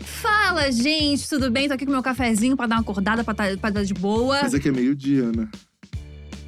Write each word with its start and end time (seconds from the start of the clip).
Fala, 0.00 0.70
gente, 0.72 1.28
tudo 1.28 1.50
bem? 1.50 1.68
Tô 1.68 1.74
aqui 1.74 1.84
com 1.86 1.92
meu 1.92 2.02
cafezinho 2.02 2.56
pra 2.56 2.66
dar 2.66 2.76
uma 2.76 2.80
acordada, 2.82 3.22
pra, 3.24 3.34
tá, 3.34 3.44
pra 3.60 3.70
dar 3.70 3.84
de 3.84 3.94
boa. 3.94 4.40
Mas 4.42 4.54
aqui 4.54 4.68
é 4.68 4.72
meio-dia, 4.72 5.30
né? 5.34 5.48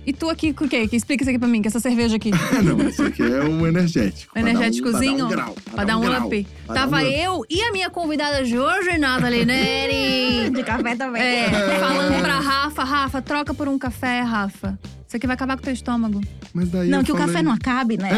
E 0.05 0.13
tu 0.13 0.29
aqui 0.29 0.53
com 0.53 0.65
o 0.65 0.69
quê? 0.69 0.89
Que 0.89 0.97
explica 0.97 1.23
isso 1.23 1.31
aqui 1.31 1.39
pra 1.39 1.47
mim, 1.47 1.63
que 1.63 1.69
essa 1.69 1.79
cerveja 1.79 2.17
aqui. 2.17 2.31
não, 2.65 2.89
isso 2.89 3.05
aqui 3.05 3.23
é 3.23 3.45
um 3.45 3.65
energético. 3.67 4.37
Energéticozinho? 4.37 5.29
Pra 5.29 5.37
dar 5.37 5.45
um, 5.45 5.55
grau. 5.55 5.57
Pra 5.73 5.85
dar 5.85 5.97
um 5.97 6.01
grau, 6.01 6.27
up. 6.27 6.47
pra 6.67 6.75
Tava 6.75 6.91
dar 6.97 7.05
um 7.05 7.09
up. 7.09 7.15
eu 7.21 7.43
e 7.49 7.63
a 7.63 7.71
minha 7.73 7.89
convidada 7.89 8.43
de 8.45 8.59
hoje, 8.59 8.99
Nathalie 8.99 9.45
Neri. 9.47 10.51
De 10.51 10.65
café 10.65 10.97
também. 10.97 11.23
É, 11.23 11.51
falando 11.79 12.21
pra 12.21 12.41
Rafa, 12.41 12.83
Rafa, 12.83 13.23
troca 13.23 13.55
por 13.55 13.69
um 13.69 13.79
café, 13.79 14.23
Rafa. 14.23 14.77
Isso 15.07 15.17
aqui 15.19 15.27
vai 15.27 15.35
acabar 15.35 15.55
com 15.57 15.61
o 15.61 15.65
teu 15.65 15.73
estômago. 15.75 16.21
Mas 16.53 16.69
daí 16.71 16.89
Não, 16.89 16.99
eu 16.99 17.05
que 17.05 17.13
o 17.13 17.15
falei- 17.17 17.33
café 17.33 17.43
não 17.45 17.53
acabe, 17.53 17.97
né? 17.99 18.11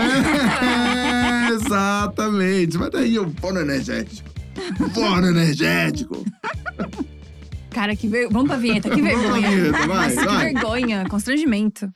É, 1.51 1.53
exatamente. 1.53 2.79
Mas 2.79 2.91
daí 2.91 3.15
eu 3.15 3.29
vou 3.29 3.53
no 3.53 3.61
energético. 3.61 4.31
No 4.79 4.91
energético. 5.29 6.25
Cara, 7.71 7.97
que 7.97 8.07
ver... 8.07 8.29
Vamos 8.31 8.49
pra 8.49 8.57
vinheta, 8.57 8.89
que 8.89 9.03
vergonha. 9.03 9.51
vinheta, 9.51 9.87
vai, 9.87 9.87
Nossa, 10.09 10.21
que 10.21 10.27
vai. 10.27 10.53
vergonha, 10.53 11.05
constrangimento. 11.09 11.91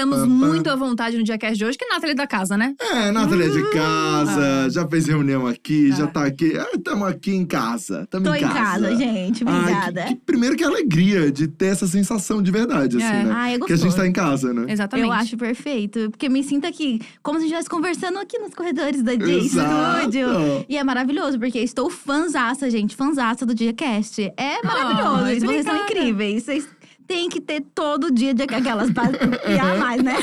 Estamos 0.00 0.28
muito 0.28 0.70
à 0.70 0.76
vontade 0.76 1.16
no 1.18 1.24
Diacast 1.24 1.58
de 1.58 1.64
hoje, 1.64 1.76
que 1.76 1.84
é 1.84 1.88
Nathalie 1.88 2.14
da 2.14 2.24
casa, 2.26 2.56
né? 2.56 2.72
É, 2.80 3.10
Nathalie 3.10 3.46
é 3.46 3.48
de 3.48 3.70
casa, 3.70 4.70
já 4.70 4.86
fez 4.86 5.06
reunião 5.06 5.44
aqui, 5.44 5.90
já 5.90 6.04
Ah. 6.04 6.06
tá 6.06 6.24
aqui. 6.24 6.56
Ah, 6.56 6.68
tamo 6.84 7.04
aqui 7.04 7.32
em 7.34 7.44
casa. 7.44 8.06
Tamo 8.08 8.26
Tô 8.26 8.34
em 8.34 8.38
em 8.44 8.48
casa, 8.48 8.94
gente. 8.94 9.42
Ai, 9.44 9.58
Obrigada. 9.60 10.02
que- 10.04 10.14
que- 10.14 10.20
primeiro 10.24 10.56
que 10.56 10.62
alegria 10.62 11.32
de 11.32 11.48
ter 11.48 11.66
essa 11.66 11.88
sensação 11.88 12.40
de 12.40 12.50
verdade, 12.52 12.96
assim, 12.96 13.06
É. 13.06 13.24
né? 13.24 13.32
Ai, 13.34 13.54
é 13.54 13.58
que 13.58 13.64
a 13.72 13.76
gente 13.76 13.86
gostoso. 13.86 13.96
tá 13.96 14.06
em 14.06 14.12
casa, 14.12 14.52
né? 14.54 14.66
Exatamente. 14.72 15.06
Eu 15.06 15.12
acho 15.12 15.36
perfeito. 15.36 16.10
Porque 16.10 16.28
me 16.28 16.44
sinto 16.44 16.66
aqui 16.68 17.00
como 17.20 17.38
se 17.40 17.46
estivesse 17.46 17.68
conversando 17.68 18.18
aqui 18.20 18.38
nos 18.38 18.54
corredores 18.54 19.02
da 19.02 19.16
J. 19.16 19.48
Studio. 19.48 20.28
E 20.68 20.76
é 20.76 20.84
maravilhoso, 20.84 21.40
porque 21.40 21.58
estou 21.58 21.90
fanzaça, 21.90 22.70
gente. 22.70 22.94
Fanzaça 22.94 23.44
do 23.44 23.52
Diacast. 23.54 24.20
É 24.36 24.62
maravilhoso. 24.64 25.24
Ai, 25.24 25.40
Vocês 25.40 25.64
são 25.64 25.76
incríveis. 25.76 26.44
Vocês 26.44 26.68
têm 27.08 27.28
que 27.28 27.40
ter 27.40 27.62
todo 27.74 28.10
dia 28.12 28.32
de 28.34 28.42
aquelas 28.42 28.90
pra 28.92 29.08
criar 29.42 29.76
mais, 29.78 30.02
né? 30.02 30.14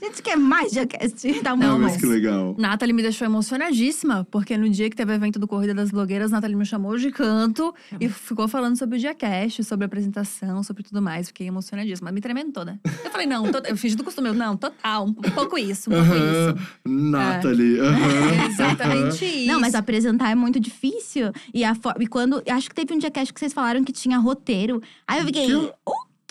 A 0.00 0.04
gente 0.04 0.22
quer 0.22 0.36
mais 0.36 0.70
Diacast. 0.70 1.40
Tá 1.42 1.56
Não, 1.56 1.72
bom. 1.78 1.84
mas 1.84 1.96
que 1.96 2.06
legal. 2.06 2.54
Nathalie 2.58 2.92
me 2.92 3.02
deixou 3.02 3.26
emocionadíssima, 3.26 4.26
porque 4.30 4.56
no 4.56 4.68
dia 4.68 4.88
que 4.90 4.94
teve 4.96 5.10
o 5.12 5.14
evento 5.14 5.38
do 5.38 5.48
Corrida 5.48 5.74
das 5.74 5.90
Blogueiras, 5.90 6.30
Nathalie 6.30 6.54
me 6.56 6.64
chamou 6.66 6.96
de 6.96 7.10
canto 7.10 7.74
e 7.98 8.08
ficou 8.08 8.46
falando 8.46 8.76
sobre 8.76 8.96
o 8.96 9.00
Diacast, 9.00 9.64
sobre 9.64 9.84
a 9.84 9.86
apresentação, 9.86 10.62
sobre 10.62 10.82
tudo 10.82 11.00
mais. 11.00 11.28
Fiquei 11.28 11.46
emocionadíssima, 11.48 12.12
me 12.12 12.20
tremendo 12.20 12.52
toda. 12.52 12.78
Eu 13.04 13.10
falei, 13.10 13.26
não, 13.26 13.50
to- 13.50 13.62
eu 13.66 13.76
fiz 13.76 13.94
do 13.96 14.04
costume, 14.04 14.28
eu, 14.28 14.34
não, 14.34 14.56
total, 14.56 15.06
um 15.06 15.12
pouco 15.14 15.56
isso, 15.58 15.90
um 15.90 15.94
pouco 15.94 16.10
Aham, 16.12 16.54
isso. 16.54 16.68
Nathalie. 16.88 17.80
aham, 17.80 18.42
É 18.42 18.46
exatamente 18.50 19.24
isso. 19.24 19.46
Não, 19.46 19.58
mas 19.60 19.74
apresentar 19.74 20.30
é 20.30 20.34
muito 20.34 20.60
difícil. 20.60 21.32
E, 21.54 21.64
a 21.64 21.74
fo- 21.74 21.94
e 21.98 22.06
quando. 22.06 22.42
Acho 22.48 22.68
que 22.68 22.74
teve 22.74 22.94
um 22.94 22.98
Diacast 22.98 23.32
que 23.32 23.40
vocês 23.40 23.52
falaram 23.52 23.82
que 23.82 23.92
tinha 23.92 24.18
roteiro. 24.18 24.82
Aí 25.06 25.20
eu 25.20 25.26
fiquei. 25.26 25.46
Que? 25.46 25.54
O 25.54 25.72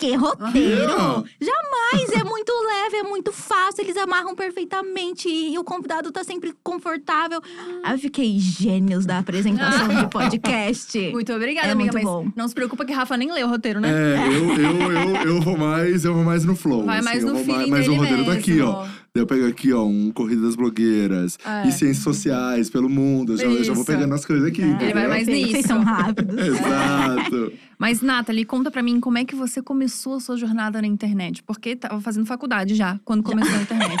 quê? 0.00 0.16
Roteiro? 0.16 0.92
Ah. 0.98 1.22
Jamais! 1.40 2.10
É 2.20 2.24
muito 2.24 2.52
leve, 2.66 2.96
é 2.96 3.02
muito 3.02 3.30
fácil, 3.32 3.82
eles 3.84 3.96
amarram 3.96 4.34
perfeitamente 4.34 5.28
e 5.28 5.58
o 5.58 5.62
convidado 5.64 6.10
tá 6.10 6.24
sempre 6.24 6.52
confortável. 6.64 7.40
Aí 7.84 7.92
eu 7.94 7.98
fiquei 7.98 8.38
gênios 8.38 9.04
da 9.06 9.18
apresentação 9.18 9.88
de 9.88 10.06
podcast. 10.10 10.98
Muito 11.12 11.32
obrigada, 11.32 11.68
É 11.68 11.72
amiga. 11.72 11.92
muito 11.92 11.94
mas 11.94 12.04
bom. 12.04 12.32
não 12.34 12.48
se 12.48 12.54
preocupa 12.54 12.84
que 12.84 12.92
Rafa 12.92 13.16
nem 13.16 13.30
leu 13.32 13.46
o 13.46 13.50
roteiro, 13.50 13.80
né? 13.80 13.88
É, 13.90 14.26
eu, 14.26 14.56
eu, 14.56 14.92
eu, 14.92 15.16
eu 15.34 15.40
vou 15.40 15.56
mais, 15.56 16.04
eu 16.04 16.14
vou 16.14 16.24
mais 16.24 16.44
no 16.44 16.56
flow. 16.56 16.84
Vai 16.84 16.98
assim, 16.98 17.04
mais 17.04 17.24
no 17.24 17.36
feeling 17.36 17.70
Mas 17.70 17.86
o 17.88 17.94
roteiro 17.94 18.24
tá 18.24 18.32
aqui, 18.32 18.60
ó. 18.60 18.86
Daí 19.12 19.22
eu 19.22 19.26
pego 19.26 19.46
aqui, 19.46 19.72
ó, 19.72 19.84
um 19.84 20.12
Corrida 20.12 20.42
das 20.42 20.54
Blogueiras. 20.54 21.36
É. 21.44 21.66
E 21.66 21.72
ciências 21.72 22.04
sociais 22.04 22.70
pelo 22.70 22.88
mundo. 22.88 23.32
Eu 23.32 23.36
já, 23.38 23.44
eu 23.44 23.64
já 23.64 23.72
vou 23.72 23.84
pegando 23.84 24.14
as 24.14 24.24
coisas 24.24 24.46
aqui. 24.46 24.62
Ah, 24.62 24.82
Ele 24.82 24.94
vai 24.94 25.08
mais 25.08 25.26
nisso. 25.26 25.50
Vocês 25.50 25.66
são 25.66 25.82
rápidos. 25.82 26.36
Exato. 26.38 27.52
Mas, 27.76 28.02
Nathalie, 28.02 28.44
conta 28.44 28.70
pra 28.70 28.82
mim 28.82 29.00
como 29.00 29.16
é 29.16 29.24
que 29.24 29.34
você 29.34 29.62
começou 29.62 30.16
a 30.16 30.20
sua 30.20 30.36
jornada 30.36 30.80
na 30.82 30.86
internet. 30.86 31.42
Porque 31.42 31.74
tava 31.74 31.98
fazendo 32.00 32.26
faculdade 32.26 32.74
já, 32.74 33.00
quando 33.04 33.22
começou 33.22 33.56
a 33.58 33.62
internet. 33.62 33.96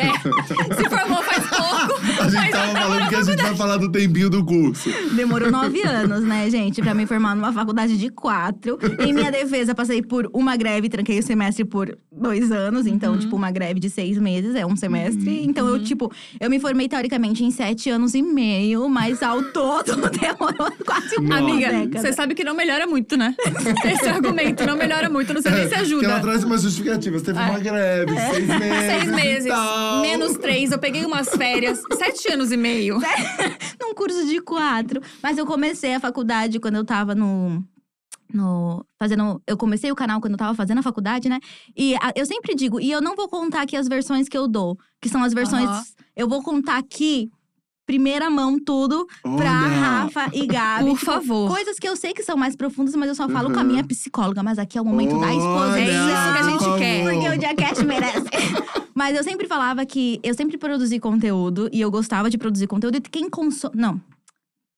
É, 0.00 0.74
se 0.74 0.88
formou 0.88 1.22
faz 1.22 1.46
pouco. 1.48 2.22
A 2.22 2.28
gente 2.28 2.50
tava 2.50 2.72
falando 2.72 3.08
que 3.08 3.14
a 3.14 3.22
gente 3.22 3.42
vai 3.42 3.56
falar 3.56 3.76
do 3.76 3.90
tempinho 3.90 4.28
do 4.28 4.44
curso. 4.44 4.90
Demorou 5.14 5.50
nove 5.50 5.80
anos, 5.86 6.22
né, 6.22 6.48
gente, 6.50 6.80
pra 6.82 6.92
me 6.94 7.06
formar 7.06 7.34
numa 7.34 7.52
faculdade 7.52 7.96
de 7.96 8.10
quatro. 8.10 8.78
Em 8.98 9.12
minha 9.12 9.30
defesa, 9.30 9.74
passei 9.74 10.02
por 10.02 10.28
uma 10.32 10.56
greve, 10.56 10.88
tranquei 10.88 11.18
o 11.18 11.22
semestre 11.22 11.64
por 11.64 11.96
dois 12.10 12.50
anos. 12.50 12.86
Então, 12.86 13.16
tipo, 13.18 13.36
uma 13.36 13.50
greve 13.50 13.80
de 13.80 13.88
seis 13.90 14.18
meses 14.18 14.49
é 14.54 14.64
um 14.66 14.76
semestre. 14.76 15.42
Então, 15.44 15.66
eu, 15.68 15.82
tipo, 15.82 16.10
eu 16.38 16.48
me 16.50 16.58
formei 16.60 16.88
teoricamente 16.88 17.44
em 17.44 17.50
sete 17.50 17.90
anos 17.90 18.14
e 18.14 18.22
meio, 18.22 18.88
mas 18.88 19.22
ao 19.22 19.42
todo 19.52 19.96
demorou 20.10 20.70
quase 20.84 21.16
uma 21.16 21.38
Amiga, 21.38 21.68
década. 21.70 22.00
você 22.00 22.12
sabe 22.12 22.34
que 22.34 22.44
não 22.44 22.54
melhora 22.54 22.86
muito, 22.86 23.16
né? 23.16 23.34
Esse 23.84 24.08
argumento 24.08 24.64
não 24.66 24.76
melhora 24.76 25.08
muito, 25.08 25.32
não 25.32 25.40
sei 25.42 25.52
nem 25.52 25.62
se 25.62 25.68
Porque 25.68 25.94
ela 26.04 26.14
ajuda. 26.16 26.20
traz 26.20 26.44
umas 26.44 26.62
justificativas. 26.62 27.22
Teve 27.22 27.38
uma 27.38 27.58
greve, 27.58 28.12
seis 28.16 28.46
meses. 28.46 28.60
É. 28.60 28.90
Seis 28.90 29.04
e 29.04 29.12
meses, 29.14 29.48
tal. 29.48 30.00
menos 30.02 30.36
três, 30.38 30.72
eu 30.72 30.78
peguei 30.78 31.04
umas 31.04 31.28
férias, 31.28 31.80
sete 31.96 32.32
anos 32.32 32.52
e 32.52 32.56
meio. 32.56 32.98
num 33.80 33.94
curso 33.94 34.26
de 34.26 34.40
quatro. 34.40 35.00
Mas 35.22 35.38
eu 35.38 35.46
comecei 35.46 35.94
a 35.94 36.00
faculdade 36.00 36.58
quando 36.60 36.76
eu 36.76 36.84
tava 36.84 37.14
no. 37.14 37.62
No, 38.32 38.84
fazendo, 38.98 39.40
eu 39.46 39.56
comecei 39.56 39.90
o 39.90 39.94
canal 39.96 40.20
quando 40.20 40.32
eu 40.34 40.38
tava 40.38 40.54
fazendo 40.54 40.78
a 40.78 40.82
faculdade, 40.82 41.28
né? 41.28 41.38
E 41.76 41.94
a- 41.96 42.12
eu 42.14 42.24
sempre 42.26 42.54
digo, 42.54 42.80
e 42.80 42.90
eu 42.90 43.00
não 43.00 43.14
vou 43.16 43.28
contar 43.28 43.62
aqui 43.62 43.76
as 43.76 43.88
versões 43.88 44.28
que 44.28 44.36
eu 44.38 44.46
dou, 44.46 44.78
que 45.00 45.08
são 45.08 45.22
as 45.22 45.32
versões. 45.34 45.68
Aham. 45.68 45.84
Eu 46.16 46.28
vou 46.28 46.42
contar 46.42 46.76
aqui, 46.76 47.30
primeira 47.86 48.30
mão, 48.30 48.56
tudo 48.62 49.06
pra 49.22 49.30
Olha. 49.32 49.68
Rafa 49.68 50.30
e 50.32 50.46
Gabi. 50.46 50.84
Por 50.90 50.98
Tipo, 50.98 51.04
favor. 51.12 51.50
Coisas 51.50 51.78
que 51.78 51.88
eu 51.88 51.96
sei 51.96 52.12
que 52.12 52.22
são 52.22 52.36
mais 52.36 52.54
profundas, 52.54 52.94
mas 52.94 53.08
eu 53.08 53.14
só 53.14 53.28
falo 53.28 53.50
com 53.50 53.58
a 53.58 53.62
Uhum. 53.62 53.68
minha 53.68 53.84
psicóloga. 53.84 54.42
Mas 54.42 54.58
aqui 54.58 54.78
é 54.78 54.80
o 54.80 54.84
momento 54.84 55.18
da 55.18 55.26
exposição. 55.32 55.56
Olha, 55.72 55.80
É 55.80 55.84
isso 55.84 56.32
que 56.32 56.38
a 56.38 56.42
gente 56.42 56.64
por 56.64 56.78
quer. 56.78 57.02
Porque 57.12 57.28
o 57.28 57.38
Diacast 57.38 57.84
merece. 57.84 58.26
Mas 58.94 59.16
eu 59.16 59.24
sempre 59.24 59.46
falava 59.48 59.84
que 59.86 60.20
eu 60.22 60.34
sempre 60.34 60.58
produzi 60.58 61.00
conteúdo 61.00 61.68
e 61.72 61.80
eu 61.80 61.90
gostava 61.90 62.28
de 62.28 62.36
produzir 62.36 62.66
conteúdo. 62.66 62.96
E 62.96 63.00
quem 63.00 63.30
consome. 63.30 63.74
Não. 63.76 64.00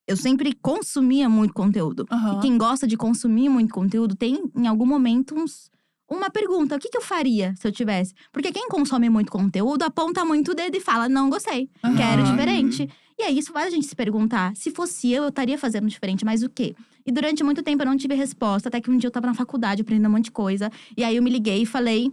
Eu 0.07 0.17
sempre 0.17 0.53
consumia 0.61 1.29
muito 1.29 1.55
conteúdo. 1.55 2.07
Aham. 2.11 2.39
E 2.39 2.41
quem 2.43 2.59
gosta 2.59 2.87
de 2.87 2.97
consumir 2.97 3.49
muito 3.49 3.73
conteúdo 3.73 4.15
tem, 4.17 4.43
em 4.57 4.67
algum 4.67 4.87
momento, 4.87 5.35
uns- 5.35 5.71
uma 6.11 6.29
pergunta: 6.31 6.77
o 6.77 6.79
que, 6.79 6.89
que 6.89 6.97
eu 6.97 7.03
faria 7.03 7.55
se 7.57 7.67
eu 7.67 7.73
tivesse? 7.73 8.13
Porque 8.33 8.51
quem 8.53 8.69
consome 8.69 9.09
muito 9.09 9.31
conteúdo 9.31 9.83
aponta 9.85 10.25
muito 10.25 10.51
o 10.53 10.55
dedo 10.55 10.77
e 10.77 10.81
fala: 10.81 11.09
não 11.09 11.31
gostei, 11.31 11.71
Aham. 11.85 11.97
quero 11.97 12.23
diferente. 12.25 12.89
E 13.19 13.23
aí, 13.25 13.39
isso 13.39 13.53
faz 13.53 13.67
a 13.69 13.71
gente 13.71 13.87
se 13.87 13.95
perguntar: 13.95 14.55
se 14.57 14.71
fosse 14.73 15.11
eu, 15.13 15.23
eu 15.23 15.29
estaria 15.29 15.57
fazendo 15.57 15.87
diferente, 15.89 16.25
mas 16.25 16.43
o 16.43 16.51
quê? 16.51 16.75
E 17.07 17.13
durante 17.13 17.43
muito 17.45 17.63
tempo 17.63 17.83
eu 17.83 17.87
não 17.87 17.97
tive 17.97 18.15
resposta, 18.15 18.69
até 18.69 18.81
que 18.81 18.91
um 18.91 18.97
dia 18.97 19.07
eu 19.09 19.13
tava 19.13 19.27
na 19.27 19.35
faculdade 19.35 19.83
aprendendo 19.83 20.09
um 20.09 20.13
monte 20.13 20.25
de 20.27 20.33
coisa. 20.33 20.71
E 20.97 21.03
aí 21.05 21.17
eu 21.17 21.23
me 21.23 21.31
liguei 21.31 21.63
e 21.63 21.67
falei. 21.67 22.11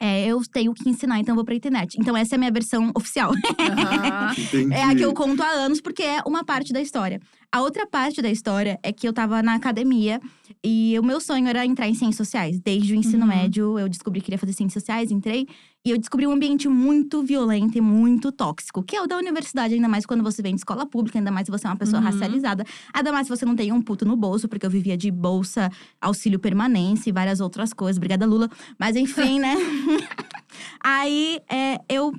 É, 0.00 0.26
eu 0.26 0.40
tenho 0.52 0.72
que 0.72 0.88
ensinar, 0.88 1.18
então 1.18 1.32
eu 1.32 1.36
vou 1.36 1.44
pra 1.44 1.54
internet. 1.54 1.96
Então, 2.00 2.16
essa 2.16 2.34
é 2.34 2.36
a 2.36 2.38
minha 2.38 2.52
versão 2.52 2.92
oficial. 2.94 3.32
Entendi. 3.34 4.74
É 4.78 4.84
a 4.84 4.94
que 4.94 5.04
eu 5.04 5.12
conto 5.12 5.42
há 5.42 5.48
anos, 5.48 5.80
porque 5.80 6.02
é 6.02 6.20
uma 6.26 6.44
parte 6.44 6.72
da 6.72 6.80
história. 6.80 7.20
A 7.50 7.62
outra 7.62 7.86
parte 7.86 8.20
da 8.20 8.30
história 8.30 8.78
é 8.82 8.92
que 8.92 9.08
eu 9.08 9.12
tava 9.12 9.42
na 9.42 9.54
academia 9.54 10.20
e 10.62 10.98
o 10.98 11.02
meu 11.02 11.18
sonho 11.18 11.48
era 11.48 11.64
entrar 11.64 11.88
em 11.88 11.94
ciências 11.94 12.16
sociais. 12.16 12.60
Desde 12.60 12.92
o 12.92 12.96
ensino 12.96 13.22
Uhum. 13.22 13.28
médio, 13.28 13.78
eu 13.78 13.88
descobri 13.88 14.20
que 14.20 14.26
queria 14.26 14.38
fazer 14.38 14.52
ciências 14.52 14.82
sociais, 14.82 15.10
entrei. 15.10 15.46
E 15.82 15.90
eu 15.90 15.96
descobri 15.96 16.26
um 16.26 16.32
ambiente 16.32 16.68
muito 16.68 17.22
violento 17.22 17.78
e 17.78 17.80
muito 17.80 18.30
tóxico, 18.30 18.82
que 18.82 18.94
é 18.94 19.00
o 19.00 19.06
da 19.06 19.16
universidade, 19.16 19.72
ainda 19.72 19.88
mais 19.88 20.04
quando 20.04 20.22
você 20.22 20.42
vem 20.42 20.54
de 20.54 20.60
escola 20.60 20.84
pública, 20.84 21.18
ainda 21.18 21.30
mais 21.30 21.46
se 21.46 21.50
você 21.50 21.66
é 21.66 21.70
uma 21.70 21.76
pessoa 21.76 22.00
Uhum. 22.00 22.04
racializada. 22.06 22.64
Ainda 22.92 23.12
mais 23.12 23.26
se 23.26 23.30
você 23.34 23.46
não 23.46 23.56
tem 23.56 23.72
um 23.72 23.80
puto 23.80 24.04
no 24.04 24.14
bolso, 24.14 24.46
porque 24.46 24.66
eu 24.66 24.70
vivia 24.70 24.96
de 24.98 25.10
bolsa, 25.10 25.70
auxílio 26.02 26.38
permanência 26.38 27.08
e 27.08 27.12
várias 27.14 27.40
outras 27.40 27.72
coisas. 27.72 27.96
Obrigada, 27.96 28.26
Lula. 28.26 28.50
Mas 28.78 28.94
enfim, 28.94 29.38
né? 29.40 29.54
Aí 30.84 31.40
é, 31.50 31.80
eu 31.88 32.12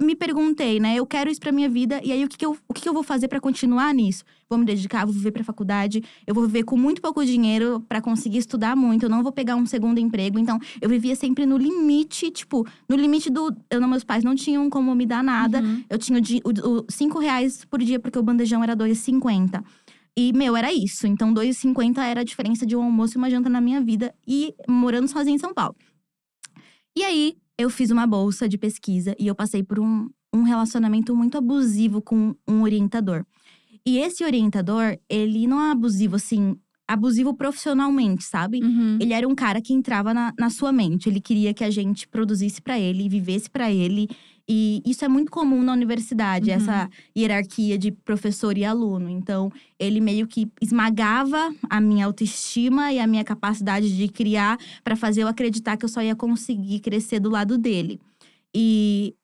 me 0.00 0.14
perguntei, 0.14 0.80
né? 0.80 0.96
Eu 0.96 1.06
quero 1.06 1.30
isso 1.30 1.40
pra 1.40 1.52
minha 1.52 1.68
vida. 1.68 2.00
E 2.02 2.12
aí, 2.12 2.24
o 2.24 2.28
que, 2.28 2.36
que, 2.36 2.46
eu, 2.46 2.56
o 2.68 2.74
que, 2.74 2.82
que 2.82 2.88
eu 2.88 2.92
vou 2.92 3.02
fazer 3.02 3.28
pra 3.28 3.40
continuar 3.40 3.92
nisso? 3.94 4.24
Vou 4.48 4.58
me 4.58 4.64
dedicar, 4.64 5.04
vou 5.04 5.14
viver 5.14 5.32
pra 5.32 5.42
faculdade. 5.42 6.02
Eu 6.26 6.34
vou 6.34 6.46
viver 6.46 6.62
com 6.64 6.76
muito 6.76 7.00
pouco 7.00 7.24
dinheiro 7.24 7.84
pra 7.88 8.00
conseguir 8.00 8.38
estudar 8.38 8.76
muito. 8.76 9.04
Eu 9.04 9.08
não 9.08 9.22
vou 9.22 9.32
pegar 9.32 9.56
um 9.56 9.66
segundo 9.66 9.98
emprego. 9.98 10.38
Então, 10.38 10.58
eu 10.80 10.88
vivia 10.88 11.16
sempre 11.16 11.46
no 11.46 11.56
limite, 11.56 12.30
tipo, 12.30 12.66
no 12.88 12.96
limite 12.96 13.30
do. 13.30 13.54
Eu, 13.70 13.80
não, 13.80 13.88
meus 13.88 14.04
pais 14.04 14.22
não 14.22 14.34
tinham 14.34 14.68
como 14.70 14.94
me 14.94 15.06
dar 15.06 15.22
nada. 15.22 15.60
Uhum. 15.60 15.84
Eu 15.88 15.98
tinha 15.98 16.20
o, 16.20 16.78
o 16.78 16.84
cinco 16.88 17.18
reais 17.18 17.64
por 17.64 17.82
dia, 17.82 17.98
porque 17.98 18.18
o 18.18 18.22
bandejão 18.22 18.62
era 18.62 18.76
2,50. 18.76 19.62
E, 20.18 20.32
meu, 20.32 20.56
era 20.56 20.72
isso. 20.72 21.06
Então, 21.06 21.32
2,50 21.34 21.98
era 21.98 22.20
a 22.22 22.24
diferença 22.24 22.64
de 22.64 22.74
um 22.74 22.82
almoço 22.82 23.16
e 23.16 23.18
uma 23.18 23.28
janta 23.28 23.50
na 23.50 23.60
minha 23.60 23.80
vida. 23.80 24.14
E 24.26 24.54
morando 24.66 25.08
sozinha 25.08 25.36
em 25.36 25.38
São 25.38 25.52
Paulo. 25.52 25.76
E 26.96 27.04
aí, 27.04 27.36
eu 27.58 27.70
fiz 27.70 27.90
uma 27.90 28.06
bolsa 28.06 28.48
de 28.48 28.58
pesquisa 28.58 29.14
e 29.18 29.26
eu 29.26 29.34
passei 29.34 29.62
por 29.62 29.78
um, 29.78 30.08
um 30.32 30.42
relacionamento 30.42 31.14
muito 31.14 31.38
abusivo 31.38 32.02
com 32.02 32.34
um 32.46 32.62
orientador. 32.62 33.24
E 33.84 33.98
esse 33.98 34.24
orientador, 34.24 34.98
ele 35.08 35.46
não 35.46 35.62
é 35.62 35.70
abusivo 35.70 36.16
assim, 36.16 36.56
abusivo 36.88 37.34
profissionalmente, 37.34 38.24
sabe? 38.24 38.62
Uhum. 38.62 38.98
Ele 39.00 39.12
era 39.12 39.26
um 39.26 39.34
cara 39.34 39.60
que 39.60 39.72
entrava 39.72 40.12
na, 40.12 40.32
na 40.38 40.50
sua 40.50 40.72
mente. 40.72 41.08
Ele 41.08 41.20
queria 41.20 41.54
que 41.54 41.64
a 41.64 41.70
gente 41.70 42.06
produzisse 42.06 42.60
pra 42.60 42.78
ele, 42.78 43.08
vivesse 43.08 43.48
pra 43.48 43.70
ele. 43.70 44.08
E 44.48 44.80
isso 44.86 45.04
é 45.04 45.08
muito 45.08 45.30
comum 45.30 45.60
na 45.62 45.72
universidade, 45.72 46.50
Uhum. 46.50 46.56
essa 46.56 46.88
hierarquia 47.16 47.76
de 47.76 47.90
professor 47.90 48.56
e 48.56 48.64
aluno. 48.64 49.08
Então, 49.08 49.50
ele 49.78 50.00
meio 50.00 50.26
que 50.26 50.48
esmagava 50.62 51.52
a 51.68 51.80
minha 51.80 52.06
autoestima 52.06 52.92
e 52.92 53.00
a 53.00 53.06
minha 53.06 53.24
capacidade 53.24 53.96
de 53.96 54.08
criar 54.08 54.56
pra 54.84 54.94
fazer 54.94 55.22
eu 55.24 55.28
acreditar 55.28 55.76
que 55.76 55.84
eu 55.84 55.88
só 55.88 56.00
ia 56.00 56.14
conseguir 56.14 56.78
crescer 56.80 57.18
do 57.18 57.28
lado 57.30 57.58
dele. 57.58 57.98
E 58.54 59.14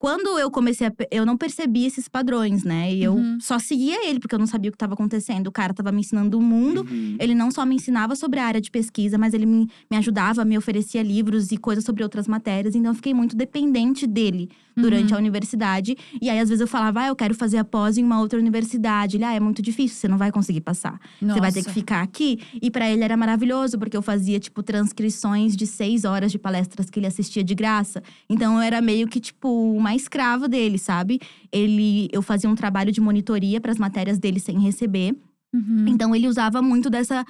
quando 0.00 0.38
eu 0.38 0.50
comecei 0.50 0.86
a. 0.86 0.92
Eu 1.10 1.26
não 1.26 1.36
percebi 1.36 1.84
esses 1.84 2.08
padrões, 2.08 2.64
né? 2.64 2.90
E 2.92 3.04
eu 3.04 3.12
Uhum. 3.14 3.36
só 3.38 3.58
seguia 3.58 4.08
ele, 4.08 4.18
porque 4.18 4.34
eu 4.34 4.38
não 4.38 4.46
sabia 4.46 4.70
o 4.70 4.72
que 4.72 4.76
estava 4.76 4.94
acontecendo. 4.94 5.48
O 5.48 5.52
cara 5.52 5.74
tava 5.74 5.92
me 5.92 6.00
ensinando 6.00 6.38
o 6.38 6.42
mundo. 6.42 6.86
Uhum. 6.90 7.16
Ele 7.20 7.34
não 7.34 7.50
só 7.50 7.66
me 7.66 7.74
ensinava 7.76 8.16
sobre 8.16 8.40
a 8.40 8.46
área 8.46 8.60
de 8.62 8.70
pesquisa, 8.70 9.18
mas 9.18 9.34
ele 9.34 9.44
me, 9.44 9.68
me 9.90 9.96
ajudava, 9.98 10.42
me 10.42 10.56
oferecia 10.56 11.02
livros 11.02 11.52
e 11.52 11.58
coisas 11.58 11.84
sobre 11.84 12.02
outras 12.02 12.26
matérias. 12.26 12.74
Então, 12.74 12.92
eu 12.92 12.94
fiquei 12.94 13.12
muito 13.12 13.36
dependente 13.36 14.06
dele 14.06 14.48
durante 14.74 15.10
Uhum. 15.12 15.16
a 15.16 15.20
universidade. 15.20 15.94
E 16.22 16.30
aí, 16.30 16.38
às 16.38 16.48
vezes, 16.48 16.62
eu 16.62 16.66
falava, 16.66 17.02
ah, 17.02 17.08
eu 17.08 17.16
quero 17.16 17.34
fazer 17.34 17.58
a 17.58 17.64
pós 17.64 17.98
em 17.98 18.02
uma 18.04 18.20
outra 18.20 18.38
universidade. 18.38 19.18
Ele, 19.18 19.24
ah, 19.24 19.34
é 19.34 19.40
muito 19.40 19.60
difícil, 19.60 19.98
você 19.98 20.08
não 20.08 20.16
vai 20.16 20.32
conseguir 20.32 20.62
passar. 20.62 20.98
Você 21.20 21.38
vai 21.40 21.52
ter 21.52 21.60
que 21.60 21.66
Nossa. 21.68 21.78
ficar 21.78 22.00
aqui. 22.02 22.38
E 22.62 22.70
pra 22.70 22.88
ele 22.90 23.04
era 23.04 23.18
maravilhoso, 23.18 23.78
porque 23.78 23.94
eu 23.96 24.00
fazia, 24.02 24.40
tipo, 24.40 24.62
transcrições 24.62 25.54
de 25.54 25.66
seis 25.66 26.06
horas 26.06 26.32
de 26.32 26.38
palestras 26.38 26.88
que 26.88 26.98
ele 26.98 27.06
assistia 27.06 27.44
de 27.44 27.54
graça. 27.54 28.02
Então 28.30 28.54
eu 28.54 28.60
era 28.62 28.80
meio 28.80 29.06
que, 29.06 29.20
tipo, 29.20 29.48
uma 29.76 29.89
escrava 29.94 30.48
dele, 30.48 30.78
sabe? 30.78 31.20
Ele, 31.52 32.08
eu 32.12 32.22
fazia 32.22 32.48
um 32.48 32.54
trabalho 32.54 32.92
de 32.92 33.00
monitoria 33.00 33.60
para 33.60 33.72
as 33.72 33.78
matérias 33.78 34.18
dele 34.18 34.40
sem 34.40 34.58
receber. 34.60 35.14
Uhum. 35.54 35.86
Então 35.88 36.14
ele 36.14 36.28
usava 36.28 36.62
muito 36.62 36.88
dessa. 36.88 37.24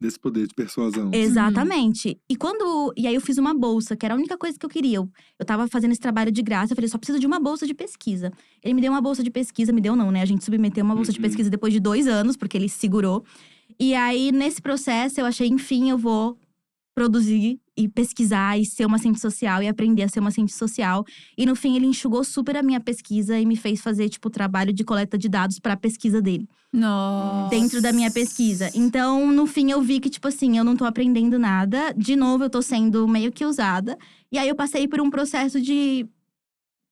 Desse 0.00 0.18
poder 0.18 0.46
de 0.46 0.54
persuasão. 0.54 1.10
Exatamente. 1.12 2.18
E 2.28 2.36
quando. 2.36 2.92
E 2.96 3.06
aí 3.06 3.14
eu 3.14 3.20
fiz 3.20 3.38
uma 3.38 3.54
bolsa, 3.54 3.96
que 3.96 4.04
era 4.04 4.14
a 4.14 4.16
única 4.16 4.36
coisa 4.36 4.58
que 4.58 4.64
eu 4.64 4.70
queria. 4.70 4.96
Eu, 4.96 5.08
eu 5.38 5.46
tava 5.46 5.66
fazendo 5.68 5.92
esse 5.92 6.00
trabalho 6.00 6.30
de 6.32 6.42
graça, 6.42 6.72
eu 6.72 6.76
falei, 6.76 6.88
só 6.88 6.98
preciso 6.98 7.18
de 7.18 7.26
uma 7.26 7.38
bolsa 7.38 7.66
de 7.66 7.74
pesquisa. 7.74 8.32
Ele 8.62 8.74
me 8.74 8.80
deu 8.80 8.90
uma 8.92 9.00
bolsa 9.00 9.22
de 9.22 9.30
pesquisa, 9.30 9.72
me 9.72 9.80
deu 9.80 9.94
não, 9.96 10.10
né? 10.10 10.22
A 10.22 10.26
gente 10.26 10.44
submeteu 10.44 10.84
uma 10.84 10.94
bolsa 10.94 11.12
de 11.12 11.18
Uhum. 11.18 11.22
pesquisa 11.22 11.48
depois 11.48 11.72
de 11.72 11.80
dois 11.80 12.06
anos, 12.06 12.36
porque 12.36 12.56
ele 12.56 12.68
segurou. 12.68 13.24
E 13.78 13.94
aí, 13.94 14.32
nesse 14.32 14.60
processo, 14.60 15.20
eu 15.20 15.26
achei, 15.26 15.48
enfim, 15.48 15.90
eu 15.90 15.98
vou 15.98 16.38
produzir 16.94 17.60
e 17.76 17.88
pesquisar 17.88 18.58
e 18.58 18.64
ser 18.64 18.86
uma 18.86 18.98
cientista 18.98 19.30
social 19.30 19.62
e 19.62 19.68
aprender 19.68 20.02
a 20.02 20.08
ser 20.08 20.20
uma 20.20 20.30
cientista 20.30 20.58
social. 20.58 21.04
E 21.36 21.44
no 21.44 21.54
fim, 21.54 21.76
ele 21.76 21.86
enxugou 21.86 22.24
super 22.24 22.56
a 22.56 22.62
minha 22.62 22.80
pesquisa 22.80 23.38
e 23.38 23.44
me 23.44 23.56
fez 23.56 23.80
fazer, 23.80 24.08
tipo, 24.08 24.30
trabalho 24.30 24.72
de 24.72 24.84
coleta 24.84 25.18
de 25.18 25.28
dados 25.28 25.58
para 25.58 25.74
a 25.74 25.76
pesquisa 25.76 26.22
dele 26.22 26.48
Nossa. 26.72 27.50
dentro 27.50 27.82
da 27.82 27.92
minha 27.92 28.10
pesquisa. 28.10 28.70
Então, 28.74 29.30
no 29.30 29.46
fim, 29.46 29.70
eu 29.70 29.82
vi 29.82 30.00
que, 30.00 30.08
tipo 30.08 30.28
assim, 30.28 30.56
eu 30.56 30.64
não 30.64 30.76
tô 30.76 30.84
aprendendo 30.84 31.38
nada. 31.38 31.92
De 31.96 32.16
novo, 32.16 32.44
eu 32.44 32.50
tô 32.50 32.62
sendo 32.62 33.06
meio 33.06 33.30
que 33.30 33.44
usada. 33.44 33.98
E 34.32 34.38
aí, 34.38 34.48
eu 34.48 34.54
passei 34.54 34.88
por 34.88 35.00
um 35.00 35.10
processo 35.10 35.60
de 35.60 36.06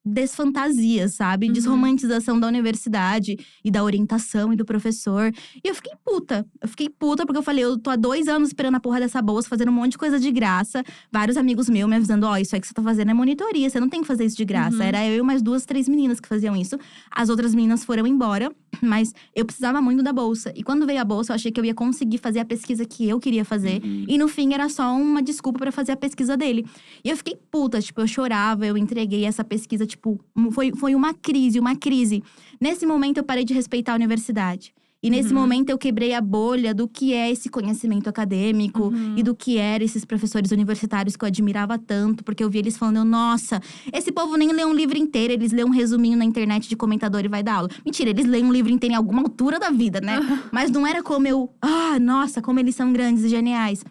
desfantasia, 0.04 1.08
sabe? 1.08 1.46
Uhum. 1.46 1.52
Desromantização 1.52 2.38
da 2.38 2.46
universidade 2.46 3.38
e 3.64 3.70
da 3.70 3.82
orientação 3.82 4.52
e 4.52 4.56
do 4.56 4.64
professor. 4.64 5.32
E 5.62 5.68
eu 5.68 5.74
fiquei 5.74 5.92
puta. 6.04 6.46
Eu 6.60 6.68
fiquei 6.68 6.88
puta 6.88 7.24
porque 7.24 7.38
eu 7.38 7.42
falei, 7.42 7.64
eu 7.64 7.78
tô 7.78 7.90
há 7.90 7.96
dois 7.96 8.28
anos 8.28 8.48
esperando 8.48 8.76
a 8.76 8.80
porra 8.80 9.00
dessa 9.00 9.22
bolsa, 9.22 9.48
fazendo 9.48 9.70
um 9.70 9.74
monte 9.74 9.92
de 9.92 9.98
coisa 9.98 10.20
de 10.20 10.30
graça. 10.30 10.82
Vários 11.10 11.36
amigos 11.36 11.68
meus 11.68 11.88
me 11.88 11.96
avisando: 11.96 12.26
ó, 12.26 12.36
isso 12.36 12.54
aí 12.54 12.60
que 12.60 12.66
você 12.66 12.74
tá 12.74 12.82
fazendo 12.82 13.10
é 13.10 13.14
monitoria, 13.14 13.68
você 13.68 13.80
não 13.80 13.88
tem 13.88 14.02
que 14.02 14.06
fazer 14.06 14.24
isso 14.24 14.36
de 14.36 14.44
graça. 14.44 14.76
Uhum. 14.76 14.82
Era 14.82 15.06
eu 15.06 15.18
e 15.18 15.22
mais 15.22 15.42
duas, 15.42 15.64
três 15.64 15.88
meninas 15.88 16.20
que 16.20 16.28
faziam 16.28 16.54
isso. 16.56 16.78
As 17.10 17.28
outras 17.28 17.54
meninas 17.54 17.84
foram 17.84 18.06
embora, 18.06 18.52
mas 18.80 19.14
eu 19.34 19.44
precisava 19.44 19.80
muito 19.80 20.02
da 20.02 20.12
bolsa. 20.12 20.52
E 20.54 20.62
quando 20.62 20.86
veio 20.86 21.00
a 21.00 21.04
bolsa, 21.04 21.32
eu 21.32 21.34
achei 21.34 21.50
que 21.50 21.60
eu 21.60 21.64
ia 21.64 21.74
conseguir 21.74 22.18
fazer 22.18 22.40
a 22.40 22.44
pesquisa 22.44 22.84
que 22.84 23.08
eu 23.08 23.18
queria 23.20 23.44
fazer. 23.44 23.82
Uhum. 23.82 24.06
E 24.08 24.18
no 24.18 24.28
fim 24.28 24.52
era 24.54 24.68
só 24.68 24.94
uma 24.94 25.22
desculpa 25.22 25.58
pra 25.58 25.72
fazer 25.72 25.92
a 25.92 25.96
pesquisa 25.96 26.36
dele. 26.36 26.66
E 27.04 27.10
eu 27.10 27.16
fiquei 27.16 27.36
puta, 27.50 27.80
tipo, 27.80 28.00
eu 28.00 28.06
chorava, 28.06 28.66
eu 28.66 28.76
entreguei 28.76 29.24
essa 29.24 29.44
pesquisa, 29.44 29.86
tipo, 29.86 30.20
foi, 30.52 30.72
foi 30.72 30.94
uma 30.94 31.14
crise, 31.14 31.58
uma 31.58 31.76
crise. 31.76 32.22
Nesse 32.60 32.86
momento 32.86 33.18
eu 33.18 33.24
parei 33.24 33.44
de 33.44 33.54
respeitar 33.54 33.92
a 33.92 33.94
universidade. 33.96 34.72
E 35.04 35.10
nesse 35.10 35.34
Uhum. 35.34 35.40
momento 35.40 35.68
eu 35.68 35.76
quebrei 35.76 36.14
a 36.14 36.20
bolha 36.22 36.72
do 36.74 36.88
que 36.88 37.12
é 37.12 37.30
esse 37.30 37.50
conhecimento 37.50 38.08
acadêmico 38.08 38.84
Uhum. 38.84 39.14
e 39.18 39.22
do 39.22 39.34
que 39.36 39.58
eram 39.58 39.84
esses 39.84 40.02
professores 40.02 40.50
universitários 40.50 41.14
que 41.14 41.24
eu 41.24 41.26
admirava 41.26 41.78
tanto, 41.78 42.24
porque 42.24 42.42
eu 42.42 42.48
vi 42.48 42.58
eles 42.60 42.78
falando, 42.78 43.04
nossa, 43.04 43.60
esse 43.92 44.10
povo 44.10 44.34
nem 44.36 44.50
lê 44.50 44.64
um 44.64 44.72
livro 44.72 44.96
inteiro, 44.96 45.34
eles 45.34 45.52
lêem 45.52 45.66
um 45.66 45.70
resuminho 45.70 46.16
na 46.16 46.24
internet 46.24 46.66
de 46.68 46.74
comentador 46.74 47.22
e 47.22 47.28
vai 47.28 47.42
dar 47.42 47.56
aula. 47.56 47.68
Mentira, 47.84 48.08
eles 48.08 48.24
leem 48.24 48.44
um 48.46 48.52
livro 48.52 48.72
inteiro 48.72 48.94
em 48.94 48.96
alguma 48.96 49.20
altura 49.20 49.58
da 49.60 49.68
vida, 49.70 50.00
né? 50.00 50.18
Mas 50.50 50.70
não 50.70 50.86
era 50.86 51.02
como 51.02 51.26
eu, 51.28 51.52
ah, 51.60 51.98
nossa, 52.00 52.40
como 52.40 52.58
eles 52.58 52.74
são 52.74 52.90
grandes 52.90 53.24
e 53.24 53.28
geniais. 53.28 53.84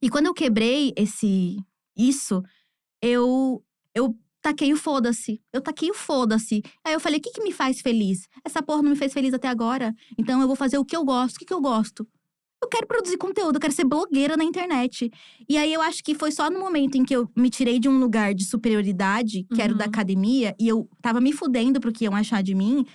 E 0.00 0.08
quando 0.08 0.26
eu 0.26 0.34
quebrei 0.34 0.92
esse 0.96 1.56
isso, 1.96 2.40
eu 3.02 3.62
eu 3.94 4.14
taquei 4.44 4.72
o 4.72 4.76
foda-se. 4.76 5.40
Eu 5.52 5.60
taquei 5.60 5.90
o 5.90 5.94
foda-se. 5.94 6.62
Aí 6.84 6.92
eu 6.94 7.00
falei: 7.00 7.18
"O 7.18 7.22
que 7.22 7.30
que 7.32 7.42
me 7.42 7.50
faz 7.52 7.80
feliz? 7.80 8.28
Essa 8.44 8.62
porra 8.62 8.82
não 8.82 8.90
me 8.90 8.96
fez 8.96 9.12
feliz 9.12 9.32
até 9.34 9.48
agora. 9.48 9.94
Então 10.18 10.40
eu 10.40 10.46
vou 10.46 10.54
fazer 10.64 10.78
o 10.78 10.84
que 10.84 10.96
eu 10.96 11.04
gosto. 11.04 11.36
O 11.36 11.38
que 11.40 11.46
que 11.46 11.54
eu 11.54 11.60
gosto? 11.60 12.06
Eu 12.62 12.68
quero 12.68 12.86
produzir 12.86 13.18
conteúdo, 13.18 13.56
eu 13.56 13.60
quero 13.60 13.74
ser 13.74 13.84
blogueira 13.84 14.36
na 14.38 14.44
internet. 14.44 15.10
E 15.48 15.58
aí 15.58 15.70
eu 15.72 15.82
acho 15.82 16.02
que 16.02 16.14
foi 16.14 16.30
só 16.32 16.48
no 16.50 16.58
momento 16.58 16.94
em 16.96 17.04
que 17.04 17.14
eu 17.14 17.28
me 17.36 17.50
tirei 17.50 17.78
de 17.78 17.88
um 17.90 17.98
lugar 17.98 18.32
de 18.34 18.44
superioridade, 18.44 19.46
que 19.54 19.60
era 19.60 19.72
o 19.72 19.76
da 19.76 19.84
Uhum. 19.84 19.90
academia, 19.90 20.54
e 20.58 20.66
eu 20.68 20.88
tava 21.02 21.20
me 21.20 21.32
fudendo 21.32 21.78
pro 21.80 21.92
que 21.92 22.04
iam 22.04 22.16
achar 22.16 22.42
de 22.42 22.54
mim, 22.54 22.86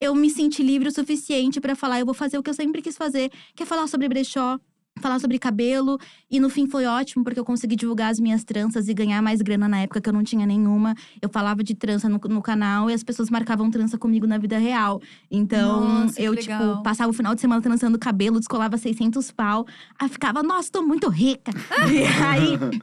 eu 0.00 0.14
me 0.14 0.30
senti 0.30 0.62
livre 0.62 0.88
o 0.88 0.92
suficiente 0.92 1.60
pra 1.60 1.74
falar, 1.76 2.00
eu 2.00 2.06
vou 2.06 2.14
fazer 2.14 2.38
o 2.38 2.42
que 2.42 2.48
eu 2.48 2.54
sempre 2.54 2.80
quis 2.80 2.96
fazer, 2.96 3.30
que 3.54 3.64
é 3.64 3.66
falar 3.66 3.86
sobre 3.86 4.08
brechó, 4.08 4.58
falar 4.98 5.18
sobre 5.18 5.38
cabelo. 5.38 5.98
E 6.30 6.38
no 6.40 6.48
fim 6.48 6.66
foi 6.66 6.86
ótimo, 6.86 7.24
porque 7.24 7.38
eu 7.38 7.44
consegui 7.44 7.76
divulgar 7.76 8.10
as 8.10 8.20
minhas 8.20 8.44
tranças 8.44 8.88
e 8.88 8.94
ganhar 8.94 9.22
mais 9.22 9.40
grana 9.40 9.68
na 9.68 9.80
época 9.80 10.00
que 10.00 10.08
eu 10.08 10.12
não 10.12 10.22
tinha 10.22 10.46
nenhuma. 10.46 10.94
Eu 11.20 11.28
falava 11.28 11.62
de 11.62 11.74
trança 11.74 12.08
no, 12.08 12.18
no 12.28 12.42
canal 12.42 12.90
e 12.90 12.94
as 12.94 13.02
pessoas 13.02 13.30
marcavam 13.30 13.70
trança 13.70 13.96
comigo 13.96 14.26
na 14.26 14.38
vida 14.38 14.58
real. 14.58 15.00
Então, 15.30 16.02
Nossa, 16.02 16.20
eu, 16.20 16.34
tipo, 16.36 16.82
passava 16.82 17.10
o 17.10 17.14
final 17.14 17.34
de 17.34 17.40
semana 17.40 17.62
trançando 17.62 17.98
cabelo, 17.98 18.38
descolava 18.38 18.76
600 18.76 19.30
pau. 19.30 19.66
Aí 19.98 20.08
ficava, 20.08 20.42
nossa, 20.42 20.70
tô 20.70 20.82
muito 20.82 21.08
rica. 21.08 21.52
e 21.90 22.04
aí. 22.22 22.80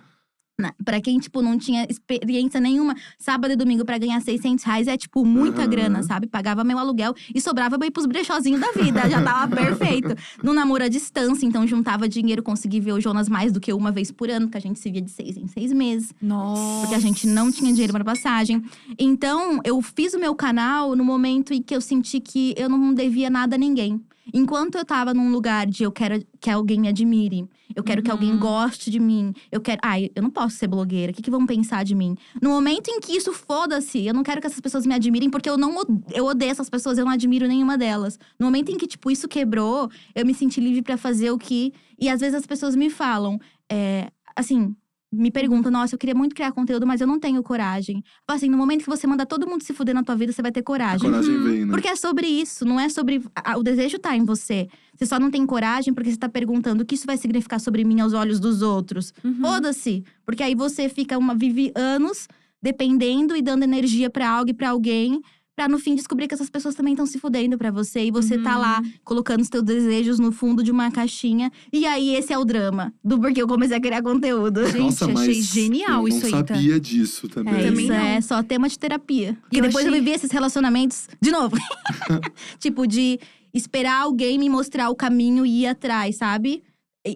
Na- 0.57 0.73
Pra 0.85 1.01
quem, 1.01 1.19
tipo, 1.19 1.41
não 1.41 1.57
tinha 1.57 1.85
experiência 1.89 2.61
nenhuma, 2.61 2.95
sábado 3.19 3.51
e 3.51 3.55
domingo 3.57 3.83
pra 3.83 3.97
ganhar 3.97 4.21
600 4.21 4.63
reais 4.63 4.87
é, 4.87 4.95
tipo, 4.95 5.25
muita 5.25 5.61
Aham. 5.63 5.69
grana, 5.69 6.03
sabe? 6.03 6.27
Pagava 6.27 6.63
meu 6.63 6.77
aluguel 6.79 7.13
e 7.33 7.41
sobrava 7.41 7.77
pra 7.77 7.87
ir 7.87 7.91
pros 7.91 8.05
brechózinhos 8.05 8.61
da 8.61 8.71
vida, 8.71 9.09
já 9.09 9.21
tava 9.21 9.53
perfeito. 9.55 10.15
No 10.41 10.53
namoro 10.53 10.83
à 10.85 10.87
distância, 10.87 11.45
então 11.45 11.67
juntava 11.67 12.07
dinheiro, 12.07 12.41
consegui 12.41 12.79
ver 12.79 12.93
o 12.93 13.01
Jonas 13.01 13.27
mais 13.27 13.51
do 13.51 13.59
que 13.59 13.73
uma 13.73 13.91
vez 13.91 14.11
por 14.11 14.29
ano, 14.29 14.45
porque 14.47 14.57
a 14.57 14.61
gente 14.61 14.79
se 14.79 14.89
via 14.89 15.01
de 15.01 15.11
seis 15.11 15.35
em 15.35 15.47
seis 15.47 15.73
meses. 15.73 16.13
Nossa. 16.21 16.81
Porque 16.81 16.95
a 16.95 16.99
gente 16.99 17.27
não 17.27 17.51
tinha 17.51 17.71
dinheiro 17.73 17.91
para 17.91 18.05
passagem. 18.05 18.63
Então, 18.97 19.59
eu 19.65 19.81
fiz 19.81 20.13
o 20.13 20.19
meu 20.19 20.33
canal 20.35 20.95
no 20.95 21.03
momento 21.03 21.53
em 21.53 21.61
que 21.61 21.75
eu 21.75 21.81
senti 21.81 22.21
que 22.21 22.53
eu 22.57 22.69
não 22.69 22.93
devia 22.93 23.29
nada 23.29 23.55
a 23.55 23.59
ninguém. 23.59 23.99
Enquanto 24.33 24.75
eu 24.75 24.83
tava 24.85 25.13
num 25.13 25.31
lugar 25.31 25.67
de 25.67 25.83
eu 25.83 25.91
quero 25.91 26.23
que 26.39 26.49
alguém 26.49 26.79
me 26.79 26.87
admire, 26.87 27.47
eu 27.75 27.83
quero 27.83 28.01
que 28.01 28.09
alguém 28.09 28.31
Uhum. 28.33 28.39
goste 28.39 28.89
de 28.89 28.99
mim, 28.99 29.33
eu 29.51 29.61
quero. 29.61 29.79
Ai, 29.83 30.09
eu 30.15 30.23
não 30.23 30.29
posso 30.29 30.55
ser 30.57 30.67
blogueira, 30.67 31.11
o 31.11 31.15
que, 31.15 31.21
que 31.21 31.29
vão 31.31 31.45
pensar 31.45 31.83
de 31.85 31.93
mim? 31.95 32.15
No 32.41 32.49
momento 32.49 32.89
em 32.89 32.99
que 32.99 33.13
isso 33.15 33.31
foda-se, 33.33 34.05
eu 34.05 34.13
não 34.13 34.23
quero 34.23 34.41
que 34.41 34.47
essas 34.47 34.59
pessoas 34.59 34.85
me 34.85 34.93
admirem, 34.93 35.29
porque 35.29 35.49
eu 35.49 35.57
não 35.57 35.75
eu 36.13 36.25
odeio 36.25 36.51
essas 36.51 36.69
pessoas, 36.69 36.97
eu 36.97 37.05
não 37.05 37.11
admiro 37.11 37.47
nenhuma 37.47 37.77
delas. 37.77 38.17
No 38.39 38.45
momento 38.47 38.69
em 38.71 38.77
que, 38.77 38.87
tipo, 38.87 39.11
isso 39.11 39.27
quebrou, 39.27 39.89
eu 40.13 40.25
me 40.25 40.33
senti 40.33 40.59
livre 40.59 40.81
pra 40.81 40.97
fazer 40.97 41.31
o 41.31 41.37
que. 41.37 41.73
E 41.99 42.09
às 42.09 42.19
vezes 42.19 42.35
as 42.35 42.45
pessoas 42.45 42.75
me 42.75 42.89
falam, 42.89 43.39
é, 43.71 44.09
assim, 44.35 44.75
me 45.15 45.31
perguntam, 45.31 45.71
nossa, 45.71 45.95
eu 45.95 45.99
queria 45.99 46.13
muito 46.15 46.35
criar 46.35 46.51
conteúdo, 46.51 46.85
mas 46.85 47.01
eu 47.01 47.07
não 47.07 47.19
tenho 47.19 47.41
coragem. 47.41 48.03
Fala 48.27 48.37
Assim, 48.37 48.49
no 48.49 48.57
momento 48.57 48.83
que 48.83 48.89
você 48.89 49.07
manda 49.07 49.25
todo 49.25 49.47
mundo 49.47 49.63
se 49.63 49.73
fuder 49.73 49.95
na 49.95 50.03
tua 50.03 50.15
vida, 50.15 50.31
você 50.31 50.41
vai 50.41 50.51
ter 50.51 50.59
A 50.59 50.63
coragem. 50.63 51.09
coragem 51.09 51.43
vem, 51.43 51.65
né? 51.65 51.71
Porque 51.71 51.87
é 51.87 51.95
sobre 51.95 52.27
isso, 52.27 52.65
não 52.65 52.79
é 52.79 52.89
sobre. 52.89 53.21
a- 53.35 53.57
o 53.57 53.63
desejo 53.63 53.97
tá 53.97 54.15
em 54.15 54.23
você. 54.25 54.67
Você 54.95 55.05
só 55.05 55.19
não 55.19 55.31
tem 55.31 55.45
coragem 55.45 55.93
porque 55.93 56.11
você 56.11 56.17
tá 56.17 56.29
perguntando 56.29 56.83
o 56.83 56.85
que 56.85 56.95
isso 56.95 57.05
vai 57.07 57.17
significar 57.17 57.59
sobre 57.59 57.83
mim 57.83 57.99
aos 58.01 58.13
olhos 58.13 58.39
dos 58.39 58.61
outros. 58.61 59.13
Uhum. 59.23 59.39
Foda-se. 59.41 60.03
Porque 60.25 60.43
aí 60.43 60.55
você 60.55 60.87
fica 60.89 61.17
uma. 61.17 61.33
vive 61.35 61.71
anos 61.75 62.27
dependendo 62.61 63.35
e 63.35 63.41
dando 63.41 63.63
energia 63.63 64.09
pra 64.09 64.29
algo 64.29 64.49
e 64.49 64.53
pra 64.53 64.69
alguém. 64.71 65.21
Pra 65.55 65.69
no 65.69 65.79
fim 65.79 65.95
descobrir 65.95 66.27
que 66.27 66.33
essas 66.33 66.49
pessoas 66.49 66.75
também 66.75 66.93
estão 66.93 67.05
se 67.05 67.17
fudendo 67.17 67.57
pra 67.57 67.71
você. 67.71 68.03
E 68.05 68.11
você 68.11 68.37
tá 68.37 68.55
Uhum. 68.55 68.61
lá 68.61 68.81
colocando 69.05 69.39
os 69.41 69.47
teus 69.49 69.63
desejos 69.63 70.19
no 70.19 70.31
fundo 70.31 70.61
de 70.61 70.69
uma 70.69 70.91
caixinha. 70.91 71.49
E 71.71 71.85
aí, 71.85 72.13
esse 72.13 72.33
é 72.33 72.37
o 72.37 72.43
drama 72.43 72.93
do 73.01 73.17
porquê 73.17 73.41
eu 73.41 73.47
comecei 73.47 73.77
a 73.77 73.79
criar 73.79 74.01
conteúdo. 74.01 74.65
Gente, 74.67 74.79
Nossa, 74.79 75.07
mas 75.07 75.21
achei 75.21 75.41
genial 75.41 76.01
eu 76.01 76.07
isso 76.09 76.25
aí, 76.25 76.31
não 76.33 76.43
tá? 76.43 76.55
sabia 76.55 76.77
disso 76.79 77.29
também. 77.29 77.53
É, 77.53 77.65
Também 77.67 77.85
isso 77.85 77.93
não. 77.93 77.99
é 78.05 78.19
só 78.21 78.43
tema 78.43 78.67
de 78.67 78.77
terapia. 78.77 79.37
E 79.49 79.57
eu 79.57 79.61
depois 79.63 79.85
eu 79.85 79.91
achei- 79.91 80.01
vivi 80.03 80.11
esses 80.13 80.29
relacionamentos 80.29 81.07
de 81.21 81.31
novo. 81.31 81.55
tipo, 82.59 82.85
de 82.85 83.17
esperar 83.53 84.01
alguém 84.01 84.37
me 84.37 84.49
mostrar 84.49 84.89
o 84.89 84.95
caminho 84.95 85.45
e 85.45 85.61
ir 85.61 85.67
atrás, 85.67 86.17
sabe? 86.17 86.63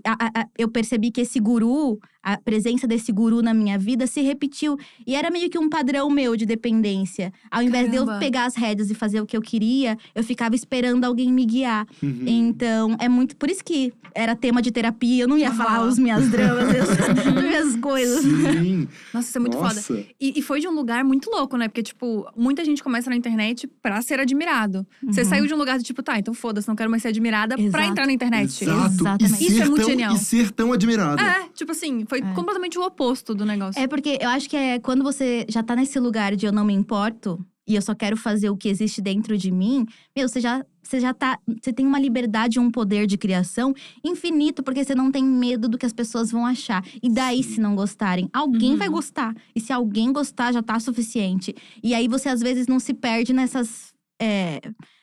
A- 0.05 0.17
a- 0.19 0.41
a- 0.41 0.45
eu 0.57 0.67
percebi 0.69 1.11
que 1.11 1.21
esse 1.21 1.39
guru, 1.39 1.99
a 2.21 2.37
presença 2.37 2.85
desse 2.87 3.11
guru 3.11 3.41
na 3.41 3.53
minha 3.53 3.77
vida 3.77 4.05
se 4.05 4.21
repetiu. 4.21 4.77
E 5.07 5.15
era 5.15 5.31
meio 5.31 5.49
que 5.49 5.57
um 5.57 5.69
padrão 5.69 6.09
meu 6.09 6.35
de 6.35 6.45
dependência. 6.45 7.31
Ao 7.49 7.63
invés 7.63 7.89
de 7.89 7.95
eu 7.95 8.05
Caramba. 8.05 8.19
pegar 8.23 8.45
as 8.45 8.55
rédeas 8.55 8.91
e 8.91 8.93
fazer 8.95 9.21
o 9.21 9.25
que 9.25 9.35
eu 9.35 9.41
queria, 9.41 9.97
eu 10.13 10.23
ficava 10.23 10.53
esperando 10.55 11.05
alguém 11.05 11.31
me 11.31 11.45
guiar. 11.45 11.85
Uhum. 12.03 12.23
Então, 12.27 12.95
é 12.99 13.07
muito. 13.09 13.35
Por 13.35 13.49
isso 13.49 13.63
que 13.63 13.91
era 14.13 14.35
tema 14.35 14.61
de 14.61 14.71
terapia. 14.71 15.23
Eu 15.23 15.27
não 15.27 15.37
ia 15.37 15.47
Aham. 15.49 15.57
falar 15.57 15.87
os 15.87 15.97
minhas 15.97 16.29
dramas, 16.29 16.67
as 17.25 17.33
minhas 17.33 17.75
coisas. 17.89 18.21
Sim. 18.21 18.87
Nossa, 19.13 19.27
isso 19.29 19.37
é 19.37 19.41
muito 19.41 19.57
foda. 19.57 19.75
Nossa. 19.75 20.05
E, 20.19 20.39
e 20.39 20.41
foi 20.41 20.59
de 20.59 20.67
um 20.67 20.71
lugar 20.71 21.03
muito 21.03 21.29
louco, 21.29 21.57
né? 21.57 21.67
Porque, 21.67 21.83
tipo, 21.83 22.29
muita 22.35 22.63
gente 22.63 22.83
começa 22.83 23.09
na 23.09 23.15
internet 23.15 23.67
pra 23.81 24.01
ser 24.01 24.19
admirado. 24.19 24.85
Você 25.03 25.21
Uhum. 25.21 25.27
saiu 25.29 25.47
de 25.47 25.53
um 25.53 25.57
lugar 25.57 25.77
do 25.77 25.83
tipo, 25.83 26.01
tá, 26.03 26.17
então 26.19 26.33
foda-se, 26.33 26.67
não 26.67 26.75
quero 26.75 26.89
mais 26.89 27.01
ser 27.01 27.09
admirada 27.09 27.55
pra 27.55 27.63
Exato. 27.65 27.83
entrar 27.85 28.05
na 28.05 28.13
internet. 28.13 28.63
Exato. 28.63 28.93
Exatamente. 28.93 29.43
Isso 29.45 29.55
ser 29.55 29.61
é 29.61 29.65
muito 29.65 29.81
tão, 29.81 29.89
genial. 29.89 30.15
E 30.15 30.17
ser 30.19 30.51
tão 30.51 30.71
admirado. 30.73 31.21
É, 31.21 31.47
tipo 31.53 31.71
assim, 31.71 32.05
foi 32.07 32.19
É. 32.19 32.33
completamente 32.33 32.77
o 32.77 32.83
oposto 32.83 33.33
do 33.33 33.45
negócio. 33.45 33.81
É 33.81 33.87
porque 33.87 34.17
eu 34.21 34.29
acho 34.29 34.49
que 34.49 34.55
é 34.55 34.79
quando 34.79 35.03
você 35.03 35.45
já 35.49 35.63
tá 35.63 35.75
nesse 35.75 35.99
lugar 35.99 36.35
de 36.35 36.45
eu 36.45 36.51
não 36.51 36.63
me 36.65 36.73
importo 36.73 37.39
e 37.67 37.75
eu 37.75 37.81
só 37.81 37.93
quero 37.93 38.17
fazer 38.17 38.49
o 38.49 38.57
que 38.57 38.67
existe 38.67 38.99
dentro 39.01 39.37
de 39.37 39.51
mim, 39.51 39.85
meu, 40.15 40.27
você 40.27 40.39
já, 40.41 40.65
você 40.81 40.99
já 40.99 41.13
tá. 41.13 41.37
Você 41.61 41.71
tem 41.73 41.85
uma 41.85 41.99
liberdade 41.99 42.57
e 42.57 42.59
um 42.59 42.71
poder 42.71 43.05
de 43.07 43.17
criação 43.17 43.73
infinito, 44.03 44.63
porque 44.63 44.83
você 44.83 44.95
não 44.95 45.11
tem 45.11 45.23
medo 45.23 45.67
do 45.69 45.77
que 45.77 45.85
as 45.85 45.93
pessoas 45.93 46.31
vão 46.31 46.45
achar. 46.45 46.83
E 47.01 47.09
daí, 47.09 47.43
se 47.43 47.59
não 47.61 47.75
gostarem, 47.75 48.29
alguém 48.33 48.71
Uhum. 48.71 48.77
vai 48.77 48.89
gostar. 48.89 49.35
E 49.55 49.59
se 49.59 49.71
alguém 49.73 50.11
gostar, 50.11 50.51
já 50.51 50.61
tá 50.63 50.79
suficiente. 50.79 51.55
E 51.83 51.93
aí 51.93 52.07
você 52.07 52.29
às 52.29 52.39
vezes 52.41 52.67
não 52.67 52.79
se 52.79 52.93
perde 52.93 53.33
nessas. 53.33 53.93
é, 54.21 54.59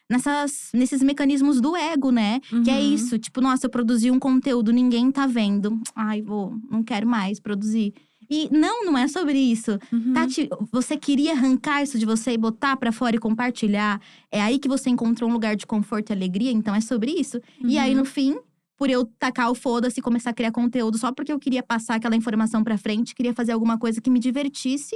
Nessas, 0.09 0.71
nesses 0.73 1.03
mecanismos 1.03 1.61
do 1.61 1.75
ego, 1.77 2.13
né? 2.13 2.39
Que 2.65 2.71
é 2.71 2.75
Uhum. 2.79 2.95
isso, 2.95 3.19
tipo, 3.19 3.41
nossa, 3.41 3.67
eu 3.67 3.71
produzi 3.71 4.09
um 4.09 4.21
conteúdo, 4.21 4.71
ninguém 4.73 5.11
tá 5.11 5.27
vendo. 5.27 5.81
Ai, 5.97 6.23
vou, 6.23 6.55
não 6.71 6.81
quero 6.81 7.09
mais 7.09 7.41
produzir. 7.41 7.93
E 8.31 8.49
não, 8.51 8.85
não 8.85 8.97
é 8.99 9.07
sobre 9.09 9.39
isso. 9.39 9.79
Uhum. 9.93 10.13
Tati, 10.13 10.49
você 10.73 10.97
queria 10.97 11.33
arrancar 11.33 11.83
isso 11.83 11.99
de 11.99 12.07
você 12.07 12.33
e 12.33 12.39
botar 12.39 12.77
pra 12.77 12.93
fora 12.93 13.17
e 13.17 13.19
compartilhar? 13.19 14.01
É 14.31 14.41
aí 14.43 14.59
que 14.59 14.69
você 14.69 14.91
encontrou 14.91 15.29
um 15.29 15.33
lugar 15.33 15.57
de 15.57 15.67
conforto 15.67 16.11
e 16.11 16.13
alegria, 16.13 16.51
então 16.51 16.75
é 16.75 16.81
sobre 16.81 17.13
isso. 17.13 17.41
E 17.65 17.79
aí, 17.79 17.93
Uhum. 17.93 17.99
no 17.99 18.05
fim, 18.05 18.37
por 18.77 18.91
eu 18.91 19.05
tacar 19.19 19.51
o 19.51 19.55
foda-se 19.55 20.01
e 20.01 20.03
começar 20.03 20.31
a 20.31 20.35
criar 20.35 20.53
conteúdo 20.53 20.99
só 20.99 21.11
porque 21.13 21.33
eu 21.33 21.39
queria 21.39 21.63
passar 21.63 21.95
aquela 21.95 22.15
informação 22.17 22.63
pra 22.63 22.77
frente, 22.77 23.15
queria 23.15 23.33
fazer 23.33 23.53
alguma 23.53 23.79
coisa 23.79 24.01
que 24.01 24.11
me 24.11 24.19
divertisse, 24.19 24.95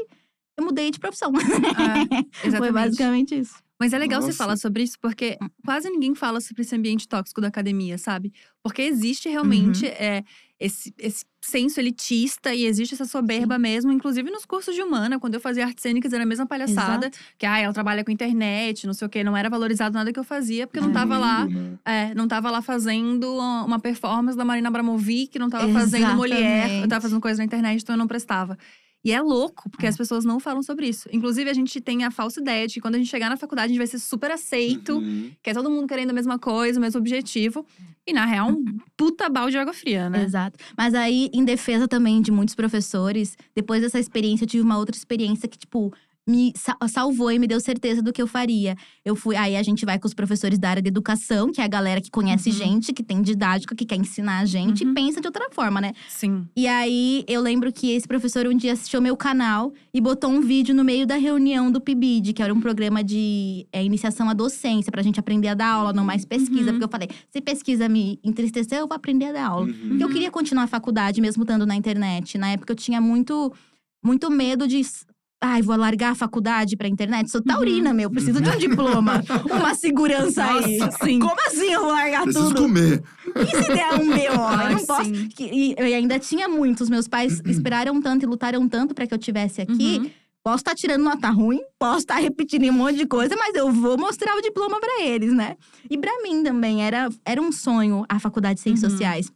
eu 0.58 0.64
mudei 0.64 0.90
de 0.90 0.98
profissão. 0.98 1.32
É, 1.34 1.40
Foi 2.40 2.48
exatamente. 2.48 2.72
basicamente 2.72 3.38
isso. 3.38 3.54
Mas 3.80 3.94
é 3.94 3.98
legal 3.98 4.20
você 4.20 4.26
Nossa. 4.26 4.36
falar 4.38 4.56
sobre 4.58 4.82
isso, 4.82 4.98
porque 5.00 5.38
quase 5.64 5.88
ninguém 5.88 6.14
fala 6.14 6.38
sobre 6.42 6.60
esse 6.60 6.76
ambiente 6.76 7.08
tóxico 7.08 7.40
da 7.40 7.48
academia, 7.48 7.96
sabe? 7.96 8.30
Porque 8.62 8.82
existe 8.82 9.26
realmente 9.30 9.86
Uhum. 9.86 9.92
é, 9.92 10.22
esse, 10.60 10.94
esse 10.98 11.24
senso 11.40 11.80
elitista 11.80 12.54
e 12.54 12.66
existe 12.66 12.94
essa 12.94 13.06
soberba 13.06 13.58
mesmo. 13.58 13.90
Inclusive 13.90 14.30
nos 14.30 14.44
cursos 14.44 14.74
de 14.74 14.82
humana, 14.82 15.18
quando 15.18 15.34
eu 15.34 15.40
fazia 15.40 15.64
artes 15.64 15.82
cênicas, 15.82 16.12
era 16.12 16.22
a 16.22 16.26
mesma 16.26 16.46
palhaçada. 16.46 17.06
Exato. 17.06 17.18
Que, 17.38 17.46
ah, 17.46 17.58
ela 17.58 17.72
trabalha 17.72 18.04
com 18.04 18.10
internet, 18.10 18.86
não 18.86 18.92
sei 18.92 19.06
o 19.06 19.08
quê. 19.08 19.24
Não 19.24 19.34
era 19.34 19.48
valorizado 19.48 19.94
nada 19.94 20.12
que 20.12 20.18
eu 20.20 20.24
fazia, 20.24 20.66
porque 20.66 20.78
eu 20.78 20.82
não 20.82 20.92
tava 20.92 21.16
lá… 21.16 21.46
Né? 21.46 21.78
É, 21.84 22.14
não 22.14 22.28
tava 22.28 22.50
lá 22.50 22.60
fazendo 22.60 23.38
uma 23.64 23.80
performance 23.80 24.36
da 24.36 24.44
Marina 24.44 24.68
Abramovic, 24.68 25.38
não 25.38 25.48
tava 25.48 25.72
fazendo 25.72 26.14
mulher, 26.14 26.82
eu 26.82 26.88
tava 26.88 27.00
fazendo 27.00 27.20
coisa 27.20 27.38
na 27.38 27.44
internet, 27.44 27.80
então 27.80 27.94
eu 27.94 27.98
não 27.98 28.06
prestava. 28.06 28.58
E 29.04 29.12
é 29.12 29.20
louco, 29.22 29.70
porque 29.70 29.86
É. 29.86 29.88
as 29.88 29.96
pessoas 29.96 30.24
não 30.24 30.38
falam 30.38 30.62
sobre 30.62 30.86
isso. 30.88 31.08
Inclusive, 31.12 31.48
a 31.48 31.54
gente 31.54 31.80
tem 31.80 32.04
a 32.04 32.10
falsa 32.10 32.40
ideia 32.40 32.66
de 32.66 32.74
que 32.74 32.80
quando 32.80 32.96
a 32.96 32.98
gente 32.98 33.08
chegar 33.08 33.30
na 33.30 33.36
faculdade, 33.36 33.66
a 33.66 33.68
gente 33.68 33.78
vai 33.78 33.86
ser 33.86 33.98
super 33.98 34.30
aceito, 34.30 34.94
Uhum. 34.98 35.30
que 35.42 35.48
é 35.50 35.54
todo 35.54 35.70
mundo 35.70 35.86
querendo 35.86 36.10
a 36.10 36.12
mesma 36.12 36.38
coisa, 36.38 36.78
o 36.78 36.82
mesmo 36.82 37.00
objetivo. 37.00 37.64
E 38.06 38.12
na 38.12 38.26
real, 38.26 38.50
um 38.50 38.62
puta 38.96 39.28
balde 39.30 39.52
de 39.52 39.58
água 39.58 39.72
fria, 39.72 40.10
né? 40.10 40.22
Exato. 40.24 40.58
Mas 40.76 40.94
aí, 40.94 41.30
em 41.32 41.44
defesa 41.44 41.88
também 41.88 42.20
de 42.20 42.30
muitos 42.30 42.54
professores, 42.54 43.36
depois 43.54 43.80
dessa 43.80 43.98
experiência, 43.98 44.44
eu 44.44 44.48
tive 44.48 44.62
uma 44.62 44.76
outra 44.78 44.94
experiência 44.96 45.48
que, 45.48 45.56
tipo, 45.58 45.92
me 46.30 46.52
sa- 46.56 46.76
salvou 46.88 47.30
e 47.32 47.38
me 47.38 47.46
deu 47.46 47.60
certeza 47.60 48.00
do 48.02 48.12
que 48.12 48.22
eu 48.22 48.26
faria. 48.26 48.76
Eu 49.04 49.16
fui. 49.16 49.34
Aí 49.36 49.56
a 49.56 49.62
gente 49.62 49.84
vai 49.84 49.98
com 49.98 50.06
os 50.06 50.14
professores 50.14 50.58
da 50.58 50.70
área 50.70 50.82
de 50.82 50.88
educação, 50.88 51.50
que 51.52 51.60
é 51.60 51.64
a 51.64 51.68
galera 51.68 52.00
que 52.00 52.10
conhece 52.10 52.50
Uhum. 52.50 52.54
gente, 52.56 52.92
que 52.92 53.02
tem 53.02 53.20
didática, 53.22 53.74
que 53.74 53.84
quer 53.84 53.96
ensinar 53.96 54.38
a 54.40 54.44
gente 54.44 54.84
Uhum. 54.84 54.90
e 54.92 54.94
pensa 54.94 55.20
de 55.20 55.26
outra 55.26 55.48
forma, 55.50 55.80
né? 55.80 55.92
Sim. 56.08 56.46
E 56.56 56.66
aí, 56.66 57.24
eu 57.26 57.40
lembro 57.40 57.72
que 57.72 57.90
esse 57.90 58.06
professor 58.06 58.46
um 58.46 58.56
dia 58.56 58.72
assistiu 58.72 59.00
meu 59.00 59.16
canal 59.16 59.72
e 59.92 60.00
botou 60.00 60.30
um 60.30 60.40
vídeo 60.40 60.74
no 60.74 60.84
meio 60.84 61.06
da 61.06 61.16
reunião 61.16 61.70
do 61.70 61.80
PIBID, 61.80 62.32
que 62.32 62.42
era 62.42 62.54
um 62.54 62.60
programa 62.60 63.02
de 63.02 63.66
é, 63.72 63.84
iniciação 63.84 64.28
à 64.30 64.32
docência, 64.34 64.92
pra 64.92 65.02
gente 65.02 65.18
aprender 65.18 65.48
a 65.48 65.54
dar 65.54 65.68
aula, 65.72 65.92
não 65.92 66.04
mais 66.04 66.24
pesquisa. 66.24 66.66
Uhum. 66.66 66.78
Porque 66.78 66.84
eu 66.84 66.88
falei, 66.88 67.08
se 67.30 67.40
pesquisa 67.40 67.88
me 67.88 68.18
entristeceu, 68.22 68.78
eu 68.80 68.86
vou 68.88 68.94
aprender 68.96 69.26
a 69.26 69.32
dar 69.32 69.46
aula. 69.48 69.66
Uhum. 69.66 69.88
Porque 69.88 70.04
eu 70.04 70.08
queria 70.08 70.30
continuar 70.30 70.64
a 70.64 70.68
faculdade, 70.68 71.20
mesmo 71.20 71.42
estando 71.42 71.66
na 71.66 71.74
internet. 71.74 72.38
Na 72.38 72.50
época, 72.50 72.72
eu 72.72 72.76
tinha 72.76 73.00
muito, 73.00 73.52
muito 74.04 74.30
medo 74.30 74.68
de… 74.68 74.80
Ai, 75.42 75.62
vou 75.62 75.74
largar 75.76 76.10
a 76.12 76.14
faculdade 76.14 76.76
pra 76.76 76.86
internet? 76.86 77.30
Sou 77.30 77.42
taurina, 77.42 77.94
meu. 77.94 78.10
Preciso 78.10 78.42
de 78.42 78.48
um 78.50 78.56
diploma. 78.58 79.22
Uma 79.50 79.74
segurança 79.74 80.44
aí. 80.44 80.76
Nossa, 80.76 80.98
sim. 81.04 81.18
Como 81.18 81.34
assim 81.46 81.72
eu 81.72 81.80
vou 81.80 81.92
largar 81.92 82.24
Preciso 82.24 82.48
tudo? 82.48 82.62
comer. 82.62 83.02
E 83.36 83.46
se 83.64 83.72
der 83.72 83.94
um 83.94 84.10
B.O.? 84.12 84.34
Eu 84.34 84.70
não 84.76 84.84
posso. 84.86 85.10
E 85.40 85.74
eu 85.78 85.86
ainda 85.86 86.18
tinha 86.18 86.46
muitos. 86.46 86.90
Meus 86.90 87.08
pais 87.08 87.40
esperaram 87.46 88.00
tanto 88.02 88.24
e 88.24 88.28
lutaram 88.28 88.68
tanto 88.68 88.94
pra 88.94 89.06
que 89.06 89.14
eu 89.14 89.18
tivesse 89.18 89.62
aqui. 89.62 89.98
Uhum. 90.02 90.10
Posso 90.42 90.58
estar 90.58 90.74
tirando 90.74 91.02
nota 91.04 91.28
ruim, 91.30 91.60
posso 91.78 91.98
estar 92.00 92.16
repetindo 92.16 92.64
um 92.68 92.72
monte 92.72 92.96
de 92.96 93.06
coisa, 93.06 93.36
mas 93.36 93.54
eu 93.54 93.70
vou 93.70 93.98
mostrar 93.98 94.34
o 94.36 94.40
diploma 94.40 94.80
pra 94.80 95.02
eles, 95.04 95.32
né? 95.34 95.54
E 95.88 95.98
pra 95.98 96.10
mim 96.22 96.42
também 96.42 96.82
era, 96.82 97.10
era 97.26 97.40
um 97.42 97.52
sonho 97.52 98.04
a 98.08 98.18
faculdade 98.18 98.54
de 98.56 98.60
Ciências 98.62 98.84
Uhum. 98.90 98.98
Sociais. 98.98 99.30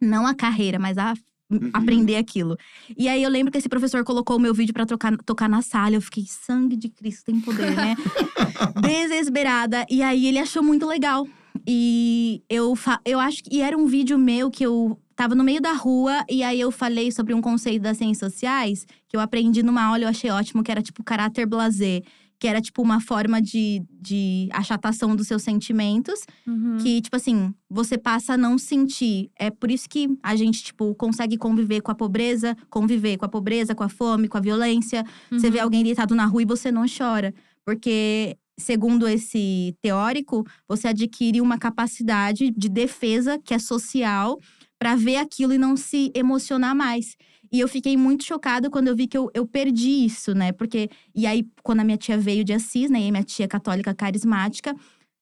Não 0.00 0.26
a 0.26 0.34
carreira, 0.34 0.80
mas 0.80 0.98
a 0.98 1.14
Uhum. 1.60 1.70
aprender 1.72 2.16
aquilo. 2.16 2.56
E 2.96 3.08
aí 3.08 3.22
eu 3.22 3.30
lembro 3.30 3.52
que 3.52 3.58
esse 3.58 3.68
professor 3.68 4.04
colocou 4.04 4.36
o 4.36 4.40
meu 4.40 4.54
vídeo 4.54 4.72
pra 4.72 4.86
tocar, 4.86 5.48
na 5.48 5.62
sala. 5.62 5.94
Eu 5.94 6.00
fiquei, 6.00 6.24
sangue 6.26 6.76
de 6.76 6.88
Cristo 6.88 7.24
tem 7.26 7.40
poder, 7.40 7.74
né? 7.74 7.94
Desesperada. 8.80 9.86
E 9.90 10.02
aí 10.02 10.26
ele 10.26 10.38
achou 10.38 10.62
muito 10.62 10.86
legal. 10.86 11.26
E 11.66 12.42
eu, 12.48 12.74
eu 13.04 13.20
acho 13.20 13.44
que 13.44 13.56
e 13.56 13.60
era 13.60 13.76
um 13.76 13.86
vídeo 13.86 14.18
meu 14.18 14.50
que 14.50 14.64
eu 14.64 14.98
tava 15.14 15.34
no 15.34 15.44
meio 15.44 15.60
da 15.60 15.72
rua 15.72 16.24
e 16.28 16.42
aí 16.42 16.58
eu 16.58 16.70
falei 16.70 17.12
sobre 17.12 17.34
um 17.34 17.40
conceito 17.40 17.82
das 17.82 17.98
ciências 17.98 18.32
sociais 18.32 18.86
que 19.08 19.16
eu 19.16 19.20
aprendi 19.20 19.62
numa 19.62 19.84
aula, 19.84 20.04
eu 20.04 20.08
achei 20.08 20.30
ótimo, 20.30 20.62
que 20.62 20.70
era 20.70 20.82
tipo 20.82 21.04
caráter 21.04 21.46
blasé. 21.46 22.00
Que 22.42 22.48
era 22.48 22.60
tipo 22.60 22.82
uma 22.82 23.00
forma 23.00 23.40
de, 23.40 23.80
de 24.00 24.48
achatação 24.52 25.14
dos 25.14 25.28
seus 25.28 25.42
sentimentos. 25.44 26.20
Uhum. 26.44 26.76
Que, 26.82 27.00
tipo 27.00 27.14
assim, 27.14 27.54
você 27.70 27.96
passa 27.96 28.34
a 28.34 28.36
não 28.36 28.58
sentir. 28.58 29.30
É 29.38 29.48
por 29.48 29.70
isso 29.70 29.88
que 29.88 30.08
a 30.20 30.34
gente, 30.34 30.64
tipo, 30.64 30.92
consegue 30.96 31.36
conviver 31.38 31.80
com 31.82 31.92
a 31.92 31.94
pobreza, 31.94 32.56
conviver 32.68 33.16
com 33.16 33.24
a 33.24 33.28
pobreza, 33.28 33.76
com 33.76 33.84
a 33.84 33.88
fome, 33.88 34.26
com 34.26 34.36
a 34.38 34.40
violência. 34.40 35.04
Você 35.30 35.46
Uhum. 35.46 35.52
vê 35.52 35.60
alguém 35.60 35.84
deitado 35.84 36.16
na 36.16 36.26
rua 36.26 36.42
e 36.42 36.44
você 36.44 36.72
não 36.72 36.84
chora. 36.88 37.32
Porque, 37.64 38.36
segundo 38.58 39.06
esse 39.06 39.76
teórico, 39.80 40.44
você 40.68 40.88
adquire 40.88 41.40
uma 41.40 41.58
capacidade 41.58 42.50
de 42.50 42.68
defesa 42.68 43.38
que 43.38 43.54
é 43.54 43.58
social 43.60 44.36
para 44.80 44.96
ver 44.96 45.14
aquilo 45.18 45.52
e 45.52 45.58
não 45.58 45.76
se 45.76 46.10
emocionar 46.12 46.74
mais. 46.74 47.14
E 47.52 47.60
eu 47.60 47.68
fiquei 47.68 47.96
muito 47.96 48.24
chocada 48.24 48.70
quando 48.70 48.88
eu 48.88 48.96
vi 48.96 49.06
que 49.06 49.16
eu, 49.16 49.30
eu 49.34 49.46
perdi 49.46 50.06
isso, 50.06 50.34
né? 50.34 50.52
Porque. 50.52 50.88
E 51.14 51.26
aí, 51.26 51.46
quando 51.62 51.80
a 51.80 51.84
minha 51.84 51.98
tia 51.98 52.16
veio 52.16 52.42
de 52.42 52.54
Assis, 52.54 52.88
né? 52.90 53.00
E 53.00 53.10
minha 53.10 53.22
tia 53.22 53.46
católica 53.46 53.94
carismática, 53.94 54.74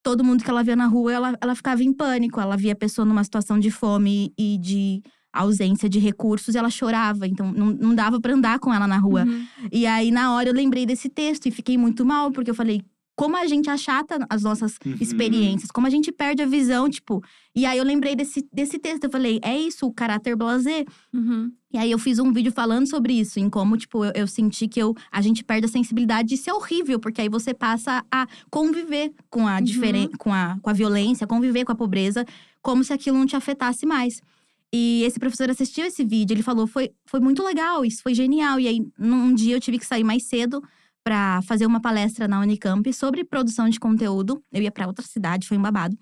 todo 0.02 0.22
mundo 0.22 0.44
que 0.44 0.50
ela 0.50 0.62
via 0.62 0.76
na 0.76 0.86
rua, 0.86 1.12
ela, 1.12 1.38
ela 1.40 1.54
ficava 1.54 1.82
em 1.82 1.92
pânico. 1.92 2.40
Ela 2.40 2.56
via 2.56 2.72
a 2.72 2.76
pessoa 2.76 3.04
numa 3.04 3.24
situação 3.24 3.58
de 3.58 3.70
fome 3.70 4.32
e 4.38 4.56
de 4.58 5.02
ausência 5.32 5.88
de 5.88 5.98
recursos 5.98 6.54
e 6.54 6.58
ela 6.58 6.70
chorava. 6.70 7.26
Então, 7.26 7.52
não, 7.52 7.66
não 7.66 7.94
dava 7.94 8.20
pra 8.20 8.32
andar 8.32 8.58
com 8.58 8.72
ela 8.72 8.86
na 8.86 8.98
rua. 8.98 9.24
Uhum. 9.24 9.46
E 9.72 9.86
aí, 9.86 10.10
na 10.10 10.34
hora, 10.34 10.48
eu 10.48 10.54
lembrei 10.54 10.86
desse 10.86 11.08
texto 11.08 11.46
e 11.46 11.50
fiquei 11.50 11.76
muito 11.76 12.04
mal, 12.04 12.30
porque 12.30 12.50
eu 12.50 12.54
falei. 12.54 12.82
Como 13.20 13.36
a 13.36 13.46
gente 13.46 13.68
achata 13.68 14.14
as 14.30 14.42
nossas 14.42 14.76
Uhum. 14.84 14.96
experiências, 14.98 15.70
como 15.70 15.86
a 15.86 15.90
gente 15.90 16.10
perde 16.10 16.42
a 16.42 16.46
visão, 16.46 16.88
tipo. 16.88 17.22
E 17.54 17.66
aí 17.66 17.76
eu 17.76 17.84
lembrei 17.84 18.16
desse, 18.16 18.48
desse 18.50 18.78
texto, 18.78 19.04
eu 19.04 19.10
falei, 19.10 19.38
é 19.42 19.58
isso, 19.58 19.84
o 19.86 19.92
caráter 19.92 20.34
blasé. 20.34 20.86
Uhum. 21.12 21.52
E 21.70 21.76
aí 21.76 21.90
eu 21.90 21.98
fiz 21.98 22.18
um 22.18 22.32
vídeo 22.32 22.50
falando 22.50 22.86
sobre 22.88 23.12
isso, 23.12 23.38
em 23.38 23.50
como, 23.50 23.76
tipo, 23.76 24.04
eu, 24.06 24.12
eu 24.14 24.26
senti 24.26 24.66
que 24.66 24.80
eu, 24.80 24.94
a 25.12 25.20
gente 25.20 25.44
perde 25.44 25.66
a 25.66 25.68
sensibilidade. 25.68 26.34
Isso 26.34 26.48
é 26.48 26.54
horrível, 26.54 26.98
porque 26.98 27.20
aí 27.20 27.28
você 27.28 27.52
passa 27.52 28.02
a 28.10 28.26
conviver 28.50 29.12
com 29.28 29.46
a, 29.46 29.60
Uhum. 30.04 30.10
com 30.18 30.32
a, 30.32 30.56
com 30.62 30.70
a 30.70 30.72
violência, 30.72 31.26
conviver 31.26 31.66
com 31.66 31.72
a 31.72 31.74
pobreza, 31.74 32.24
como 32.62 32.82
se 32.82 32.92
aquilo 32.94 33.18
não 33.18 33.26
te 33.26 33.36
afetasse 33.36 33.84
mais. 33.84 34.22
E 34.72 35.02
esse 35.04 35.18
professor 35.18 35.50
assistiu 35.50 35.84
esse 35.84 36.02
vídeo, 36.04 36.32
ele 36.32 36.42
falou: 36.42 36.66
foi, 36.66 36.90
foi 37.04 37.20
muito 37.20 37.42
legal, 37.42 37.84
isso 37.84 38.02
foi 38.02 38.14
genial. 38.14 38.58
E 38.58 38.66
aí, 38.66 38.80
num 38.98 39.34
dia 39.34 39.56
eu 39.56 39.60
tive 39.60 39.78
que 39.78 39.84
sair 39.86 40.04
mais 40.04 40.22
cedo 40.24 40.62
para 41.04 41.40
fazer 41.42 41.66
uma 41.66 41.80
palestra 41.80 42.28
na 42.28 42.40
Unicamp 42.40 42.92
sobre 42.92 43.24
produção 43.24 43.68
de 43.68 43.80
conteúdo. 43.80 44.42
Eu 44.52 44.62
ia 44.62 44.70
para 44.70 44.86
outra 44.86 45.04
cidade, 45.04 45.46
foi 45.46 45.56
um 45.56 45.62
babado. 45.62 45.96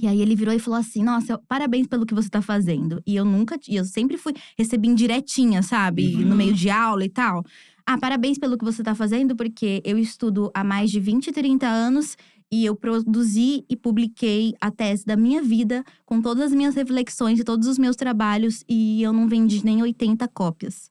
E 0.00 0.06
aí 0.06 0.20
ele 0.20 0.34
virou 0.34 0.54
e 0.54 0.58
falou 0.58 0.80
assim: 0.80 1.02
Nossa, 1.02 1.38
parabéns 1.46 1.86
pelo 1.86 2.06
que 2.06 2.14
você 2.14 2.28
tá 2.28 2.40
fazendo. 2.40 3.02
E 3.06 3.14
eu 3.14 3.24
nunca, 3.24 3.58
e 3.68 3.76
eu 3.76 3.84
sempre 3.84 4.16
fui, 4.16 4.32
recebi 4.56 4.88
indiretinha, 4.88 5.62
sabe? 5.62 6.14
Uhum. 6.16 6.28
No 6.28 6.36
meio 6.36 6.54
de 6.54 6.70
aula 6.70 7.04
e 7.04 7.10
tal. 7.10 7.44
Ah, 7.86 7.98
parabéns 7.98 8.38
pelo 8.38 8.56
que 8.56 8.64
você 8.64 8.82
tá 8.82 8.94
fazendo, 8.94 9.36
porque 9.36 9.82
eu 9.84 9.98
estudo 9.98 10.50
há 10.54 10.62
mais 10.62 10.90
de 10.90 11.00
20, 11.00 11.32
30 11.32 11.66
anos 11.66 12.16
e 12.50 12.64
eu 12.64 12.76
produzi 12.76 13.64
e 13.68 13.76
publiquei 13.76 14.54
a 14.60 14.70
tese 14.70 15.04
da 15.04 15.16
minha 15.16 15.42
vida 15.42 15.82
com 16.04 16.20
todas 16.20 16.44
as 16.44 16.52
minhas 16.52 16.74
reflexões 16.74 17.40
e 17.40 17.44
todos 17.44 17.66
os 17.66 17.78
meus 17.78 17.96
trabalhos 17.96 18.62
e 18.68 19.02
eu 19.02 19.12
não 19.12 19.26
vendi 19.26 19.64
nem 19.64 19.82
80 19.82 20.28
cópias. 20.28 20.90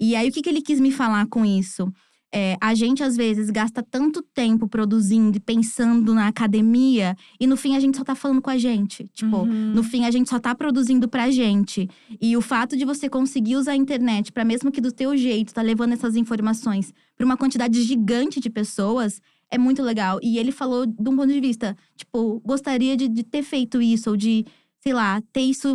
E 0.00 0.16
aí 0.16 0.28
o 0.28 0.32
que, 0.32 0.42
que 0.42 0.48
ele 0.48 0.62
quis 0.62 0.80
me 0.80 0.90
falar 0.90 1.26
com 1.26 1.44
isso? 1.44 1.92
É, 2.38 2.54
a 2.60 2.74
gente 2.74 3.02
às 3.02 3.16
vezes 3.16 3.48
gasta 3.50 3.82
tanto 3.82 4.20
tempo 4.20 4.68
produzindo 4.68 5.38
e 5.38 5.40
pensando 5.40 6.12
na 6.12 6.28
academia 6.28 7.16
e 7.40 7.46
no 7.46 7.56
fim 7.56 7.74
a 7.74 7.80
gente 7.80 7.96
só 7.96 8.04
tá 8.04 8.14
falando 8.14 8.42
com 8.42 8.50
a 8.50 8.58
gente. 8.58 9.08
Tipo, 9.14 9.38
Uhum. 9.38 9.72
no 9.74 9.82
fim 9.82 10.04
a 10.04 10.10
gente 10.10 10.28
só 10.28 10.38
tá 10.38 10.54
produzindo 10.54 11.08
pra 11.08 11.30
gente. 11.30 11.88
E 12.20 12.36
o 12.36 12.42
fato 12.42 12.76
de 12.76 12.84
você 12.84 13.08
conseguir 13.08 13.56
usar 13.56 13.72
a 13.72 13.76
internet 13.76 14.30
pra 14.32 14.44
mesmo 14.44 14.70
que 14.70 14.82
do 14.82 14.92
teu 14.92 15.16
jeito 15.16 15.54
tá 15.54 15.62
levando 15.62 15.92
essas 15.94 16.14
informações 16.14 16.92
pra 17.16 17.24
uma 17.24 17.38
quantidade 17.38 17.80
gigante 17.82 18.38
de 18.38 18.50
pessoas 18.50 19.18
é 19.50 19.56
muito 19.56 19.82
legal. 19.82 20.18
E 20.22 20.36
ele 20.36 20.52
falou 20.52 20.84
de 20.84 21.08
um 21.08 21.16
ponto 21.16 21.32
de 21.32 21.40
vista, 21.40 21.74
tipo, 21.96 22.38
gostaria 22.44 22.96
de, 22.98 23.08
de 23.08 23.22
ter 23.22 23.42
feito 23.42 23.80
isso 23.80 24.10
ou 24.10 24.16
de 24.16 24.44
sei 24.82 24.92
lá, 24.92 25.20
ter 25.32 25.40
isso 25.40 25.68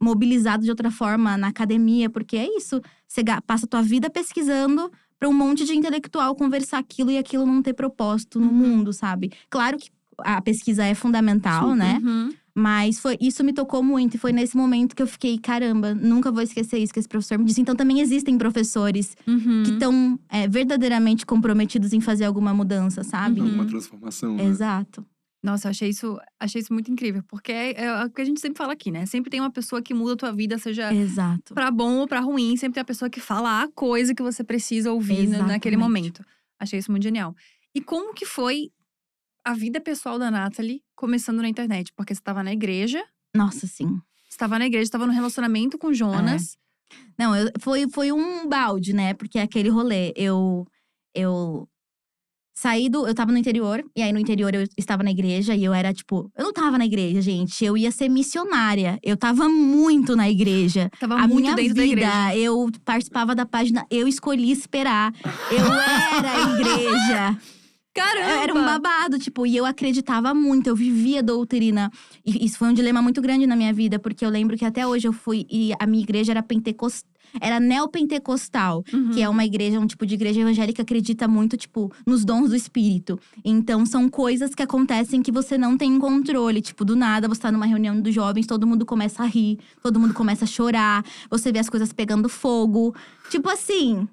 mobilizado 0.00 0.64
de 0.64 0.70
outra 0.70 0.90
forma 0.90 1.36
na 1.36 1.48
academia, 1.48 2.08
porque 2.08 2.34
é 2.36 2.46
isso. 2.56 2.80
Você 3.06 3.22
passa 3.46 3.66
a 3.66 3.68
tua 3.68 3.82
vida 3.82 4.08
pesquisando 4.08 4.90
pra 5.24 5.28
um 5.30 5.32
monte 5.32 5.64
de 5.64 5.74
intelectual 5.74 6.34
conversar 6.34 6.78
aquilo 6.78 7.10
e 7.10 7.16
aquilo 7.16 7.46
não 7.46 7.62
ter 7.62 7.72
propósito 7.72 8.38
no 8.38 8.48
Uhum. 8.48 8.52
mundo, 8.52 8.92
sabe? 8.92 9.32
Claro 9.48 9.78
que 9.78 9.88
a 10.18 10.40
pesquisa 10.42 10.84
é 10.84 10.94
fundamental, 10.94 11.62
Super. 11.62 11.76
né? 11.76 12.00
Uhum. 12.04 12.30
Mas 12.54 13.00
foi, 13.00 13.16
isso 13.20 13.42
me 13.42 13.52
tocou 13.52 13.82
muito. 13.82 14.14
E 14.14 14.18
foi 14.18 14.32
nesse 14.32 14.54
momento 14.56 14.94
que 14.94 15.02
eu 15.02 15.06
fiquei, 15.06 15.38
caramba, 15.38 15.92
nunca 15.94 16.30
vou 16.30 16.42
esquecer 16.42 16.78
isso 16.78 16.92
que 16.92 17.00
esse 17.00 17.08
professor 17.08 17.36
me 17.38 17.44
disse. 17.46 17.60
Então 17.60 17.74
também 17.74 18.00
existem 18.00 18.36
professores 18.38 19.16
Uhum. 19.26 19.62
que 19.64 19.70
estão 19.72 20.18
verdadeiramente 20.50 21.24
comprometidos 21.26 21.92
em 21.94 22.00
fazer 22.00 22.26
alguma 22.26 22.52
mudança, 22.54 23.02
sabe? 23.02 23.40
Uhum. 23.40 23.54
Uma 23.54 23.64
transformação. 23.64 24.36
né? 24.36 24.44
Exato. 24.44 25.04
Nossa, 25.44 25.66
eu 25.68 25.70
achei 25.70 25.90
isso, 25.90 26.18
achei 26.40 26.60
isso 26.62 26.72
muito 26.72 26.90
incrível. 26.90 27.22
Porque 27.28 27.52
é, 27.52 27.84
é 27.84 28.04
o 28.06 28.10
que 28.10 28.22
a 28.22 28.24
gente 28.24 28.40
sempre 28.40 28.56
fala 28.56 28.72
aqui, 28.72 28.90
né? 28.90 29.04
Sempre 29.04 29.30
tem 29.30 29.40
uma 29.40 29.50
pessoa 29.52 29.82
que 29.82 29.92
muda 29.92 30.14
a 30.14 30.16
tua 30.16 30.32
vida, 30.32 30.56
seja 30.56 30.92
Exato. 30.94 31.52
pra 31.52 31.70
bom 31.70 31.98
ou 31.98 32.08
pra 32.08 32.20
ruim. 32.20 32.56
Sempre 32.56 32.74
tem 32.76 32.80
a 32.80 32.84
pessoa 32.84 33.10
que 33.10 33.20
fala 33.20 33.62
a 33.62 33.68
coisa 33.72 34.14
que 34.14 34.22
você 34.22 34.42
precisa 34.42 34.90
ouvir 34.90 35.28
na- 35.28 35.46
naquele 35.46 35.76
momento. 35.76 36.24
Achei 36.58 36.78
isso 36.78 36.90
muito 36.90 37.02
genial. 37.02 37.36
E 37.74 37.80
como 37.82 38.14
que 38.14 38.24
foi 38.24 38.70
a 39.44 39.52
vida 39.52 39.80
pessoal 39.82 40.18
da 40.18 40.30
Natalie 40.30 40.82
começando 40.96 41.42
na 41.42 41.48
internet? 41.48 41.92
Porque 41.94 42.14
você 42.14 42.22
tava 42.22 42.42
na 42.42 42.52
igreja, 42.52 43.04
Nossa, 43.36 43.66
sim. 43.66 44.00
você 44.30 44.38
tava 44.38 44.58
na 44.58 44.64
igreja, 44.66 44.86
você 44.86 44.92
tava 44.92 45.06
no 45.06 45.12
relacionamento 45.12 45.76
com 45.76 45.92
Jonas. 45.92 46.56
Não, 47.18 47.36
eu- 47.36 47.50
foi, 47.60 47.86
foi 47.90 48.12
um 48.12 48.48
balde, 48.48 48.94
né? 48.94 49.12
Porque 49.12 49.38
aquele 49.38 49.68
rolê, 49.68 50.12
eu. 50.16 50.66
Eu 51.14 51.68
saí 52.54 52.88
do. 52.88 53.06
Eu 53.06 53.14
tava 53.14 53.32
no 53.32 53.38
interior, 53.38 53.84
e 53.96 54.00
aí 54.02 54.12
no 54.12 54.18
interior 54.18 54.54
eu 54.54 54.64
estava 54.78 55.02
na 55.02 55.10
igreja, 55.10 55.54
e 55.54 55.64
eu 55.64 55.74
era 55.74 55.92
tipo. 55.92 56.30
Eu 56.36 56.44
não 56.44 56.52
tava 56.52 56.78
na 56.78 56.86
igreja, 56.86 57.20
gente. 57.20 57.64
Eu 57.64 57.76
ia 57.76 57.90
ser 57.90 58.08
missionária. 58.08 58.98
Eu 59.02 59.16
tava 59.16 59.48
muito 59.48 60.14
na 60.16 60.30
igreja. 60.30 60.90
Tava 60.98 61.14
a 61.16 61.26
muito 61.26 61.42
minha 61.42 61.54
dentro 61.54 61.74
da 61.74 61.82
vida, 61.82 62.00
igreja. 62.00 62.36
eu 62.36 62.70
participava 62.84 63.34
da 63.34 63.44
página 63.44 63.84
Eu 63.90 64.06
Escolhi 64.06 64.50
Esperar. 64.50 65.12
Eu 65.50 65.66
era 65.66 66.32
a 66.32 66.54
igreja. 66.54 67.38
Caramba! 67.94 68.30
Eu 68.34 68.42
era 68.42 68.54
um 68.54 68.64
babado, 68.64 69.18
tipo, 69.20 69.46
e 69.46 69.56
eu 69.56 69.64
acreditava 69.64 70.34
muito, 70.34 70.66
eu 70.66 70.74
vivia 70.74 71.22
doutrina. 71.22 71.90
E 72.26 72.44
isso 72.44 72.58
foi 72.58 72.68
um 72.68 72.72
dilema 72.72 73.00
muito 73.00 73.22
grande 73.22 73.46
na 73.46 73.54
minha 73.54 73.72
vida, 73.72 74.00
porque 74.00 74.24
eu 74.24 74.30
lembro 74.30 74.56
que 74.56 74.64
até 74.64 74.84
hoje 74.84 75.06
eu 75.06 75.12
fui 75.12 75.46
e 75.48 75.72
a 75.78 75.86
minha 75.86 76.02
igreja 76.02 76.32
era 76.32 76.42
pentecostal. 76.42 77.13
Era 77.40 77.58
neopentecostal, 77.60 78.84
Uhum. 78.92 79.10
que 79.10 79.22
é 79.22 79.28
uma 79.28 79.44
igreja, 79.44 79.78
um 79.80 79.86
tipo 79.86 80.04
de 80.06 80.14
igreja 80.14 80.40
evangélica 80.40 80.76
que 80.76 80.82
acredita 80.82 81.26
muito, 81.28 81.56
tipo, 81.56 81.92
nos 82.06 82.24
dons 82.24 82.50
do 82.50 82.56
espírito. 82.56 83.18
Então, 83.44 83.84
são 83.86 84.08
coisas 84.08 84.54
que 84.54 84.62
acontecem 84.62 85.22
que 85.22 85.32
você 85.32 85.56
não 85.58 85.76
tem 85.76 85.98
controle. 85.98 86.60
Tipo, 86.60 86.84
do 86.84 86.94
nada, 86.96 87.28
você 87.28 87.40
tá 87.40 87.52
numa 87.52 87.66
reunião 87.66 88.00
dos 88.00 88.14
jovens, 88.14 88.46
todo 88.46 88.66
mundo 88.66 88.84
começa 88.86 89.22
a 89.22 89.26
rir, 89.26 89.58
todo 89.82 89.98
mundo 90.00 90.14
começa 90.14 90.44
a 90.44 90.48
chorar, 90.48 91.04
você 91.30 91.50
vê 91.52 91.58
as 91.58 91.68
coisas 91.68 91.92
pegando 91.92 92.28
fogo. 92.28 92.94
Tipo 93.30 93.48
assim. 93.48 94.06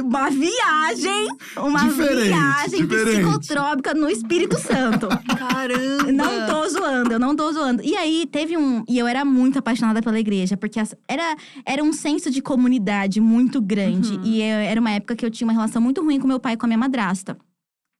Uma 0.00 0.30
viagem, 0.30 1.28
uma 1.56 1.80
Diferente, 1.88 2.28
viagem 2.28 2.86
diferente. 2.86 3.20
psicotrópica 3.40 3.94
no 3.94 4.08
Espírito 4.08 4.56
Santo. 4.56 5.08
Caramba! 5.36 6.12
Não 6.12 6.46
tô 6.46 6.68
zoando, 6.68 7.12
eu 7.12 7.18
não 7.18 7.34
tô 7.34 7.52
zoando. 7.52 7.82
E 7.82 7.96
aí, 7.96 8.24
teve 8.30 8.56
um. 8.56 8.84
E 8.88 8.96
eu 8.96 9.08
era 9.08 9.24
muito 9.24 9.58
apaixonada 9.58 10.00
pela 10.00 10.18
igreja, 10.18 10.56
porque 10.56 10.78
era, 11.08 11.36
era 11.66 11.82
um 11.82 11.92
senso 11.92 12.30
de 12.30 12.40
comunidade 12.40 13.20
muito 13.20 13.60
grande. 13.60 14.12
Uhum. 14.14 14.24
E 14.24 14.40
eu- 14.40 14.58
era 14.58 14.80
uma 14.80 14.90
época 14.92 15.16
que 15.16 15.26
eu 15.26 15.30
tinha 15.30 15.46
uma 15.46 15.52
relação 15.52 15.82
muito 15.82 16.00
ruim 16.02 16.20
com 16.20 16.28
meu 16.28 16.38
pai 16.38 16.52
e 16.54 16.56
com 16.56 16.66
a 16.66 16.68
minha 16.68 16.78
madrasta. 16.78 17.36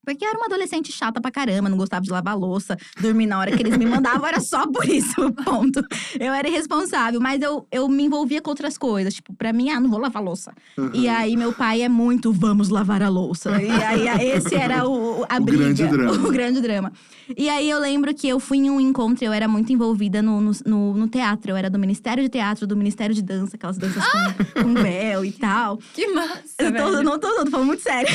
Porque 0.04 0.24
eu 0.24 0.28
era 0.28 0.38
uma 0.38 0.46
adolescente 0.46 0.90
chata 0.90 1.20
pra 1.20 1.30
caramba, 1.30 1.68
não 1.68 1.76
gostava 1.76 2.02
de 2.02 2.10
lavar 2.10 2.36
louça, 2.38 2.76
dormir 3.00 3.26
na 3.26 3.38
hora 3.38 3.54
que 3.54 3.62
eles 3.62 3.76
me 3.76 3.84
mandavam, 3.84 4.26
era 4.26 4.40
só 4.40 4.66
por 4.66 4.88
isso, 4.88 5.14
ponto. 5.44 5.80
Eu 6.18 6.32
era 6.32 6.48
irresponsável, 6.48 7.20
mas 7.20 7.42
eu, 7.42 7.66
eu 7.70 7.86
me 7.88 8.04
envolvia 8.04 8.40
com 8.40 8.48
outras 8.50 8.78
coisas. 8.78 9.12
Tipo, 9.14 9.34
pra 9.34 9.52
mim, 9.52 9.68
ah, 9.70 9.78
não 9.78 9.90
vou 9.90 9.98
lavar 9.98 10.22
louça. 10.22 10.52
Uhum. 10.78 10.90
E 10.94 11.08
aí, 11.08 11.36
meu 11.36 11.52
pai 11.52 11.82
é 11.82 11.88
muito, 11.88 12.32
vamos 12.32 12.70
lavar 12.70 13.02
a 13.02 13.08
louça. 13.08 13.60
E 13.62 13.70
aí, 13.70 14.30
esse 14.30 14.54
era 14.54 14.88
o, 14.88 15.26
a 15.28 15.36
O 15.36 15.40
briga. 15.44 15.64
grande 15.64 15.86
drama. 15.86 16.12
O 16.28 16.30
grande 16.30 16.60
drama. 16.62 16.92
E 17.36 17.48
aí, 17.50 17.68
eu 17.68 17.78
lembro 17.78 18.14
que 18.14 18.26
eu 18.26 18.40
fui 18.40 18.56
em 18.58 18.70
um 18.70 18.80
encontro, 18.80 19.24
eu 19.24 19.32
era 19.32 19.46
muito 19.46 19.70
envolvida 19.72 20.22
no, 20.22 20.40
no, 20.40 20.52
no- 20.64 20.94
no 20.94 21.08
teatro. 21.08 21.50
Eu 21.50 21.56
era 21.56 21.68
do 21.68 21.78
Ministério 21.78 22.22
de 22.22 22.28
Teatro, 22.30 22.66
do 22.66 22.74
Ministério 22.76 23.14
de 23.14 23.20
Dança, 23.22 23.56
aquelas 23.56 23.76
danças 23.76 24.02
com, 24.06 24.62
com 24.62 24.74
véu 24.74 25.22
e 25.24 25.32
tal. 25.32 25.76
Que 25.92 26.06
massa, 26.14 26.42
Eu 26.58 26.72
tô, 26.74 26.90
velho. 26.92 27.02
não 27.02 27.18
tô, 27.18 27.28
tô 27.44 27.50
falando 27.50 27.66
muito 27.66 27.82
sério. 27.82 28.08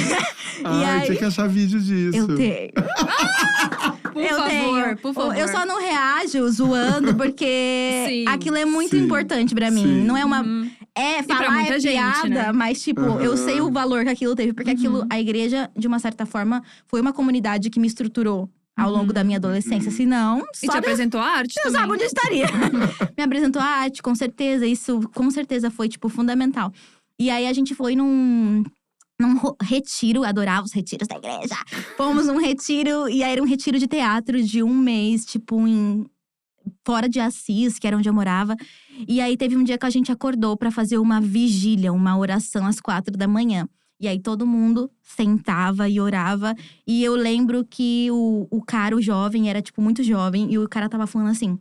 Ai, 0.63 0.84
aí, 0.86 1.06
tinha 1.06 1.17
que 1.17 1.26
achar 1.26 1.48
vídeo 1.48 1.72
disso. 1.79 2.17
eu 2.17 2.36
tenho. 2.36 2.71
Por 4.13 4.21
eu 4.21 4.29
favor, 4.38 4.47
tenho. 4.49 4.97
por 4.97 5.13
favor. 5.13 5.36
Eu 5.36 5.47
só 5.47 5.65
não 5.65 5.81
reajo 5.81 6.47
zoando, 6.51 7.15
porque 7.15 8.05
Sim, 8.07 8.25
aquilo 8.27 8.57
é 8.57 8.63
muito 8.63 8.95
sim, 8.95 9.03
importante 9.03 9.55
pra 9.55 9.71
mim. 9.71 9.81
sim. 9.83 10.03
Não 10.03 10.15
é 10.15 10.23
uma. 10.23 10.41
Uhum. 10.43 10.69
É, 10.95 11.23
falar 11.23 11.49
muita 11.49 11.75
é 11.77 11.79
gente, 11.79 11.93
piada, 11.95 12.29
né? 12.29 12.51
mas, 12.51 12.79
tipo, 12.83 13.01
eu 13.01 13.31
Aham. 13.33 13.38
sei 13.38 13.59
o 13.59 13.71
valor 13.71 14.03
que 14.03 14.09
aquilo 14.12 14.36
teve. 14.36 14.53
Porque 14.53 14.69
aquilo, 14.69 14.99
Uhum. 14.99 15.07
a 15.09 15.19
igreja, 15.19 15.67
de 15.75 15.88
uma 15.88 15.97
certa 15.97 16.27
forma, 16.27 16.62
foi 16.86 17.01
uma 17.01 17.12
comunidade 17.12 17.71
que 17.71 17.79
me 17.79 17.88
estruturou 17.88 18.47
ao 18.77 18.91
Uhum. 18.91 18.97
longo 18.99 19.12
da 19.13 19.23
minha 19.23 19.38
adolescência. 19.39 19.89
Uhum. 19.89 19.95
Senão, 19.97 20.39
E 20.39 20.41
te 20.51 20.65
só 20.67 20.73
Deus, 20.73 20.75
apresentou 20.75 21.19
a 21.19 21.25
arte 21.25 21.55
também. 21.55 21.71
sabe 21.71 21.93
onde 21.93 22.03
eu 22.03 22.07
estaria. 22.07 22.45
me 23.17 23.23
apresentou 23.23 23.59
a 23.63 23.65
arte, 23.65 24.03
com 24.03 24.13
certeza. 24.13 24.67
Isso, 24.67 25.01
com 25.15 25.31
certeza, 25.31 25.71
foi, 25.71 25.89
tipo, 25.89 26.07
fundamental. 26.07 26.71
E 27.19 27.31
aí, 27.31 27.47
a 27.47 27.53
gente 27.53 27.73
foi 27.73 27.95
num… 27.95 28.63
Num 29.27 29.38
ro- 29.38 29.55
retiro, 29.62 30.23
adorava 30.23 30.65
os 30.65 30.73
retiros 30.73 31.07
da 31.07 31.15
igreja. 31.15 31.55
Fomos 31.95 32.27
num 32.27 32.38
retiro, 32.39 33.07
e 33.09 33.23
aí 33.23 33.31
era 33.31 33.41
um 33.41 33.45
retiro 33.45 33.79
de 33.79 33.88
teatro 33.88 34.41
de 34.43 34.62
um 34.62 34.73
mês, 34.75 35.25
tipo, 35.25 35.65
em 35.67 36.05
fora 36.86 37.07
de 37.07 37.19
Assis, 37.19 37.79
que 37.79 37.88
era 37.88 37.97
onde 37.97 38.09
eu 38.09 38.13
morava. 38.13 38.55
E 39.07 39.21
aí 39.21 39.38
teve 39.38 39.55
um 39.55 39.63
dia 39.63 39.77
que 39.77 39.86
a 39.86 39.89
gente 39.89 40.12
acordou 40.12 40.57
pra 40.57 40.71
fazer 40.71 40.97
uma 40.97 41.21
vigília, 41.21 41.93
uma 41.93 42.17
oração 42.17 42.65
às 42.67 42.79
quatro 42.81 43.15
da 43.17 43.27
manhã. 43.27 43.67
E 43.99 44.07
aí 44.07 44.19
todo 44.19 44.45
mundo 44.45 44.91
sentava 45.01 45.88
e 45.88 45.99
orava. 45.99 46.53
E 46.86 47.01
eu 47.03 47.15
lembro 47.15 47.63
que 47.65 48.09
o, 48.12 48.47
o 48.51 48.62
cara, 48.62 48.95
o 48.95 49.01
jovem, 49.01 49.49
era 49.49 49.62
tipo 49.62 49.81
muito 49.81 50.03
jovem, 50.03 50.51
e 50.51 50.57
o 50.59 50.67
cara 50.67 50.89
tava 50.89 51.07
falando 51.07 51.29
assim. 51.29 51.57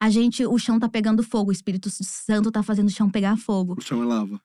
A 0.00 0.10
gente, 0.10 0.44
o 0.46 0.58
chão 0.58 0.78
tá 0.78 0.88
pegando 0.88 1.22
fogo, 1.22 1.48
o 1.50 1.52
Espírito 1.52 1.88
Santo 1.90 2.50
tá 2.52 2.62
fazendo 2.62 2.88
o 2.88 2.90
chão 2.90 3.08
pegar 3.08 3.36
fogo. 3.36 3.74
O 3.78 3.80
chão 3.80 4.02
é 4.02 4.06
lava. 4.06 4.40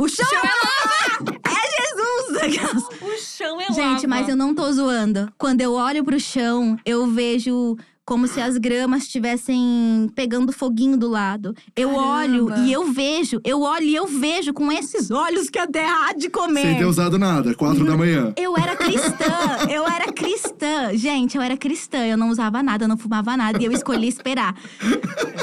O 0.00 0.08
chão 0.08 0.24
é 0.32 0.46
lava! 0.46 1.40
É 1.44 1.92
Jesus! 1.92 2.84
O 3.02 3.18
chão 3.18 3.60
é 3.60 3.70
Gente, 3.70 4.06
mas 4.06 4.30
eu 4.30 4.34
não 4.34 4.54
tô 4.54 4.72
zoando. 4.72 5.30
Quando 5.36 5.60
eu 5.60 5.74
olho 5.74 6.02
pro 6.02 6.18
chão, 6.18 6.78
eu 6.86 7.06
vejo 7.06 7.76
como 8.10 8.26
se 8.26 8.40
as 8.40 8.58
gramas 8.58 9.04
estivessem 9.04 10.10
pegando 10.16 10.52
foguinho 10.52 10.96
do 10.96 11.08
lado. 11.08 11.54
Eu 11.76 11.94
olho 11.94 12.46
Caramba. 12.46 12.66
e 12.66 12.72
eu 12.72 12.92
vejo, 12.92 13.40
eu 13.44 13.60
olho 13.62 13.84
e 13.84 13.94
eu 13.94 14.04
vejo 14.08 14.52
com 14.52 14.72
esses 14.72 15.12
olhos 15.12 15.48
que 15.48 15.60
a 15.60 15.66
terra 15.68 16.08
há 16.08 16.12
de 16.12 16.28
comer. 16.28 16.62
Sem 16.62 16.78
ter 16.78 16.86
usado 16.86 17.20
nada, 17.20 17.54
quatro 17.54 17.84
da 17.84 17.96
manhã. 17.96 18.32
Eu 18.36 18.56
era 18.56 18.74
cristã, 18.74 19.68
eu 19.70 19.86
era 19.86 20.10
cristã. 20.12 20.90
Gente, 20.94 21.36
eu 21.36 21.42
era 21.42 21.56
cristã, 21.56 21.98
eu 22.04 22.16
não 22.16 22.30
usava 22.30 22.62
nada, 22.64 22.84
eu 22.84 22.88
não 22.88 22.96
fumava 22.96 23.36
nada 23.36 23.62
e 23.62 23.64
eu 23.66 23.70
escolhi 23.70 24.08
esperar. 24.08 24.56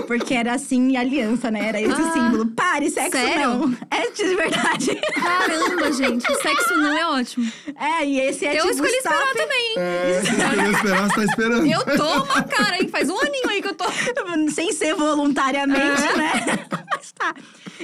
Porque 0.07 0.33
era 0.33 0.53
assim 0.53 0.97
aliança, 0.97 1.49
né? 1.49 1.67
Era 1.69 1.81
esse 1.81 2.01
Ah, 2.01 2.11
símbolo. 2.13 2.47
Pare, 2.47 2.89
sexo 2.89 3.11
sério? 3.17 3.49
não. 3.49 3.77
É 3.91 4.11
de 4.11 4.35
verdade. 4.35 4.95
Caramba, 5.13 5.91
gente. 5.93 6.25
Sexo 6.41 6.75
não 6.75 6.97
é 6.97 7.07
ótimo. 7.19 7.49
É, 7.75 8.05
e 8.05 8.19
esse 8.19 8.45
é 8.45 8.53
eu 8.59 8.61
tipo 8.63 8.71
escolhi 8.73 8.97
stop. 8.97 9.15
esperar 9.15 9.33
também. 9.35 9.73
É, 9.77 10.21
se 10.23 10.71
esperar, 10.75 11.09
você 11.09 11.15
tá 11.15 11.23
esperando. 11.23 11.65
Eu 11.67 11.97
tô 11.97 12.23
uma 12.23 12.41
cara, 12.57 12.81
hein? 12.81 12.87
Faz 12.89 13.09
um 13.09 13.19
aninho 13.19 13.49
aí 13.49 13.61
que 13.61 13.67
eu 13.67 13.75
tô. 13.75 13.85
Sem 14.51 14.71
ser 14.73 14.95
voluntariamente, 14.95 16.01
É. 16.01 16.17
né? 16.17 16.31
Mas 16.93 17.11
tá. 17.11 17.33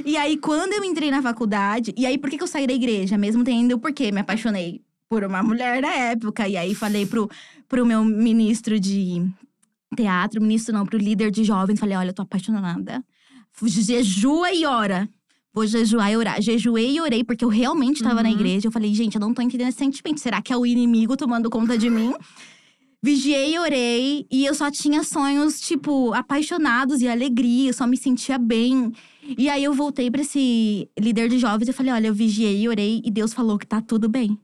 E 0.06 0.18
aí, 0.18 0.38
quando 0.38 0.74
eu 0.74 0.84
entrei 0.84 1.12
na 1.12 1.22
faculdade… 1.22 1.94
E 1.98 2.06
aí, 2.06 2.18
por 2.18 2.30
que, 2.30 2.38
que 2.38 2.44
eu 2.44 2.48
saí 2.48 2.66
da 2.68 2.74
igreja? 2.74 3.18
Mesmo 3.18 3.44
tendo 3.44 3.74
o 3.76 3.80
porquê. 3.80 4.12
Me 4.12 4.22
apaixonei 4.22 4.82
por 5.08 5.24
uma 5.24 5.44
mulher 5.44 5.82
da 5.82 5.90
época. 5.94 6.48
E 6.48 6.58
aí, 6.58 6.74
falei 6.74 7.06
pro, 7.06 7.30
pro 7.68 7.86
meu 7.86 8.04
ministro 8.04 8.80
de 8.80 9.26
teatro… 9.96 10.42
Ministro 10.42 10.74
não, 10.74 10.86
pro 10.86 10.98
líder 10.98 11.30
de 11.32 11.44
jovens. 11.44 11.80
Falei, 11.80 11.96
olha, 11.98 12.10
eu 12.10 12.14
tô 12.14 12.24
apaixonada. 12.24 13.04
Jejua 13.66 14.52
e 14.52 14.66
ora. 14.66 15.08
Vou 15.54 15.68
jejuar 15.68 16.12
e 16.12 16.18
orar. 16.18 16.42
Jejuei 16.42 16.96
e 16.96 17.00
orei, 17.02 17.24
porque 17.24 17.46
eu 17.46 17.50
realmente 17.50 18.02
tava 18.02 18.24
na 18.24 18.30
Uhum. 18.30 18.36
igreja. 18.36 18.68
Eu 18.68 18.72
falei, 18.72 18.92
gente, 18.96 19.14
eu 19.16 19.22
não 19.22 19.34
tô 19.36 19.42
entendendo 19.44 19.68
esse 19.70 19.78
sentimento. 19.78 20.20
Será 20.20 20.42
que 20.42 20.52
é 20.52 20.58
o 20.58 20.66
inimigo 20.66 21.16
tomando 21.16 21.48
conta 21.48 21.78
de 21.78 21.92
mim? 21.92 22.12
Vigiei 23.04 23.54
e 23.54 23.60
orei. 23.60 24.26
E 24.32 24.46
eu 24.46 24.56
só 24.56 24.72
tinha 24.72 25.04
sonhos, 25.04 25.60
tipo, 25.60 26.14
apaixonados 26.14 27.02
e 27.02 27.08
alegria. 27.08 27.70
Eu 27.70 27.74
só 27.74 27.86
me 27.86 27.98
sentia 27.98 28.38
bem. 28.40 28.92
E 29.38 29.50
aí 29.50 29.64
eu 29.64 29.74
voltei 29.74 30.10
pra 30.10 30.22
esse 30.22 30.90
líder 30.98 31.28
de 31.30 31.38
jovens 31.38 31.68
e 31.68 31.74
falei: 31.74 31.92
olha, 31.92 32.08
eu 32.08 32.14
vigiei 32.14 32.62
e 32.62 32.70
orei 32.70 33.02
e 33.06 33.12
Deus 33.12 33.34
falou 33.34 33.60
que 33.60 33.68
tá 33.68 33.82
tudo 33.82 34.08
bem. 34.08 34.40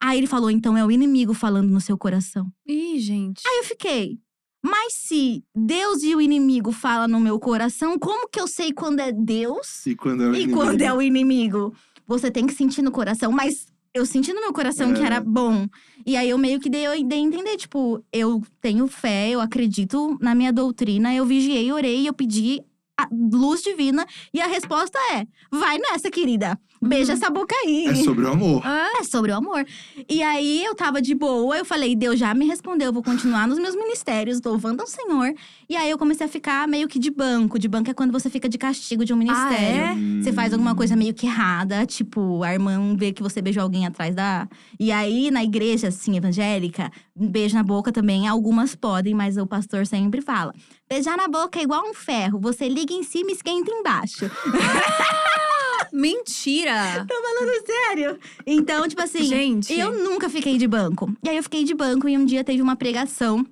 Aí 0.00 0.18
ele 0.18 0.26
falou: 0.26 0.50
então 0.50 0.76
é 0.76 0.84
o 0.84 0.90
inimigo 0.90 1.32
falando 1.32 1.70
no 1.70 1.80
seu 1.80 1.96
coração. 1.96 2.52
Ih, 2.66 2.98
gente. 3.00 3.42
Aí 3.46 3.58
eu 3.58 3.64
fiquei. 3.64 4.18
Mas 4.64 4.92
se 4.94 5.42
Deus 5.52 6.04
e 6.04 6.14
o 6.14 6.20
inimigo 6.20 6.70
falam 6.70 7.08
no 7.08 7.18
meu 7.18 7.36
coração, 7.40 7.98
como 7.98 8.28
que 8.28 8.40
eu 8.40 8.46
sei 8.46 8.72
quando 8.72 9.00
é 9.00 9.10
Deus 9.10 9.84
E 9.84 9.96
quando 9.96 10.22
é 10.22 10.28
o 10.28 10.34
e 10.34 10.36
inimigo? 10.42 10.56
quando 10.60 10.80
é 10.82 10.92
o 10.94 11.02
inimigo? 11.02 11.74
Você 12.06 12.30
tem 12.30 12.46
que 12.46 12.54
sentir 12.54 12.80
no 12.80 12.92
coração, 12.92 13.32
mas 13.32 13.66
eu 13.94 14.06
senti 14.06 14.32
no 14.32 14.40
meu 14.40 14.52
coração 14.52 14.92
que 14.94 15.02
É. 15.02 15.06
era 15.06 15.20
bom. 15.20 15.66
E 16.06 16.16
aí 16.16 16.30
eu 16.30 16.38
meio 16.38 16.58
que 16.58 16.70
dei, 16.70 16.82
dei 17.04 17.18
a 17.18 17.22
entender, 17.22 17.56
tipo, 17.56 18.04
eu 18.12 18.42
tenho 18.60 18.86
fé, 18.88 19.30
eu 19.30 19.40
acredito 19.40 20.16
na 20.20 20.34
minha 20.34 20.52
doutrina, 20.52 21.14
eu 21.14 21.26
vigiei, 21.26 21.70
orei, 21.70 22.08
eu 22.08 22.14
pedi 22.14 22.60
a 22.98 23.06
luz 23.10 23.62
divina 23.62 24.06
e 24.32 24.40
a 24.40 24.46
resposta 24.46 24.98
é: 25.14 25.26
vai 25.50 25.78
nessa, 25.78 26.10
querida. 26.10 26.58
Beija 26.82 27.12
Uhum. 27.12 27.18
essa 27.18 27.30
boca 27.30 27.54
aí. 27.64 27.86
É 27.86 27.94
sobre 27.94 28.24
o 28.24 28.28
amor. 28.32 28.60
Ah, 28.64 28.88
É 29.00 29.04
sobre 29.04 29.32
o 29.32 29.36
amor. 29.36 29.64
E 30.08 30.22
aí 30.22 30.64
eu 30.64 30.74
tava 30.74 31.00
de 31.00 31.14
boa, 31.14 31.56
eu 31.56 31.64
falei, 31.64 31.94
Deus 31.96 32.18
já 32.18 32.32
me 32.34 32.46
respondeu, 32.46 32.86
eu 32.88 32.92
vou 32.92 33.02
continuar 33.02 33.46
nos 33.48 33.58
meus 33.58 33.74
ministérios, 33.74 34.40
louvando 34.44 34.80
ao 34.82 34.86
Senhor. 34.86 35.32
E 35.68 35.76
aí 35.76 35.90
eu 35.90 35.96
comecei 35.98 36.26
a 36.26 36.28
ficar 36.28 36.66
meio 36.68 36.86
que 36.88 36.98
de 36.98 37.10
banco. 37.10 37.58
De 37.58 37.68
banco 37.68 37.90
é 37.90 37.94
quando 37.94 38.12
você 38.12 38.28
fica 38.28 38.48
de 38.48 38.58
castigo 38.58 39.04
de 39.04 39.12
um 39.12 39.16
ministério. 39.16 39.56
é? 39.56 39.94
Você 40.22 40.32
faz 40.32 40.52
alguma 40.52 40.74
coisa 40.74 40.94
meio 40.96 41.14
que 41.14 41.26
errada, 41.26 41.84
tipo, 41.86 42.42
a 42.42 42.52
irmã 42.52 42.94
vê 42.96 43.12
que 43.12 43.22
você 43.22 43.40
beijou 43.40 43.62
alguém 43.62 43.86
atrás 43.86 44.14
da. 44.14 44.48
E 44.78 44.90
aí, 44.92 45.30
na 45.30 45.42
igreja, 45.42 45.88
assim, 45.88 46.16
evangélica, 46.16 46.90
beijo 47.14 47.54
na 47.54 47.62
boca 47.62 47.90
também, 47.92 48.26
algumas 48.28 48.74
podem, 48.74 49.14
mas 49.14 49.36
o 49.36 49.46
pastor 49.46 49.86
sempre 49.86 50.20
fala: 50.20 50.54
beijar 50.88 51.16
na 51.16 51.28
boca 51.28 51.58
é 51.58 51.62
igual 51.62 51.82
um 51.88 51.94
ferro, 51.94 52.38
você 52.40 52.68
liga 52.68 52.92
em 52.92 53.02
cima 53.02 53.30
e 53.30 53.34
esquenta 53.34 53.70
embaixo. 53.70 54.30
mentira! 55.92 57.04
Tô 57.06 57.14
falando 57.14 57.66
sério. 57.66 58.18
Então, 58.46 58.88
tipo 58.88 59.02
assim. 59.02 59.22
gente. 59.24 59.72
Eu 59.72 59.92
nunca 59.92 60.28
fiquei 60.28 60.58
de 60.58 60.66
banco. 60.66 61.12
E 61.24 61.28
aí 61.28 61.36
eu 61.36 61.42
fiquei 61.42 61.64
de 61.64 61.74
banco 61.74 62.08
e 62.08 62.16
um 62.16 62.24
dia 62.24 62.42
teve 62.44 62.62
uma 62.62 62.76
pregação 62.76 63.46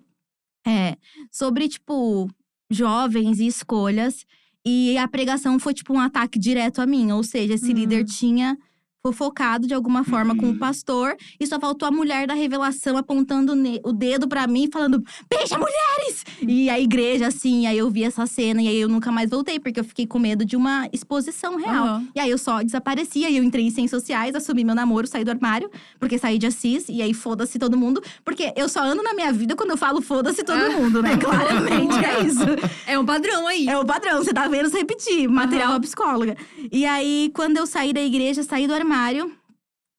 é, 0.66 0.96
sobre, 1.30 1.68
tipo, 1.68 2.28
jovens 2.70 3.38
e 3.40 3.46
escolhas. 3.46 4.24
E 4.66 4.96
a 4.98 5.08
pregação 5.08 5.58
foi, 5.58 5.72
tipo, 5.74 5.92
um 5.92 6.00
ataque 6.00 6.38
direto 6.38 6.80
a 6.80 6.86
mim. 6.86 7.12
Ou 7.12 7.22
seja, 7.22 7.54
esse 7.54 7.70
Hum. 7.72 7.74
líder 7.74 8.04
tinha 8.04 8.58
fofocado 9.04 9.66
de 9.66 9.74
alguma 9.74 10.04
forma 10.04 10.36
com 10.36 10.46
Uhum. 10.46 10.52
o 10.52 10.58
pastor. 10.58 11.16
E 11.38 11.46
só 11.46 11.58
faltou 11.58 11.88
a 11.88 11.90
mulher 11.90 12.26
da 12.26 12.34
revelação 12.34 12.96
apontando 12.96 13.54
o 13.84 13.92
dedo 13.92 14.28
pra 14.28 14.46
mim, 14.46 14.68
falando: 14.72 15.02
Beija 15.28 15.56
mulheres! 15.58 16.24
E 16.42 16.68
a 16.70 16.78
igreja, 16.78 17.26
assim, 17.28 17.66
aí 17.66 17.78
eu 17.78 17.90
vi 17.90 18.04
essa 18.04 18.26
cena. 18.26 18.62
E 18.62 18.68
aí 18.68 18.76
eu 18.80 18.88
nunca 18.88 19.10
mais 19.10 19.30
voltei, 19.30 19.58
porque 19.58 19.80
eu 19.80 19.84
fiquei 19.84 20.06
com 20.06 20.18
medo 20.18 20.44
de 20.44 20.56
uma 20.56 20.88
exposição 20.92 21.56
real. 21.56 21.84
Aham. 21.86 22.08
E 22.14 22.20
aí 22.20 22.30
eu 22.30 22.38
só 22.38 22.62
desapareci, 22.62 23.24
aí 23.24 23.36
eu 23.36 23.44
entrei 23.44 23.64
em 23.66 23.70
ciências 23.70 24.02
sociais, 24.02 24.34
assumi 24.34 24.64
meu 24.64 24.74
namoro, 24.74 25.06
saí 25.06 25.24
do 25.24 25.30
armário, 25.30 25.70
porque 25.98 26.18
saí 26.18 26.38
de 26.38 26.46
Assis, 26.46 26.88
e 26.88 27.00
aí 27.02 27.14
foda-se 27.14 27.58
todo 27.58 27.76
mundo. 27.76 28.02
Porque 28.24 28.52
eu 28.56 28.68
só 28.68 28.80
ando 28.82 29.02
na 29.02 29.14
minha 29.14 29.32
vida 29.32 29.56
quando 29.56 29.70
eu 29.70 29.76
falo 29.76 30.00
foda-se 30.02 30.42
todo 30.44 30.60
Ah. 30.60 30.70
mundo, 30.70 31.02
né? 31.02 31.16
Claramente, 31.18 32.04
é 32.04 32.20
isso. 32.26 32.40
É 32.86 32.98
um 32.98 33.04
padrão 33.04 33.46
aí. 33.46 33.66
É 33.68 33.78
o 33.78 33.84
padrão, 33.84 34.18
você 34.18 34.32
tá 34.32 34.46
vendo 34.48 34.68
se 34.68 34.76
repetir. 34.76 35.28
Material 35.28 35.72
a 35.72 35.80
psicóloga. 35.80 36.36
E 36.70 36.84
aí, 36.84 37.30
quando 37.34 37.56
eu 37.56 37.66
saí 37.66 37.92
da 37.92 38.02
igreja, 38.02 38.42
saí 38.42 38.66
do 38.66 38.74
armário, 38.74 38.89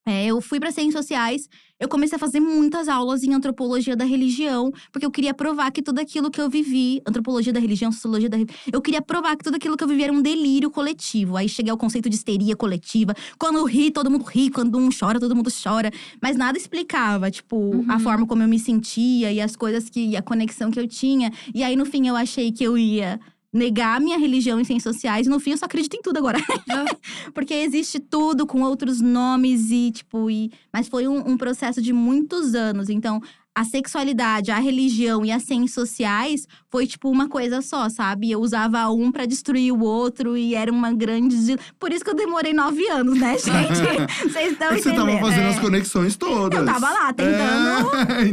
é, 0.05 0.25
eu 0.25 0.41
fui 0.41 0.59
para 0.59 0.71
ciências 0.71 0.93
sociais. 1.05 1.47
Eu 1.79 1.87
comecei 1.87 2.15
a 2.15 2.19
fazer 2.19 2.39
muitas 2.39 2.87
aulas 2.87 3.23
em 3.23 3.33
antropologia 3.33 3.95
da 3.95 4.05
religião, 4.05 4.71
porque 4.91 5.05
eu 5.05 5.09
queria 5.11 5.33
provar 5.33 5.71
que 5.71 5.81
tudo 5.81 5.99
aquilo 5.99 6.29
que 6.29 6.39
eu 6.39 6.47
vivi, 6.49 7.01
antropologia 7.07 7.51
da 7.53 7.59
religião, 7.59 7.91
sociologia 7.91 8.29
da 8.29 8.37
religião, 8.37 8.59
eu 8.71 8.81
queria 8.81 9.01
provar 9.01 9.35
que 9.35 9.43
tudo 9.43 9.55
aquilo 9.55 9.75
que 9.77 9.83
eu 9.83 9.87
vivi 9.87 10.03
era 10.03 10.13
um 10.13 10.21
delírio 10.21 10.69
coletivo. 10.69 11.37
Aí 11.37 11.47
cheguei 11.49 11.71
ao 11.71 11.77
conceito 11.77 12.07
de 12.09 12.15
histeria 12.15 12.55
coletiva. 12.55 13.15
Quando 13.37 13.57
eu 13.57 13.65
ri, 13.65 13.89
todo 13.91 14.11
mundo 14.11 14.23
ri, 14.25 14.49
quando 14.51 14.77
um 14.77 14.89
chora, 14.91 15.19
todo 15.19 15.35
mundo 15.35 15.49
chora. 15.51 15.91
Mas 16.21 16.35
nada 16.35 16.57
explicava, 16.57 17.29
tipo, 17.31 17.55
a 17.87 17.93
Uhum. 17.93 17.99
forma 17.99 18.27
como 18.27 18.43
eu 18.43 18.47
me 18.47 18.59
sentia 18.59 19.31
e 19.31 19.39
as 19.41 19.55
coisas 19.55 19.89
que, 19.89 20.07
e 20.09 20.15
a 20.17 20.21
conexão 20.21 20.69
que 20.69 20.79
eu 20.79 20.87
tinha. 20.87 21.31
E 21.53 21.63
aí, 21.63 21.75
no 21.75 21.85
fim, 21.85 22.07
eu 22.07 22.15
achei 22.15 22.51
que 22.51 22.63
eu 22.63 22.77
ia 22.77 23.19
negar 23.53 23.99
minha 23.99 24.17
religião 24.17 24.59
em 24.59 24.63
ciências 24.63 24.95
sociais. 24.95 25.27
E 25.27 25.29
no 25.29 25.39
fim, 25.39 25.51
eu 25.51 25.57
só 25.57 25.65
acredito 25.65 25.95
em 25.95 26.01
tudo 26.01 26.17
agora. 26.17 26.39
Porque 27.33 27.53
existe 27.53 27.99
tudo 27.99 28.45
com 28.47 28.61
outros 28.61 29.01
nomes 29.01 29.69
e, 29.71 29.91
tipo, 29.91 30.29
e… 30.29 30.51
Mas 30.71 30.87
foi 30.87 31.07
um, 31.07 31.31
um 31.31 31.37
processo 31.37 31.81
de 31.81 31.91
muitos 31.91 32.55
anos. 32.55 32.89
Então, 32.89 33.21
a 33.53 33.63
sexualidade, 33.65 34.49
a 34.49 34.59
religião 34.59 35.25
e 35.25 35.31
as 35.31 35.43
ciências 35.43 35.73
sociais 35.73 36.47
foi, 36.69 36.87
tipo, 36.87 37.09
uma 37.09 37.27
coisa 37.27 37.61
só, 37.61 37.89
sabe? 37.89 38.31
Eu 38.31 38.39
usava 38.39 38.87
um 38.89 39.11
pra 39.11 39.25
destruir 39.25 39.73
o 39.73 39.81
outro 39.83 40.37
e 40.37 40.55
era 40.55 40.71
uma 40.71 40.93
grande… 40.93 41.45
de- 41.45 41.57
Por 41.77 41.91
isso 41.91 42.03
que 42.03 42.09
eu 42.09 42.15
demorei 42.15 42.53
nove 42.53 42.87
anos, 42.87 43.19
né, 43.19 43.33
gente? 43.39 44.23
Vocês 44.31 44.53
estão 44.53 44.67
É 44.69 44.75
que 44.75 44.81
você 44.83 44.89
entendendo. 44.91 45.07
tava 45.07 45.19
fazendo 45.19 45.43
É. 45.43 45.49
as 45.49 45.59
conexões 45.59 46.15
todas. 46.15 46.59
Eu 46.59 46.65
tava 46.65 46.89
lá, 46.91 47.11
tentando. 47.11 47.91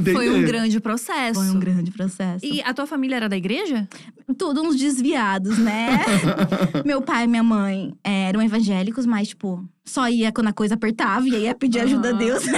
É. 0.09 0.13
Foi 0.15 0.31
um 0.31 0.43
grande 0.45 0.79
processo. 0.81 1.41
Foi 1.41 1.51
um 1.51 1.59
grande 1.59 1.91
processo. 1.91 2.45
E 2.47 2.63
a 2.63 2.73
tua 2.73 2.87
família 2.87 3.17
era 3.17 3.29
da 3.29 3.37
igreja? 3.37 3.89
tudo 4.37 4.63
uns 4.63 4.77
desviados, 4.77 5.57
né? 5.59 5.99
Meu 6.85 7.01
pai 7.01 7.25
e 7.25 7.27
minha 7.27 7.43
mãe 7.43 7.95
é, 8.05 8.25
eram 8.29 8.43
evangélicos, 8.43 9.07
mas, 9.07 9.29
tipo, 9.29 9.65
só 9.89 10.09
ia 10.09 10.31
quando 10.31 10.49
a 10.49 10.53
coisa 10.53 10.75
apertava 10.75 11.27
e 11.29 11.35
aí 11.35 11.43
ia 11.45 11.55
pedir 11.55 11.81
ajuda 11.81 12.09
a 12.09 12.11
Aham. 12.13 12.19
Deus. 12.19 12.45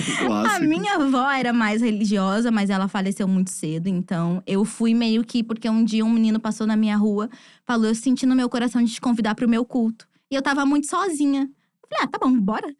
Então, 0.00 0.32
a 0.32 0.60
minha 0.60 0.94
avó 0.94 1.28
era 1.28 1.52
mais 1.52 1.82
religiosa, 1.82 2.52
mas 2.52 2.70
ela 2.70 2.86
faleceu 2.86 3.26
muito 3.26 3.50
cedo. 3.50 3.88
Então, 3.88 4.40
eu 4.46 4.64
fui 4.64 4.94
meio 4.94 5.24
que… 5.24 5.42
Porque 5.42 5.68
um 5.68 5.84
dia 5.84 6.04
um 6.04 6.10
menino 6.10 6.38
passou 6.38 6.66
na 6.68 6.76
minha 6.76 6.96
rua, 6.96 7.28
falou… 7.64 7.86
Eu 7.86 7.94
senti 7.96 8.24
no 8.24 8.36
meu 8.36 8.48
coração 8.48 8.82
de 8.82 8.92
te 8.92 9.00
convidar 9.00 9.34
pro 9.34 9.48
meu 9.48 9.64
culto. 9.64 10.06
E 10.30 10.36
eu 10.36 10.42
tava 10.42 10.64
muito 10.64 10.86
sozinha. 10.86 11.42
Eu 11.42 11.88
falei, 11.88 12.04
ah, 12.04 12.06
tá 12.06 12.18
bom, 12.24 12.32
bora. 12.38 12.72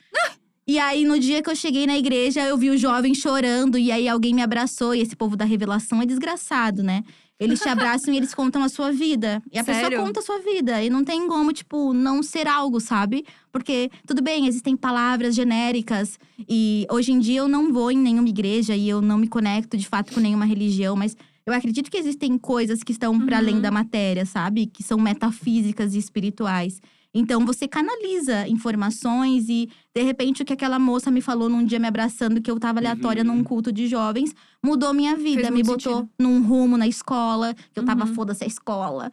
E 0.67 0.79
aí, 0.79 1.05
no 1.05 1.19
dia 1.19 1.43
que 1.43 1.51
eu 1.51 1.57
cheguei 1.57 1.87
na 1.87 1.99
igreja, 1.99 2.43
eu 2.43 2.57
vi 2.57 2.71
o 2.71 2.77
jovem 2.79 3.15
chorando. 3.15 3.77
E 3.79 3.91
aí, 3.91 4.09
alguém 4.09 4.33
me 4.33 4.43
abraçou. 4.43 4.95
E 4.95 5.01
esse 5.01 5.17
povo 5.17 5.37
da 5.37 5.45
revelação 5.45 6.01
é 6.01 6.07
desgraçado, 6.07 6.85
né? 6.85 7.03
Eles 7.41 7.61
te 7.61 7.69
abraçam 7.69 8.13
e 8.13 8.17
eles 8.17 8.35
contam 8.35 8.63
a 8.65 8.69
sua 8.69 8.91
vida. 8.91 9.41
E 9.53 9.59
a 9.59 9.65
Sério? 9.65 9.91
pessoa 9.91 10.07
conta 10.07 10.21
a 10.21 10.23
sua 10.23 10.39
vida. 10.41 10.83
E 10.83 10.91
não 10.91 11.05
tem 11.05 11.27
como, 11.29 11.53
tipo, 11.53 11.93
não 11.93 12.23
ser 12.23 12.49
algo, 12.49 12.81
sabe? 12.81 13.25
Porque, 13.53 13.91
tudo 14.07 14.21
bem, 14.23 14.47
existem 14.49 14.77
palavras 14.77 15.35
genéricas. 15.37 16.19
E 16.49 16.85
hoje 16.91 17.13
em 17.13 17.19
dia 17.19 17.41
eu 17.41 17.49
não 17.49 17.73
vou 17.73 17.91
em 17.93 17.99
nenhuma 17.99 18.29
igreja 18.29 18.75
e 18.75 18.89
eu 18.89 19.01
não 19.01 19.19
me 19.19 19.29
conecto 19.29 19.77
de 19.77 19.87
fato 19.87 20.13
com 20.13 20.21
nenhuma 20.21 20.45
religião. 20.45 20.97
Mas 20.97 21.17
eu 21.47 21.53
acredito 21.55 21.91
que 21.91 21.97
existem 21.97 22.37
coisas 22.37 22.83
que 22.83 22.91
estão 22.93 23.19
para 23.21 23.37
Uhum. 23.37 23.43
além 23.43 23.61
da 23.61 23.71
matéria, 23.71 24.27
sabe? 24.27 24.67
Que 24.67 24.83
são 24.83 24.99
metafísicas 24.99 25.95
e 25.95 25.99
espirituais. 25.99 26.81
Então 27.15 27.45
você 27.47 27.67
canaliza 27.67 28.47
informações 28.49 29.49
e, 29.49 29.69
de 29.95 30.03
repente, 30.03 30.43
o 30.43 30.45
que 30.45 30.53
aquela 30.53 30.79
moça 30.79 31.11
me 31.11 31.21
falou 31.21 31.49
num 31.49 31.65
dia 31.65 31.79
me 31.79 31.89
abraçando, 31.89 32.41
que 32.41 32.51
eu 32.51 32.59
tava 32.61 32.79
aleatória 32.81 33.23
Uhum. 33.25 33.37
num 33.37 33.45
culto 33.45 33.73
de 33.73 33.87
jovens, 33.87 34.35
mudou 34.63 34.93
minha 34.93 35.17
vida. 35.17 35.51
Me 35.51 35.63
botou 35.63 35.97
sentido. 36.01 36.11
num 36.19 36.43
rumo 36.43 36.77
na 36.77 36.87
escola, 36.87 37.55
que 37.55 37.79
eu 37.81 37.85
tava 37.85 38.05
Uhum. 38.05 38.15
foda-se 38.15 38.45
a 38.45 38.47
escola. 38.47 39.11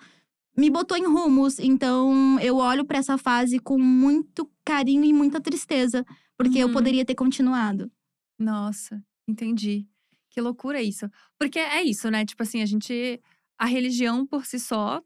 Me 0.57 0.69
botou 0.69 0.97
em 0.97 1.05
rumos. 1.05 1.57
Então 1.59 2.39
eu 2.41 2.57
olho 2.57 2.85
pra 2.85 2.97
essa 2.97 3.17
fase 3.17 3.59
com 3.59 3.77
muito 3.79 4.49
carinho 4.63 5.03
e 5.05 5.13
muita 5.13 5.39
tristeza. 5.41 6.05
Porque 6.37 6.59
eu 6.59 6.67
Uhum. 6.67 6.73
poderia 6.73 7.05
ter 7.05 7.15
continuado. 7.15 7.89
Nossa, 8.37 9.01
entendi. 9.27 9.85
Que 10.29 10.41
loucura 10.41 10.81
isso. 10.81 11.09
Porque 11.39 11.57
é 11.59 11.81
isso, 11.81 12.09
né? 12.11 12.25
Tipo 12.25 12.43
assim, 12.43 12.61
a 12.61 12.65
gente. 12.65 13.21
A 13.57 13.65
religião 13.65 14.25
por 14.27 14.45
si 14.45 14.59
só 14.59 15.01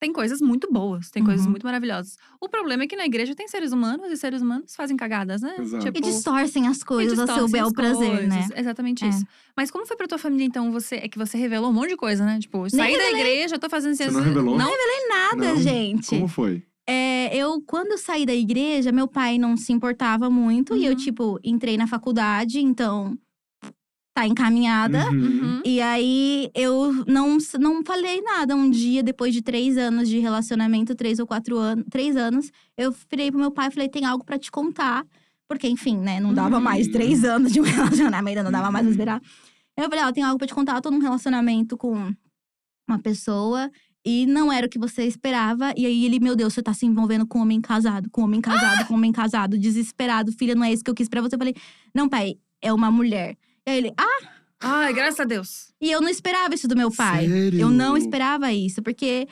tem 0.00 0.12
coisas 0.12 0.40
muito 0.40 0.70
boas, 0.72 1.10
tem 1.10 1.24
coisas 1.24 1.44
Uhum. 1.44 1.50
muito 1.52 1.64
maravilhosas. 1.66 2.16
O 2.40 2.48
problema 2.48 2.84
é 2.84 2.86
que 2.86 2.94
na 2.96 3.04
igreja 3.04 3.34
tem 3.34 3.48
seres 3.48 3.72
humanos 3.72 4.10
e 4.12 4.16
seres 4.16 4.40
humanos 4.40 4.74
fazem 4.76 4.96
cagadas, 4.96 5.42
né? 5.42 5.56
Exato. 5.58 5.86
E 5.88 5.90
Tipo, 5.92 6.00
distorcem 6.06 6.68
as 6.68 6.84
coisas 6.84 7.18
a 7.18 7.26
seu 7.26 7.46
distorcem 7.46 7.52
bel 7.60 7.72
prazer, 7.72 8.28
né? 8.28 8.36
coisas. 8.42 8.58
Exatamente 8.58 9.04
É. 9.04 9.08
isso. 9.08 9.24
Mas 9.56 9.70
como 9.70 9.86
foi 9.86 9.96
pra 9.96 10.06
tua 10.06 10.18
família, 10.18 10.44
então? 10.44 10.70
Você, 10.72 10.96
é 10.96 11.08
que 11.08 11.18
você 11.18 11.36
revelou 11.36 11.70
um 11.70 11.72
monte 11.72 11.90
de 11.90 11.96
coisa, 11.96 12.24
né? 12.24 12.38
Tipo, 12.38 12.68
saí 12.70 12.96
da 12.96 13.10
igreja, 13.10 13.58
tô 13.58 13.68
fazendo 13.68 13.92
Você 13.94 14.04
ciência. 14.04 14.16
não 14.16 14.24
revelou? 14.24 14.56
Não, 14.56 14.70
Nada, 15.08 15.54
Não? 15.54 15.60
gente. 15.60 16.10
Como 16.10 16.28
foi? 16.28 16.62
É, 16.86 17.36
eu, 17.36 17.60
quando 17.66 17.92
eu 17.92 17.98
saí 17.98 18.24
da 18.24 18.34
igreja, 18.34 18.90
meu 18.92 19.06
pai 19.08 19.36
não 19.36 19.56
se 19.56 19.72
importava 19.72 20.30
muito. 20.30 20.74
E 20.76 20.84
eu, 20.86 20.92
Uhum. 20.92 20.96
tipo, 20.96 21.38
entrei 21.44 21.76
na 21.76 21.86
faculdade, 21.86 22.60
então 22.60 23.18
tá 24.18 24.26
encaminhada. 24.26 25.08
Uhum. 25.10 25.20
Uhum. 25.20 25.62
E 25.64 25.80
aí 25.80 26.50
eu 26.54 27.04
não, 27.06 27.38
não 27.60 27.84
falei 27.84 28.20
nada. 28.20 28.56
Um 28.56 28.68
dia, 28.68 29.02
depois 29.02 29.32
de 29.32 29.40
três 29.42 29.76
anos 29.78 30.08
de 30.08 30.18
relacionamento, 30.18 30.94
três 30.94 31.18
ou 31.20 31.26
quatro 31.26 31.56
anos, 31.56 31.84
três 31.88 32.16
anos, 32.16 32.50
eu 32.76 32.92
virei 33.10 33.30
pro 33.30 33.38
meu 33.38 33.50
pai 33.52 33.68
e 33.68 33.70
falei: 33.70 33.88
tem 33.88 34.04
algo 34.04 34.24
pra 34.24 34.38
te 34.38 34.50
contar. 34.50 35.04
Porque, 35.48 35.68
enfim, 35.68 35.96
né, 35.96 36.20
não 36.20 36.34
dava 36.34 36.56
Uhum. 36.56 36.62
mais 36.62 36.88
três 36.88 37.24
anos 37.24 37.52
de 37.52 37.60
um 37.60 37.64
relacionamento, 38.12 38.42
não 38.42 38.50
dava 38.50 38.70
mais 38.70 38.84
pra 38.84 38.90
esperar. 38.90 39.22
Eu 39.76 39.88
falei, 39.88 40.04
ó, 40.04 40.12
tem 40.12 40.22
algo 40.24 40.36
pra 40.36 40.46
te 40.46 40.54
contar, 40.54 40.74
eu 40.76 40.82
tô 40.82 40.90
num 40.90 40.98
relacionamento 40.98 41.76
com 41.76 42.12
uma 42.88 42.98
pessoa. 42.98 43.70
E 44.04 44.26
não 44.26 44.52
era 44.52 44.66
o 44.66 44.70
que 44.70 44.78
você 44.78 45.04
esperava. 45.04 45.72
E 45.76 45.86
aí 45.86 46.04
ele, 46.04 46.18
meu 46.18 46.34
Deus, 46.34 46.54
você 46.54 46.62
tá 46.62 46.72
se 46.74 46.86
envolvendo 46.86 47.26
com 47.26 47.38
um 47.38 47.42
homem 47.42 47.60
casado, 47.60 48.08
com 48.10 48.22
um 48.22 48.24
homem 48.24 48.40
casado, 48.40 48.86
com 48.86 48.94
um 48.94 48.96
homem 48.96 49.12
casado, 49.12 49.58
desesperado. 49.58 50.32
Filha, 50.32 50.54
não 50.54 50.64
é 50.64 50.72
isso 50.72 50.82
que 50.82 50.90
eu 50.90 50.94
quis 50.94 51.08
pra 51.08 51.20
você. 51.20 51.34
Eu 51.34 51.38
falei, 51.38 51.54
não, 51.94 52.08
pai, 52.08 52.34
é 52.60 52.72
uma 52.72 52.90
mulher. 52.90 53.36
E 53.68 53.70
aí 53.70 53.78
ele, 53.78 53.92
ah, 53.98 54.28
Ai, 54.60 54.92
graças 54.94 55.20
a 55.20 55.24
Deus. 55.24 55.68
E 55.80 55.90
eu 55.90 56.00
não 56.00 56.08
esperava 56.08 56.52
isso 56.54 56.66
do 56.66 56.74
meu 56.74 56.90
pai. 56.90 57.28
Sério? 57.28 57.60
Eu 57.60 57.70
não 57.70 57.96
esperava 57.96 58.50
isso, 58.52 58.82
porque. 58.82 59.28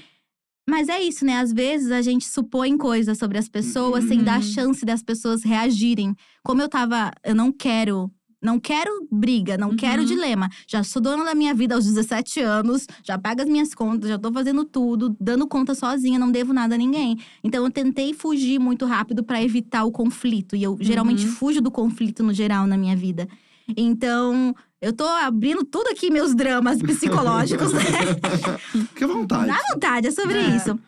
Mas 0.69 0.89
é 0.89 1.01
isso, 1.01 1.25
né? 1.25 1.39
Às 1.39 1.53
vezes 1.53 1.91
a 1.91 2.03
gente 2.03 2.29
supõe 2.29 2.77
coisas 2.77 3.17
sobre 3.19 3.39
as 3.39 3.49
pessoas 3.49 4.05
sem 4.05 4.23
dar 4.23 4.37
Uhum. 4.37 4.43
chance 4.43 4.85
das 4.85 5.03
pessoas 5.03 5.43
reagirem. 5.43 6.15
Como 6.45 6.61
eu 6.63 6.69
tava. 6.69 7.11
Eu 7.25 7.35
não 7.35 7.51
quero. 7.51 8.11
Não 8.43 8.61
quero 8.61 9.09
briga, 9.11 9.57
não 9.57 9.75
quero 9.75 10.03
Uhum. 10.03 10.07
dilema. 10.09 10.49
Já 10.69 10.85
sou 10.85 11.01
dona 11.01 11.25
da 11.25 11.35
minha 11.35 11.55
vida 11.55 11.75
aos 11.75 11.85
17 11.87 12.39
anos, 12.41 12.87
já 13.03 13.19
pago 13.19 13.41
as 13.43 13.49
minhas 13.49 13.75
contas, 13.75 14.09
já 14.11 14.19
tô 14.19 14.31
fazendo 14.31 14.63
tudo, 14.65 15.17
dando 15.19 15.49
conta 15.49 15.75
sozinha, 15.75 16.19
não 16.19 16.31
devo 16.31 16.53
nada 16.53 16.75
a 16.75 16.79
ninguém. 16.79 17.17
Então 17.43 17.65
eu 17.65 17.71
tentei 17.71 18.13
fugir 18.13 18.61
muito 18.61 18.85
rápido 18.85 19.25
pra 19.25 19.43
evitar 19.43 19.85
o 19.85 19.91
conflito. 19.91 20.55
E 20.55 20.63
eu 20.63 20.77
geralmente 20.81 21.25
Uhum. 21.27 21.33
fujo 21.33 21.61
do 21.63 21.71
conflito 21.71 22.23
no 22.23 22.33
geral 22.35 22.67
na 22.67 22.77
minha 22.77 22.95
vida. 22.95 23.27
Então, 23.77 24.55
eu 24.81 24.93
tô 24.93 25.05
abrindo 25.07 25.65
tudo 25.65 25.89
aqui, 25.89 26.11
meus 26.11 26.35
dramas 26.35 26.81
psicológicos, 26.83 27.73
né? 27.73 27.81
Fique 28.73 29.05
à 29.05 29.07
vontade. 29.07 29.47
Dá 29.47 29.59
vontade, 29.73 30.07
é 30.09 30.11
sobre 30.11 30.35
É. 30.39 30.57
isso. 30.57 30.79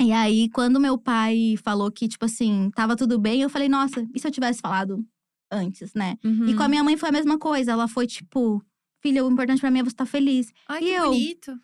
E 0.00 0.12
aí, 0.12 0.48
quando 0.50 0.78
meu 0.78 0.98
pai 0.98 1.54
falou 1.64 1.90
que, 1.90 2.06
tipo 2.06 2.24
assim, 2.26 2.70
tava 2.74 2.94
tudo 2.96 3.18
bem, 3.18 3.40
eu 3.42 3.48
falei, 3.50 3.68
nossa, 3.68 4.06
e 4.14 4.20
se 4.20 4.26
eu 4.26 4.30
tivesse 4.30 4.60
falado 4.60 5.04
antes, 5.50 5.92
né? 5.94 6.16
E 6.46 6.54
com 6.54 6.62
a 6.62 6.68
minha 6.68 6.84
mãe 6.84 6.96
foi 6.96 7.08
a 7.08 7.12
mesma 7.12 7.38
coisa. 7.38 7.72
Ela 7.72 7.88
foi 7.88 8.06
tipo, 8.06 8.62
filha, 9.02 9.24
o 9.24 9.30
importante 9.30 9.60
pra 9.60 9.70
mim 9.70 9.78
é 9.78 9.82
você 9.82 9.90
estar 9.90 10.04
feliz. 10.06 10.52
Ai, 10.68 10.82
e 10.82 10.84
que 10.86 10.90
eu? 10.90 11.10
bonito. 11.10 11.58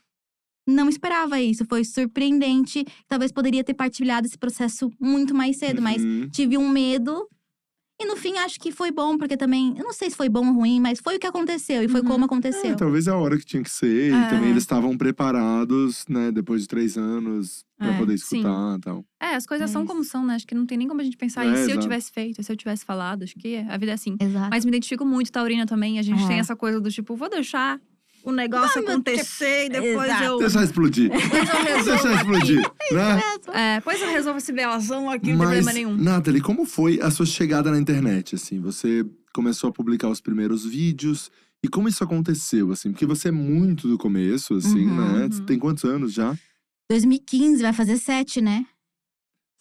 Não 0.67 0.89
esperava 0.89 1.41
isso, 1.41 1.65
foi 1.69 1.85
surpreendente. 1.85 2.85
Talvez 3.09 3.33
poderia 3.33 3.65
ter 3.65 3.75
partilhado 3.75 4.27
esse 4.27 4.39
processo 4.39 4.91
muito 5.01 5.35
mais 5.35 5.59
cedo, 5.59 5.83
mas 5.83 6.03
Uhum. 6.03 6.29
tive 6.31 6.57
um 6.57 6.69
medo. 6.69 7.29
E 8.03 8.05
no 8.05 8.17
fim, 8.17 8.37
acho 8.39 8.59
que 8.59 8.73
foi 8.73 8.91
bom, 8.91 9.17
porque 9.17 9.37
também. 9.37 9.75
Eu 9.79 9.85
não 9.85 9.93
sei 9.93 10.11
se 10.11 10.17
foi 10.17 10.29
bom 10.29 10.45
ou 10.49 10.53
ruim, 10.55 10.81
mas 10.81 10.99
foi 10.99 11.17
o 11.17 11.21
que 11.21 11.27
aconteceu 11.27 11.85
e 11.85 11.89
foi 11.89 12.01
Uhum. 12.01 12.07
como 12.09 12.25
É, 12.25 12.27
aconteceu. 12.27 12.75
talvez 12.77 13.07
é 13.07 13.11
a 13.13 13.17
hora 13.17 13.39
que 13.39 13.45
tinha 13.45 13.63
que 13.63 13.71
ser. 13.71 14.13
É. 14.13 14.17
E 14.17 14.29
também 14.29 14.51
eles 14.51 14.65
estavam 14.65 14.97
preparados, 14.97 16.05
né? 16.09 16.31
Depois 16.33 16.63
de 16.63 16.69
três 16.69 16.97
anos, 16.97 17.65
pra 17.79 17.89
É, 17.95 17.99
poder 17.99 18.15
escutar 18.15 18.77
e 18.77 18.81
tal. 18.81 19.05
É, 19.21 19.35
as 19.35 19.47
coisas 19.47 19.71
É 19.71 19.73
são 19.73 19.87
como 19.87 20.03
são, 20.05 20.25
né? 20.27 20.35
Acho 20.35 20.47
que 20.47 20.55
não 20.55 20.67
tem 20.67 20.77
nem 20.79 20.89
como 20.89 21.01
a 21.01 21.05
gente 21.05 21.17
pensar. 21.17 21.45
É, 21.47 21.51
e 21.53 21.57
se 21.57 21.63
eu 21.63 21.67
exato. 21.71 21.81
tivesse 21.83 22.11
feito, 22.13 22.43
se 22.43 22.51
eu 22.53 22.57
tivesse 22.57 22.85
falado, 22.85 23.23
acho 23.23 23.35
que 23.35 23.57
a 23.57 23.77
vida 23.77 23.93
é 23.93 23.95
assim. 23.95 24.17
Exato. 24.21 24.51
Mas 24.51 24.65
me 24.65 24.71
identifico 24.71 25.05
muito, 25.05 25.31
Taurina 25.31 25.65
também. 25.67 25.99
A 25.99 26.03
gente 26.03 26.23
É. 26.25 26.27
tem 26.29 26.39
essa 26.39 26.57
coisa 26.57 26.81
do 26.81 26.91
tipo, 26.91 27.15
vou 27.15 27.29
deixar 27.31 27.81
o 28.25 28.33
negócio 28.33 28.81
acontecer 28.83 29.67
e 29.67 29.69
depois 29.69 30.09
Exato. 30.09 30.25
eu. 30.25 30.39
Deixar 30.39 30.65
explodir. 30.65 31.11
Depois 31.11 31.49
eu 31.49 31.63
resolvo. 31.63 31.85
Deixar 31.85 32.15
explodir, 32.15 32.71
né? 32.93 33.23
É, 33.53 33.77
depois 33.77 34.01
eu 34.01 34.09
resolvo 34.11 34.39
esse 34.39 34.53
belazão 34.53 35.11
aqui, 35.11 35.33
não 35.33 35.39
tem 35.39 35.47
Mas, 35.47 35.65
problema 35.65 35.73
nenhum. 35.73 35.97
Nathalie, 35.97 36.41
como 36.41 36.65
foi 36.65 37.01
a 37.01 37.11
sua 37.11 37.27
chegada 37.27 37.71
na 37.71 37.79
internet, 37.79 38.35
assim? 38.35 38.61
Você 38.61 39.05
começou 39.35 39.71
a 39.71 39.73
publicar 39.73 40.09
os 40.09 40.21
primeiros 40.21 40.65
vídeos. 40.65 41.31
E 41.65 41.69
como 41.69 41.89
isso 41.89 42.03
aconteceu, 42.03 42.73
assim? 42.73 42.91
Porque 42.91 43.07
você 43.07 43.29
é 43.29 43.31
muito 43.31 43.87
do 43.87 43.97
começo, 43.97 44.55
assim, 44.55 44.85
Uhum, 44.85 44.97
né? 45.19 45.29
uhum. 45.33 45.45
Tem 45.47 45.59
quantos 45.59 45.85
anos 45.85 46.13
já? 46.13 46.37
2015 46.91 47.63
vai 47.63 47.73
fazer 47.73 47.99
sete, 47.99 48.41
né? 48.41 48.67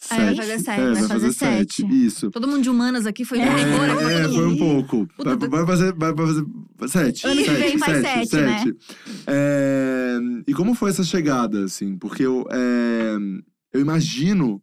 É, 0.09 0.15
vai 0.15 0.25
Sete. 0.25 0.37
fazer 0.37 0.59
sete, 0.59 0.69
É, 0.69 0.83
vai 0.83 0.93
vai 0.93 1.01
fazer 1.03 1.13
fazer 1.13 1.33
sete. 1.33 1.81
sete. 1.83 2.05
Isso. 2.05 2.31
Todo 2.31 2.47
mundo 2.47 2.63
de 2.63 2.69
humanas 2.69 3.05
aqui 3.05 3.23
foi 3.23 3.39
É, 3.39 3.43
é, 3.43 3.61
embora, 3.61 3.93
foi 3.95 4.13
É, 4.13 4.23
foi 4.29 4.47
um 4.47 4.57
pouco. 4.57 5.07
Puta, 5.15 5.35
Vai, 5.37 5.49
vai 5.49 5.65
fazer, 5.67 5.93
vai 5.93 6.15
fazer 6.15 6.45
sete. 6.87 7.27
Ano 7.27 7.37
que 7.37 7.45
sete, 7.45 7.59
vem 7.59 7.77
faz 7.77 8.01
sete, 8.01 8.35
né? 8.37 8.63
É, 9.27 10.17
e 10.47 10.53
como 10.53 10.73
foi 10.73 10.89
essa 10.89 11.03
chegada, 11.03 11.65
assim? 11.65 11.97
Porque 11.97 12.23
eu, 12.23 12.47
é, 12.51 13.15
eu 13.73 13.79
imagino 13.79 14.61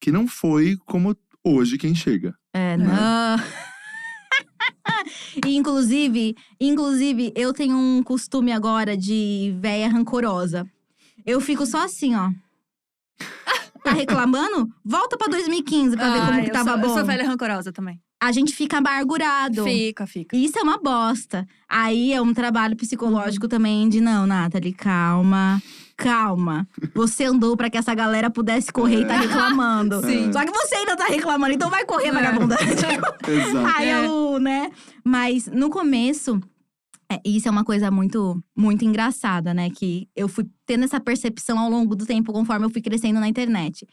que 0.00 0.10
não 0.10 0.26
foi 0.26 0.76
como 0.86 1.14
hoje 1.44 1.76
quem 1.76 1.94
chega. 1.94 2.34
É, 2.54 2.76
não. 2.78 3.36
e 5.46 5.56
inclusive, 5.56 6.34
inclusive, 6.60 7.32
eu 7.36 7.52
tenho 7.52 7.76
um 7.76 8.02
costume 8.02 8.50
agora 8.52 8.96
de 8.96 9.54
véia 9.60 9.88
rancorosa. 9.88 10.66
Eu 11.26 11.40
fico 11.40 11.66
só 11.66 11.84
assim, 11.84 12.14
ó. 12.14 12.30
Tá 13.84 13.92
reclamando? 13.92 14.68
Volta 14.84 15.16
pra 15.18 15.28
2015 15.28 15.94
pra 15.96 16.10
ver 16.10 16.26
como 16.26 16.42
que 16.42 16.50
tava 16.50 16.70
sou, 16.70 16.78
bom. 16.78 16.86
Eu 16.88 16.94
sou 16.94 17.04
velha 17.04 17.24
rancorosa 17.28 17.70
também. 17.70 18.00
A 18.20 18.32
gente 18.32 18.54
fica 18.54 18.78
amargurado. 18.78 19.62
Fica, 19.62 20.06
fica. 20.06 20.34
Isso 20.34 20.58
é 20.58 20.62
uma 20.62 20.78
bosta. 20.78 21.46
Aí 21.68 22.10
é 22.12 22.22
um 22.22 22.32
trabalho 22.32 22.74
psicológico 22.76 23.46
também 23.46 23.86
de 23.90 24.00
não, 24.00 24.26
Nathalie, 24.26 24.72
calma. 24.72 25.62
Calma. 25.98 26.66
Você 26.94 27.24
andou 27.24 27.56
pra 27.58 27.68
que 27.68 27.76
essa 27.76 27.94
galera 27.94 28.30
pudesse 28.30 28.72
correr 28.72 29.02
e 29.02 29.04
tá 29.04 29.18
reclamando. 29.18 30.00
Sim. 30.08 30.32
Só 30.32 30.44
que 30.44 30.50
você 30.50 30.76
ainda 30.76 30.96
tá 30.96 31.04
reclamando, 31.04 31.52
então 31.52 31.68
vai 31.68 31.84
correr, 31.84 32.08
É. 32.08 32.12
vagabunda. 32.12 32.56
Exato. 32.64 33.76
Aí 33.76 33.88
É. 33.90 34.06
eu, 34.06 34.38
né? 34.40 34.70
Mas 35.04 35.46
no 35.46 35.68
começo, 35.68 36.40
é, 37.10 37.20
isso 37.24 37.46
é 37.48 37.50
uma 37.50 37.64
coisa 37.64 37.90
muito, 37.90 38.42
muito 38.56 38.84
engraçada, 38.84 39.52
né? 39.54 39.70
Que 39.70 40.08
eu 40.16 40.28
fui 40.28 40.46
tendo 40.66 40.84
essa 40.84 41.00
percepção 41.00 41.58
ao 41.58 41.70
longo 41.70 41.94
do 41.94 42.06
tempo, 42.06 42.32
conforme 42.32 42.66
eu 42.66 42.70
fui 42.70 42.80
crescendo 42.82 43.20
na 43.20 43.28
internet. 43.28 43.86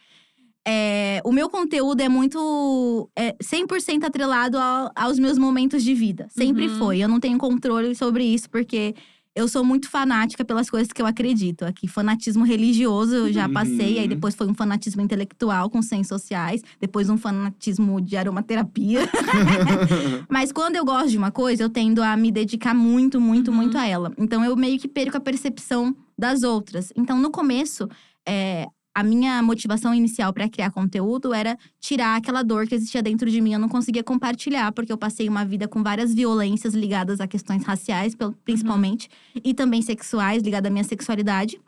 É, 0.68 1.20
o 1.26 1.32
meu 1.32 1.50
conteúdo 1.50 2.02
é 2.02 2.08
muito. 2.10 3.10
É 3.16 3.36
100% 3.42 4.04
atrelado 4.06 4.58
ao- 4.60 4.92
aos 4.96 5.18
meus 5.18 5.38
momentos 5.38 5.84
de 5.84 5.94
vida. 5.96 6.28
Sempre 6.30 6.68
Uhum. 6.68 6.78
foi. 6.78 7.00
Eu 7.00 7.08
não 7.10 7.20
tenho 7.20 7.38
controle 7.40 7.96
sobre 7.96 8.24
isso, 8.24 8.48
porque 8.50 8.94
eu 9.36 9.48
sou 9.48 9.64
muito 9.64 9.90
fanática 9.90 10.44
pelas 10.44 10.70
coisas 10.70 10.92
que 10.92 11.02
eu 11.02 11.06
acredito. 11.06 11.64
Aqui, 11.64 11.88
fanatismo 11.88 12.44
religioso 12.44 13.14
eu 13.16 13.34
já 13.34 13.48
passei, 13.48 13.98
aí 13.98 14.04
Uhum. 14.04 14.08
depois 14.10 14.36
foi 14.36 14.48
um 14.48 14.54
fanatismo 14.54 15.02
intelectual 15.02 15.70
com 15.70 15.82
ciências 15.82 16.08
sociais, 16.22 16.62
depois 16.80 17.10
um 17.10 17.18
fanatismo 17.18 18.02
de 18.02 18.18
aromaterapia. 18.18 19.02
Mas 20.30 20.52
quando 20.52 20.76
eu 20.76 20.86
gosto 20.86 21.10
de 21.10 21.18
uma 21.18 21.32
coisa, 21.32 21.64
eu 21.64 21.70
tendo 21.70 22.02
a 22.04 22.16
me 22.18 22.32
dedicar 22.32 22.74
muito, 22.74 23.20
muito, 23.20 23.52
Uhum. 23.52 23.58
muito 23.58 23.78
a 23.78 23.86
ela. 23.88 24.12
Então 24.18 24.44
eu 24.44 24.56
meio 24.56 24.80
que 24.80 24.88
perco 24.88 25.18
a 25.18 25.22
percepção 25.22 25.96
das 26.18 26.44
outras. 26.44 26.92
Então 26.96 27.20
no 27.20 27.32
começo, 27.32 27.88
é, 28.28 28.68
a 28.94 29.04
minha 29.04 29.42
motivação 29.42 29.94
inicial 29.94 30.34
para 30.34 30.50
criar 30.50 30.70
conteúdo 30.72 31.34
era 31.34 31.58
tirar 31.80 32.18
aquela 32.18 32.44
dor 32.44 32.68
que 32.68 32.76
existia 32.76 33.02
dentro 33.02 33.30
de 33.30 33.40
mim. 33.40 33.54
Eu 33.54 33.60
não 33.60 33.70
conseguia 33.70 34.04
compartilhar, 34.04 34.72
porque 34.74 34.92
eu 34.92 34.98
passei 34.98 35.30
uma 35.30 35.46
vida 35.46 35.68
com 35.68 35.82
várias 35.82 36.14
violências 36.14 36.74
ligadas 36.74 37.22
a 37.22 37.28
questões 37.28 37.64
raciais, 37.64 38.14
pel- 38.16 38.34
principalmente, 38.44 39.10
e 39.44 39.54
também 39.54 39.82
sexuais, 39.82 40.44
ligadas 40.44 40.70
à 40.70 40.72
minha 40.74 40.84
sexualidade. 40.84 41.60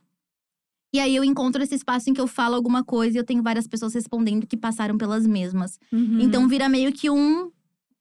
E 0.93 0.99
aí 0.99 1.15
eu 1.15 1.23
encontro 1.23 1.63
esse 1.63 1.73
espaço 1.73 2.09
em 2.09 2.13
que 2.13 2.21
eu 2.21 2.27
falo 2.27 2.55
alguma 2.55 2.83
coisa 2.83 3.17
e 3.17 3.19
eu 3.19 3.23
tenho 3.25 3.41
várias 3.41 3.67
pessoas 3.67 3.93
respondendo 3.93 4.45
que 4.45 4.55
passaram 4.55 4.97
pelas 4.97 5.25
mesmas. 5.25 5.79
Uhum. 5.91 6.19
Então 6.19 6.47
vira 6.47 6.69
meio 6.69 6.91
que 6.93 7.09
um, 7.09 7.49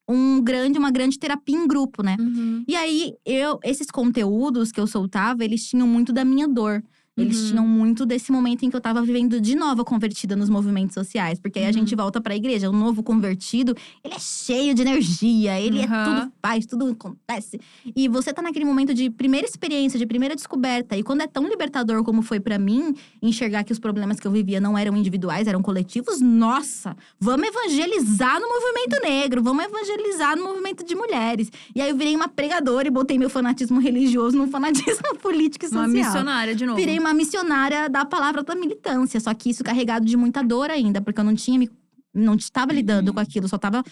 um 0.07 0.43
grande, 0.43 0.79
uma 0.79 0.91
grande 0.91 1.19
terapia 1.19 1.57
em 1.57 1.67
grupo, 1.67 2.03
né? 2.03 2.17
Uhum. 2.21 2.65
E 2.69 2.77
aí, 2.77 3.15
eu, 3.25 3.59
esses 3.65 3.87
conteúdos 3.87 4.71
que 4.71 4.79
eu 4.81 4.87
soltava, 4.87 5.43
eles 5.43 5.67
tinham 5.67 5.87
muito 5.87 6.13
da 6.13 6.23
minha 6.25 6.47
dor. 6.47 6.83
Eles 7.17 7.39
Uhum. 7.43 7.49
tinham 7.49 7.67
muito 7.69 8.07
desse 8.07 8.33
momento 8.33 8.65
em 8.65 8.71
que 8.71 8.77
eu 8.77 8.81
tava 8.81 9.03
vivendo 9.03 9.39
de 9.39 9.55
nova 9.55 9.85
convertida 9.85 10.35
nos 10.35 10.49
movimentos 10.49 10.95
sociais. 10.95 11.39
Porque 11.39 11.59
aí 11.59 11.67
a 11.67 11.69
Uhum. 11.69 11.75
gente 11.75 11.95
volta 11.95 12.21
pra 12.23 12.35
igreja. 12.35 12.71
O 12.71 12.73
novo 12.73 13.03
convertido, 13.03 13.77
ele 14.03 14.15
é 14.15 14.19
cheio 14.19 14.75
de 14.75 14.81
energia. 14.81 15.61
Ele 15.61 15.81
é 15.81 15.83
Uhum. 15.83 16.05
tudo 16.21 16.33
faz, 16.41 16.65
tudo 16.65 16.87
acontece. 16.91 17.61
E 17.95 18.09
você 18.09 18.33
tá 18.33 18.41
naquele 18.41 18.65
momento 18.65 18.95
de 18.95 19.11
primeira 19.11 19.47
experiência, 19.47 19.99
de 19.99 20.07
primeira 20.07 20.35
descoberta. 20.35 20.97
E 20.97 21.03
quando 21.03 21.21
é 21.21 21.27
tão 21.27 21.47
libertador 21.47 22.03
como 22.03 22.23
foi 22.23 22.41
pra 22.41 22.59
mim, 22.59 22.95
enxergar 23.21 23.63
que 23.63 23.73
os 23.73 23.79
problemas 23.79 24.19
que 24.19 24.27
eu 24.27 24.31
vivia 24.33 24.59
não 24.61 24.77
eram 24.79 24.97
individuais, 24.97 25.47
eram 25.47 25.61
coletivos, 25.61 26.21
nossa! 26.21 26.97
Vamos 27.21 27.47
evangelizar 27.47 28.41
no 28.41 28.49
movimento 28.49 29.03
negro, 29.03 29.43
vamos 29.43 29.65
evangelizar 29.65 30.35
no 30.37 30.45
movimento 30.45 30.83
de 30.85 30.95
mulheres. 30.95 31.51
E 31.75 31.81
aí 31.83 31.91
eu 31.91 31.97
virei 31.97 32.17
uma 32.17 32.29
pregadora 32.29 32.89
e 32.89 32.91
botei 32.91 33.19
meu 33.19 33.29
fanatismo 33.29 33.79
religioso 33.81 34.37
num 34.37 34.49
fanatismo 34.49 35.15
político 35.21 35.67
e 35.67 35.69
social. 35.69 35.85
Uma 35.85 35.93
missionária 35.93 36.55
de 36.55 36.65
novo. 36.65 36.79
Virei 36.79 36.99
uma 36.99 37.12
missionária 37.15 37.89
da 37.89 38.05
palavra 38.05 38.43
da 38.43 38.55
militância, 38.55 39.21
só 39.21 39.33
que 39.35 39.51
isso 39.51 39.65
carregado 39.65 40.05
de 40.05 40.17
muita 40.17 40.43
dor 40.43 40.71
ainda, 40.71 41.01
porque 41.01 41.21
eu 41.21 41.25
não 41.25 41.35
tinha 41.35 41.59
me, 41.59 41.71
não 42.13 42.35
estava 42.35 42.73
lidando 42.73 43.13
com 43.13 43.21
aquilo, 43.21 43.49
só 43.49 43.57
estava 43.57 43.83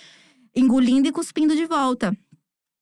engolindo 0.54 1.09
e 1.09 1.12
cuspindo 1.12 1.54
de 1.54 1.66
volta. 1.66 2.16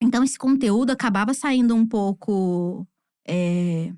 Então 0.00 0.22
esse 0.22 0.38
conteúdo 0.38 0.90
acabava 0.90 1.34
saindo 1.34 1.74
um 1.74 1.86
pouco 1.86 2.86
é, 3.26 3.92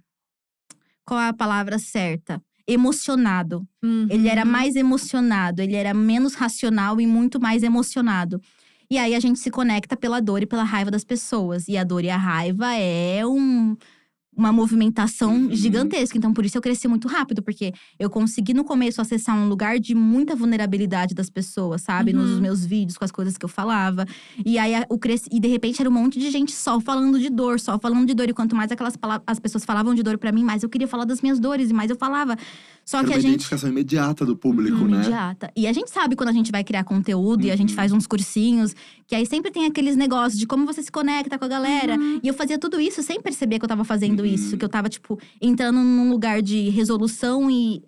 qual 1.05 1.20
é 1.20 1.29
a 1.29 1.33
palavra 1.33 1.79
certa? 1.79 2.42
Emocionado. 2.66 3.66
Uhum. 3.83 4.07
Ele 4.09 4.29
era 4.29 4.44
mais 4.44 4.76
emocionado, 4.76 5.61
ele 5.61 5.74
era 5.74 5.92
menos 5.92 6.35
racional 6.35 7.00
e 7.00 7.07
muito 7.07 7.40
mais 7.40 7.62
emocionado. 7.62 8.40
E 8.88 8.98
aí 8.98 9.14
a 9.14 9.20
gente 9.20 9.38
se 9.38 9.50
conecta 9.50 9.96
pela 9.96 10.20
dor 10.20 10.42
e 10.42 10.46
pela 10.46 10.64
raiva 10.64 10.90
das 10.90 11.05
pessoas. 11.05 11.68
E 11.68 11.76
a 11.76 11.85
dor 11.85 12.05
e 12.05 12.11
a 12.11 12.16
raiva 12.16 12.74
é 12.74 13.26
um, 13.26 13.76
uma 14.36 14.52
movimentação 14.52 15.34
Uhum. 15.34 15.52
gigantesca. 15.54 16.16
Então, 16.16 16.32
por 16.32 16.44
isso 16.46 16.56
eu 16.56 16.62
cresci 16.62 16.86
muito 16.88 17.08
rápido, 17.08 17.42
porque 17.42 17.72
eu 17.98 18.08
consegui 18.08 18.54
no 18.54 18.64
começo 18.64 19.00
acessar 19.00 19.36
um 19.36 19.48
lugar 19.48 19.78
de 19.78 19.94
muita 19.94 20.34
vulnerabilidade 20.34 21.14
das 21.14 21.28
pessoas, 21.28 21.82
sabe? 21.82 22.12
Nos 22.12 22.30
Uhum. 22.30 22.40
meus 22.40 22.64
vídeos, 22.64 22.96
com 22.96 23.04
as 23.04 23.10
coisas 23.10 23.36
que 23.36 23.44
eu 23.44 23.48
falava. 23.48 24.06
E 24.44 24.58
aí 24.58 24.72
o 24.88 24.98
cresci, 24.98 25.28
e 25.32 25.40
de 25.40 25.48
repente 25.48 25.80
era 25.80 25.90
um 25.90 25.92
monte 25.92 26.18
de 26.18 26.30
gente 26.30 26.52
só 26.52 26.80
falando 26.80 27.18
de 27.18 27.28
dor, 27.28 27.58
só 27.60 27.78
falando 27.78 28.06
de 28.06 28.14
dor. 28.14 28.28
E 28.28 28.32
quanto 28.32 28.54
mais 28.56 28.70
aquelas 28.72 28.94
as 29.26 29.38
pessoas 29.38 29.64
falavam 29.64 29.94
de 29.94 30.02
dor 30.02 30.16
pra 30.16 30.32
mim, 30.32 30.44
mais 30.44 30.62
eu 30.62 30.68
queria 30.68 30.88
falar 30.88 31.04
das 31.04 31.20
minhas 31.20 31.38
dores 31.38 31.70
e 31.70 31.74
mais 31.74 31.90
eu 31.90 31.96
falava. 31.96 32.36
Só 32.84 32.98
Era 32.98 33.06
que 33.06 33.12
uma 33.12 33.18
a 33.18 33.20
gente 33.20 33.30
identificação 33.32 33.68
imediata 33.68 34.24
do 34.24 34.36
público, 34.36 34.78
né? 34.86 34.96
imediata. 34.96 35.50
E 35.56 35.66
a 35.66 35.72
gente 35.72 35.90
sabe 35.90 36.16
quando 36.16 36.30
a 36.30 36.32
gente 36.32 36.50
vai 36.50 36.64
criar 36.64 36.82
conteúdo 36.84 37.44
e 37.44 37.50
a 37.50 37.56
gente 37.56 37.70
Uhum. 37.70 37.76
faz 37.76 37.92
uns 37.92 38.06
cursinhos, 38.06 38.74
que 39.06 39.14
aí 39.14 39.26
sempre 39.26 39.50
tem 39.50 39.66
aqueles 39.66 39.96
negócios 39.96 40.38
de 40.38 40.46
como 40.46 40.64
você 40.66 40.82
se 40.82 40.90
conecta 40.90 41.38
com 41.38 41.44
a 41.44 41.48
galera. 41.48 41.96
E 42.22 42.26
eu 42.26 42.34
fazia 42.34 42.58
tudo 42.58 42.80
isso 42.80 43.02
sem 43.02 43.20
perceber 43.20 43.58
que 43.58 43.64
eu 43.64 43.68
tava 43.68 43.84
fazendo 43.84 44.19
Uhum. 44.26 44.35
isso, 44.35 44.56
que 44.56 44.64
eu 44.64 44.68
tava, 44.68 44.88
tipo, 44.88 45.18
entrando 45.40 45.78
num 45.80 46.11
lugar 46.11 46.40
de 46.42 46.68
resolução 46.70 47.50
e 47.50 47.83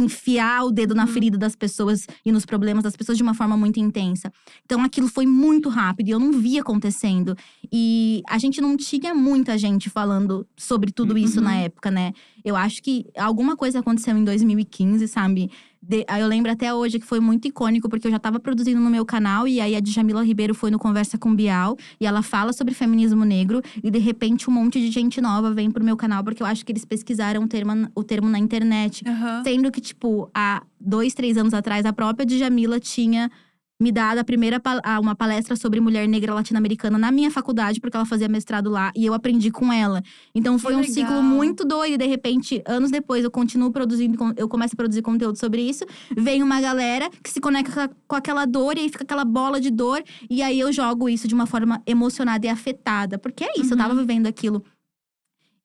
enfiar 0.00 0.64
o 0.64 0.70
dedo 0.70 0.94
na 0.94 1.06
Uhum. 1.06 1.08
ferida 1.12 1.36
das 1.36 1.56
pessoas 1.56 2.06
e 2.24 2.30
nos 2.30 2.46
problemas 2.46 2.84
das 2.84 2.94
pessoas 2.94 3.18
de 3.18 3.22
uma 3.24 3.34
forma 3.34 3.56
muito 3.56 3.80
intensa. 3.80 4.32
Então 4.64 4.80
aquilo 4.84 5.08
foi 5.08 5.26
muito 5.26 5.68
rápido 5.68 6.06
e 6.08 6.10
eu 6.12 6.20
não 6.20 6.30
via 6.32 6.60
acontecendo. 6.60 7.36
E 7.72 8.22
a 8.28 8.38
gente 8.38 8.60
não 8.60 8.76
tinha 8.76 9.12
muita 9.12 9.58
gente 9.58 9.90
falando 9.90 10.46
sobre 10.56 10.92
tudo 10.92 11.18
isso 11.18 11.38
Uhum. 11.38 11.44
na 11.46 11.56
época, 11.56 11.90
né? 11.90 12.12
Eu 12.44 12.54
acho 12.54 12.80
que 12.80 13.06
alguma 13.16 13.56
coisa 13.56 13.80
aconteceu 13.80 14.16
em 14.16 14.22
2015, 14.22 15.08
sabe? 15.08 15.50
De- 15.88 16.04
aí 16.06 16.20
eu 16.20 16.28
lembro 16.28 16.52
até 16.52 16.72
hoje 16.74 16.98
que 16.98 17.06
foi 17.06 17.18
muito 17.18 17.48
icônico, 17.48 17.88
porque 17.88 18.06
eu 18.06 18.10
já 18.10 18.18
tava 18.18 18.38
produzindo 18.38 18.78
no 18.78 18.90
meu 18.90 19.06
canal, 19.06 19.48
e 19.48 19.58
aí 19.58 19.74
a 19.74 19.80
Djamila 19.80 20.22
Ribeiro 20.22 20.54
foi 20.54 20.70
no 20.70 20.78
Conversa 20.78 21.16
com 21.16 21.34
Bial, 21.34 21.78
e 21.98 22.04
ela 22.06 22.20
fala 22.20 22.52
sobre 22.52 22.74
feminismo 22.74 23.24
negro, 23.24 23.62
e 23.82 23.90
de 23.90 23.98
repente 23.98 24.50
um 24.50 24.52
monte 24.52 24.78
de 24.78 24.90
gente 24.90 25.18
nova 25.20 25.50
vem 25.52 25.70
pro 25.70 25.82
meu 25.82 25.96
canal, 25.96 26.22
porque 26.22 26.42
eu 26.42 26.46
acho 26.46 26.64
que 26.66 26.72
eles 26.72 26.84
pesquisaram 26.84 27.42
o 27.42 27.48
termo, 27.48 27.88
o 27.94 28.04
termo 28.04 28.28
na 28.28 28.38
internet. 28.38 29.02
Aham. 29.08 29.42
Sendo 29.42 29.70
que, 29.72 29.80
tipo, 29.80 30.30
há 30.34 30.62
dois, 30.78 31.14
três 31.14 31.38
anos 31.38 31.54
atrás, 31.54 31.86
a 31.86 31.92
própria 31.92 32.26
Djamila 32.26 32.78
tinha 32.78 33.30
me 33.80 33.92
dado 33.92 34.18
a 34.18 34.24
primeira 34.24 34.60
uma 35.00 35.14
palestra 35.14 35.54
sobre 35.54 35.80
mulher 35.80 36.08
negra 36.08 36.34
latino-americana 36.34 36.98
na 36.98 37.12
minha 37.12 37.30
faculdade, 37.30 37.80
porque 37.80 37.96
ela 37.96 38.04
fazia 38.04 38.28
mestrado 38.28 38.68
lá, 38.68 38.90
e 38.96 39.06
eu 39.06 39.14
aprendi 39.14 39.50
com 39.52 39.72
ela. 39.72 40.02
Então 40.34 40.58
foi 40.58 40.74
um 40.74 40.80
legal. 40.80 40.92
ciclo 40.94 41.22
muito 41.22 41.64
doido. 41.64 41.94
E 41.94 41.96
de 41.98 42.06
repente, 42.06 42.60
anos 42.66 42.90
depois, 42.90 43.22
eu 43.22 43.30
continuo 43.30 43.70
produzindo, 43.70 44.18
eu 44.36 44.48
começo 44.48 44.74
a 44.74 44.76
produzir 44.76 45.00
conteúdo 45.02 45.38
sobre 45.38 45.62
isso. 45.62 45.84
Vem 46.16 46.42
uma 46.42 46.60
galera 46.60 47.08
que 47.22 47.30
se 47.30 47.40
conecta 47.40 47.88
com 48.06 48.16
aquela 48.16 48.44
dor, 48.46 48.76
e 48.76 48.80
aí 48.80 48.88
fica 48.88 49.04
aquela 49.04 49.24
bola 49.24 49.60
de 49.60 49.70
dor. 49.70 50.02
E 50.28 50.42
aí 50.42 50.58
eu 50.58 50.72
jogo 50.72 51.08
isso 51.08 51.28
de 51.28 51.34
uma 51.34 51.46
forma 51.46 51.80
emocionada 51.86 52.46
e 52.46 52.48
afetada. 52.48 53.16
Porque 53.18 53.44
é 53.44 53.60
isso, 53.60 53.74
eu 53.74 53.78
tava 53.78 53.94
Uhum. 53.94 54.00
vivendo 54.00 54.26
aquilo. 54.26 54.64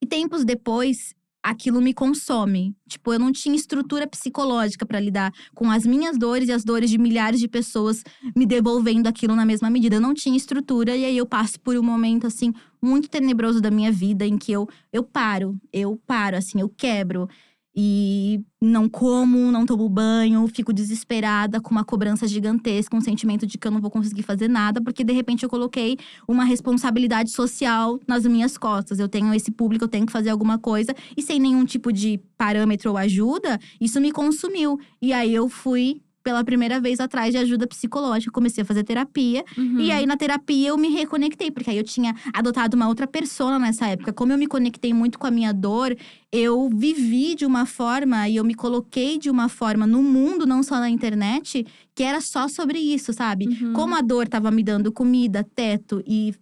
E 0.02 0.06
tempos 0.06 0.46
depois, 0.46 1.16
aquilo 1.44 1.82
me 1.82 1.94
consome. 1.94 2.74
Tipo, 2.88 3.14
eu 3.14 3.20
não 3.20 3.32
tinha 3.32 3.56
estrutura 3.56 4.08
psicológica 4.08 4.86
pra 4.86 5.00
lidar 5.00 5.32
com 5.54 5.70
as 5.70 5.86
minhas 5.86 6.18
dores 6.18 6.48
e 6.48 6.52
as 6.54 6.64
dores 6.64 6.90
de 6.90 6.98
milhares 6.98 7.40
de 7.40 7.48
pessoas 7.48 8.04
me 8.36 8.46
devolvendo 8.46 9.08
aquilo 9.08 9.36
na 9.36 9.46
mesma 9.46 9.70
medida. 9.70 9.98
Eu 9.98 10.02
não 10.02 10.14
tinha 10.14 10.38
estrutura 10.38 10.96
e 10.96 11.04
aí 11.04 11.18
eu 11.18 11.26
passo 11.26 11.60
por 11.60 11.76
um 11.76 11.84
momento 11.84 12.26
assim 12.26 12.54
muito 12.82 13.10
tenebroso 13.10 13.62
da 13.62 13.70
minha 13.70 13.92
vida 13.92 14.26
em 14.26 14.38
que 14.38 14.52
eu 14.52 14.68
eu 14.92 15.04
paro, 15.04 15.58
eu 15.72 16.00
paro 16.08 16.38
assim, 16.38 16.62
eu 16.62 16.70
quebro. 16.70 17.28
E 17.76 18.42
não 18.62 18.88
como, 18.88 19.52
não 19.52 19.66
tomo 19.66 19.90
banho, 19.90 20.48
fico 20.48 20.72
desesperada, 20.72 21.60
com 21.60 21.72
uma 21.72 21.84
cobrança 21.84 22.28
gigantesca, 22.28 22.96
um 22.96 23.02
sentimento 23.02 23.48
de 23.48 23.58
que 23.58 23.68
eu 23.68 23.72
não 23.72 23.82
vou 23.82 23.90
conseguir 23.90 24.22
fazer 24.22 24.48
nada, 24.48 24.82
porque 24.82 25.04
de 25.04 25.12
repente 25.12 25.44
eu 25.44 25.50
coloquei 25.50 25.98
uma 26.28 26.44
responsabilidade 26.44 27.32
social 27.32 28.00
nas 28.08 28.26
minhas 28.26 28.58
costas. 28.58 29.00
Eu 29.00 29.10
tenho 29.10 29.34
esse 29.34 29.52
público, 29.52 29.86
eu 29.86 29.90
tenho 29.90 30.06
que 30.06 30.12
fazer 30.12 30.30
alguma 30.30 30.60
coisa, 30.60 30.94
e 31.18 31.22
sem 31.22 31.40
nenhum 31.40 31.66
tipo 31.66 31.92
de 31.92 32.20
parâmetro 32.38 32.92
ou 32.92 32.98
ajuda, 32.98 33.60
isso 33.82 34.00
me 34.00 34.12
consumiu. 34.12 34.80
E 35.02 35.12
aí 35.12 35.34
eu 35.34 35.50
fui 35.50 36.02
pela 36.24 36.44
primeira 36.44 36.80
vez 36.80 37.00
atrás 37.00 37.32
de 37.32 37.38
ajuda 37.38 37.68
psicológica, 37.68 38.32
comecei 38.32 38.62
a 38.64 38.66
fazer 38.66 38.84
terapia. 38.84 39.44
Uhum. 39.58 39.80
E 39.80 39.92
aí, 39.92 40.06
na 40.06 40.16
terapia, 40.16 40.70
eu 40.70 40.78
me 40.78 40.90
reconectei, 40.90 41.52
porque 41.52 41.70
aí 41.70 41.78
eu 41.78 41.84
tinha 41.84 42.16
adotado 42.34 42.76
uma 42.76 42.88
outra 42.88 43.06
persona 43.06 43.60
nessa 43.60 43.88
época. 43.88 44.14
Como 44.14 44.32
eu 44.32 44.38
me 44.38 44.48
conectei 44.48 44.94
muito 44.94 45.20
com 45.20 45.28
a 45.28 45.32
minha 45.32 45.54
dor, 45.54 45.96
eu 46.32 46.70
vivi 46.70 47.36
de 47.36 47.46
uma 47.46 47.66
forma 47.66 48.28
e 48.30 48.38
eu 48.38 48.44
me 48.44 48.56
coloquei 48.56 49.18
de 49.20 49.30
uma 49.30 49.50
forma 49.50 49.86
no 49.86 50.02
mundo, 50.02 50.46
não 50.46 50.64
só 50.64 50.80
na 50.80 50.90
internet, 50.90 51.66
que 51.94 52.04
era 52.04 52.22
só 52.22 52.48
sobre 52.48 52.80
isso, 52.80 53.12
sabe? 53.12 53.48
Uhum. 53.48 53.74
Como 53.74 53.96
a 53.96 54.02
dor 54.02 54.28
tava 54.28 54.50
me 54.50 54.64
dando 54.64 54.92
comida, 54.92 55.46
teto 55.56 56.02
e 56.08 56.34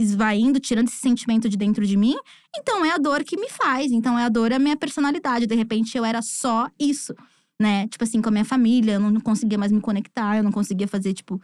esvaindo, 0.00 0.60
tirando 0.60 0.88
esse 0.88 0.98
sentimento 0.98 1.48
de 1.48 1.56
dentro 1.56 1.84
de 1.84 1.96
mim, 1.96 2.14
então 2.56 2.84
é 2.84 2.90
a 2.90 2.98
dor 2.98 3.24
que 3.24 3.36
me 3.36 3.48
faz. 3.48 3.90
Então 3.90 4.18
é 4.18 4.24
a 4.24 4.28
dor 4.28 4.52
a 4.52 4.58
minha 4.58 4.76
personalidade. 4.76 5.46
De 5.46 5.54
repente 5.54 5.96
eu 5.96 6.04
era 6.04 6.22
só 6.22 6.68
isso, 6.78 7.14
né? 7.60 7.88
Tipo 7.88 8.04
assim, 8.04 8.20
com 8.22 8.28
a 8.28 8.32
minha 8.32 8.44
família, 8.44 8.94
eu 8.94 9.00
não 9.00 9.20
conseguia 9.20 9.58
mais 9.58 9.72
me 9.72 9.80
conectar, 9.80 10.36
eu 10.36 10.42
não 10.42 10.52
conseguia 10.52 10.86
fazer, 10.86 11.12
tipo. 11.12 11.40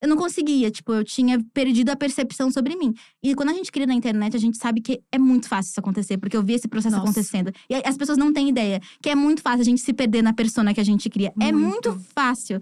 Eu 0.00 0.08
não 0.08 0.16
conseguia, 0.16 0.68
tipo, 0.68 0.92
eu 0.92 1.04
tinha 1.04 1.40
perdido 1.54 1.90
a 1.90 1.96
percepção 1.96 2.50
sobre 2.50 2.74
mim. 2.74 2.92
E 3.22 3.36
quando 3.36 3.50
a 3.50 3.52
gente 3.52 3.70
cria 3.70 3.86
na 3.86 3.94
internet, 3.94 4.36
a 4.36 4.40
gente 4.40 4.58
sabe 4.58 4.80
que 4.80 5.00
é 5.12 5.18
muito 5.18 5.48
fácil 5.48 5.70
isso 5.70 5.78
acontecer, 5.78 6.18
porque 6.18 6.36
eu 6.36 6.42
vi 6.42 6.54
esse 6.54 6.66
processo 6.66 6.96
Nossa. 6.96 7.08
acontecendo. 7.08 7.52
E 7.70 7.76
as 7.86 7.96
pessoas 7.96 8.18
não 8.18 8.32
têm 8.32 8.48
ideia 8.48 8.80
que 9.00 9.08
é 9.08 9.14
muito 9.14 9.42
fácil 9.42 9.60
a 9.60 9.64
gente 9.64 9.80
se 9.80 9.92
perder 9.92 10.20
na 10.20 10.32
persona 10.32 10.74
que 10.74 10.80
a 10.80 10.84
gente 10.84 11.08
cria. 11.08 11.32
É 11.40 11.52
Muito. 11.52 11.90
muito 11.90 12.04
fácil. 12.12 12.60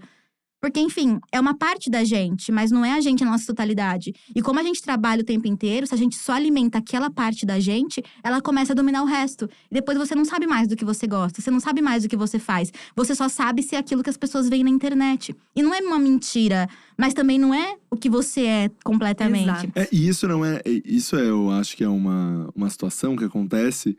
Porque, 0.61 0.79
enfim, 0.79 1.19
é 1.31 1.39
uma 1.39 1.55
parte 1.57 1.89
da 1.89 2.03
gente, 2.03 2.51
mas 2.51 2.69
não 2.69 2.85
é 2.85 2.93
a 2.93 3.01
gente 3.01 3.25
na 3.25 3.31
nossa 3.31 3.47
totalidade. 3.47 4.13
E 4.35 4.43
como 4.43 4.59
a 4.59 4.63
gente 4.63 4.79
trabalha 4.79 5.21
o 5.21 5.25
tempo 5.25 5.47
inteiro, 5.47 5.87
se 5.87 5.93
a 5.95 5.97
gente 5.97 6.15
só 6.15 6.33
alimenta 6.33 6.77
aquela 6.77 7.09
parte 7.09 7.47
da 7.47 7.59
gente, 7.59 8.03
ela 8.23 8.39
começa 8.39 8.73
a 8.73 8.75
dominar 8.75 9.01
o 9.01 9.05
resto. 9.07 9.49
E 9.71 9.73
depois 9.73 9.97
você 9.97 10.13
não 10.13 10.23
sabe 10.23 10.45
mais 10.45 10.67
do 10.67 10.75
que 10.75 10.85
você 10.85 11.07
gosta, 11.07 11.41
você 11.41 11.49
não 11.49 11.59
sabe 11.59 11.81
mais 11.81 12.03
do 12.03 12.09
que 12.09 12.15
você 12.15 12.37
faz. 12.37 12.71
Você 12.95 13.15
só 13.15 13.27
sabe 13.27 13.63
se 13.63 13.75
é 13.75 13.79
aquilo 13.79 14.03
que 14.03 14.09
as 14.11 14.17
pessoas 14.17 14.47
veem 14.47 14.63
na 14.63 14.69
internet. 14.69 15.35
E 15.55 15.63
não 15.63 15.73
é 15.73 15.79
uma 15.79 15.97
mentira, 15.97 16.69
mas 16.95 17.15
também 17.15 17.39
não 17.39 17.53
é 17.55 17.75
o 17.89 17.95
que 17.97 18.07
você 18.09 18.45
é 18.45 18.71
completamente. 18.83 19.49
Exato. 19.49 19.71
É, 19.73 19.89
e 19.91 20.07
isso 20.07 20.27
não 20.27 20.45
é. 20.45 20.61
é- 20.63 20.81
Isso 20.85 21.15
é, 21.15 21.27
eu 21.27 21.49
acho 21.49 21.75
que 21.75 21.83
é 21.83 21.89
uma, 21.89 22.49
uma 22.55 22.69
situação 22.69 23.15
que 23.15 23.23
acontece 23.23 23.97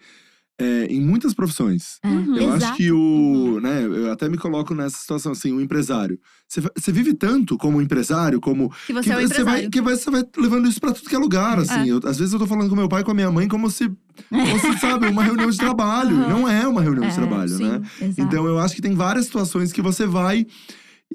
é, 0.58 0.86
em 0.86 1.00
muitas 1.00 1.32
profissões. 1.34 1.98
É, 2.04 2.08
Uhum. 2.08 2.36
Eu 2.36 2.48
Exato. 2.54 2.64
acho 2.64 2.76
que 2.76 2.92
o. 2.92 3.58
Né, 3.60 3.84
eu 3.84 4.12
até 4.12 4.28
me 4.28 4.36
coloco 4.38 4.74
nessa 4.74 4.96
situação, 4.98 5.32
assim, 5.32 5.52
o 5.52 5.60
empresário. 5.60 6.18
Você, 6.48 6.92
vive 6.92 7.14
tanto 7.14 7.56
como 7.56 7.80
empresário, 7.80 8.40
como. 8.40 8.70
Que 8.86 8.92
você 8.92 9.02
que 9.04 9.10
é 9.12 9.14
você 9.16 9.24
empresário. 9.24 9.44
vai, 9.44 9.68
que 9.70 9.80
vai, 9.80 9.96
você 9.96 10.10
vai 10.10 10.22
levando 10.36 10.68
isso 10.68 10.80
pra 10.80 10.92
tudo 10.92 11.08
que 11.08 11.14
é 11.14 11.18
lugar, 11.18 11.58
assim. 11.58 11.80
É. 11.80 11.86
Eu- 11.88 12.00
às 12.04 12.18
vezes 12.18 12.32
eu 12.32 12.38
tô 12.38 12.46
falando 12.46 12.68
com 12.68 12.76
meu 12.76 12.88
pai 12.88 13.00
e 13.00 13.04
com 13.04 13.10
a 13.10 13.14
minha 13.14 13.30
mãe 13.30 13.48
como 13.48 13.70
se 13.70 13.90
fosse, 14.30 14.78
sabe, 14.78 15.06
uma 15.08 15.22
reunião 15.24 15.50
de 15.50 15.56
trabalho. 15.56 16.14
Uhum. 16.16 16.28
Não 16.28 16.48
é 16.48 16.66
uma 16.66 16.82
reunião 16.82 17.04
de 17.06 17.12
É, 17.12 17.14
trabalho, 17.16 17.48
sim. 17.48 17.64
né? 17.68 17.80
Exato. 18.00 18.20
Então 18.20 18.46
eu 18.46 18.58
acho 18.58 18.74
que 18.74 18.82
tem 18.82 18.94
várias 18.94 19.24
situações 19.24 19.72
que 19.72 19.80
você 19.82 20.06
vai 20.06 20.46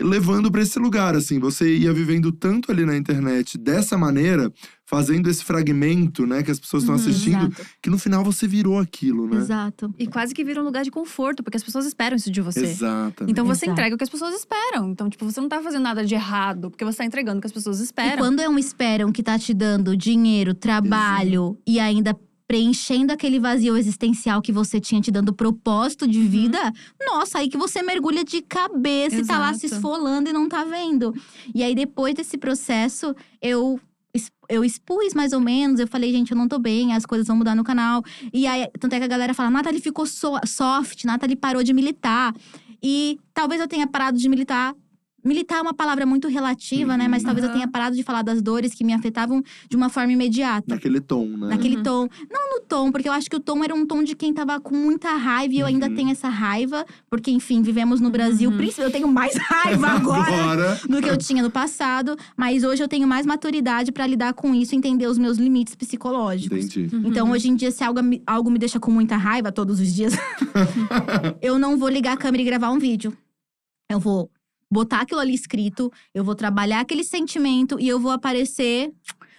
levando 0.02 0.52
pra 0.52 0.62
esse 0.62 0.78
lugar, 0.80 1.16
assim. 1.16 1.40
Você 1.40 1.78
ia 1.78 1.94
vivendo 1.94 2.32
tanto 2.32 2.72
ali 2.72 2.86
na 2.86 2.96
internet 2.98 3.58
dessa 3.58 3.98
maneira, 3.98 4.52
fazendo 4.86 5.30
esse 5.30 5.44
fragmento, 5.44 6.26
né, 6.26 6.42
que 6.44 6.50
as 6.50 6.60
pessoas 6.60 6.84
estão 6.84 6.96
Uhum, 6.96 7.02
assistindo, 7.02 7.46
Exato. 7.48 7.66
que 7.82 7.90
no 7.90 7.98
final 7.98 8.24
você 8.24 8.48
virou 8.48 8.80
aquilo, 8.80 9.28
né? 9.28 9.38
Exato. 9.38 9.94
E 10.00 10.08
quase 10.08 10.34
que 10.34 10.44
vira 10.46 10.62
um 10.62 10.64
lugar 10.64 10.84
de 10.84 10.90
conforto, 10.92 11.44
porque 11.44 11.58
as 11.58 11.64
pessoas 11.64 11.86
esperam 11.86 12.16
isso 12.16 12.32
de 12.32 12.40
você. 12.40 12.62
Exatamente. 12.66 13.30
Então 13.32 13.46
você 13.46 13.66
Exato. 13.66 13.72
entrega 13.72 13.96
o 13.96 13.98
que 13.98 14.04
as 14.06 14.10
pessoas 14.10 14.34
esperam. 14.34 14.90
Então, 14.92 15.10
tipo, 15.10 15.26
você 15.26 15.42
não 15.42 15.50
tá 15.50 15.62
fazendo 15.62 15.84
nada 15.84 16.06
de 16.06 16.16
errado, 16.16 16.70
porque 16.72 16.86
você 16.86 17.00
tá 17.00 17.06
entregando 17.06 17.40
o 17.40 17.42
que 17.42 17.48
as 17.48 17.52
pessoas 17.54 17.80
E 17.82 17.84
esperam. 17.84 18.18
quando 18.18 18.40
é 18.40 18.48
um 18.48 18.58
esperam 18.58 19.12
que 19.12 19.22
tá 19.22 19.38
te 19.38 19.54
dando 19.54 19.96
dinheiro, 19.98 20.54
trabalho 20.54 21.58
e 21.68 21.80
ainda 21.80 22.18
preenchendo 22.48 23.12
aquele 23.12 23.40
vazio 23.40 23.76
existencial 23.76 24.42
que 24.42 24.52
você 24.54 24.80
tinha 24.80 25.02
te 25.02 25.12
dando 25.12 25.34
propósito 25.34 26.08
de 26.08 26.20
Uhum. 26.20 26.30
vida, 26.30 26.74
nossa, 27.06 27.40
aí 27.40 27.50
que 27.50 27.58
você 27.58 27.84
mergulha 27.84 28.24
de 28.24 28.42
cabeça 28.42 29.18
e 29.18 29.26
tá 29.26 29.38
lá 29.38 29.54
se 29.54 29.66
Exato. 29.66 29.76
esfolando 29.76 30.30
e 30.30 30.34
não 30.34 30.48
tá 30.48 30.64
vendo. 30.64 31.14
E 31.54 31.62
aí 31.62 31.76
depois 31.76 32.16
desse 32.16 32.38
processo, 32.38 33.14
eu 33.42 33.80
eu 34.50 34.64
expus 34.66 35.14
mais 35.14 35.32
ou 35.34 35.40
menos, 35.40 35.80
eu 35.80 35.88
falei, 35.88 36.12
gente, 36.12 36.32
eu 36.32 36.38
não 36.38 36.48
tô 36.48 36.58
bem, 36.58 36.94
as 36.94 37.06
coisas 37.06 37.28
vão 37.28 37.36
mudar 37.38 37.54
no 37.54 37.64
canal. 37.64 38.02
E 38.34 38.48
aí, 38.48 38.66
tanto 38.80 38.94
é 38.94 38.98
que 39.00 39.04
a 39.04 39.08
galera 39.08 39.34
fala, 39.34 39.52
Nathalie 39.52 39.82
ficou 39.82 40.08
so- 40.08 40.40
soft, 40.46 41.04
Nathalie 41.04 41.36
parou 41.36 41.62
de 41.62 41.72
militar. 41.74 42.34
E 42.82 43.20
talvez 43.34 43.62
eu 43.62 43.68
tenha 43.68 43.86
parado 43.86 44.18
de 44.18 44.28
militar. 44.28 44.74
Militar 45.28 45.58
é 45.58 45.62
uma 45.62 45.74
palavra 45.74 46.06
muito 46.06 46.28
relativa, 46.28 46.96
né? 46.98 47.08
Mas 47.08 47.22
talvez 47.24 47.44
eu 47.44 47.50
Aham. 47.50 47.60
tenha 47.60 47.68
parado 47.72 47.96
de 47.96 48.02
falar 48.04 48.22
das 48.22 48.42
dores 48.42 48.74
que 48.74 48.84
me 48.84 48.94
afetavam 48.94 49.44
de 49.70 49.76
uma 49.76 49.90
forma 49.90 50.12
imediata. 50.14 50.66
Naquele 50.74 51.00
tom, 51.02 51.26
né? 51.28 51.48
Naquele 51.50 51.78
Uhum. 51.78 51.84
tom. 51.84 52.08
Não 52.32 52.50
no 52.56 52.62
tom, 52.68 52.92
porque 52.92 53.08
eu 53.10 53.14
acho 53.14 53.30
que 53.30 53.36
o 53.36 53.40
tom 53.40 53.64
era 53.64 53.76
um 53.76 53.86
tom 53.86 54.04
de 54.04 54.16
quem 54.16 54.34
tava 54.34 54.60
com 54.60 54.76
muita 54.76 55.10
raiva. 55.16 55.54
E 55.54 55.60
eu 55.60 55.66
ainda 55.68 55.88
Uhum. 55.88 55.96
tenho 55.96 56.10
essa 56.12 56.30
raiva. 56.30 56.86
Porque, 57.10 57.30
enfim, 57.30 57.62
vivemos 57.62 58.00
no 58.00 58.10
Brasil. 58.10 58.50
Uhum. 58.50 58.58
Príncipe, 58.58 58.82
eu 58.82 58.92
tenho 58.92 59.08
mais 59.08 59.34
raiva 59.38 59.88
agora 59.88 60.36
Agora. 60.36 60.80
do 60.88 61.02
que 61.02 61.10
eu 61.10 61.18
tinha 61.18 61.44
no 61.44 61.52
passado. 61.52 62.16
Mas 62.36 62.64
hoje 62.64 62.82
eu 62.82 62.88
tenho 62.88 63.08
mais 63.08 63.26
maturidade 63.26 63.92
pra 63.92 64.08
lidar 64.08 64.34
com 64.34 64.56
isso 64.56 64.74
e 64.74 64.78
entender 64.78 65.08
os 65.08 65.18
meus 65.18 65.38
limites 65.38 65.76
psicológicos. 65.76 66.66
Entendi. 66.66 66.96
Uhum. 66.96 67.04
Então, 67.06 67.32
hoje 67.32 67.50
em 67.50 67.56
dia, 67.56 67.72
se 67.72 67.84
algo, 67.84 68.02
me- 68.02 68.22
algo 68.26 68.50
me 68.50 68.58
deixa 68.60 68.80
com 68.80 68.92
muita 68.92 69.18
raiva 69.18 69.52
todos 69.52 69.80
os 69.80 69.94
dias, 69.94 70.14
eu 71.42 71.58
não 71.60 71.78
vou 71.78 71.90
ligar 71.90 72.14
a 72.14 72.18
câmera 72.18 72.42
e 72.42 72.46
gravar 72.46 72.70
um 72.72 72.80
vídeo. 72.80 73.16
Eu 73.90 74.00
vou 74.00 74.30
botar 74.70 75.02
aquilo 75.02 75.20
ali 75.20 75.34
escrito, 75.34 75.92
eu 76.14 76.24
vou 76.24 76.36
trabalhar 76.36 76.82
aquele 76.82 77.04
sentimento 77.04 77.80
e 77.80 77.88
eu 77.88 78.00
vou 78.00 78.12
aparecer. 78.12 78.92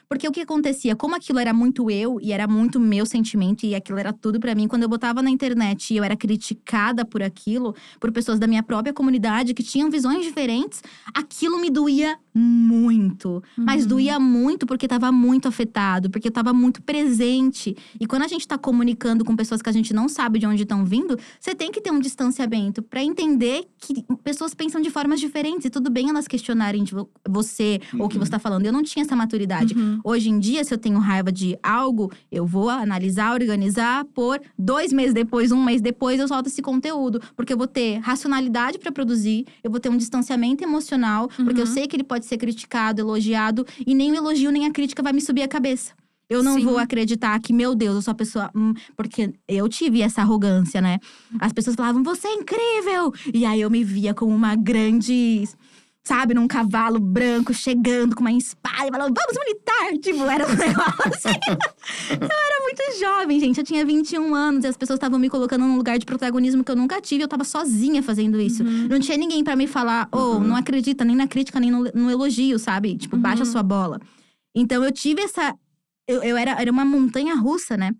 Porque 0.08 0.26
o 0.26 0.32
que 0.32 0.40
acontecia, 0.40 0.96
como 0.96 1.14
aquilo 1.14 1.38
era 1.38 1.52
muito 1.52 1.90
eu 1.90 2.18
e 2.22 2.32
era 2.32 2.48
muito 2.48 2.80
meu 2.80 3.04
sentimento 3.04 3.66
e 3.66 3.74
aquilo 3.74 3.98
era 3.98 4.10
tudo 4.10 4.40
pra 4.40 4.54
mim, 4.54 4.66
quando 4.66 4.84
eu 4.84 4.88
botava 4.88 5.20
na 5.20 5.28
internet 5.28 5.92
e 5.92 5.98
eu 5.98 6.04
era 6.04 6.16
criticada 6.16 7.04
por 7.04 7.22
aquilo, 7.22 7.74
por 8.00 8.10
pessoas 8.10 8.38
da 8.38 8.46
minha 8.46 8.62
própria 8.62 8.94
comunidade 8.94 9.52
que 9.52 9.62
tinham 9.62 9.90
visões 9.90 10.24
diferentes, 10.24 10.82
aquilo 11.14 11.60
me 11.60 11.68
doía 11.68 12.18
muito. 12.38 13.42
Mas 13.56 13.82
Uhum. 13.82 13.88
doía 13.88 14.18
muito 14.20 14.66
porque 14.66 14.86
tava 14.86 15.10
muito 15.10 15.48
afetado, 15.48 16.08
porque 16.10 16.30
tava 16.30 16.52
muito 16.52 16.80
presente. 16.82 17.76
E 18.00 18.06
quando 18.06 18.22
a 18.22 18.28
gente 18.28 18.46
tá 18.46 18.56
comunicando 18.56 19.24
com 19.24 19.34
pessoas 19.36 19.60
que 19.60 19.68
a 19.68 19.72
gente 19.72 19.92
não 19.92 20.08
sabe 20.08 20.38
de 20.38 20.46
onde 20.46 20.62
estão 20.62 20.84
vindo, 20.84 21.18
você 21.40 21.54
tem 21.54 21.70
que 21.72 21.80
ter 21.80 21.90
um 21.90 21.98
distanciamento 22.00 22.82
pra 22.82 23.02
entender 23.02 23.64
que 23.78 24.04
pessoas 24.22 24.54
pensam 24.54 24.80
de 24.80 24.90
formas 24.90 25.20
diferentes 25.20 25.64
e 25.66 25.70
tudo 25.70 25.90
bem 25.90 26.08
elas 26.10 26.28
questionarem 26.28 26.84
de 26.84 26.94
vo- 26.94 27.08
você 27.28 27.80
ou 27.98 28.06
o 28.06 28.08
que 28.08 28.16
Uhum. 28.16 28.24
você 28.24 28.30
tá 28.30 28.38
falando. 28.38 28.64
Eu 28.66 28.72
não 28.72 28.82
tinha 28.82 29.04
essa 29.04 29.16
maturidade. 29.16 29.74
Uhum. 29.74 30.00
Hoje 30.04 30.30
em 30.30 30.38
dia, 30.38 30.62
se 30.64 30.72
eu 30.72 30.78
tenho 30.78 30.98
raiva 30.98 31.32
de 31.32 31.58
algo, 31.62 32.10
eu 32.30 32.46
vou 32.46 32.68
analisar, 32.70 33.32
organizar, 33.32 34.04
por 34.14 34.40
dois 34.58 34.92
meses 34.92 35.12
depois, 35.14 35.50
um 35.52 35.62
mês 35.64 35.80
depois, 35.80 36.20
eu 36.20 36.28
solto 36.28 36.46
esse 36.48 36.62
conteúdo. 36.62 37.20
Porque 37.36 37.52
eu 37.52 37.58
vou 37.58 37.66
ter 37.66 37.98
racionalidade 37.98 38.78
pra 38.78 38.92
produzir, 38.92 39.44
eu 39.62 39.70
vou 39.70 39.80
ter 39.80 39.88
um 39.88 39.96
distanciamento 39.96 40.62
emocional, 40.62 41.28
porque 41.28 41.60
eu 41.60 41.66
Uhum. 41.66 41.72
sei 41.72 41.86
que 41.86 41.96
ele 41.96 42.04
pode 42.04 42.24
ser 42.28 42.38
criticado, 42.38 43.00
elogiado, 43.00 43.66
e 43.86 43.94
nem 43.94 44.12
o 44.12 44.14
elogio 44.14 44.50
nem 44.50 44.66
a 44.66 44.70
crítica 44.70 45.02
vai 45.02 45.12
me 45.12 45.20
subir 45.20 45.42
a 45.42 45.48
cabeça. 45.48 45.92
Eu 46.28 46.42
não 46.42 46.56
Sim. 46.56 46.64
vou 46.64 46.78
acreditar 46.78 47.40
que, 47.40 47.54
meu 47.54 47.74
Deus, 47.74 47.96
eu 47.96 48.02
sou 48.02 48.12
a 48.12 48.14
pessoa. 48.14 48.50
hum, 48.54 48.74
porque 48.94 49.32
eu 49.48 49.66
tive 49.66 50.02
essa 50.02 50.20
arrogância, 50.20 50.78
né? 50.80 50.98
As 51.40 51.54
pessoas 51.54 51.74
falavam, 51.74 52.02
você 52.02 52.28
é 52.28 52.34
incrível! 52.34 53.14
E 53.32 53.46
aí 53.46 53.62
eu 53.62 53.70
me 53.70 53.82
via 53.82 54.12
como 54.12 54.34
uma 54.34 54.54
grande 54.54 55.48
sabe, 56.04 56.32
num 56.34 56.48
cavalo 56.48 56.98
branco, 56.98 57.52
chegando 57.52 58.14
com 58.16 58.20
uma 58.22 58.32
espada 58.32 58.86
e 58.86 58.90
falando, 58.90 59.14
vamos 59.14 59.38
militar! 59.44 59.98
Tipo, 60.00 60.24
era 60.24 60.46
um 60.46 60.54
negócio 60.56 61.06
assim. 61.06 61.28
eu 62.10 62.16
era 62.26 62.62
muito 62.62 62.98
jovem, 62.98 63.38
gente. 63.40 63.58
Eu 63.58 63.64
tinha 63.64 63.84
21 63.84 64.34
anos 64.34 64.64
e 64.64 64.66
as 64.68 64.76
pessoas 64.76 64.96
estavam 64.96 65.18
me 65.18 65.28
colocando 65.28 65.66
num 65.66 65.76
lugar 65.76 65.98
de 65.98 66.06
protagonismo 66.06 66.64
que 66.64 66.70
eu 66.70 66.76
nunca 66.76 67.00
tive. 67.00 67.24
Eu 67.24 67.28
tava 67.28 67.44
sozinha 67.44 68.02
fazendo 68.02 68.40
isso. 68.40 68.62
Uhum. 68.64 68.88
Não 68.88 69.00
tinha 69.00 69.16
ninguém 69.18 69.44
pra 69.44 69.54
me 69.56 69.66
falar, 69.66 70.08
ô, 70.12 70.18
Uhum. 70.34 70.40
não 70.40 70.56
acredita 70.56 71.04
nem 71.04 71.14
na 71.16 71.26
crítica, 71.28 71.60
nem 71.60 71.70
no, 71.70 71.84
no 71.94 72.10
elogio, 72.10 72.58
sabe? 72.58 72.96
Tipo, 72.96 73.16
baixa 73.16 73.44
Uhum. 73.44 73.52
sua 73.52 73.62
bola. 73.62 74.00
Então 74.54 74.82
eu 74.82 74.90
tive 74.92 75.20
essa. 75.22 75.54
Eu, 76.06 76.22
eu 76.22 76.36
era, 76.38 76.52
era 76.52 76.70
uma 76.72 76.84
montanha 76.86 77.34
russa, 77.34 77.76
né? 77.76 77.92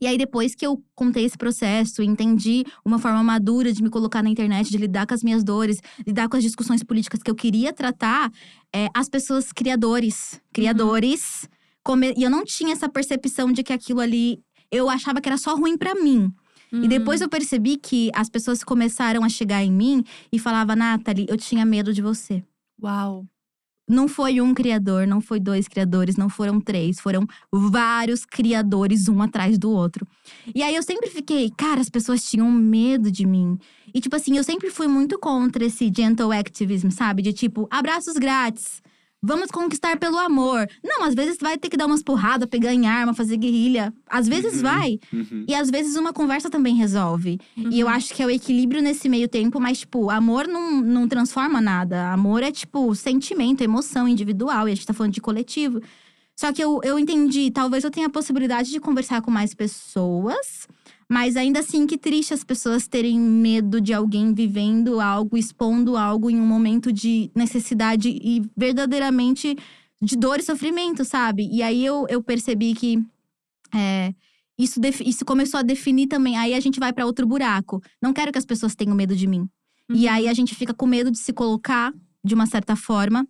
E 0.00 0.06
aí, 0.06 0.16
depois 0.18 0.54
que 0.54 0.66
eu 0.66 0.82
contei 0.94 1.24
esse 1.24 1.36
processo, 1.38 2.02
entendi 2.02 2.64
uma 2.84 2.98
forma 2.98 3.22
madura 3.22 3.72
de 3.72 3.82
me 3.82 3.90
colocar 3.90 4.22
na 4.22 4.28
internet, 4.30 4.70
de 4.70 4.78
lidar 4.78 5.06
com 5.06 5.14
as 5.14 5.22
minhas 5.22 5.42
dores, 5.44 5.78
lidar 6.06 6.28
com 6.28 6.36
as 6.36 6.42
discussões 6.42 6.82
políticas 6.82 7.22
que 7.22 7.30
eu 7.30 7.34
queria 7.34 7.72
tratar, 7.72 8.30
é, 8.72 8.88
as 8.94 9.08
pessoas 9.08 9.52
criadores, 9.52 10.40
criadores, 10.52 11.48
come- 11.82 12.14
e 12.16 12.22
eu 12.22 12.30
não 12.30 12.44
tinha 12.44 12.72
essa 12.72 12.88
percepção 12.88 13.52
de 13.52 13.62
que 13.62 13.72
aquilo 13.72 14.00
ali 14.00 14.40
eu 14.70 14.88
achava 14.90 15.20
que 15.20 15.28
era 15.28 15.38
só 15.38 15.54
ruim 15.54 15.76
pra 15.76 15.94
mim. 15.94 16.32
E 16.72 16.88
depois 16.88 17.20
Uhum. 17.20 17.26
eu 17.26 17.30
percebi 17.30 17.76
que 17.76 18.10
as 18.14 18.28
pessoas 18.28 18.64
começaram 18.64 19.22
a 19.22 19.28
chegar 19.28 19.62
em 19.62 19.70
mim 19.70 20.02
e 20.32 20.40
falava, 20.40 20.74
Nathalie, 20.74 21.26
eu 21.28 21.36
tinha 21.36 21.64
medo 21.64 21.92
de 21.92 22.02
você. 22.02 22.42
Uau. 22.82 23.24
Não 23.88 24.08
foi 24.08 24.40
um 24.40 24.54
criador, 24.54 25.06
não 25.06 25.20
foi 25.20 25.38
dois 25.38 25.68
criadores, 25.68 26.16
não 26.16 26.28
foram 26.30 26.58
três, 26.58 26.98
foram 26.98 27.26
vários 27.52 28.24
criadores, 28.24 29.08
um 29.08 29.20
atrás 29.20 29.58
do 29.58 29.70
outro. 29.70 30.06
E 30.54 30.62
aí 30.62 30.74
eu 30.74 30.82
sempre 30.82 31.10
fiquei, 31.10 31.50
cara, 31.50 31.80
as 31.80 31.90
pessoas 31.90 32.24
tinham 32.24 32.50
medo 32.50 33.10
de 33.10 33.26
mim. 33.26 33.58
E 33.92 34.00
tipo 34.00 34.16
assim, 34.16 34.36
eu 34.36 34.44
sempre 34.44 34.70
fui 34.70 34.86
muito 34.86 35.18
contra 35.18 35.64
esse 35.64 35.92
gentle 35.94 36.32
activism, 36.32 36.88
sabe? 36.88 37.22
De 37.22 37.32
tipo, 37.32 37.68
abraços 37.70 38.14
grátis. 38.14 38.82
Vamos 39.26 39.50
conquistar 39.50 39.98
pelo 39.98 40.18
amor. 40.18 40.68
Não, 40.84 41.02
às 41.04 41.14
vezes 41.14 41.38
vai 41.40 41.56
ter 41.56 41.70
que 41.70 41.76
dar 41.76 41.86
umas 41.86 42.02
porradas, 42.02 42.46
pegar 42.48 42.74
em 42.74 42.86
arma, 42.86 43.14
fazer 43.14 43.36
guerrilha. 43.38 43.92
Às 44.08 44.28
vezes 44.28 44.56
Uhum. 44.56 44.62
vai. 44.62 44.98
Uhum. 45.12 45.44
E 45.48 45.54
às 45.54 45.70
vezes 45.70 45.96
uma 45.96 46.12
conversa 46.12 46.50
também 46.50 46.74
resolve. 46.74 47.40
E 47.56 47.80
eu 47.80 47.86
Uhum. 47.86 47.92
acho 47.92 48.12
que 48.12 48.22
é 48.22 48.26
o 48.26 48.30
equilíbrio 48.30 48.82
nesse 48.82 49.08
meio 49.08 49.26
tempo, 49.28 49.58
mas, 49.58 49.78
tipo, 49.80 50.10
amor 50.10 50.46
não, 50.46 50.80
não 50.80 51.08
transforma 51.08 51.60
nada. 51.60 52.12
Amor 52.12 52.42
é, 52.42 52.52
tipo, 52.52 52.94
sentimento, 52.94 53.62
emoção 53.62 54.06
individual. 54.06 54.68
E 54.68 54.72
a 54.72 54.74
gente 54.74 54.86
tá 54.86 54.92
falando 54.92 55.12
de 55.12 55.20
coletivo. 55.22 55.80
Só 56.36 56.52
que 56.52 56.62
eu, 56.62 56.80
eu 56.82 56.98
entendi, 56.98 57.50
talvez 57.50 57.84
eu 57.84 57.90
tenha 57.90 58.08
a 58.08 58.10
possibilidade 58.10 58.70
de 58.70 58.80
conversar 58.80 59.22
com 59.22 59.30
mais 59.30 59.54
pessoas. 59.54 60.68
Mas 61.08 61.36
ainda 61.36 61.60
assim, 61.60 61.86
que 61.86 61.98
triste 61.98 62.32
as 62.34 62.42
pessoas 62.44 62.86
terem 62.88 63.18
medo 63.20 63.80
de 63.80 63.92
alguém 63.92 64.32
vivendo 64.32 65.00
algo, 65.00 65.36
expondo 65.36 65.96
algo 65.96 66.30
em 66.30 66.40
um 66.40 66.46
momento 66.46 66.92
de 66.92 67.30
necessidade 67.34 68.08
e 68.08 68.42
verdadeiramente 68.56 69.56
de 70.00 70.16
dor 70.16 70.38
e 70.40 70.42
sofrimento, 70.42 71.04
sabe? 71.04 71.48
E 71.52 71.62
aí 71.62 71.84
eu, 71.84 72.06
eu 72.08 72.22
percebi 72.22 72.74
que 72.74 73.02
é, 73.74 74.14
isso, 74.58 74.80
isso 75.04 75.24
começou 75.24 75.58
a 75.60 75.62
definir 75.62 76.06
também. 76.06 76.36
Aí 76.36 76.54
a 76.54 76.60
gente 76.60 76.78
vai 76.80 76.92
pra 76.92 77.06
outro 77.06 77.26
buraco. 77.26 77.82
Não 78.00 78.12
quero 78.12 78.30
que 78.32 78.38
as 78.38 78.44
pessoas 78.46 78.74
tenham 78.74 78.94
medo 78.94 79.14
de 79.16 79.26
mim. 79.26 79.48
E 79.92 80.06
Uhum. 80.06 80.12
aí 80.12 80.28
a 80.28 80.32
gente 80.34 80.54
fica 80.54 80.72
com 80.72 80.86
medo 80.86 81.10
de 81.10 81.18
se 81.18 81.32
colocar 81.32 81.92
de 82.24 82.34
uma 82.34 82.46
certa 82.46 82.74
forma 82.74 83.26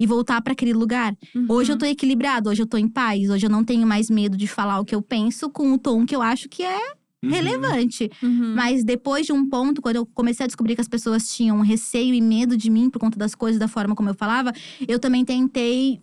e 0.00 0.06
voltar 0.06 0.40
pra 0.40 0.52
aquele 0.54 0.72
lugar. 0.72 1.14
Hoje 1.48 1.70
eu 1.70 1.74
Uhum. 1.74 1.78
tô 1.80 1.84
equilibrado, 1.86 2.48
hoje 2.48 2.62
eu 2.62 2.66
tô 2.66 2.78
em 2.78 2.88
paz, 2.88 3.28
hoje 3.28 3.44
eu 3.46 3.50
não 3.50 3.62
tenho 3.64 3.86
mais 3.86 4.08
medo 4.08 4.36
de 4.36 4.46
falar 4.46 4.80
o 4.80 4.84
que 4.84 4.94
eu 4.94 5.02
penso 5.02 5.50
com 5.50 5.72
o 5.72 5.78
tom 5.78 6.06
que 6.06 6.14
eu 6.16 6.22
acho 6.22 6.48
que 6.48 6.62
é 6.62 6.80
Uhum. 7.22 7.30
relevante. 7.30 8.10
Uhum. 8.22 8.54
Mas 8.54 8.84
depois 8.84 9.26
de 9.26 9.32
um 9.32 9.48
ponto, 9.48 9.82
quando 9.82 9.96
eu 9.96 10.06
comecei 10.06 10.44
a 10.44 10.46
descobrir 10.46 10.74
que 10.74 10.80
as 10.80 10.88
pessoas 10.88 11.28
tinham 11.28 11.60
receio 11.60 12.14
e 12.14 12.20
medo 12.20 12.56
de 12.56 12.70
mim 12.70 12.88
por 12.88 12.98
conta 12.98 13.18
das 13.18 13.34
coisas, 13.34 13.58
da 13.58 13.66
forma 13.68 13.94
como 13.94 14.08
eu 14.08 14.14
falava, 14.14 14.52
eu 14.86 14.98
também 14.98 15.24
tentei 15.24 16.00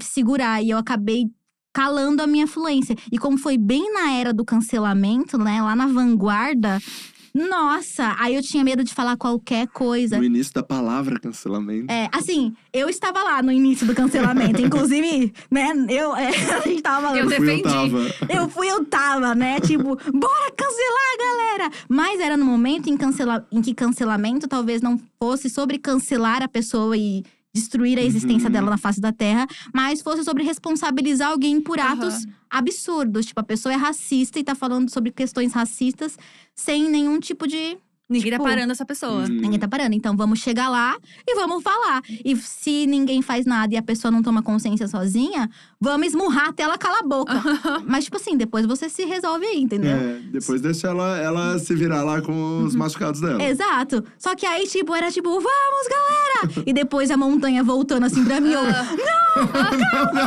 segurar 0.00 0.62
e 0.62 0.70
eu 0.70 0.78
acabei 0.78 1.28
calando 1.72 2.22
a 2.22 2.26
minha 2.26 2.46
fluência. 2.46 2.94
E 3.10 3.18
como 3.18 3.38
foi 3.38 3.56
bem 3.56 3.92
na 3.92 4.12
era 4.12 4.32
do 4.32 4.44
cancelamento, 4.44 5.38
né, 5.38 5.62
lá 5.62 5.74
na 5.74 5.86
vanguarda, 5.86 6.78
nossa, 7.34 8.14
aí 8.18 8.34
eu 8.34 8.42
tinha 8.42 8.62
medo 8.62 8.84
de 8.84 8.92
falar 8.94 9.16
qualquer 9.16 9.66
coisa. 9.68 10.18
No 10.18 10.24
início 10.24 10.52
da 10.52 10.62
palavra 10.62 11.18
cancelamento. 11.18 11.90
É, 11.90 12.08
assim, 12.12 12.54
eu 12.72 12.88
estava 12.88 13.22
lá 13.22 13.42
no 13.42 13.50
início 13.50 13.86
do 13.86 13.94
cancelamento. 13.94 14.60
Inclusive, 14.62 15.32
né, 15.50 15.72
eu, 15.88 16.14
é, 16.14 16.28
a 16.56 16.60
gente 16.60 16.82
tava 16.82 17.08
falando. 17.08 17.18
Eu 17.18 17.26
Fui, 17.26 17.36
eu 17.36 17.40
defendi. 17.40 17.62
tava. 17.62 18.32
Eu 18.32 18.48
fui, 18.48 18.68
eu 18.70 18.84
tava, 18.84 19.34
né? 19.34 19.60
Tipo, 19.60 19.96
bora 20.12 20.52
cancelar, 20.56 21.18
galera! 21.18 21.70
Mas 21.88 22.20
era 22.20 22.36
no 22.36 22.44
momento 22.44 22.88
em, 22.90 22.96
cancela... 22.96 23.46
em 23.50 23.62
que 23.62 23.74
cancelamento 23.74 24.46
talvez 24.46 24.82
não 24.82 25.00
fosse 25.18 25.48
sobre 25.48 25.78
cancelar 25.78 26.42
a 26.42 26.48
pessoa 26.48 26.96
e 26.96 27.22
destruir 27.54 27.98
a 27.98 28.02
existência 28.02 28.46
Uhum. 28.46 28.52
dela 28.52 28.70
na 28.70 28.78
face 28.78 28.98
da 28.98 29.12
terra, 29.12 29.46
mas 29.74 30.00
fosse 30.00 30.24
sobre 30.24 30.42
responsabilizar 30.42 31.30
alguém 31.30 31.60
por 31.60 31.78
atos 31.78 32.14
Aham. 32.24 32.32
absurdos. 32.50 33.26
Tipo, 33.26 33.40
a 33.40 33.44
pessoa 33.44 33.74
é 33.74 33.76
racista 33.76 34.38
e 34.38 34.44
tá 34.44 34.54
falando 34.54 34.88
sobre 34.90 35.10
questões 35.10 35.52
racistas 35.52 36.16
sem 36.54 36.88
nenhum 36.88 37.18
tipo 37.20 37.46
de 37.46 37.78
Ninguém 38.12 38.30
tá 38.30 38.36
tipo, 38.36 38.48
parando 38.48 38.72
essa 38.72 38.84
pessoa. 38.84 39.22
Uhum. 39.22 39.28
Ninguém 39.28 39.58
tá 39.58 39.66
parando. 39.66 39.94
Então 39.94 40.14
vamos 40.16 40.40
chegar 40.40 40.68
lá 40.68 40.96
e 41.26 41.34
vamos 41.34 41.62
falar. 41.62 42.02
E 42.24 42.36
se 42.36 42.86
ninguém 42.86 43.22
faz 43.22 43.46
nada 43.46 43.72
e 43.74 43.76
a 43.76 43.82
pessoa 43.82 44.10
não 44.10 44.22
toma 44.22 44.42
consciência 44.42 44.86
sozinha, 44.86 45.48
vamos 45.82 46.06
esmurrar 46.08 46.48
até 46.50 46.62
ela 46.62 46.78
calar 46.78 47.00
a 47.00 47.02
boca. 47.06 47.34
Mas, 47.86 48.04
tipo 48.04 48.16
assim, 48.16 48.36
depois 48.36 48.64
você 48.64 48.88
se 48.88 49.04
resolve 49.04 49.44
aí, 49.44 49.60
entendeu? 49.60 49.90
É, 49.96 50.20
depois 50.30 50.60
deixa 50.60 50.86
ela, 50.88 51.18
ela 51.18 51.58
se 51.58 51.74
virar 51.74 52.02
lá 52.04 52.20
com 52.22 52.32
Uhum. 52.32 52.64
os 52.64 52.74
machucados 52.74 53.20
dela. 53.20 53.42
Exato. 53.42 54.04
Só 54.18 54.34
que 54.34 54.46
aí, 54.46 54.66
tipo, 54.66 54.94
era 54.94 55.10
tipo, 55.10 55.28
vamos, 55.30 55.88
galera! 55.90 56.62
e 56.66 56.72
depois 56.72 57.10
a 57.10 57.16
montanha 57.16 57.62
voltando 57.62 58.04
assim 58.04 58.24
pra 58.24 58.40
mim. 58.40 58.52
Eu, 58.52 58.62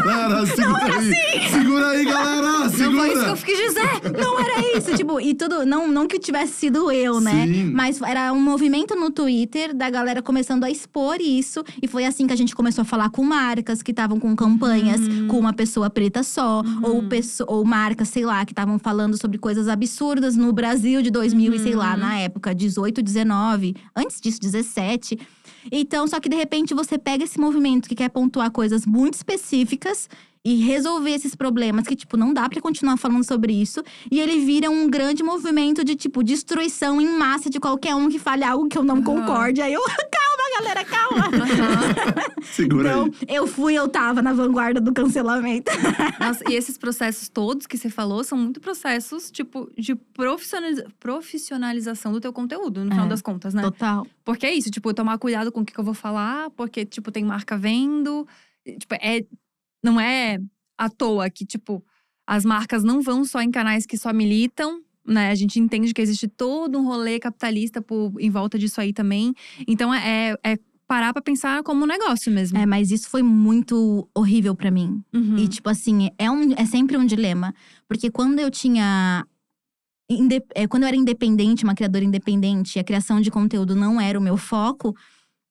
galera, 0.03 0.45
segura 0.45 0.99
aí. 0.99 1.49
Segura 1.49 1.88
aí, 1.89 2.06
galera! 2.06 2.70
Segura! 2.70 2.89
Não 2.89 2.97
foi 2.99 3.14
isso 3.14 3.24
que 3.24 3.30
eu 3.30 3.36
quis 3.56 3.58
dizer. 3.58 4.12
não 4.22 4.39
era 4.39 4.78
isso. 4.78 4.95
tipo, 4.95 5.20
e 5.20 5.34
tudo. 5.34 5.66
Não, 5.66 5.88
não 5.88 6.08
que 6.08 6.20
tivesse 6.20 6.53
sido 6.53 6.91
eu, 6.91 7.20
né? 7.22 7.45
Sim. 7.47 7.72
Mas 7.74 8.01
era 8.01 8.32
um 8.34 8.41
movimento 8.41 8.95
no 8.95 9.12
Twitter 9.12 9.74
da 9.76 9.89
galera 9.89 10.22
começando 10.22 10.64
a 10.64 10.70
expor 10.72 11.18
isso. 11.20 11.64
E 11.82 11.88
foi 11.88 12.06
assim 12.06 12.28
que 12.28 12.34
a 12.34 12.38
gente 12.38 12.56
começou 12.56 12.82
a 12.82 12.86
falar 12.86 13.10
com 13.10 13.24
marcas 13.24 13.82
que 13.82 13.91
estavam 13.91 14.20
com 14.20 14.36
campanhas 14.36 15.01
Uhum. 15.01 15.28
com 15.28 15.45
uma 15.46 15.54
pessoa 15.54 15.89
preta 15.89 16.24
só. 16.24 16.62
Ou, 16.84 17.04
pesso- 17.04 17.46
ou 17.48 17.64
marcas, 17.64 18.10
sei 18.10 18.26
lá, 18.26 18.46
que 18.46 18.52
estavam 18.52 18.78
falando 18.78 19.18
sobre 19.20 19.38
coisas 19.38 19.68
absurdas 19.68 20.36
no 20.36 20.52
Brasil 20.52 21.02
de 21.02 21.10
2000 21.10 21.54
e 21.54 21.60
sei 21.60 21.76
lá, 21.76 21.93
Uhum. 21.93 22.00
na 22.00 22.18
época, 22.20 22.54
18, 22.54 23.02
19. 23.02 23.76
Antes 23.96 24.20
disso, 24.20 24.39
17. 24.41 25.18
Então, 25.72 26.08
só 26.08 26.20
que 26.20 26.30
de 26.30 26.36
repente 26.36 26.74
você 26.74 26.98
pega 26.98 27.24
esse 27.24 27.39
movimento 27.39 27.88
que 27.89 27.96
quer 27.96 28.10
pontuar 28.10 28.52
coisas 28.52 28.86
muito 28.86 29.16
específicas 29.16 30.08
e 30.46 30.58
resolver 30.58 31.10
esses 31.10 31.34
problemas 31.34 31.88
que, 31.88 31.96
tipo, 31.96 32.16
não 32.16 32.32
dá 32.32 32.48
pra 32.48 32.62
continuar 32.62 32.98
falando 32.98 33.24
sobre 33.24 33.52
isso. 33.52 33.82
E 34.12 34.20
ele 34.20 34.46
vira 34.46 34.70
um 34.70 34.88
grande 34.88 35.24
movimento 35.24 35.84
de, 35.84 35.96
tipo, 35.96 36.24
destruição 36.24 37.02
em 37.02 37.18
massa 37.18 37.50
de 37.50 37.60
qualquer 37.60 37.96
um 37.96 38.08
que 38.08 38.20
fale 38.20 38.43
algo 38.43 38.68
que 38.70 38.78
eu 38.78 38.84
não 38.84 38.98
Aham. 38.98 39.04
concorde. 39.04 39.60
Aí 39.62 39.74
eu, 39.74 39.82
calma, 40.12 40.60
galera, 40.60 40.86
calma. 40.86 41.26
Segura 42.43 42.89
então, 42.89 43.04
aí. 43.28 43.36
eu 43.36 43.48
fui, 43.48 43.74
eu 43.74 43.88
tava 43.88 44.22
na 44.22 44.34
vanguarda 44.34 44.80
do 44.80 44.93
cancelamento. 44.93 45.72
Nossa, 46.20 46.43
e 46.50 46.54
esses 46.54 46.78
processos 46.78 47.28
todos 47.28 47.66
que 47.66 47.76
você 47.78 47.89
falou 47.89 48.24
são 48.24 48.38
muito 48.38 48.60
processos, 48.62 49.32
tipo, 49.32 49.70
de 49.78 49.96
profissionaliza- 49.96 50.86
profissionalização 51.00 52.12
do 52.12 52.22
teu 52.22 52.32
conteúdo, 52.32 52.84
no 52.86 52.91
final 52.91 53.08
É. 53.08 53.10
das 53.10 53.22
contas, 53.22 53.54
né? 53.54 53.62
Total. 53.64 54.06
Porque 54.24 54.46
é 54.46 54.54
isso, 54.54 54.70
tipo, 54.70 54.93
tomar 54.93 55.18
cuidado 55.18 55.52
com 55.52 55.62
o 55.62 55.66
que 55.66 55.74
que 55.74 55.80
eu 55.80 55.84
vou 55.84 55.93
falar, 55.96 56.50
porque, 56.52 56.86
tipo, 56.86 57.12
tem 57.12 57.24
marca 57.26 57.58
vendo. 57.58 58.28
Tipo, 58.80 58.96
é. 58.96 59.24
Não 59.86 59.99
é 59.99 60.39
à 60.77 60.89
toa 60.89 61.29
que, 61.29 61.45
tipo, 61.45 61.83
as 62.27 62.43
marcas 62.43 62.83
não 62.83 63.01
vão 63.01 63.23
só 63.23 63.39
em 63.41 63.51
canais 63.51 63.86
que 63.86 63.97
só 63.97 64.11
militam. 64.11 64.81
Né? 65.07 65.29
A 65.29 65.36
gente 65.36 65.59
entende 65.59 65.93
que 65.93 66.01
existe 66.01 66.27
todo 66.27 66.79
um 66.79 66.83
rolê 66.86 67.19
capitalista 67.19 67.79
por, 67.81 68.11
em 68.19 68.31
volta 68.31 68.57
disso 68.57 68.81
aí 68.81 68.91
também. 68.91 69.33
Então 69.67 69.93
é, 69.93 70.36
é 70.43 70.57
parar 70.88 71.13
pra 71.13 71.21
pensar 71.21 71.61
como 71.61 71.83
um 71.83 71.88
negócio 71.88 72.31
mesmo. 72.31 72.57
É, 72.57 72.65
mas 72.65 72.89
isso 72.89 73.07
foi 73.09 73.21
muito 73.21 74.09
horrível 74.15 74.55
pra 74.55 74.71
mim. 74.71 75.03
Uhum. 75.13 75.38
E, 75.38 75.47
tipo 75.47 75.69
assim, 75.69 76.09
é, 76.17 76.29
um, 76.31 76.53
é 76.53 76.65
sempre 76.65 76.97
um 76.97 77.05
dilema. 77.05 77.53
Porque 77.88 78.09
quando 78.09 78.39
eu 78.39 78.49
tinha. 78.49 79.23
inde- 80.09 80.43
é, 80.55 80.67
quando 80.67 80.83
eu 80.83 80.88
era 80.88 80.97
independente, 80.97 81.63
uma 81.63 81.75
criadora 81.75 82.03
independente, 82.03 82.77
e 82.77 82.79
a 82.79 82.83
criação 82.83 83.21
de 83.21 83.29
conteúdo 83.29 83.75
não 83.75 84.01
era 84.01 84.17
o 84.17 84.21
meu 84.21 84.38
foco, 84.38 84.95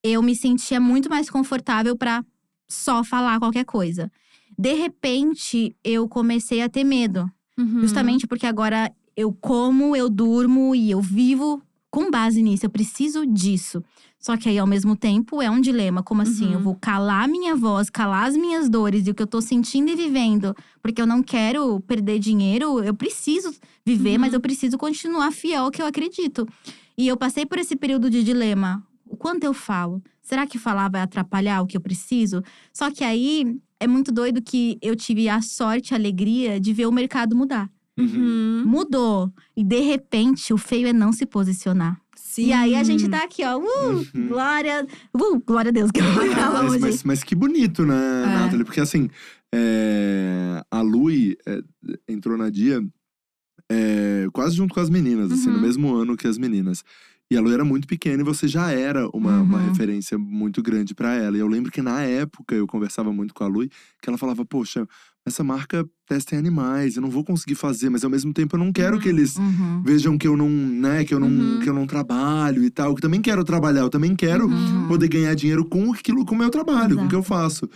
eu 0.03 0.21
me 0.21 0.35
sentia 0.35 0.81
muito 0.81 1.09
mais 1.09 1.31
confortável 1.31 1.97
pra 1.97 2.25
só 2.69 3.05
falar 3.05 3.39
qualquer 3.39 3.65
coisa. 3.65 4.11
De 4.59 4.73
repente, 4.75 5.75
eu 5.85 6.09
comecei 6.09 6.63
a 6.63 6.69
ter 6.69 6.85
medo. 6.85 7.31
Uhum. 7.59 7.81
Justamente 7.81 8.27
porque 8.27 8.47
agora 8.47 8.93
eu 9.17 9.33
como, 9.33 9.95
eu 9.95 10.09
durmo 10.09 10.75
e 10.75 10.91
eu 10.91 11.01
vivo 11.01 11.63
com 11.91 12.11
base 12.11 12.43
nisso. 12.43 12.67
Eu 12.67 12.71
preciso 12.71 13.25
disso. 13.27 13.83
Só 14.19 14.37
que 14.37 14.49
aí, 14.49 14.59
ao 14.59 14.67
mesmo 14.67 14.97
tempo, 14.97 15.43
é 15.43 15.51
um 15.51 15.61
dilema. 15.61 16.03
Como 16.03 16.23
assim? 16.23 16.47
Uhum. 16.47 16.53
Eu 16.55 16.61
vou 16.61 16.75
calar 16.75 17.29
minha 17.29 17.55
voz, 17.55 17.91
calar 17.91 18.27
as 18.27 18.37
minhas 18.37 18.69
dores 18.71 19.07
e 19.07 19.11
o 19.11 19.15
que 19.15 19.23
eu 19.23 19.27
tô 19.27 19.41
sentindo 19.41 19.91
e 19.91 19.95
vivendo. 19.95 20.57
Porque 20.83 21.01
eu 21.01 21.07
não 21.07 21.23
quero 21.23 21.79
perder 21.81 22.19
dinheiro. 22.19 22.83
Eu 22.83 22.95
preciso 22.95 23.55
viver, 23.85 24.15
Uhum. 24.15 24.21
mas 24.21 24.33
eu 24.33 24.41
preciso 24.41 24.79
continuar 24.79 25.31
fiel 25.31 25.65
ao 25.65 25.71
que 25.71 25.83
eu 25.83 25.87
acredito. 25.87 26.49
E 26.97 27.07
eu 27.07 27.17
passei 27.17 27.45
por 27.45 27.59
esse 27.59 27.77
período 27.77 28.09
de 28.09 28.25
dilema. 28.25 28.83
O 29.07 29.17
quanto 29.17 29.45
eu 29.45 29.53
falo? 29.53 30.03
Será 30.23 30.47
que 30.47 30.59
falar 30.59 30.89
vai 30.89 31.03
atrapalhar 31.03 31.61
o 31.61 31.67
que 31.67 31.77
eu 31.77 31.81
preciso? 31.81 32.43
Só 32.73 32.91
que 32.91 33.05
aí 33.05 33.57
é 33.85 33.87
muito 33.87 34.11
doido 34.13 34.43
que 34.43 34.79
eu 34.83 34.97
tive 34.97 35.29
a 35.29 35.41
sorte, 35.41 35.95
a 35.95 35.97
alegria 35.97 36.59
de 36.61 36.73
ver 36.73 36.87
o 36.87 36.93
mercado 36.93 37.37
mudar. 37.37 37.71
Uhum. 37.99 38.65
Mudou. 38.67 39.31
E 39.57 39.63
de 39.63 39.81
repente, 39.81 40.53
o 40.53 40.59
feio 40.59 40.89
é 40.89 40.93
não 40.93 41.13
se 41.13 41.25
posicionar. 41.27 42.01
Sim. 42.17 42.47
E 42.47 42.53
aí 42.53 42.75
a 42.75 42.83
gente 42.83 43.09
tá 43.09 43.23
aqui, 43.23 43.45
ó. 43.45 43.57
Uh, 43.59 43.63
Uhum. 44.15 44.29
glória. 44.29 44.87
Uh, 45.15 45.39
glória 45.47 45.69
a 45.69 45.73
Deus 45.73 45.91
que 45.93 46.01
eu 46.01 46.05
vou 46.13 46.27
falar 46.33 46.63
Mas, 46.65 46.81
mas, 46.81 47.03
mas 47.05 47.23
que 47.23 47.35
bonito, 47.37 47.85
né, 47.87 47.95
É. 47.95 48.27
Nathalie? 48.27 48.65
Porque 48.65 48.81
assim, 48.81 49.09
é, 49.55 50.63
a 50.71 50.81
Lui 50.81 51.37
é, 51.47 51.61
entrou 52.09 52.37
na 52.37 52.51
Dia 52.51 52.83
é, 53.71 54.27
quase 54.33 54.57
junto 54.57 54.75
com 54.75 54.81
as 54.81 54.91
meninas, 54.91 55.31
assim, 55.31 55.49
no 55.49 55.57
Uhum. 55.57 55.61
mesmo 55.63 55.95
ano 55.95 56.17
que 56.17 56.27
as 56.27 56.37
meninas. 56.39 56.83
E 57.35 57.37
a 57.37 57.41
Lu 57.41 57.53
era 57.53 57.65
muito 57.65 57.87
pequena 57.89 58.23
e 58.23 58.25
você 58.25 58.47
já 58.47 58.71
era 58.71 59.09
uma, 59.13 59.41
uma 59.43 59.59
Uhum. 59.59 59.65
referência 59.65 60.17
muito 60.17 60.63
grande 60.63 60.95
pra 60.95 61.15
ela. 61.15 61.37
E 61.37 61.41
eu 61.41 61.49
lembro 61.49 61.71
que 61.73 61.83
na 61.83 62.01
época 62.03 62.55
eu 62.55 62.67
conversava 62.67 63.13
muito 63.13 63.35
com 63.35 63.45
a 63.45 63.47
Lu, 63.49 63.67
que 64.01 64.09
ela 64.09 64.17
falava: 64.19 64.45
Poxa, 64.45 64.87
essa 65.27 65.43
marca 65.43 65.85
testa 66.07 66.35
em 66.35 66.39
animais, 66.39 66.97
eu 66.97 67.03
não 67.03 67.11
vou 67.11 67.25
conseguir 67.25 67.55
fazer, 67.55 67.89
mas 67.91 68.05
ao 68.05 68.11
mesmo 68.11 68.33
tempo 68.33 68.55
eu 68.57 68.61
não 68.61 68.71
quero 68.73 68.99
que 69.01 69.09
eles 69.09 69.37
Uhum. 69.37 69.83
vejam 69.85 70.19
que 70.19 70.29
eu 70.29 70.37
não, 70.37 70.49
né, 70.49 71.03
que 71.05 71.15
eu 71.15 71.19
não, 71.21 71.29
Uhum. 71.29 71.59
que 71.59 71.69
eu 71.69 71.75
não 71.75 71.87
trabalho 71.87 72.63
e 72.63 72.71
tal. 72.71 72.95
Que 72.95 73.01
também 73.01 73.21
quero 73.23 73.43
trabalhar, 73.43 73.81
eu 73.81 73.91
também 73.91 74.15
quero 74.15 74.47
Uhum. 74.47 74.87
poder 74.87 75.09
ganhar 75.09 75.35
dinheiro 75.35 75.65
com 75.65 75.93
aquilo, 75.93 76.25
com 76.25 76.35
o 76.35 76.39
meu 76.39 76.51
trabalho, 76.51 76.97
com 76.97 77.05
o 77.07 77.09
que 77.09 77.15
eu 77.17 77.23
faço. 77.23 77.69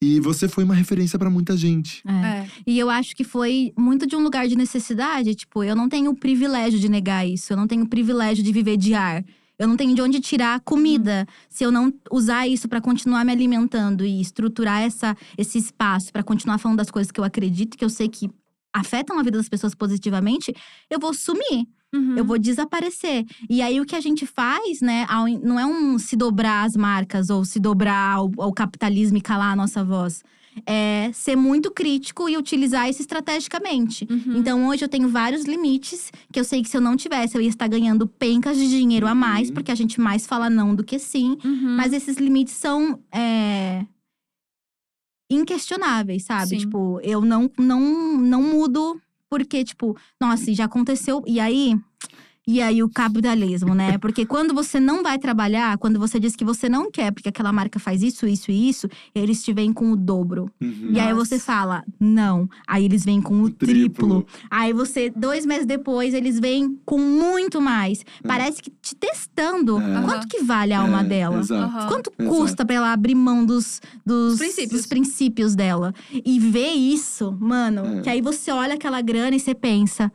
E 0.00 0.20
você 0.20 0.48
foi 0.48 0.62
uma 0.62 0.74
referência 0.74 1.18
pra 1.18 1.28
muita 1.28 1.56
gente. 1.56 2.02
É. 2.06 2.12
É. 2.12 2.46
E 2.66 2.78
eu 2.78 2.88
acho 2.88 3.16
que 3.16 3.24
foi 3.24 3.72
muito 3.76 4.06
de 4.06 4.14
um 4.14 4.20
lugar 4.20 4.46
de 4.46 4.56
necessidade. 4.56 5.34
Tipo, 5.34 5.64
eu 5.64 5.74
não 5.74 5.88
tenho 5.88 6.10
o 6.12 6.16
privilégio 6.16 6.78
de 6.78 6.88
negar 6.88 7.26
isso. 7.26 7.52
Eu 7.52 7.56
não 7.56 7.66
tenho 7.66 7.84
o 7.84 7.88
privilégio 7.88 8.44
de 8.44 8.52
viver 8.52 8.76
de 8.76 8.94
ar. 8.94 9.24
Eu 9.58 9.66
não 9.66 9.76
tenho 9.76 9.92
de 9.92 10.00
onde 10.00 10.20
tirar 10.20 10.60
comida 10.60 11.26
se 11.48 11.64
eu 11.64 11.72
não 11.72 11.92
usar 12.12 12.46
isso 12.46 12.68
pra 12.68 12.80
continuar 12.80 13.24
me 13.24 13.32
alimentando 13.32 14.04
e 14.04 14.20
estruturar 14.20 14.82
essa, 14.82 15.16
esse 15.36 15.58
espaço 15.58 16.12
pra 16.12 16.22
continuar 16.22 16.58
falando 16.58 16.78
das 16.78 16.92
coisas 16.92 17.10
que 17.10 17.18
eu 17.18 17.24
acredito, 17.24 17.76
que 17.76 17.84
eu 17.84 17.90
sei 17.90 18.08
que 18.08 18.30
afetam 18.72 19.18
a 19.18 19.22
vida 19.22 19.36
das 19.36 19.48
pessoas 19.48 19.74
positivamente. 19.74 20.54
Eu 20.88 21.00
vou 21.00 21.12
sumir. 21.12 21.66
Uhum. 21.94 22.16
eu 22.18 22.24
vou 22.24 22.38
desaparecer. 22.38 23.24
E 23.48 23.62
aí 23.62 23.80
o 23.80 23.86
que 23.86 23.96
a 23.96 24.00
gente 24.00 24.26
faz, 24.26 24.80
né, 24.82 25.06
não 25.42 25.58
é 25.58 25.64
um 25.64 25.98
se 25.98 26.16
dobrar 26.16 26.64
as 26.66 26.76
marcas 26.76 27.30
ou 27.30 27.44
se 27.44 27.58
dobrar 27.58 28.16
ao, 28.16 28.30
ao 28.38 28.52
capitalismo 28.52 29.16
e 29.16 29.20
calar 29.22 29.52
a 29.52 29.56
nossa 29.56 29.82
voz. 29.82 30.22
É 30.66 31.10
ser 31.14 31.36
muito 31.36 31.70
crítico 31.70 32.28
e 32.28 32.36
utilizar 32.36 32.90
isso 32.90 33.00
estrategicamente. 33.00 34.06
Uhum. 34.10 34.36
Então 34.38 34.66
hoje 34.68 34.84
eu 34.84 34.88
tenho 34.88 35.08
vários 35.08 35.44
limites 35.44 36.10
que 36.32 36.38
eu 36.40 36.44
sei 36.44 36.62
que 36.62 36.68
se 36.68 36.76
eu 36.76 36.80
não 36.80 36.96
tivesse, 36.96 37.36
eu 37.36 37.40
ia 37.40 37.48
estar 37.48 37.68
ganhando 37.68 38.06
pencas 38.08 38.56
de 38.58 38.68
dinheiro 38.68 39.06
a 39.06 39.14
mais, 39.14 39.48
Uhum. 39.48 39.54
porque 39.54 39.70
a 39.70 39.74
gente 39.76 40.00
mais 40.00 40.26
fala 40.26 40.50
não 40.50 40.74
do 40.74 40.82
que 40.82 40.98
sim. 40.98 41.38
Uhum. 41.44 41.76
Mas 41.76 41.92
esses 41.92 42.16
limites 42.16 42.54
são 42.54 42.98
é, 43.14 43.86
inquestionáveis, 45.30 46.24
sabe? 46.24 46.48
Sim. 46.50 46.58
Tipo, 46.58 47.00
eu 47.02 47.20
não, 47.20 47.50
não, 47.58 48.18
não 48.18 48.42
mudo 48.42 49.00
porque, 49.30 49.64
tipo, 49.64 49.96
nossa, 50.20 50.52
já 50.54 50.64
aconteceu. 50.64 51.22
E 51.26 51.40
aí. 51.40 51.74
E 52.50 52.62
aí 52.62 52.82
o 52.82 52.88
capitalismo, 52.88 53.74
né? 53.74 53.98
Porque 54.00 54.24
quando 54.24 54.54
você 54.54 54.80
não 54.80 55.02
vai 55.02 55.18
trabalhar, 55.18 55.76
quando 55.76 55.98
você 55.98 56.18
diz 56.18 56.34
que 56.34 56.46
você 56.46 56.66
não 56.66 56.90
quer, 56.90 57.12
porque 57.12 57.28
aquela 57.28 57.52
marca 57.52 57.78
faz 57.78 58.02
isso, 58.02 58.26
isso 58.26 58.50
e 58.50 58.70
isso, 58.70 58.88
eles 59.14 59.44
te 59.44 59.52
vêm 59.52 59.70
com 59.70 59.92
o 59.92 59.96
dobro. 59.96 60.50
Uhum. 60.58 60.92
E 60.92 60.98
aí 60.98 61.12
você 61.12 61.38
fala, 61.38 61.84
não. 62.00 62.48
Aí 62.66 62.86
eles 62.86 63.04
vêm 63.04 63.20
com 63.20 63.34
o, 63.34 63.44
O 63.44 63.50
triplo. 63.50 64.22
triplo. 64.22 64.26
Aí 64.50 64.72
você, 64.72 65.10
dois 65.14 65.44
meses 65.44 65.66
depois, 65.66 66.14
eles 66.14 66.40
vêm 66.40 66.78
com 66.86 66.98
muito 66.98 67.60
mais. 67.60 68.02
Parece 68.26 68.62
que 68.62 68.70
te 68.70 68.96
testando. 68.96 69.78
É. 69.78 70.02
Quanto 70.02 70.26
que 70.26 70.42
vale 70.42 70.72
a 70.72 70.80
alma 70.80 71.02
É, 71.02 71.04
dela? 71.04 71.40
Exato. 71.40 71.86
Quanto 71.88 72.10
Exato. 72.18 72.34
custa 72.36 72.64
pra 72.64 72.76
ela 72.76 72.92
abrir 72.94 73.14
mão 73.14 73.44
dos, 73.44 73.82
dos, 74.06 74.38
princípios. 74.38 74.72
dos 74.72 74.86
princípios 74.86 75.54
dela? 75.54 75.92
E 76.24 76.40
ver 76.40 76.70
isso, 76.72 77.36
mano, 77.38 77.98
É. 77.98 78.00
que 78.00 78.08
aí 78.08 78.22
você 78.22 78.50
olha 78.50 78.72
aquela 78.74 79.02
grana 79.02 79.36
e 79.36 79.40
você 79.40 79.54
pensa: 79.54 80.10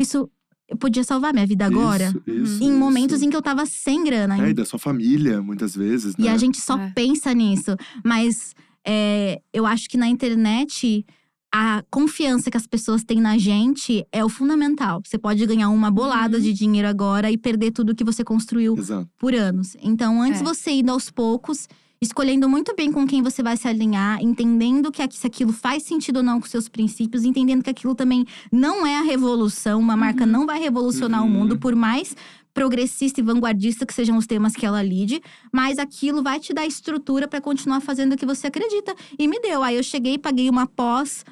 isso 0.00 0.30
eu 0.68 0.76
podia 0.76 1.04
salvar 1.04 1.32
minha 1.32 1.46
vida 1.46 1.64
agora? 1.66 2.06
Isso, 2.26 2.54
isso, 2.54 2.64
em 2.64 2.72
momentos 2.72 3.16
isso. 3.16 3.24
em 3.24 3.30
que 3.30 3.36
eu 3.36 3.42
tava 3.42 3.64
sem 3.66 4.02
grana. 4.04 4.44
É, 4.46 4.50
e 4.50 4.54
da 4.54 4.64
sua 4.64 4.78
família, 4.78 5.40
muitas 5.42 5.74
vezes, 5.76 6.14
E 6.18 6.22
né? 6.22 6.30
a 6.30 6.36
gente 6.36 6.60
só 6.60 6.76
É. 6.78 6.90
pensa 6.94 7.32
nisso. 7.32 7.76
Mas 8.04 8.54
é, 8.84 9.40
eu 9.52 9.64
acho 9.66 9.88
que 9.88 9.96
na 9.96 10.06
internet, 10.08 11.04
a 11.52 11.82
confiança 11.90 12.50
que 12.50 12.56
as 12.56 12.66
pessoas 12.66 13.02
têm 13.04 13.20
na 13.20 13.38
gente 13.38 14.04
é 14.12 14.24
o 14.24 14.28
fundamental. 14.28 15.00
Você 15.04 15.16
pode 15.18 15.44
ganhar 15.46 15.68
uma 15.70 15.90
bolada 15.90 16.36
Uhum. 16.36 16.42
de 16.42 16.52
dinheiro 16.52 16.86
agora 16.88 17.30
e 17.30 17.38
perder 17.38 17.70
tudo 17.70 17.94
que 17.94 18.04
você 18.04 18.22
construiu 18.24 18.76
Exato. 18.76 19.08
por 19.18 19.34
anos. 19.34 19.76
Então, 19.82 20.20
antes 20.20 20.40
É. 20.40 20.44
você 20.44 20.70
ir 20.72 20.88
aos 20.90 21.10
poucos, 21.10 21.68
escolhendo 22.00 22.48
muito 22.48 22.74
bem 22.76 22.92
com 22.92 23.06
quem 23.06 23.22
você 23.22 23.42
vai 23.42 23.56
se 23.56 23.66
alinhar, 23.66 24.22
entendendo 24.22 24.92
que 24.92 25.02
aqui- 25.02 25.16
se 25.16 25.26
aquilo 25.26 25.52
faz 25.52 25.82
sentido 25.82 26.18
ou 26.18 26.22
não 26.22 26.40
com 26.40 26.46
seus 26.46 26.68
princípios, 26.68 27.24
entendendo 27.24 27.62
que 27.62 27.70
aquilo 27.70 27.94
também 27.94 28.24
não 28.52 28.86
é 28.86 28.98
a 28.98 29.02
revolução, 29.02 29.80
uma 29.80 29.96
marca 29.96 30.24
Uhum. 30.24 30.30
não 30.30 30.46
vai 30.46 30.58
revolucionar 30.60 31.22
o 31.22 31.24
Uhum. 31.26 31.30
mundo, 31.30 31.58
por 31.58 31.74
mais 31.74 32.14
progressista 32.52 33.20
e 33.20 33.22
vanguardista 33.22 33.84
que 33.84 33.92
sejam 33.92 34.16
os 34.16 34.26
temas 34.26 34.54
que 34.54 34.64
ela 34.64 34.82
lide, 34.82 35.20
mas 35.52 35.78
aquilo 35.78 36.22
vai 36.22 36.40
te 36.40 36.54
dar 36.54 36.66
estrutura 36.66 37.28
para 37.28 37.38
continuar 37.38 37.80
fazendo 37.80 38.14
o 38.14 38.16
que 38.16 38.24
você 38.24 38.46
acredita. 38.46 38.94
E 39.18 39.28
me 39.28 39.38
deu. 39.40 39.62
Aí 39.62 39.76
eu 39.76 39.82
cheguei, 39.82 40.16
paguei 40.16 40.48
uma 40.48 40.66
pós, 40.66 41.22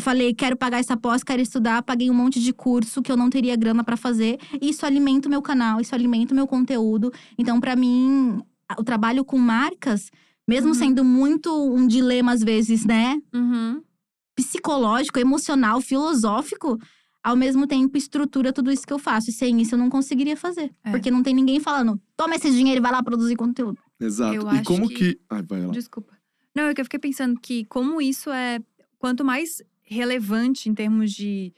falei, 0.00 0.34
quero 0.34 0.56
pagar 0.56 0.80
essa 0.80 0.94
pós, 0.94 1.22
quero 1.24 1.40
estudar, 1.40 1.82
paguei 1.82 2.10
um 2.10 2.14
monte 2.14 2.38
de 2.38 2.52
curso 2.52 3.00
que 3.00 3.10
eu 3.10 3.16
não 3.16 3.30
teria 3.30 3.56
grana 3.56 3.82
para 3.82 3.96
fazer. 3.96 4.38
E 4.60 4.68
isso 4.68 4.84
alimenta 4.84 5.26
o 5.26 5.30
meu 5.30 5.40
canal, 5.40 5.80
isso 5.80 5.94
alimenta 5.94 6.34
o 6.34 6.36
meu 6.36 6.46
conteúdo. 6.46 7.10
Então, 7.38 7.58
para 7.60 7.74
mim, 7.74 8.42
o 8.78 8.84
trabalho 8.84 9.24
com 9.24 9.38
marcas, 9.38 10.10
mesmo 10.48 10.68
Uhum. 10.68 10.74
sendo 10.74 11.04
muito 11.04 11.50
um 11.74 11.86
dilema 11.86 12.32
às 12.32 12.42
vezes, 12.42 12.84
né, 12.84 13.20
Uhum. 13.34 13.82
psicológico, 14.36 15.18
emocional, 15.18 15.80
filosófico, 15.80 16.78
ao 17.22 17.36
mesmo 17.36 17.66
tempo 17.66 17.96
estrutura 17.96 18.52
tudo 18.52 18.70
isso 18.70 18.86
que 18.86 18.92
eu 18.92 18.98
faço. 18.98 19.30
E 19.30 19.32
sem 19.32 19.60
isso 19.60 19.74
eu 19.74 19.78
não 19.78 19.88
conseguiria 19.88 20.36
fazer. 20.36 20.70
É. 20.84 20.90
Porque 20.90 21.10
não 21.10 21.22
tem 21.22 21.34
ninguém 21.34 21.60
falando, 21.60 22.00
toma 22.16 22.34
esse 22.34 22.50
dinheiro 22.50 22.80
e 22.80 22.82
vai 22.82 22.92
lá 22.92 23.02
produzir 23.02 23.36
conteúdo. 23.36 23.78
Exato. 24.00 24.34
Eu 24.34 24.52
e 24.54 24.62
como 24.62 24.88
que- 24.88 24.94
que. 25.14 25.20
Ai, 25.30 25.42
vai 25.42 25.64
lá. 25.64 25.72
Desculpa. 25.72 26.12
Não, 26.54 26.64
é 26.64 26.74
que 26.74 26.80
eu 26.80 26.84
fiquei 26.84 27.00
pensando 27.00 27.38
que 27.40 27.64
como 27.66 28.00
isso 28.00 28.30
é… 28.30 28.60
Quanto 28.98 29.24
mais 29.24 29.60
relevante 29.82 30.68
em 30.68 30.74
termos 30.74 31.12
de… 31.12 31.52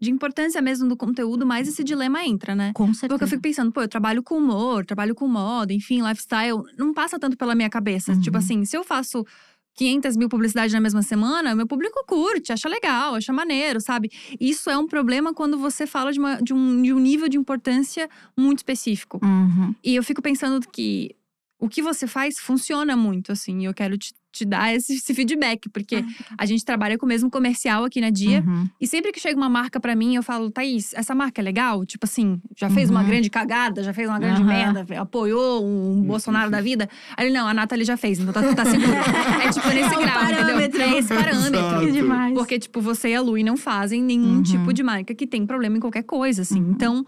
De 0.00 0.10
importância 0.10 0.62
mesmo 0.62 0.88
do 0.88 0.96
conteúdo, 0.96 1.44
mais 1.44 1.68
esse 1.68 1.84
dilema 1.84 2.24
entra, 2.24 2.54
né? 2.54 2.72
Com 2.74 2.86
certeza. 2.94 3.08
Porque 3.08 3.24
eu 3.24 3.28
fico 3.28 3.42
pensando, 3.42 3.70
pô, 3.70 3.82
eu 3.82 3.88
trabalho 3.88 4.22
com 4.22 4.36
humor, 4.38 4.84
trabalho 4.86 5.14
com 5.14 5.28
moda, 5.28 5.72
enfim, 5.74 6.00
lifestyle. 6.02 6.62
Não 6.78 6.94
passa 6.94 7.18
tanto 7.18 7.36
pela 7.36 7.54
minha 7.54 7.68
cabeça. 7.68 8.12
Uhum. 8.12 8.20
Tipo 8.20 8.38
assim, 8.38 8.64
se 8.64 8.76
eu 8.76 8.82
faço 8.82 9.26
500 9.74 10.16
mil 10.16 10.28
publicidades 10.28 10.72
na 10.72 10.80
mesma 10.80 11.02
semana, 11.02 11.54
meu 11.54 11.66
público 11.66 12.02
curte, 12.06 12.52
acha 12.52 12.68
legal, 12.68 13.14
acha 13.14 13.32
maneiro, 13.32 13.80
sabe? 13.80 14.10
Isso 14.40 14.68
é 14.70 14.76
um 14.76 14.86
problema 14.86 15.32
quando 15.34 15.58
você 15.58 15.86
fala 15.86 16.12
de, 16.12 16.18
uma- 16.18 16.40
de 16.42 16.52
um, 16.52 16.82
de 16.82 16.92
um 16.92 16.98
nível 16.98 17.28
de 17.28 17.36
importância 17.36 18.08
muito 18.36 18.58
específico. 18.58 19.20
Uhum. 19.22 19.74
E 19.84 19.94
eu 19.94 20.02
fico 20.02 20.20
pensando 20.22 20.60
que 20.68 21.14
o 21.58 21.68
que 21.68 21.82
você 21.82 22.06
faz 22.06 22.38
funciona 22.38 22.96
muito, 22.96 23.32
assim. 23.32 23.60
E 23.60 23.64
eu 23.66 23.74
quero 23.74 23.96
te 23.98 24.12
te 24.32 24.44
dar 24.44 24.74
esse, 24.74 24.94
esse 24.94 25.12
feedback, 25.14 25.68
porque 25.68 26.04
a 26.38 26.46
gente 26.46 26.64
trabalha 26.64 26.96
com 26.96 27.04
o 27.04 27.08
mesmo 27.08 27.30
comercial 27.30 27.84
aqui 27.84 28.00
na 28.00 28.10
Dia. 28.10 28.44
Uhum. 28.46 28.68
E 28.80 28.86
sempre 28.86 29.10
que 29.12 29.18
chega 29.20 29.36
uma 29.36 29.48
marca 29.48 29.80
pra 29.80 29.94
mim, 29.96 30.14
eu 30.14 30.22
falo, 30.22 30.50
Thaís, 30.50 30.92
essa 30.94 31.14
marca 31.14 31.40
é 31.40 31.44
legal? 31.44 31.84
Tipo 31.84 32.06
assim, 32.06 32.40
já 32.56 32.70
fez 32.70 32.90
uma 32.90 33.00
Uhum. 33.00 33.06
grande 33.06 33.28
cagada, 33.30 33.82
já 33.82 33.92
fez 33.92 34.08
uma 34.08 34.18
grande 34.18 34.42
merda, 34.44 34.86
apoiou 35.00 35.64
um 35.66 36.02
Bolsonaro 36.02 36.50
da 36.50 36.60
vida. 36.60 36.88
Aí 37.16 37.26
ele, 37.26 37.34
não, 37.34 37.46
a 37.48 37.54
Nathalie 37.54 37.84
já 37.84 37.96
fez, 37.96 38.18
então 38.18 38.32
tá, 38.32 38.54
tá 38.54 38.64
seguro. 38.64 38.92
é 39.44 39.50
tipo 39.50 39.68
nesse 39.68 39.94
É 39.94 39.98
grau, 39.98 40.22
entendeu? 40.24 40.44
parâmetro. 40.44 40.82
É 40.82 40.98
esse 40.98 41.08
parâmetro. 41.14 41.80
Que 41.80 41.92
demais. 41.92 42.34
Porque, 42.34 42.58
tipo, 42.58 42.80
você 42.80 43.08
e 43.10 43.14
a 43.14 43.20
Lu 43.20 43.36
não 43.44 43.56
fazem 43.56 44.02
nenhum 44.02 44.36
Uhum. 44.36 44.42
tipo 44.42 44.72
de 44.72 44.82
marca 44.82 45.14
que 45.14 45.26
tem 45.26 45.44
problema 45.46 45.76
em 45.76 45.80
qualquer 45.80 46.02
coisa, 46.04 46.42
assim. 46.42 46.60
Uhum. 46.62 46.70
Então, 46.72 47.04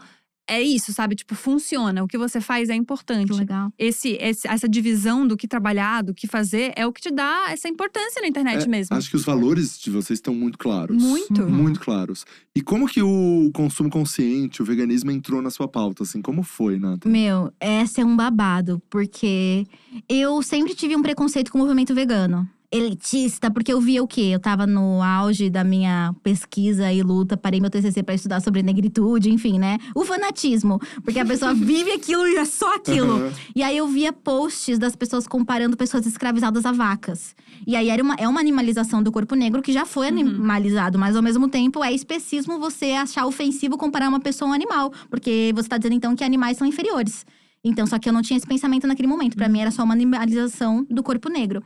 é 0.48 0.60
isso, 0.60 0.92
sabe? 0.92 1.14
Tipo, 1.14 1.34
funciona. 1.34 2.02
O 2.02 2.08
que 2.08 2.18
você 2.18 2.40
faz 2.40 2.68
é 2.68 2.74
importante. 2.74 3.30
Que 3.32 3.38
legal. 3.38 3.72
Esse, 3.78 4.18
esse- 4.20 4.46
essa 4.48 4.68
divisão 4.68 5.26
do 5.26 5.36
que 5.36 5.46
trabalhar, 5.48 6.02
do 6.02 6.12
que 6.14 6.26
fazer, 6.26 6.72
é 6.76 6.86
o 6.86 6.92
que 6.92 7.00
te 7.00 7.10
dá 7.10 7.46
essa 7.50 7.68
importância 7.68 8.20
na 8.20 8.28
internet 8.28 8.64
É, 8.64 8.68
mesmo. 8.68 8.96
Acho 8.96 9.08
que 9.10 9.16
os 9.16 9.24
valores 9.24 9.78
de 9.78 9.90
vocês 9.90 10.18
estão 10.18 10.34
muito 10.34 10.58
claros. 10.58 11.02
Muito. 11.02 11.42
Uhum. 11.42 11.50
Muito 11.50 11.80
claros. 11.80 12.24
E 12.54 12.60
como 12.60 12.86
que 12.88 13.00
o 13.02 13.50
consumo 13.54 13.88
consciente, 13.88 14.60
o 14.60 14.64
veganismo 14.64 15.10
entrou 15.10 15.40
na 15.40 15.50
sua 15.50 15.68
pauta? 15.68 16.02
Assim, 16.02 16.20
como 16.20 16.42
foi, 16.42 16.78
Nathan? 16.78 17.08
Meu, 17.08 17.52
essa 17.60 18.00
é 18.00 18.04
um 18.04 18.16
babado, 18.16 18.82
porque 18.90 19.66
eu 20.08 20.42
sempre 20.42 20.74
tive 20.74 20.96
um 20.96 21.02
preconceito 21.02 21.50
com 21.50 21.58
o 21.58 21.62
movimento 21.62 21.94
vegano. 21.94 22.48
Elitista, 22.72 23.50
porque 23.50 23.70
eu 23.72 23.80
via 23.80 24.02
o 24.02 24.06
quê? 24.08 24.30
Eu 24.32 24.40
tava 24.40 24.66
no 24.66 25.02
auge 25.02 25.50
da 25.50 25.62
minha 25.62 26.14
pesquisa 26.22 26.90
e 26.90 27.02
luta, 27.02 27.36
parei 27.36 27.60
meu 27.60 27.68
TCC 27.68 28.02
pra 28.02 28.14
estudar 28.14 28.40
sobre 28.40 28.62
negritude, 28.62 29.30
enfim, 29.30 29.58
né? 29.58 29.76
O 29.94 30.06
fanatismo, 30.06 30.80
porque 31.04 31.18
a 31.18 31.24
pessoa 31.26 31.52
vive 31.54 31.92
aquilo 31.92 32.26
e 32.26 32.36
é 32.36 32.44
só 32.46 32.74
aquilo. 32.76 33.12
Aham. 33.16 33.32
E 33.54 33.62
aí 33.62 33.76
eu 33.76 33.86
via 33.86 34.10
posts 34.10 34.78
das 34.78 34.96
pessoas 34.96 35.26
comparando 35.28 35.76
pessoas 35.76 36.06
escravizadas 36.06 36.64
a 36.64 36.72
vacas. 36.72 37.36
E 37.66 37.76
aí 37.76 37.90
era 37.90 38.02
uma, 38.02 38.14
é 38.14 38.26
uma 38.26 38.40
animalização 38.40 39.02
do 39.02 39.12
corpo 39.12 39.34
negro 39.34 39.60
que 39.60 39.72
já 39.72 39.84
foi 39.84 40.10
Uhum. 40.10 40.18
animalizado, 40.18 40.98
mas 40.98 41.14
ao 41.14 41.22
mesmo 41.22 41.48
tempo 41.48 41.84
é 41.84 41.92
especismo 41.92 42.58
você 42.58 42.92
achar 42.92 43.26
ofensivo 43.26 43.76
comparar 43.76 44.08
uma 44.08 44.18
pessoa 44.20 44.48
a 44.48 44.52
um 44.52 44.54
animal, 44.54 44.90
porque 45.10 45.52
você 45.54 45.68
tá 45.68 45.76
dizendo 45.76 45.94
então 45.94 46.16
que 46.16 46.24
animais 46.24 46.56
são 46.56 46.66
inferiores. 46.66 47.26
Então, 47.64 47.86
só 47.86 47.96
que 47.98 48.08
eu 48.08 48.12
não 48.12 48.22
tinha 48.22 48.36
esse 48.36 48.46
pensamento 48.46 48.88
naquele 48.88 49.06
momento. 49.06 49.36
Pra 49.36 49.48
mim 49.48 49.60
era 49.60 49.70
só 49.70 49.84
uma 49.84 49.94
animalização 49.94 50.84
do 50.90 51.00
corpo 51.00 51.28
negro. 51.28 51.62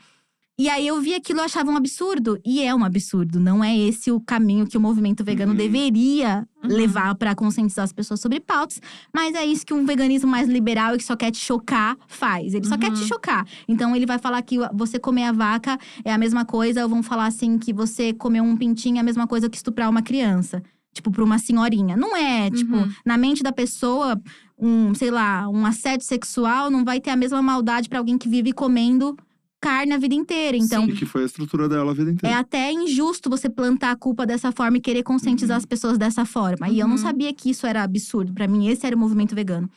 E 0.59 0.71
aí 0.71 0.87
eu 0.87 0.99
vi 1.03 1.15
aquilo 1.15 1.41
e 1.41 1.43
achava 1.43 1.71
um 1.71 1.77
absurdo. 1.77 2.41
E 2.45 2.63
é 2.63 2.75
um 2.75 2.83
absurdo. 2.83 3.39
Não 3.39 3.63
é 3.63 3.77
esse 3.77 4.11
o 4.11 4.19
caminho 4.19 4.67
que 4.67 4.79
o 4.79 4.81
movimento 4.81 5.23
vegano 5.23 5.53
Uhum. 5.53 5.57
deveria 5.59 6.49
Uhum. 6.65 6.71
levar 6.75 7.15
pra 7.15 7.35
conscientizar 7.35 7.85
as 7.85 7.93
pessoas 7.93 8.21
sobre 8.21 8.41
pautas. 8.41 8.81
Mas 9.15 9.35
é 9.35 9.45
isso 9.45 9.67
que 9.67 9.75
um 9.75 9.85
veganismo 9.85 10.31
mais 10.31 10.49
liberal 10.49 10.95
e 10.95 10.99
que 10.99 11.05
só 11.05 11.15
quer 11.15 11.31
te 11.31 11.39
chocar 11.39 11.97
faz. 12.09 12.55
Ele 12.55 12.67
só 12.67 12.79
quer 12.79 12.91
te 12.91 13.01
Uhum. 13.03 13.07
chocar. 13.07 13.47
Então 13.69 13.95
ele 13.95 14.07
vai 14.07 14.19
falar 14.19 14.41
que 14.41 14.57
você 14.73 14.99
comer 14.99 15.25
a 15.25 15.33
vaca 15.33 15.79
é 16.03 16.11
a 16.13 16.17
mesma 16.17 16.45
coisa, 16.45 16.83
ou 16.85 16.89
vão 16.89 17.03
falar 17.03 17.27
assim 17.27 17.59
que 17.59 17.73
você 17.73 18.15
comer 18.15 18.41
um 18.41 18.57
pintinho 18.57 18.97
é 18.97 19.01
a 19.01 19.05
mesma 19.05 19.27
coisa 19.27 19.51
que 19.51 19.57
estuprar 19.59 19.91
uma 19.91 20.01
criança. 20.01 20.63
Tipo, 20.95 21.11
pra 21.11 21.23
uma 21.23 21.39
senhorinha. 21.39 21.95
Não 21.99 22.17
é, 22.17 22.51
tipo, 22.51 22.75
Uhum. 22.77 22.91
na 23.05 23.19
mente 23.19 23.43
da 23.43 23.53
pessoa, 23.53 24.19
um, 24.59 24.95
sei 24.95 25.11
lá, 25.11 25.47
um 25.51 25.67
assédio 25.67 26.07
sexual 26.07 26.71
não 26.71 26.83
vai 26.83 26.99
ter 26.99 27.11
a 27.11 27.17
mesma 27.17 27.43
maldade 27.43 27.91
pra 27.91 27.99
alguém 27.99 28.17
que 28.17 28.27
vive 28.27 28.55
comendo 28.55 29.15
carne 29.61 29.93
a 29.95 29.99
vida 29.99 30.15
inteira. 30.15 30.57
Então, 30.57 30.85
E 30.87 30.93
que 30.95 31.07
foi 31.07 31.23
a 31.23 31.27
estrutura 31.27 31.69
dela 31.69 31.91
a 31.91 31.95
vida 31.95 32.11
é 32.11 32.13
inteira. 32.13 32.39
até 32.39 32.71
injusto 32.73 33.29
você 33.31 33.49
plantar 33.49 33.91
a 33.93 33.97
culpa 33.97 34.25
dessa 34.27 34.53
forma 34.53 34.77
e 34.77 34.81
querer 34.81 35.03
conscientizar 35.03 35.57
Uhum. 35.57 35.59
as 35.59 35.67
pessoas 35.67 35.99
dessa 35.99 36.25
forma. 36.25 36.69
E 36.69 36.79
eu 36.79 36.87
não 36.87 36.97
Uhum. 36.97 37.03
sabia 37.03 37.33
que 37.35 37.51
isso 37.51 37.67
era 37.67 37.83
absurdo. 37.83 38.33
Pra 38.33 38.47
mim, 38.47 38.69
esse 38.69 38.87
era 38.87 38.95
o 38.95 38.99
movimento 38.99 39.35
vegano. 39.35 39.69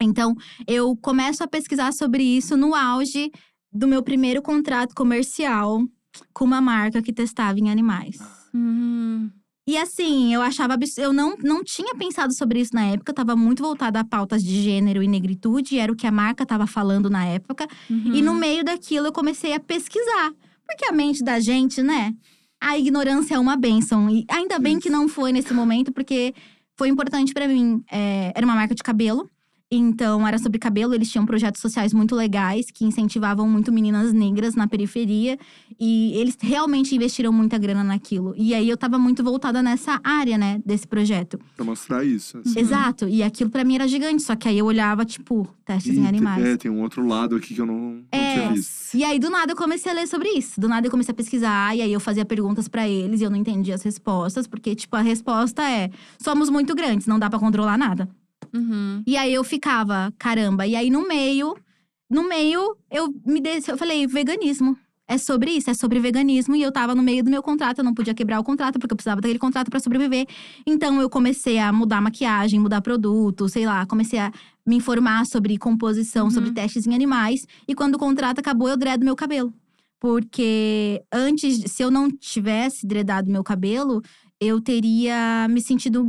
Então, 0.00 0.34
eu 0.66 0.96
começo 0.96 1.44
a 1.44 1.46
pesquisar 1.46 1.92
sobre 1.92 2.22
isso 2.22 2.56
no 2.56 2.74
auge 2.74 3.30
do 3.72 3.86
meu 3.86 4.02
primeiro 4.02 4.40
contrato 4.40 4.94
comercial 4.94 5.82
com 6.32 6.44
uma 6.44 6.60
marca 6.60 7.02
que 7.02 7.12
testava 7.12 7.58
em 7.58 7.70
animais. 7.70 8.18
Uhum. 8.54 9.30
E 9.66 9.76
assim, 9.76 10.34
eu 10.34 10.42
achava 10.42 10.74
abs... 10.74 10.98
eu 10.98 11.12
não, 11.12 11.36
não 11.38 11.62
tinha 11.62 11.94
pensado 11.94 12.32
sobre 12.34 12.60
isso 12.60 12.74
na 12.74 12.86
época, 12.86 13.10
eu 13.10 13.14
tava 13.14 13.36
muito 13.36 13.62
voltada 13.62 14.00
a 14.00 14.04
pautas 14.04 14.42
de 14.42 14.62
gênero 14.62 15.02
e 15.02 15.08
negritude, 15.08 15.78
era 15.78 15.92
o 15.92 15.96
que 15.96 16.06
a 16.06 16.12
marca 16.12 16.46
tava 16.46 16.66
falando 16.66 17.08
na 17.08 17.24
época. 17.24 17.68
Uhum. 17.88 18.14
E 18.14 18.22
no 18.22 18.34
meio 18.34 18.64
daquilo 18.64 19.06
eu 19.06 19.12
comecei 19.12 19.52
a 19.52 19.60
pesquisar. 19.60 20.32
Porque 20.66 20.86
a 20.86 20.92
mente 20.92 21.22
da 21.22 21.40
gente, 21.40 21.82
né? 21.82 22.14
A 22.60 22.78
ignorância 22.78 23.34
é 23.34 23.38
uma 23.38 23.56
bênção. 23.56 24.08
E 24.10 24.24
ainda 24.28 24.58
bem 24.58 24.78
que 24.78 24.90
não 24.90 25.08
foi 25.08 25.32
nesse 25.32 25.52
momento, 25.52 25.92
porque 25.92 26.34
foi 26.76 26.88
importante 26.88 27.32
pra 27.32 27.48
mim. 27.48 27.82
É, 27.90 28.32
era 28.34 28.46
uma 28.46 28.54
marca 28.54 28.74
de 28.74 28.82
cabelo. 28.82 29.28
Então, 29.72 30.26
era 30.26 30.36
sobre 30.38 30.58
cabelo. 30.58 30.92
Eles 30.94 31.10
tinham 31.10 31.24
projetos 31.24 31.60
sociais 31.60 31.94
muito 31.94 32.16
legais 32.16 32.66
que 32.72 32.84
incentivavam 32.84 33.48
muito 33.48 33.70
meninas 33.70 34.12
negras 34.12 34.56
na 34.56 34.66
periferia. 34.66 35.38
E 35.78 36.12
eles 36.16 36.36
realmente 36.40 36.94
investiram 36.94 37.32
muita 37.32 37.56
grana 37.56 37.84
naquilo. 37.84 38.34
E 38.36 38.52
aí, 38.52 38.68
eu 38.68 38.76
tava 38.76 38.98
muito 38.98 39.22
voltada 39.22 39.62
nessa 39.62 40.00
área, 40.02 40.36
né? 40.36 40.60
Desse 40.66 40.88
projeto. 40.88 41.38
Pra 41.56 41.64
mostrar 41.64 42.04
isso. 42.04 42.38
assim. 42.38 42.58
Exato. 42.58 43.06
E 43.08 43.22
aquilo 43.22 43.48
pra 43.48 43.62
mim 43.62 43.76
era 43.76 43.86
gigante. 43.86 44.22
Só 44.22 44.34
que 44.34 44.48
aí 44.48 44.58
eu 44.58 44.66
olhava, 44.66 45.04
tipo, 45.04 45.46
testes 45.64 45.96
E 45.96 46.00
em 46.00 46.06
animais. 46.06 46.44
É, 46.44 46.56
tem 46.56 46.70
um 46.70 46.80
outro 46.82 47.06
lado 47.06 47.36
aqui 47.36 47.54
que 47.54 47.60
eu 47.60 47.66
não, 47.66 47.78
não 47.78 48.02
É. 48.10 48.34
tinha 48.34 48.52
visto. 48.52 48.94
E 48.96 49.04
aí, 49.04 49.20
do 49.20 49.30
nada, 49.30 49.52
eu 49.52 49.56
comecei 49.56 49.92
a 49.92 49.94
ler 49.94 50.08
sobre 50.08 50.30
isso. 50.30 50.60
Do 50.60 50.68
nada, 50.68 50.84
eu 50.86 50.90
comecei 50.90 51.12
a 51.12 51.14
pesquisar. 51.14 51.76
E 51.76 51.80
aí, 51.82 51.92
eu 51.92 52.00
fazia 52.00 52.24
perguntas 52.24 52.66
pra 52.66 52.88
eles. 52.88 53.20
E 53.20 53.24
eu 53.24 53.30
não 53.30 53.36
entendia 53.36 53.76
as 53.76 53.82
respostas. 53.82 54.48
Porque, 54.48 54.74
tipo, 54.74 54.96
a 54.96 55.00
resposta 55.00 55.62
é… 55.62 55.90
Somos 56.18 56.50
muito 56.50 56.74
grandes, 56.74 57.06
não 57.06 57.20
dá 57.20 57.30
pra 57.30 57.38
controlar 57.38 57.78
nada. 57.78 58.08
Uhum. 58.54 59.02
E 59.06 59.16
aí, 59.16 59.32
eu 59.34 59.44
ficava… 59.44 60.12
Caramba. 60.18 60.66
E 60.66 60.74
aí, 60.76 60.90
no 60.90 61.06
meio… 61.06 61.56
No 62.08 62.28
meio, 62.28 62.76
eu 62.90 63.14
me 63.24 63.40
dei… 63.40 63.60
Eu 63.68 63.76
falei, 63.78 64.06
veganismo. 64.06 64.76
É 65.06 65.18
sobre 65.18 65.50
isso, 65.50 65.68
é 65.70 65.74
sobre 65.74 65.98
veganismo. 65.98 66.54
E 66.54 66.62
eu 66.62 66.70
tava 66.70 66.94
no 66.94 67.02
meio 67.02 67.24
do 67.24 67.30
meu 67.30 67.42
contrato. 67.42 67.78
Eu 67.78 67.84
não 67.84 67.94
podia 67.94 68.14
quebrar 68.14 68.38
o 68.38 68.44
contrato, 68.44 68.78
porque 68.78 68.92
eu 68.92 68.96
precisava 68.96 69.20
daquele 69.20 69.38
contrato 69.40 69.68
pra 69.70 69.80
sobreviver. 69.80 70.26
Então, 70.66 71.00
eu 71.00 71.10
comecei 71.10 71.58
a 71.58 71.72
mudar 71.72 72.00
maquiagem, 72.00 72.60
mudar 72.60 72.80
produto, 72.80 73.48
sei 73.48 73.66
lá. 73.66 73.84
Comecei 73.86 74.18
a 74.20 74.32
me 74.66 74.76
informar 74.76 75.26
sobre 75.26 75.56
composição, 75.58 76.26
Uhum. 76.26 76.30
sobre 76.30 76.52
testes 76.52 76.86
em 76.86 76.94
animais. 76.94 77.46
E 77.66 77.74
quando 77.74 77.94
o 77.96 77.98
contrato 77.98 78.38
acabou, 78.38 78.68
eu 78.68 78.76
dredo 78.76 79.04
meu 79.04 79.16
cabelo. 79.16 79.52
Porque 79.98 81.02
antes, 81.12 81.70
se 81.72 81.82
eu 81.82 81.90
não 81.90 82.10
tivesse 82.10 82.86
dredado 82.86 83.30
meu 83.30 83.44
cabelo, 83.44 84.00
eu 84.40 84.60
teria 84.60 85.46
me 85.50 85.60
sentido 85.60 86.08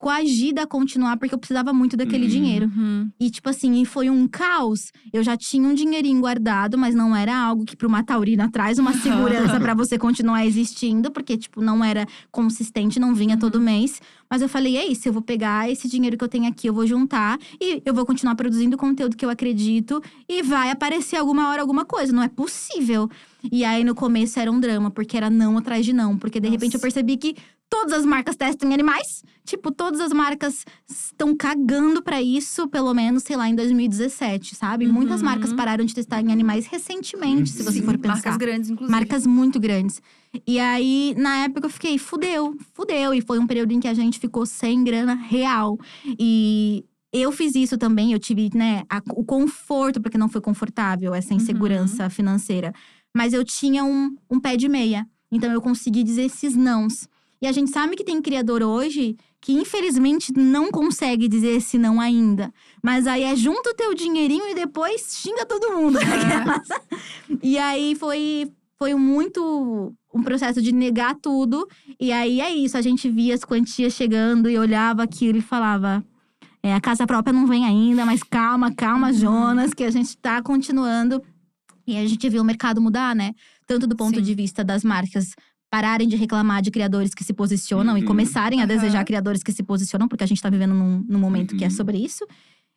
coagida 0.00 0.62
a 0.62 0.66
continuar, 0.66 1.18
porque 1.18 1.34
eu 1.34 1.38
precisava 1.38 1.74
muito 1.74 1.94
daquele 1.94 2.24
Uhum. 2.24 2.30
dinheiro. 2.30 2.72
Uhum. 2.74 3.10
E, 3.20 3.28
tipo 3.30 3.50
assim, 3.50 3.82
e 3.82 3.84
foi 3.84 4.08
um 4.08 4.26
caos. 4.26 4.90
Eu 5.12 5.22
já 5.22 5.36
tinha 5.36 5.68
um 5.68 5.74
dinheirinho 5.74 6.18
guardado, 6.20 6.78
mas 6.78 6.94
não 6.94 7.14
era 7.14 7.36
algo 7.36 7.66
que, 7.66 7.76
pra 7.76 7.86
uma 7.86 8.02
taurina, 8.02 8.50
traz 8.50 8.78
uma 8.78 8.92
segurança 9.54 9.60
pra 9.60 9.74
você 9.74 9.98
continuar 9.98 10.46
existindo, 10.46 11.10
porque, 11.10 11.36
tipo, 11.36 11.60
não 11.60 11.84
era 11.84 12.06
consistente, 12.32 12.98
não 12.98 13.14
vinha 13.14 13.36
todo 13.36 13.60
mês. 13.60 14.00
Mas 14.30 14.40
eu 14.40 14.48
falei: 14.48 14.78
é 14.78 14.86
isso, 14.86 15.06
eu 15.06 15.12
vou 15.12 15.20
pegar 15.20 15.70
esse 15.70 15.86
dinheiro 15.86 16.16
que 16.16 16.24
eu 16.24 16.28
tenho 16.28 16.48
aqui, 16.48 16.66
eu 16.66 16.72
vou 16.72 16.86
juntar 16.86 17.38
e 17.60 17.82
eu 17.84 17.92
vou 17.92 18.06
continuar 18.06 18.34
produzindo 18.36 18.78
conteúdo 18.78 19.14
que 19.18 19.24
eu 19.24 19.28
acredito 19.30 20.02
e 20.26 20.42
vai 20.42 20.70
aparecer 20.70 21.16
alguma 21.16 21.50
hora 21.50 21.60
alguma 21.60 21.84
coisa. 21.84 22.10
Não 22.10 22.22
é 22.22 22.28
possível. 22.28 23.06
E 23.52 23.64
aí, 23.66 23.84
no 23.84 23.94
começo, 23.94 24.38
era 24.40 24.50
um 24.50 24.58
drama, 24.58 24.90
porque 24.90 25.14
era 25.16 25.28
não 25.28 25.58
atrás 25.58 25.84
de 25.84 25.92
não. 25.92 26.16
Porque, 26.16 26.40
de 26.40 26.48
repente, 26.48 26.74
eu 26.74 26.78
Nossa. 26.78 26.82
percebi 26.82 27.16
que 27.18 27.36
todas 27.70 27.92
as 28.00 28.04
marcas 28.04 28.36
testam 28.36 28.68
em 28.68 28.74
animais. 28.74 29.22
Tipo, 29.44 29.70
todas 29.70 30.00
as 30.00 30.12
marcas 30.12 30.64
estão 30.88 31.34
cagando 31.36 32.02
pra 32.02 32.20
isso, 32.20 32.68
pelo 32.68 32.92
menos, 32.92 33.22
sei 33.22 33.36
lá, 33.36 33.48
em 33.48 33.54
2017, 33.54 34.54
sabe? 34.54 34.86
Muitas 34.86 35.20
Uhum. 35.20 35.26
marcas 35.26 35.52
pararam 35.52 35.84
de 35.84 35.94
testar 35.94 36.20
em 36.20 36.30
animais 36.32 36.66
recentemente, 36.66 37.50
se 37.50 37.62
você 37.62 37.78
Sim. 37.78 37.84
for 37.84 37.96
pensar. 37.96 38.14
Marcas 38.16 38.36
grandes, 38.36 38.70
inclusive. 38.70 38.92
Marcas 38.98 39.26
muito 39.26 39.58
grandes. 39.60 40.02
E 40.46 40.58
aí, 40.60 41.14
na 41.16 41.44
época, 41.44 41.66
eu 41.66 41.70
fiquei, 41.70 41.96
fudeu, 41.96 42.54
fudeu. 42.74 43.14
E 43.14 43.20
foi 43.22 43.38
um 43.38 43.46
período 43.46 43.72
em 43.72 43.80
que 43.80 43.88
a 43.88 43.94
gente 43.94 44.18
ficou 44.18 44.44
sem 44.44 44.84
grana 44.84 45.14
real. 45.14 45.78
E 46.18 46.84
eu 47.12 47.32
fiz 47.32 47.54
isso 47.54 47.76
também, 47.78 48.12
eu 48.12 48.18
tive, 48.18 48.50
né, 48.54 48.82
a- 48.88 49.02
o 49.14 49.24
conforto, 49.24 50.00
porque 50.00 50.18
não 50.18 50.28
foi 50.28 50.40
confortável 50.40 51.14
essa 51.14 51.34
insegurança 51.34 52.08
financeira. 52.10 52.72
Mas 53.16 53.32
eu 53.32 53.44
tinha 53.44 53.82
um, 53.84 54.14
um 54.30 54.38
pé 54.38 54.56
de 54.56 54.68
meia. 54.68 55.06
Então 55.32 55.50
eu 55.52 55.60
consegui 55.60 56.02
dizer 56.04 56.22
esses 56.22 56.54
nãos. 56.56 57.08
E 57.42 57.46
a 57.46 57.52
gente 57.52 57.70
sabe 57.70 57.96
que 57.96 58.04
tem 58.04 58.20
criador 58.20 58.62
hoje 58.62 59.16
que, 59.40 59.52
infelizmente, 59.52 60.32
não 60.36 60.70
consegue 60.70 61.26
dizer 61.26 61.56
esse 61.56 61.78
não 61.78 62.00
ainda. 62.00 62.52
Mas 62.82 63.06
aí 63.06 63.22
é 63.22 63.34
junta 63.34 63.70
o 63.70 63.74
teu 63.74 63.94
dinheirinho 63.94 64.48
e 64.50 64.54
depois 64.54 65.16
xinga 65.22 65.46
todo 65.46 65.72
mundo. 65.72 65.98
e 67.42 67.56
aí 67.56 67.94
foi, 67.94 68.52
foi 68.78 68.94
muito 68.94 69.94
um 70.14 70.22
processo 70.22 70.60
de 70.60 70.72
negar 70.72 71.14
tudo. 71.14 71.66
E 71.98 72.12
aí 72.12 72.40
é 72.42 72.50
isso, 72.50 72.76
a 72.76 72.82
gente 72.82 73.08
via 73.08 73.34
as 73.34 73.44
quantias 73.44 73.94
chegando 73.94 74.50
e 74.50 74.58
olhava 74.58 75.02
aquilo 75.02 75.38
e 75.38 75.42
falava. 75.42 76.04
É, 76.62 76.74
a 76.74 76.80
casa 76.80 77.06
própria 77.06 77.32
não 77.32 77.46
vem 77.46 77.64
ainda, 77.64 78.04
mas 78.04 78.22
calma, 78.22 78.70
calma, 78.74 79.14
Jonas, 79.14 79.72
que 79.72 79.82
a 79.82 79.90
gente 79.90 80.16
tá 80.18 80.42
continuando. 80.42 81.22
E 81.86 81.96
a 81.96 82.06
gente 82.06 82.28
viu 82.28 82.42
o 82.42 82.44
mercado 82.44 82.82
mudar, 82.82 83.16
né? 83.16 83.32
Tanto 83.66 83.86
do 83.86 83.96
ponto 83.96 84.16
Sim. 84.16 84.22
de 84.22 84.34
vista 84.34 84.62
das 84.62 84.84
marcas 84.84 85.34
pararem 85.70 86.08
de 86.08 86.16
reclamar 86.16 86.60
de 86.62 86.70
criadores 86.70 87.14
que 87.14 87.22
se 87.22 87.32
posicionam 87.32 87.96
e 87.96 88.00
Uhum. 88.00 88.06
começarem 88.06 88.60
a 88.60 88.64
Aham. 88.64 88.68
desejar 88.74 89.04
criadores 89.04 89.42
que 89.42 89.52
se 89.52 89.62
posicionam, 89.62 90.08
porque 90.08 90.24
a 90.24 90.26
gente 90.26 90.42
tá 90.42 90.50
vivendo 90.50 90.74
num, 90.74 91.04
num 91.08 91.18
momento 91.18 91.56
que 91.56 91.64
é 91.64 91.68
Uhum. 91.68 91.72
sobre 91.74 91.98
isso. 91.98 92.26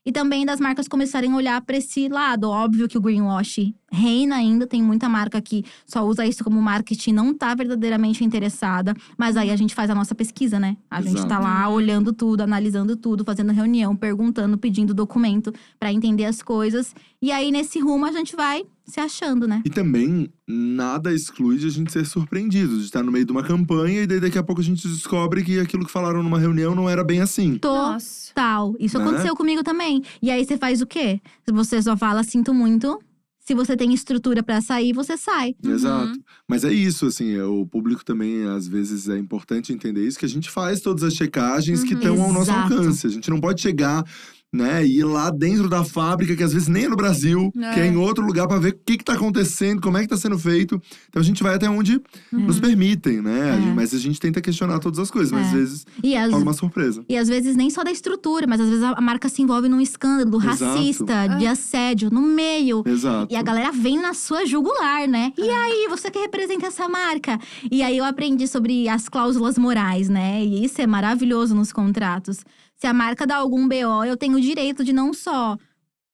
E 0.05 0.11
também 0.11 0.45
das 0.45 0.59
marcas 0.59 0.85
começarem 0.85 1.31
a 1.31 1.35
olhar 1.35 1.61
para 1.61 1.77
esse 1.77 2.09
lado. 2.09 2.49
Óbvio 2.49 2.89
que 2.89 2.97
o 2.97 3.01
greenwash 3.01 3.73
reina 3.89 4.35
ainda, 4.35 4.67
tem 4.67 4.83
muita 4.83 5.07
marca 5.07 5.41
que 5.41 5.63
só 5.87 6.05
usa 6.05 6.25
isso 6.25 6.43
como 6.43 6.61
marketing, 6.61 7.13
não 7.13 7.33
tá 7.33 7.55
verdadeiramente 7.55 8.21
interessada. 8.21 8.93
Mas 9.17 9.37
aí 9.37 9.49
a 9.49 9.55
gente 9.55 9.73
faz 9.73 9.89
a 9.89 9.95
nossa 9.95 10.13
pesquisa, 10.13 10.59
né? 10.59 10.75
A 10.91 11.01
gente 11.01 11.19
tá 11.21 11.35
Exato. 11.37 11.43
lá 11.43 11.69
olhando 11.69 12.11
tudo, 12.11 12.41
analisando 12.41 12.97
tudo, 12.97 13.23
fazendo 13.23 13.53
reunião, 13.53 13.95
perguntando, 13.95 14.57
pedindo 14.57 14.93
documento 14.93 15.53
para 15.79 15.91
entender 15.93 16.25
as 16.25 16.41
coisas. 16.41 16.93
E 17.21 17.31
aí 17.31 17.49
nesse 17.49 17.79
rumo 17.79 18.05
a 18.05 18.11
gente 18.11 18.35
vai 18.35 18.65
se 18.85 18.99
achando, 18.99 19.47
né? 19.47 19.61
E 19.65 19.69
também, 19.69 20.29
nada 20.47 21.13
exclui 21.13 21.57
de 21.57 21.67
a 21.67 21.69
gente 21.69 21.91
ser 21.91 22.05
surpreendido, 22.05 22.77
de 22.77 22.83
estar 22.85 23.01
no 23.03 23.11
meio 23.11 23.25
de 23.25 23.31
uma 23.31 23.43
campanha 23.43 24.03
e 24.03 24.07
daí 24.07 24.19
daqui 24.19 24.37
a 24.37 24.43
pouco 24.43 24.61
a 24.61 24.63
gente 24.63 24.87
descobre 24.87 25.43
que 25.43 25.59
aquilo 25.59 25.85
que 25.85 25.91
falaram 25.91 26.21
numa 26.21 26.39
reunião 26.39 26.75
não 26.75 26.89
era 26.89 27.03
bem 27.03 27.21
assim. 27.21 27.59
Nossa. 27.63 28.29
Total. 28.33 28.75
Isso 28.79 28.97
Né? 28.97 29.03
aconteceu 29.05 29.35
comigo 29.35 29.63
também. 29.63 30.01
E 30.21 30.29
aí 30.29 30.43
você 30.45 30.57
faz 30.57 30.81
o 30.81 30.85
quê? 30.85 31.21
Você 31.51 31.81
só 31.81 31.95
fala, 31.95 32.23
sinto 32.23 32.53
muito. 32.53 32.99
Se 33.45 33.53
você 33.53 33.75
tem 33.75 33.93
estrutura 33.93 34.41
pra 34.41 34.61
sair, 34.61 34.93
você 34.93 35.17
sai. 35.17 35.53
Uhum. 35.65 35.71
Exato. 35.73 36.13
Mas 36.47 36.63
é 36.63 36.71
isso, 36.71 37.05
assim, 37.07 37.33
é, 37.35 37.43
o 37.43 37.65
público 37.65 38.03
também, 38.05 38.45
às 38.45 38.65
vezes, 38.69 39.09
é 39.09 39.17
importante 39.17 39.73
entender 39.73 40.07
isso, 40.07 40.17
que 40.17 40.23
a 40.23 40.29
gente 40.29 40.49
faz 40.49 40.79
todas 40.79 41.03
as 41.03 41.13
checagens 41.13 41.83
que 41.83 41.93
Uhum. 41.93 41.99
estão 41.99 42.21
ao 42.23 42.31
nosso 42.31 42.51
alcance. 42.51 43.05
A 43.05 43.09
gente 43.09 43.29
não 43.29 43.41
pode 43.41 43.59
chegar. 43.61 44.05
Né, 44.53 44.85
e 44.85 44.99
ir 44.99 45.03
lá 45.03 45.31
dentro 45.31 45.67
da 45.67 45.83
fábrica, 45.83 46.35
que 46.35 46.43
às 46.43 46.53
vezes 46.53 46.67
nem 46.67 46.83
é 46.85 46.87
no 46.87 46.95
Brasil, 46.95 47.51
É. 47.59 47.73
que 47.73 47.79
é 47.79 47.87
em 47.87 47.95
outro 47.97 48.23
lugar, 48.23 48.47
pra 48.47 48.59
ver 48.59 48.73
o 48.73 48.79
que, 48.85 48.97
que 48.99 49.03
tá 49.03 49.13
acontecendo, 49.13 49.81
como 49.81 49.97
é 49.97 50.01
que 50.03 50.07
tá 50.07 50.15
sendo 50.15 50.37
feito. 50.37 50.79
Então 51.09 51.19
a 51.19 51.25
gente 51.25 51.41
vai 51.41 51.55
até 51.55 51.67
onde 51.67 51.99
nos 52.31 52.59
permitem, 52.59 53.19
né? 53.21 53.57
É. 53.57 53.73
mas 53.73 53.93
a 53.95 53.97
gente 53.97 54.19
tenta 54.19 54.39
questionar 54.41 54.77
todas 54.79 54.99
as 54.99 55.09
coisas, 55.09 55.31
mas 55.31 55.45
É. 55.45 55.47
às 55.47 55.53
vezes 55.53 55.85
E 56.03 56.15
rola 56.15 56.37
uma 56.43 56.53
surpresa. 56.53 57.03
e 57.09 57.17
às 57.17 57.27
vezes 57.27 57.55
nem 57.55 57.69
só 57.71 57.83
da 57.83 57.91
estrutura, 57.91 58.45
mas 58.47 58.61
às 58.61 58.69
vezes 58.69 58.83
a 58.83 58.93
a 58.93 59.01
marca 59.01 59.27
se 59.27 59.41
envolve 59.41 59.67
num 59.67 59.81
escândalo 59.81 60.37
Exato. 60.43 60.63
racista, 60.77 61.27
de 61.39 61.47
assédio, 61.47 62.11
no 62.11 62.21
meio. 62.21 62.83
Exato. 62.85 63.33
E 63.33 63.35
a 63.35 63.41
galera 63.41 63.71
vem 63.71 63.99
na 63.99 64.13
sua 64.13 64.45
jugular, 64.45 65.07
né? 65.07 65.33
E 65.35 65.49
aí, 65.49 65.87
você 65.89 66.11
que 66.11 66.19
representa 66.19 66.67
essa 66.67 66.87
marca? 66.87 67.39
E 67.71 67.81
aí 67.81 67.97
eu 67.97 68.05
aprendi 68.05 68.47
sobre 68.47 68.87
as 68.87 69.09
cláusulas 69.09 69.57
morais, 69.57 70.09
né? 70.09 70.45
E 70.45 70.63
isso 70.63 70.79
é 70.79 70.85
maravilhoso 70.85 71.55
nos 71.55 71.71
contratos. 71.73 72.45
Se 72.83 72.87
a 72.87 72.93
marca 72.93 73.25
dá 73.25 73.37
algum 73.37 73.65
BO, 73.65 74.03
eu 74.03 74.17
tenho 74.17 74.35
o 74.35 74.41
direito 74.41 74.83
de 74.83 74.91
não 74.91 75.13
só 75.13 75.57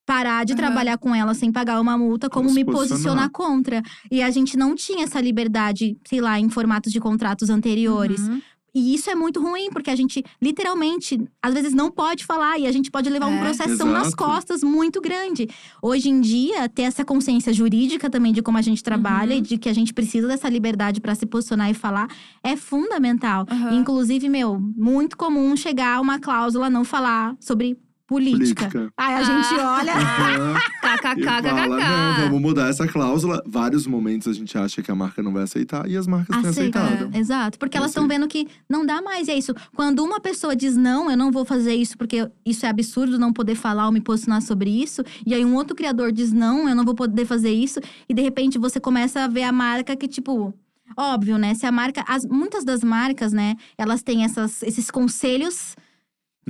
parar 0.06 0.46
de 0.46 0.54
trabalhar 0.54 1.00
com 1.00 1.16
ela 1.16 1.34
sem 1.34 1.52
pagar 1.52 1.82
uma 1.82 1.98
multa, 1.98 2.30
como 2.30 2.50
Como 2.50 2.54
me 2.56 2.64
posicionar 2.64 3.28
posicionar. 3.28 3.30
contra. 3.32 3.82
E 4.12 4.22
a 4.22 4.30
gente 4.30 4.56
não 4.56 4.76
tinha 4.76 5.04
essa 5.04 5.20
liberdade, 5.20 5.98
sei 6.08 6.22
lá, 6.22 6.40
em 6.40 6.48
formatos 6.48 6.92
de 6.92 7.00
contratos 7.00 7.50
anteriores. 7.50 8.20
Uhum. 8.22 8.40
E 8.74 8.94
isso 8.94 9.10
é 9.10 9.16
muito 9.16 9.42
ruim, 9.42 9.70
porque 9.72 9.90
a 9.90 9.96
gente 9.96 10.24
literalmente, 10.42 11.20
às 11.42 11.54
vezes, 11.54 11.74
não 11.74 11.90
pode 11.92 12.26
falar 12.26 12.58
e 12.60 12.68
a 12.68 12.72
gente 12.72 12.92
pode 12.92 13.10
levar 13.10 13.28
um 13.28 13.36
É. 13.38 13.40
processão 13.40 13.88
nas 13.88 14.08
Exato. 14.08 14.18
costas 14.18 14.64
muito 14.64 15.02
grande. 15.02 15.48
Hoje 15.82 16.10
em 16.10 16.20
dia, 16.22 16.68
ter 16.70 16.84
essa 16.84 17.04
consciência 17.06 17.52
jurídica 17.54 18.10
também 18.10 18.32
de 18.34 18.42
como 18.42 18.58
a 18.58 18.62
gente 18.62 18.84
trabalha 18.84 19.34
Uhum. 19.34 19.40
e 19.40 19.42
de 19.42 19.58
que 19.58 19.70
a 19.70 19.74
gente 19.74 19.94
precisa 19.94 20.28
dessa 20.28 20.50
liberdade 20.50 21.00
para 21.02 21.16
se 21.16 21.26
posicionar 21.26 21.70
e 21.70 21.74
falar 21.74 22.08
é 22.44 22.56
fundamental. 22.56 23.46
Aham. 23.50 23.76
Inclusive, 23.76 24.30
meu, 24.30 24.60
muito 24.60 25.18
comum 25.18 25.56
chegar 25.56 26.00
uma 26.02 26.20
cláusula 26.20 26.70
não 26.70 26.84
falar 26.84 27.36
sobre 27.40 27.78
política. 28.10 28.68
Política. 28.68 28.94
Aí 28.98 29.14
a 29.14 29.24
gente 29.24 29.54
olha. 29.54 29.94
Fala, 30.20 30.38
não, 30.40 30.56
KKKKK. 30.98 32.24
vamos 32.24 32.42
mudar 32.42 32.70
essa 32.70 32.88
cláusula. 32.88 33.44
Vários 33.46 33.86
momentos 33.86 34.28
a 34.28 34.34
gente 34.34 34.58
acha 34.58 34.82
que 34.82 34.90
a 34.90 34.96
marca 34.96 35.22
não 35.22 35.32
vai 35.32 35.44
aceitar 35.44 35.88
e 35.88 35.96
as 35.96 36.08
marcas 36.08 36.36
têm 36.42 36.50
Aceita. 36.50 36.82
aceitado. 36.82 37.16
Exato, 37.16 37.60
porque 37.60 37.78
Eu 37.78 37.80
elas 37.80 37.92
estão 37.92 38.08
vendo 38.08 38.28
que 38.28 38.48
não 38.68 38.84
dá 38.84 39.00
mais. 39.00 39.28
E 39.28 39.32
é 39.32 39.38
isso. 39.38 39.54
Quando 39.76 40.04
uma 40.04 40.20
pessoa 40.20 40.56
diz 40.56 40.76
não, 40.76 41.12
eu 41.12 41.16
não 41.16 41.32
vou 41.32 41.46
fazer 41.46 41.76
isso 41.76 41.96
porque 41.96 42.28
isso 42.44 42.66
é 42.66 42.70
absurdo 42.70 43.20
não 43.20 43.32
poder 43.32 43.54
falar 43.54 43.86
ou 43.86 43.92
me 43.92 44.02
posicionar 44.02 44.42
sobre 44.42 44.72
isso. 44.72 45.04
E 45.24 45.36
aí 45.36 45.46
um 45.46 45.54
outro 45.54 45.76
criador 45.76 46.12
diz 46.12 46.34
não, 46.34 46.68
eu 46.68 46.76
não 46.76 46.84
vou 46.84 46.96
poder 46.96 47.26
fazer 47.26 47.52
isso. 47.52 47.80
E 48.10 48.14
de 48.14 48.24
repente 48.24 48.58
você 48.58 48.80
começa 48.80 49.24
a 49.24 49.28
ver 49.28 49.44
a 49.44 49.52
marca 49.52 49.96
que, 49.96 50.08
tipo. 50.08 50.52
Óbvio, 50.98 51.38
né? 51.38 51.54
Se 51.54 51.68
a 51.68 51.72
marca. 51.72 52.04
As, 52.08 52.26
muitas 52.26 52.66
das 52.66 52.84
marcas, 52.84 53.32
né? 53.32 53.56
Elas 53.78 54.02
têm 54.02 54.24
essas, 54.24 54.64
esses 54.64 54.90
conselhos 54.90 55.76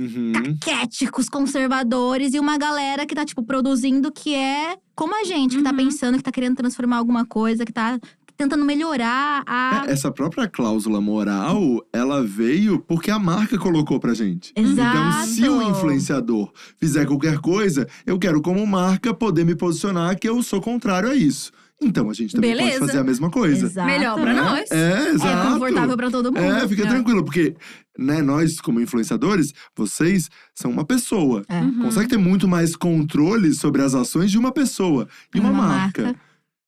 Uhum. 0.00 0.32
caquéticos, 0.60 1.28
conservadores, 1.28 2.34
e 2.34 2.40
uma 2.40 2.56
galera 2.56 3.04
que 3.06 3.14
tá, 3.14 3.24
tipo, 3.24 3.42
produzindo 3.42 4.10
que 4.12 4.34
é 4.34 4.76
como 4.94 5.14
a 5.20 5.24
gente, 5.24 5.56
que 5.56 5.62
tá 5.62 5.70
Uhum. 5.70 5.76
pensando, 5.76 6.16
que 6.16 6.22
tá 6.24 6.32
querendo 6.32 6.56
transformar 6.56 6.96
alguma 6.98 7.24
coisa, 7.26 7.64
que 7.64 7.72
tá 7.72 7.98
tentando 8.36 8.64
melhorar 8.64 9.42
a. 9.46 9.84
É, 9.86 9.92
Essa 9.92 10.10
própria 10.10 10.48
cláusula 10.48 10.98
moral, 11.00 11.84
ela 11.92 12.22
veio 12.22 12.78
porque 12.80 13.10
a 13.10 13.18
marca 13.18 13.58
colocou 13.58 14.00
pra 14.00 14.14
gente. 14.14 14.52
Exato. 14.56 14.96
Então, 14.98 15.26
se 15.26 15.46
o 15.48 15.62
influenciador 15.62 16.50
fizer 16.78 17.06
qualquer 17.06 17.38
coisa, 17.38 17.86
eu 18.06 18.18
quero, 18.18 18.40
como 18.40 18.66
marca, 18.66 19.12
poder 19.12 19.44
me 19.44 19.54
posicionar 19.54 20.18
que 20.18 20.26
eu 20.28 20.42
sou 20.42 20.60
contrário 20.60 21.10
a 21.10 21.14
isso. 21.14 21.52
Então, 21.82 22.10
a 22.10 22.12
gente 22.12 22.34
também 22.34 22.50
Beleza. 22.50 22.78
pode 22.78 22.86
fazer 22.88 22.98
a 22.98 23.04
mesma 23.04 23.30
coisa. 23.30 23.66
Exato. 23.66 23.86
Melhor 23.86 24.14
pra 24.20 24.32
né? 24.34 24.40
nós. 24.40 24.70
É, 24.70 24.76
É 24.92 25.08
exato. 25.14 25.52
confortável 25.54 25.96
pra 25.96 26.10
todo 26.10 26.26
mundo. 26.32 26.38
É, 26.44 26.68
fica 26.68 26.82
É. 26.82 26.86
tranquilo, 26.86 27.24
porque 27.24 27.56
né, 27.98 28.20
nós, 28.20 28.60
como 28.60 28.80
influenciadores, 28.80 29.52
vocês 29.74 30.28
são 30.54 30.70
uma 30.70 30.84
pessoa. 30.84 31.42
É. 31.48 31.58
Uhum. 31.60 31.82
Consegue 31.84 32.08
ter 32.08 32.18
muito 32.18 32.46
mais 32.46 32.76
controle 32.76 33.54
sobre 33.54 33.80
as 33.82 33.94
ações 33.94 34.30
de 34.30 34.38
uma 34.38 34.52
pessoa 34.52 35.08
e 35.34 35.40
uma, 35.40 35.50
Uma 35.50 35.62
marca. 35.68 36.02
marca. 36.02 36.20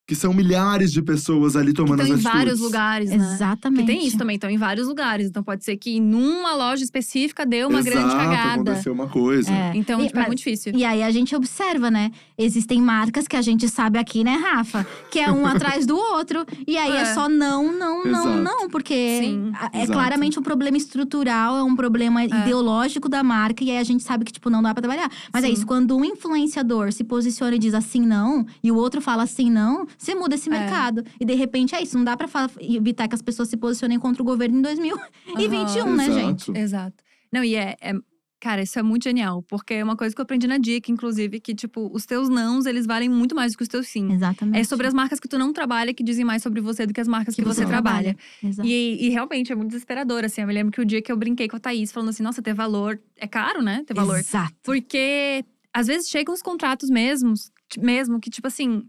Que 0.05 0.15
são 0.15 0.33
milhares 0.33 0.91
de 0.91 1.01
pessoas 1.01 1.55
ali 1.55 1.71
tomando 1.71 2.01
Estão 2.01 2.17
em 2.17 2.19
as 2.19 2.25
atitudes. 2.25 2.37
vários 2.45 2.59
lugares, 2.59 3.09
né? 3.09 3.15
Exatamente. 3.35 3.79
Que 3.81 3.87
tem 3.87 4.05
isso 4.05 4.17
também, 4.17 4.35
estão 4.35 4.49
em 4.49 4.57
vários 4.57 4.85
lugares. 4.85 5.27
Então 5.27 5.41
pode 5.41 5.63
ser 5.63 5.77
que 5.77 5.97
numa 5.97 6.53
loja 6.55 6.83
específica 6.83 7.45
deu 7.45 7.69
uma 7.69 7.79
Exato, 7.79 7.95
grande 7.95 8.13
cagada. 8.13 8.51
aconteceu 8.71 8.91
uma 8.91 9.07
coisa. 9.07 9.49
É. 9.49 9.71
Então, 9.75 10.01
E- 10.01 10.07
tipo, 10.07 10.17
é 10.17 10.19
mas- 10.19 10.27
muito 10.27 10.39
difícil. 10.39 10.73
E 10.75 10.83
aí 10.83 11.01
a 11.01 11.09
gente 11.09 11.33
observa, 11.33 11.89
né? 11.89 12.11
Existem 12.37 12.81
marcas 12.81 13.29
que 13.29 13.37
a 13.37 13.41
gente 13.41 13.69
sabe 13.69 13.97
aqui, 13.97 14.25
né, 14.25 14.35
Rafa? 14.35 14.85
Que 15.09 15.19
é 15.19 15.31
um 15.31 15.45
atrás 15.79 15.85
do 15.85 15.95
outro. 15.95 16.45
E 16.67 16.75
aí 16.77 16.91
é, 16.97 17.01
É. 17.03 17.13
só 17.13 17.29
não, 17.29 17.71
não, 17.71 18.03
não, 18.03 18.23
Exato. 18.27 18.41
não. 18.43 18.69
Porque 18.69 18.93
Sim. 19.21 19.53
é 19.71 19.77
Exato. 19.83 19.93
claramente 19.93 20.37
um 20.37 20.43
problema 20.43 20.75
estrutural, 20.75 21.55
é 21.55 21.63
um 21.63 21.77
problema 21.77 22.25
ideológico 22.25 23.07
da 23.07 23.23
marca. 23.23 23.63
E 23.63 23.71
aí 23.71 23.77
a 23.77 23.83
gente 23.85 24.03
sabe 24.03 24.25
que, 24.25 24.33
tipo, 24.33 24.49
não 24.49 24.61
dá 24.61 24.73
pra 24.73 24.81
trabalhar. 24.81 25.09
Mas 25.31 25.45
é 25.45 25.47
Sim. 25.47 25.53
isso, 25.53 25.65
quando 25.65 25.95
um 25.95 26.03
influenciador 26.03 26.91
se 26.91 27.05
posiciona 27.05 27.55
e 27.55 27.59
diz 27.59 27.73
assim 27.73 28.01
não, 28.05 28.45
e 28.61 28.69
o 28.69 28.75
outro 28.75 28.99
fala 28.99 29.23
assim 29.23 29.49
não, 29.49 29.87
você 29.97 30.13
muda 30.15 30.35
esse 30.35 30.49
É. 30.49 30.51
mercado. 30.51 31.03
E 31.19 31.25
de 31.25 31.33
repente 31.35 31.75
é 31.75 31.81
isso, 31.81 31.97
não 31.97 32.03
dá 32.05 32.15
pra 32.17 32.27
fa- 32.27 32.49
evitar 32.59 33.07
que 33.07 33.15
as 33.15 33.21
pessoas 33.21 33.49
se 33.49 33.57
posicionem 33.57 33.99
contra 33.99 34.21
o 34.21 34.25
governo 34.25 34.57
em 34.57 34.61
2021, 34.61 35.81
Aham. 35.87 35.95
né, 35.95 36.05
Exato. 36.07 36.19
gente? 36.19 36.51
Exato. 36.57 37.03
Não, 37.31 37.43
e 37.43 37.55
é, 37.55 37.75
é- 37.81 37.93
Cara, 38.39 38.61
isso 38.61 38.77
é 38.77 38.83
muito 38.83 39.03
genial. 39.05 39.41
Porque 39.43 39.73
é 39.75 39.81
uma 39.81 39.95
coisa 39.95 40.13
que 40.13 40.19
eu 40.19 40.23
aprendi 40.23 40.45
na 40.47 40.57
dica, 40.57 40.91
inclusive, 40.91 41.39
que, 41.39 41.55
tipo, 41.55 41.89
os 41.93 42.05
teus 42.05 42.27
nãos, 42.27 42.65
eles 42.65 42.85
valem 42.85 43.07
muito 43.07 43.33
mais 43.33 43.53
do 43.53 43.57
que 43.57 43.63
os 43.63 43.69
teus 43.69 43.87
sim. 43.87 44.11
Exatamente. 44.11 44.59
É 44.59 44.63
sobre 44.65 44.85
as 44.85 44.93
marcas 44.93 45.17
que 45.17 45.29
tu 45.29 45.37
não 45.39 45.53
trabalha 45.53 45.93
que 45.93 46.03
dizem 46.03 46.25
mais 46.25 46.43
sobre 46.43 46.59
você 46.59 46.85
do 46.85 46.93
que 46.93 46.99
as 46.99 47.07
marcas 47.07 47.35
que, 47.35 47.41
Que 47.41 47.47
você, 47.47 47.61
você 47.61 47.65
trabalha. 47.65 48.17
Exato. 48.43 48.67
E, 48.67 48.97
e 49.05 49.09
realmente 49.11 49.49
é 49.49 49.55
muito 49.55 49.69
desesperador, 49.69 50.25
assim. 50.25 50.41
Eu 50.41 50.47
me 50.47 50.53
lembro 50.53 50.73
que 50.73 50.81
o 50.81 50.85
dia 50.85 51.01
que 51.01 51.09
eu 51.09 51.15
brinquei 51.15 51.47
com 51.47 51.55
a 51.55 51.59
Thaís, 51.61 51.89
falando 51.93 52.09
assim, 52.09 52.21
nossa, 52.21 52.41
ter 52.41 52.53
valor 52.53 52.99
é 53.15 53.27
caro, 53.27 53.61
né? 53.61 53.81
Ter 53.87 53.93
valor. 53.93 54.19
Exato. 54.19 54.53
Porque 54.61 55.45
às 55.73 55.87
vezes 55.87 56.09
chegam 56.09 56.33
os 56.33 56.41
contratos 56.41 56.89
mesmos, 56.89 57.49
mesmo, 57.79 58.19
que, 58.19 58.29
tipo 58.29 58.45
assim, 58.47 58.83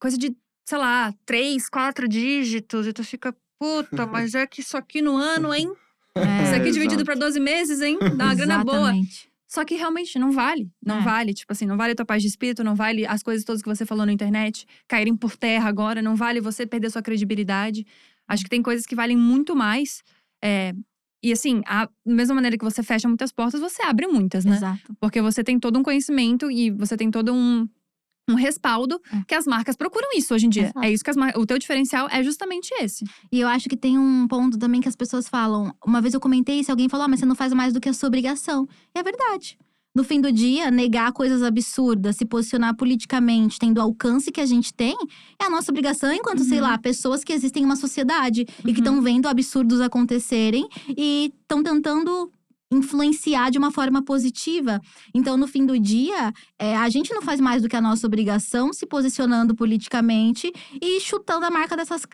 coisa 0.00 0.18
de, 0.18 0.36
sei 0.66 0.78
lá, 0.78 1.14
três, 1.24 1.68
quatro 1.68 2.06
dígitos, 2.08 2.86
e 2.86 2.92
tu 2.92 3.02
fica, 3.04 3.34
puta, 3.58 4.04
mas 4.06 4.34
é 4.34 4.46
que 4.46 4.60
isso 4.60 4.76
aqui 4.76 5.00
no 5.00 5.16
ano, 5.16 5.54
hein? 5.54 5.72
É, 6.18 6.44
Isso 6.44 6.54
aqui 6.54 6.68
É, 6.70 6.72
dividido 6.72 7.04
pra 7.04 7.14
12 7.14 7.38
meses, 7.38 7.82
hein? 7.82 7.98
Dá 8.16 8.24
uma 8.24 8.34
grana 8.34 8.64
boa. 8.64 8.78
Exatamente. 8.78 9.28
Só 9.46 9.66
que 9.66 9.74
realmente 9.74 10.18
não 10.18 10.32
vale. 10.32 10.70
Não 10.82 10.96
É. 10.96 11.02
vale, 11.02 11.34
tipo 11.34 11.52
assim, 11.52 11.66
não 11.66 11.76
vale 11.76 11.92
a 11.92 11.94
tua 11.94 12.06
paz 12.06 12.22
de 12.22 12.28
espírito, 12.28 12.64
não 12.64 12.74
vale 12.74 13.04
as 13.06 13.22
coisas 13.22 13.44
todas 13.44 13.60
que 13.60 13.68
você 13.68 13.84
falou 13.84 14.06
na 14.06 14.12
internet 14.14 14.64
caírem 14.88 15.14
por 15.14 15.36
terra 15.36 15.68
agora, 15.68 16.00
não 16.00 16.16
vale 16.16 16.40
você 16.40 16.66
perder 16.66 16.90
sua 16.90 17.02
credibilidade. 17.02 17.86
Acho 18.26 18.44
que 18.44 18.48
tem 18.48 18.62
coisas 18.62 18.86
que 18.86 18.94
valem 18.94 19.14
muito 19.14 19.54
mais. 19.54 20.02
É, 20.42 20.72
e 21.22 21.32
assim, 21.32 21.60
a 21.66 21.84
da 21.84 21.90
mesma 22.06 22.34
maneira 22.34 22.56
que 22.56 22.64
você 22.64 22.82
fecha 22.82 23.06
muitas 23.06 23.30
portas, 23.30 23.60
você 23.60 23.82
abre 23.82 24.06
muitas, 24.06 24.42
né? 24.46 24.56
Exato. 24.56 24.96
Porque 24.98 25.20
você 25.20 25.44
tem 25.44 25.58
todo 25.60 25.78
um 25.78 25.82
conhecimento 25.82 26.50
e 26.50 26.70
você 26.70 26.96
tem 26.96 27.10
todo 27.10 27.30
um, 27.34 27.68
um 28.28 28.34
respaldo 28.34 29.00
É. 29.12 29.22
que 29.26 29.34
as 29.34 29.46
marcas 29.46 29.76
procuram 29.76 30.08
isso 30.16 30.34
hoje 30.34 30.46
em 30.46 30.48
dia. 30.50 30.64
Exato. 30.64 30.82
É 30.84 30.90
isso 30.92 31.04
que 31.04 31.10
as 31.10 31.16
marcas. 31.16 31.40
O 31.40 31.46
teu 31.46 31.58
diferencial 31.58 32.08
é 32.10 32.22
justamente 32.22 32.70
esse. 32.80 33.04
E 33.30 33.40
eu 33.40 33.48
acho 33.48 33.68
que 33.68 33.76
tem 33.76 33.98
um 33.98 34.26
ponto 34.26 34.58
também 34.58 34.80
que 34.80 34.88
as 34.88 34.96
pessoas 34.96 35.28
falam. 35.28 35.72
Uma 35.84 36.00
vez 36.00 36.12
eu 36.14 36.20
comentei 36.20 36.60
isso, 36.60 36.70
alguém 36.70 36.88
falou: 36.88 37.04
ah, 37.04 37.08
mas 37.08 37.20
você 37.20 37.26
não 37.26 37.34
faz 37.36 37.52
mais 37.52 37.72
do 37.72 37.80
que 37.80 37.88
a 37.88 37.92
sua 37.92 38.08
obrigação. 38.08 38.68
E 38.94 38.98
é 38.98 39.02
verdade. 39.02 39.56
No 39.94 40.04
fim 40.04 40.20
do 40.20 40.30
dia, 40.30 40.70
negar 40.70 41.10
coisas 41.12 41.42
absurdas, 41.42 42.16
se 42.16 42.26
posicionar 42.26 42.76
politicamente, 42.76 43.58
tendo 43.58 43.78
o 43.78 43.80
alcance 43.80 44.30
que 44.30 44.42
a 44.42 44.44
gente 44.44 44.74
tem, 44.74 44.94
é 45.40 45.44
a 45.46 45.48
nossa 45.48 45.70
obrigação 45.72 46.12
enquanto, 46.12 46.44
sei 46.44 46.58
Uhum. 46.58 46.64
lá, 46.64 46.76
pessoas 46.76 47.24
que 47.24 47.32
existem 47.32 47.62
em 47.62 47.66
uma 47.66 47.76
sociedade 47.76 48.42
e 48.42 48.44
que 48.44 48.68
Uhum. 48.68 48.72
estão 48.78 49.00
vendo 49.00 49.26
absurdos 49.26 49.80
acontecerem 49.80 50.68
e 50.88 51.32
estão 51.40 51.62
tentando 51.62 52.30
influenciar 52.70 53.50
de 53.50 53.58
uma 53.58 53.70
forma 53.70 54.02
positiva. 54.02 54.80
Então, 55.14 55.36
no 55.36 55.46
fim 55.46 55.64
do 55.64 55.78
dia, 55.78 56.32
é, 56.58 56.76
a 56.76 56.88
gente 56.88 57.12
não 57.14 57.22
faz 57.22 57.40
mais 57.40 57.62
do 57.62 57.68
que 57.68 57.76
a 57.76 57.80
nossa 57.80 58.06
obrigação, 58.06 58.72
se 58.72 58.86
posicionando 58.86 59.54
politicamente 59.54 60.52
e 60.80 61.00
chutando 61.00 61.46
a 61.46 61.50
marca 61.50 61.76
dessas 61.76 62.04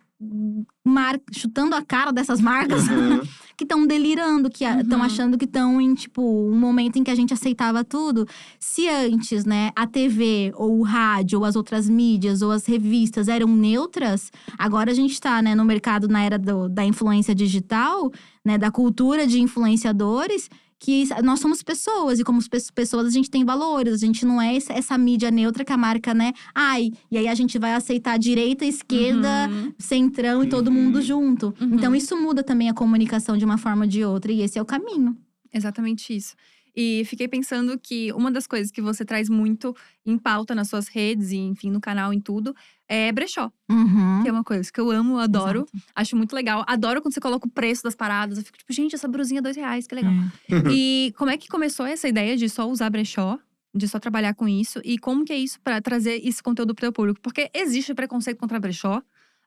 mar... 0.84 1.18
chutando 1.32 1.74
a 1.74 1.82
cara 1.82 2.12
dessas 2.12 2.40
marcas 2.40 2.88
Aham. 2.88 3.20
que 3.56 3.64
estão 3.64 3.86
delirando, 3.86 4.48
que 4.50 4.64
estão 4.64 4.98
Uhum. 4.98 5.04
achando 5.04 5.38
que 5.38 5.44
estão 5.44 5.80
em, 5.80 5.94
tipo, 5.94 6.22
um 6.22 6.58
momento 6.58 6.98
em 6.98 7.04
que 7.04 7.10
a 7.10 7.14
gente 7.14 7.32
aceitava 7.32 7.84
tudo. 7.84 8.26
Se 8.58 8.88
antes, 8.88 9.44
né, 9.44 9.70
a 9.76 9.86
TV, 9.86 10.52
ou 10.56 10.78
o 10.78 10.82
rádio, 10.82 11.38
ou 11.40 11.44
as 11.44 11.54
outras 11.56 11.88
mídias, 11.88 12.42
ou 12.42 12.50
as 12.50 12.66
revistas 12.66 13.28
eram 13.28 13.48
neutras, 13.48 14.30
agora 14.58 14.90
a 14.90 14.94
gente 14.94 15.20
tá, 15.20 15.40
né, 15.42 15.54
no 15.54 15.64
mercado 15.64 16.08
na 16.08 16.22
era 16.22 16.38
do- 16.38 16.68
da 16.68 16.84
influência 16.84 17.34
digital, 17.34 18.10
né, 18.44 18.56
da 18.58 18.70
cultura 18.70 19.26
de 19.26 19.40
influenciadores, 19.40 20.48
que 20.84 21.04
nós 21.22 21.38
somos 21.38 21.62
pessoas 21.62 22.18
e 22.18 22.24
como 22.24 22.40
pe- 22.50 22.72
pessoas 22.74 23.06
a 23.06 23.10
gente 23.10 23.30
tem 23.30 23.44
valores, 23.44 23.94
a 23.94 24.04
gente 24.04 24.26
não 24.26 24.42
é 24.42 24.56
essa, 24.56 24.98
mídia 24.98 25.30
neutra 25.30 25.64
que 25.64 25.72
a 25.72 25.76
marca, 25.76 26.12
né? 26.12 26.32
Ai, 26.52 26.90
e 27.08 27.16
aí 27.16 27.28
a 27.28 27.34
gente 27.36 27.56
vai 27.56 27.72
aceitar 27.74 28.18
direita, 28.18 28.64
esquerda, 28.66 29.48
Uhum. 29.48 29.72
centrão 29.78 30.42
e 30.42 30.48
todo 30.48 30.66
Uhum. 30.68 30.74
mundo 30.74 31.00
junto. 31.00 31.54
Uhum. 31.60 31.74
Então 31.76 31.94
isso 31.94 32.16
muda 32.20 32.42
também 32.42 32.68
a 32.68 32.74
comunicação 32.74 33.36
de 33.38 33.44
uma 33.44 33.58
forma 33.58 33.84
ou 33.84 33.88
de 33.88 34.04
outra 34.04 34.32
e 34.32 34.40
esse 34.42 34.58
é 34.58 34.62
o 34.62 34.64
caminho. 34.64 35.16
Exatamente 35.54 36.16
isso. 36.16 36.34
E 36.74 37.04
fiquei 37.04 37.28
pensando 37.28 37.78
que 37.78 38.10
uma 38.14 38.30
das 38.32 38.46
coisas 38.46 38.72
que 38.72 38.80
você 38.82 39.04
traz 39.04 39.28
muito 39.28 39.76
em 40.04 40.16
pauta 40.18 40.54
nas 40.54 40.68
suas 40.68 40.88
redes 40.88 41.30
e, 41.30 41.36
enfim, 41.36 41.70
no 41.70 41.80
canal, 41.80 42.12
em 42.12 42.20
tudo, 42.20 42.56
é 42.94 43.10
brechó. 43.12 43.50
Uhum. 43.70 44.20
Que 44.22 44.28
é 44.28 44.32
uma 44.32 44.44
coisa 44.44 44.70
que 44.70 44.78
eu 44.80 44.90
amo, 44.90 45.18
adoro. 45.18 45.60
Exato. 45.72 45.90
Acho 45.94 46.16
muito 46.16 46.34
legal. 46.34 46.64
Adoro 46.66 47.00
quando 47.00 47.14
você 47.14 47.20
coloca 47.20 47.46
o 47.46 47.50
preço 47.50 47.82
das 47.82 47.94
paradas. 47.94 48.36
Eu 48.38 48.44
fico 48.44 48.58
tipo, 48.58 48.72
gente, 48.72 48.94
essa 48.94 49.08
brusinha 49.08 49.38
é 49.38 49.42
dois 49.42 49.56
reais, 49.56 49.86
que 49.86 49.94
legal. 49.94 50.12
É. 50.50 50.70
e 50.70 51.14
como 51.16 51.30
é 51.30 51.36
que 51.36 51.48
começou 51.48 51.86
essa 51.86 52.06
ideia 52.08 52.36
de 52.36 52.48
só 52.48 52.68
usar 52.68 52.90
brechó? 52.90 53.38
De 53.74 53.88
só 53.88 53.98
trabalhar 53.98 54.34
com 54.34 54.46
isso? 54.46 54.80
E 54.84 54.98
como 54.98 55.24
que 55.24 55.32
é 55.32 55.38
isso 55.38 55.58
pra 55.64 55.80
trazer 55.80 56.20
esse 56.22 56.42
conteúdo 56.42 56.74
pro 56.74 56.82
teu 56.82 56.92
público? 56.92 57.18
Porque 57.22 57.50
existe 57.54 57.94
preconceito 57.94 58.36
contra 58.38 58.60
brechó. 58.60 58.96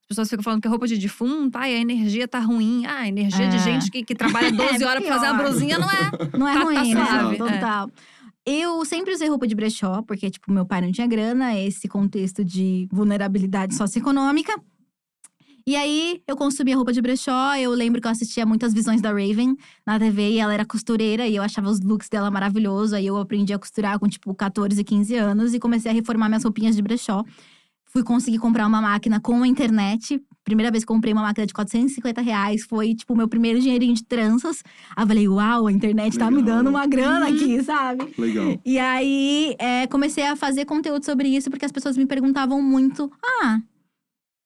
As 0.02 0.08
pessoas 0.10 0.30
ficam 0.30 0.44
falando 0.44 0.62
que 0.62 0.68
é 0.68 0.70
roupa 0.70 0.88
de 0.88 0.98
defunto, 1.00 1.58
ai, 1.58 1.74
a 1.76 1.80
energia 1.80 2.28
tá 2.28 2.38
ruim. 2.40 2.86
Ah, 2.86 3.00
a 3.02 3.08
energia 3.08 3.48
de 3.48 3.56
É. 3.56 3.60
gente 3.60 3.90
que, 3.90 4.04
que 4.04 4.14
trabalha 4.16 4.52
12 4.52 4.82
É 4.84 4.88
horas 4.88 5.04
pra 5.04 5.14
fazer 5.16 5.26
a 5.28 5.34
brusinha 5.34 5.80
não 5.80 5.90
é. 5.90 6.38
Não 6.38 6.48
é 6.48 6.54
Tá- 6.54 6.60
tá 6.60 6.66
ruim, 6.66 6.94
né? 6.94 7.06
suave, 7.06 7.36
é. 7.36 7.60
Eu 8.46 8.86
sempre 8.86 9.12
usei 9.12 9.28
roupa 9.28 9.48
de 9.48 9.56
brechó, 9.56 10.04
porque, 10.04 10.30
tipo, 10.30 10.52
meu 10.52 10.68
pai 10.68 10.80
não 10.80 10.92
tinha 10.92 11.08
grana, 11.08 11.58
esse 11.60 11.88
contexto 11.88 12.46
de 12.46 12.88
vulnerabilidade 12.92 13.74
socioeconômica. 13.74 14.54
E 15.68 15.76
aí, 15.76 16.22
eu 16.28 16.38
consumia 16.38 16.76
roupa 16.76 16.94
de 16.94 17.02
brechó. 17.02 17.56
Eu 17.56 17.72
lembro 17.72 18.00
que 18.00 18.06
eu 18.06 18.12
assistia 18.12 18.46
muitas 18.46 18.72
visões 18.72 19.02
da 19.02 19.10
Raven 19.10 19.58
na 19.84 19.98
TV 19.98 20.34
e 20.34 20.38
ela 20.38 20.54
era 20.54 20.64
costureira 20.64 21.28
e 21.28 21.36
eu 21.36 21.42
achava 21.42 21.68
os 21.68 21.82
looks 21.82 22.08
dela 22.08 22.30
maravilhosos. 22.30 22.94
Aí 22.94 23.08
eu 23.08 23.18
aprendi 23.18 23.52
a 23.52 23.58
costurar 23.58 23.98
com, 23.98 24.08
tipo, 24.08 24.32
14, 24.36 24.84
15 24.84 25.16
anos 25.16 25.56
e 25.56 25.60
comecei 25.60 25.90
a 25.90 25.94
reformar 25.94 26.30
minhas 26.30 26.44
roupinhas 26.44 26.76
de 26.76 26.84
brechó. 26.84 27.24
Fui 27.88 28.04
conseguir 28.04 28.38
comprar 28.38 28.68
uma 28.68 28.80
máquina 28.80 29.20
com 29.20 29.42
a 29.42 29.48
internet. 29.48 30.22
Primeira 30.46 30.72
vez 30.72 30.84
que 30.84 30.88
comprei 30.88 31.12
uma 31.12 31.24
máquina 31.24 31.46
de 31.46 31.54
450 31.54 32.22
reais. 32.22 32.64
Foi, 32.64 32.94
tipo, 32.94 33.14
o 33.14 33.18
meu 33.18 33.28
primeiro 33.28 33.60
dinheirinho 33.60 33.96
de 33.96 34.04
tranças. 34.06 34.64
Aí 34.96 35.04
eu 35.04 35.08
falei, 35.08 35.28
uau, 35.28 35.66
a 35.68 35.72
internet 35.72 36.18
tá 36.18 36.30
me 36.30 36.38
Legal. 36.38 36.58
dando 36.58 36.70
uma 36.70 36.86
grana 36.86 37.28
Uhum. 37.28 37.34
aqui, 37.36 37.64
sabe? 37.64 38.08
Legal. 38.18 38.58
E 38.64 38.78
aí, 38.80 39.56
é, 39.60 39.88
comecei 39.88 40.24
a 40.24 40.36
fazer 40.36 40.64
conteúdo 40.66 41.04
sobre 41.04 41.28
isso, 41.28 41.50
porque 41.50 41.66
as 41.66 41.72
pessoas 41.72 41.98
me 41.98 42.06
perguntavam 42.06 42.62
muito: 42.62 43.12
ah, 43.42 43.60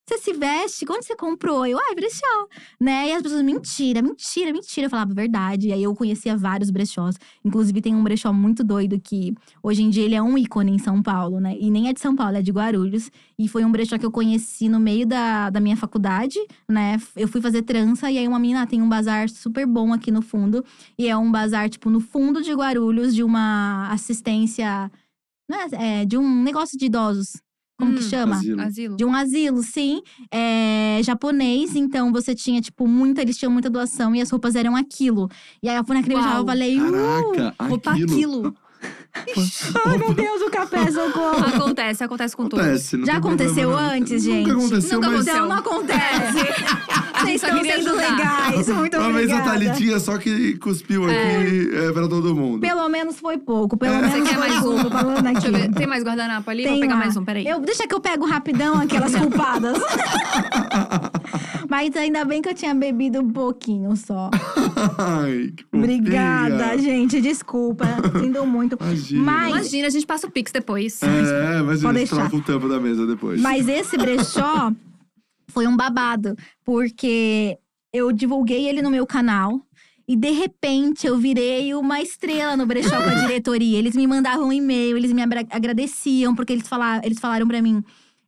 você 0.09 0.17
se 0.17 0.33
veste? 0.33 0.85
Onde 0.89 1.05
você 1.05 1.15
comprou? 1.15 1.65
Eu, 1.65 1.77
ai, 1.77 1.95
brechó. 1.95 2.47
Né? 2.79 3.09
E 3.09 3.11
as 3.13 3.21
pessoas, 3.21 3.41
mentira, 3.43 4.01
mentira, 4.01 4.51
mentira. 4.51 4.87
Eu 4.87 4.89
falava, 4.89 5.13
verdade. 5.13 5.69
E 5.69 5.73
aí 5.73 5.83
eu 5.83 5.95
conhecia 5.95 6.35
vários 6.35 6.69
brechós. 6.69 7.15
Inclusive, 7.45 7.81
tem 7.81 7.95
um 7.95 8.03
brechó 8.03 8.33
muito 8.33 8.63
doido 8.63 8.99
que 8.99 9.33
hoje 9.61 9.83
em 9.83 9.89
dia 9.89 10.03
ele 10.03 10.15
é 10.15 10.21
um 10.21 10.37
ícone 10.37 10.71
em 10.71 10.79
São 10.79 11.01
Paulo, 11.01 11.39
né? 11.39 11.55
E 11.59 11.69
nem 11.69 11.87
é 11.87 11.93
de 11.93 11.99
São 11.99 12.15
Paulo, 12.15 12.37
é 12.37 12.41
de 12.41 12.51
Guarulhos. 12.51 13.11
E 13.37 13.47
foi 13.47 13.63
um 13.63 13.71
brechó 13.71 13.97
que 13.97 14.05
eu 14.05 14.11
conheci 14.11 14.67
no 14.67 14.79
meio 14.79 15.05
da, 15.05 15.49
da 15.49 15.59
minha 15.59 15.77
faculdade, 15.77 16.39
né? 16.67 16.97
Eu 17.15 17.27
fui 17.27 17.41
fazer 17.41 17.61
trança 17.61 18.11
e 18.11 18.17
aí 18.17 18.27
uma 18.27 18.39
menina 18.39 18.63
ah, 18.63 18.67
tem 18.67 18.81
um 18.81 18.89
bazar 18.89 19.29
super 19.29 19.65
bom 19.65 19.93
aqui 19.93 20.11
no 20.11 20.21
fundo. 20.21 20.65
E 20.97 21.07
é 21.07 21.15
um 21.15 21.31
bazar, 21.31 21.69
tipo, 21.69 21.89
no 21.89 21.99
fundo 21.99 22.41
de 22.41 22.53
Guarulhos, 22.53 23.15
de 23.15 23.23
uma 23.23 23.89
assistência. 23.91 24.91
Não 25.49 25.57
é, 25.57 26.01
é, 26.01 26.05
de 26.05 26.17
um 26.17 26.43
negócio 26.43 26.77
de 26.77 26.85
idosos. 26.85 27.41
Como 27.79 27.93
que 27.93 28.03
Hum, 28.03 28.09
chama? 28.09 28.35
Asilo. 28.35 28.61
Asilo. 28.61 28.97
De 28.97 29.05
um 29.05 29.15
asilo, 29.15 29.63
sim. 29.63 30.01
É, 30.29 30.99
japonês, 31.01 31.75
então 31.77 32.11
você 32.11 32.35
tinha, 32.35 32.59
tipo, 32.59 32.85
muita. 32.85 33.21
Eles 33.21 33.37
tinham 33.37 33.51
muita 33.51 33.69
doação 33.69 34.13
e 34.13 34.21
as 34.21 34.29
roupas 34.29 34.53
eram 34.55 34.75
aquilo. 34.75 35.29
E 35.63 35.69
aí 35.69 35.77
eu 35.77 35.83
fui 35.85 35.95
naquele 35.95 36.15
brechó, 36.15 36.39
eu 36.39 36.45
falei, 36.45 36.77
uh! 36.77 36.91
Caraca, 36.91 37.55
Roupa 37.69 37.91
aquilo. 37.91 38.11
aquilo. 38.13 38.55
Ai, 39.85 39.97
meu 39.97 40.13
Deus, 40.13 40.41
o 40.41 40.49
café, 40.49 40.89
socorro! 40.91 41.45
Acontece, 41.55 42.03
acontece 42.03 42.35
com 42.35 42.47
todos. 42.47 42.65
Acontece, 42.65 42.97
não 42.97 43.05
Já 43.05 43.17
aconteceu 43.17 43.69
problema, 43.69 43.81
não. 43.81 43.89
antes, 44.01 44.23
gente? 44.23 44.47
Nunca 44.47 44.59
aconteceu, 44.65 45.01
Nunca 45.01 45.09
mas 45.11 45.27
aconteceu. 45.27 45.35
Então 45.35 45.49
não 45.49 45.57
acontece. 45.57 46.79
Vocês 47.19 47.43
estão 47.43 47.61
sendo 47.63 47.89
ajudar. 47.89 48.11
legais. 48.17 48.67
Muito 48.69 48.97
uma 48.97 49.11
vez 49.11 49.29
a. 49.31 49.41
Thalitinha 49.41 49.99
só 49.99 50.17
que 50.17 50.57
cuspiu 50.57 51.03
aqui 51.05 51.69
é, 51.73 51.91
pra 51.91 52.07
todo 52.07 52.33
mundo. 52.33 52.61
Pelo 52.61 52.87
menos 52.87 53.19
foi 53.19 53.37
pouco. 53.37 53.75
Pelo 53.75 53.93
É. 53.95 54.01
menos 54.01 54.13
Você 54.15 54.21
quer 54.33 54.37
mais 54.39 54.65
um? 54.65 54.89
Falando 54.89 55.21
Deixa 55.23 55.47
eu 55.47 55.55
aqui. 55.55 55.67
ver. 55.67 55.73
Tem 55.73 55.87
mais 55.87 56.03
guardanapo 56.03 56.49
ali? 56.49 56.63
Tem 56.63 56.71
Vou 56.73 56.81
pegar 56.81 56.93
lá. 56.93 56.99
mais 57.01 57.17
um, 57.17 57.25
peraí. 57.25 57.45
Eu, 57.45 57.59
deixa 57.59 57.85
que 57.87 57.93
eu 57.93 57.99
pego 57.99 58.25
rapidão 58.25 58.79
aquelas 58.79 59.13
culpadas. 59.15 59.77
Mas 61.69 61.95
ainda 61.95 62.25
bem 62.25 62.41
que 62.41 62.49
eu 62.49 62.53
tinha 62.55 62.73
bebido 62.73 63.19
um 63.21 63.29
pouquinho 63.31 63.95
só. 63.95 64.29
Ai, 64.97 65.53
que. 65.55 65.63
Obrigada, 65.71 66.77
gente. 66.77 67.21
Desculpa. 67.21 67.85
Sinto 68.19 68.45
muito. 68.45 68.75
Imagina. 68.81 69.21
Mas- 69.23 69.49
Imagina, 69.51 69.87
a 69.87 69.91
gente 69.91 70.05
passa 70.07 70.25
o 70.27 70.31
Pix 70.31 70.51
depois. 70.51 71.01
É, 71.03 71.61
mas 71.61 71.81
Pode 71.81 71.99
eles 71.99 72.09
deixar. 72.09 72.27
trocam 72.29 72.39
o 72.39 72.43
tampo 72.43 72.67
da 72.67 72.79
mesa 72.79 73.05
depois. 73.05 73.39
Mas 73.39 73.67
esse 73.67 73.97
brechó 73.97 74.71
foi 75.49 75.67
um 75.67 75.77
babado, 75.77 76.35
porque 76.65 77.57
eu 77.93 78.11
divulguei 78.11 78.67
ele 78.67 78.81
no 78.81 78.89
meu 78.89 79.05
canal. 79.05 79.61
E 80.07 80.15
de 80.15 80.31
repente 80.31 81.05
eu 81.05 81.19
virei 81.19 81.75
uma 81.75 82.01
estrela 82.01 82.57
no 82.57 82.65
brechó 82.65 82.97
com 82.97 83.09
a 83.09 83.13
diretoria. 83.21 83.77
Eles 83.77 83.95
me 83.95 84.07
mandavam 84.07 84.47
um 84.47 84.53
e-mail, 84.53 84.97
eles 84.97 85.13
me 85.13 85.21
agradeciam, 85.21 86.33
porque 86.33 86.51
eles 86.51 86.67
falaram, 86.67 87.01
eles 87.05 87.19
falaram 87.19 87.47
para 87.47 87.61
mim: 87.61 87.83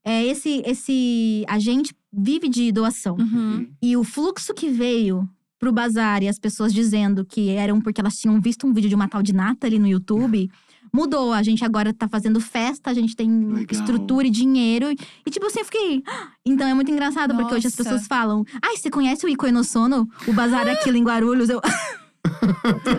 é, 0.06 0.24
esse, 0.28 0.62
esse 0.64 1.44
agente 1.48 1.92
vive 2.12 2.50
de 2.50 2.72
doação. 2.72 3.16
Uhum. 3.18 3.68
E 3.82 3.96
o 3.96 4.04
fluxo 4.04 4.54
que 4.54 4.70
veio 4.70 5.28
pro 5.60 5.72
bazar 5.72 6.24
e 6.24 6.28
as 6.28 6.40
pessoas 6.40 6.74
dizendo 6.74 7.24
que 7.24 7.50
eram 7.50 7.80
porque 7.80 8.02
elas 8.02 8.18
tinham 8.18 8.42
visto 8.42 8.66
um 8.66 8.74
vídeo 8.74 8.90
de 8.90 8.96
uma 8.96 9.08
tal 9.08 9.22
de 9.22 9.32
Nathalie 9.32 9.78
no 9.78 9.88
YouTube, 9.88 10.50
mudou. 10.92 11.32
A 11.32 11.44
gente 11.44 11.64
agora 11.64 11.94
tá 11.94 12.08
fazendo 12.10 12.42
festa, 12.42 12.90
a 12.90 12.94
gente 12.94 13.16
tem 13.16 13.30
Legal. 13.30 13.66
estrutura 13.70 14.26
e 14.26 14.32
dinheiro. 14.32 14.88
E 14.92 15.30
tipo 15.30 15.46
assim, 15.46 15.60
eu 15.60 15.66
fiquei. 15.66 16.04
"Ah!" 16.08 16.30
Então 16.46 16.68
é 16.68 16.74
muito 16.74 16.90
engraçado, 16.92 17.36
porque 17.36 17.54
hoje 17.54 17.68
as 17.68 17.74
Nossa. 17.78 17.84
pessoas 17.84 18.08
falam: 18.08 18.44
Ai, 18.62 18.76
você 18.76 18.90
conhece 18.90 19.26
o 19.26 19.30
Ico 19.30 19.46
Enosono? 19.46 20.10
O 20.28 20.34
bazar 20.34 20.68
é 20.68 20.72
aquilo 20.72 20.98
em 20.98 21.04
Guarulhos? 21.04 21.50
Eu. 21.50 21.62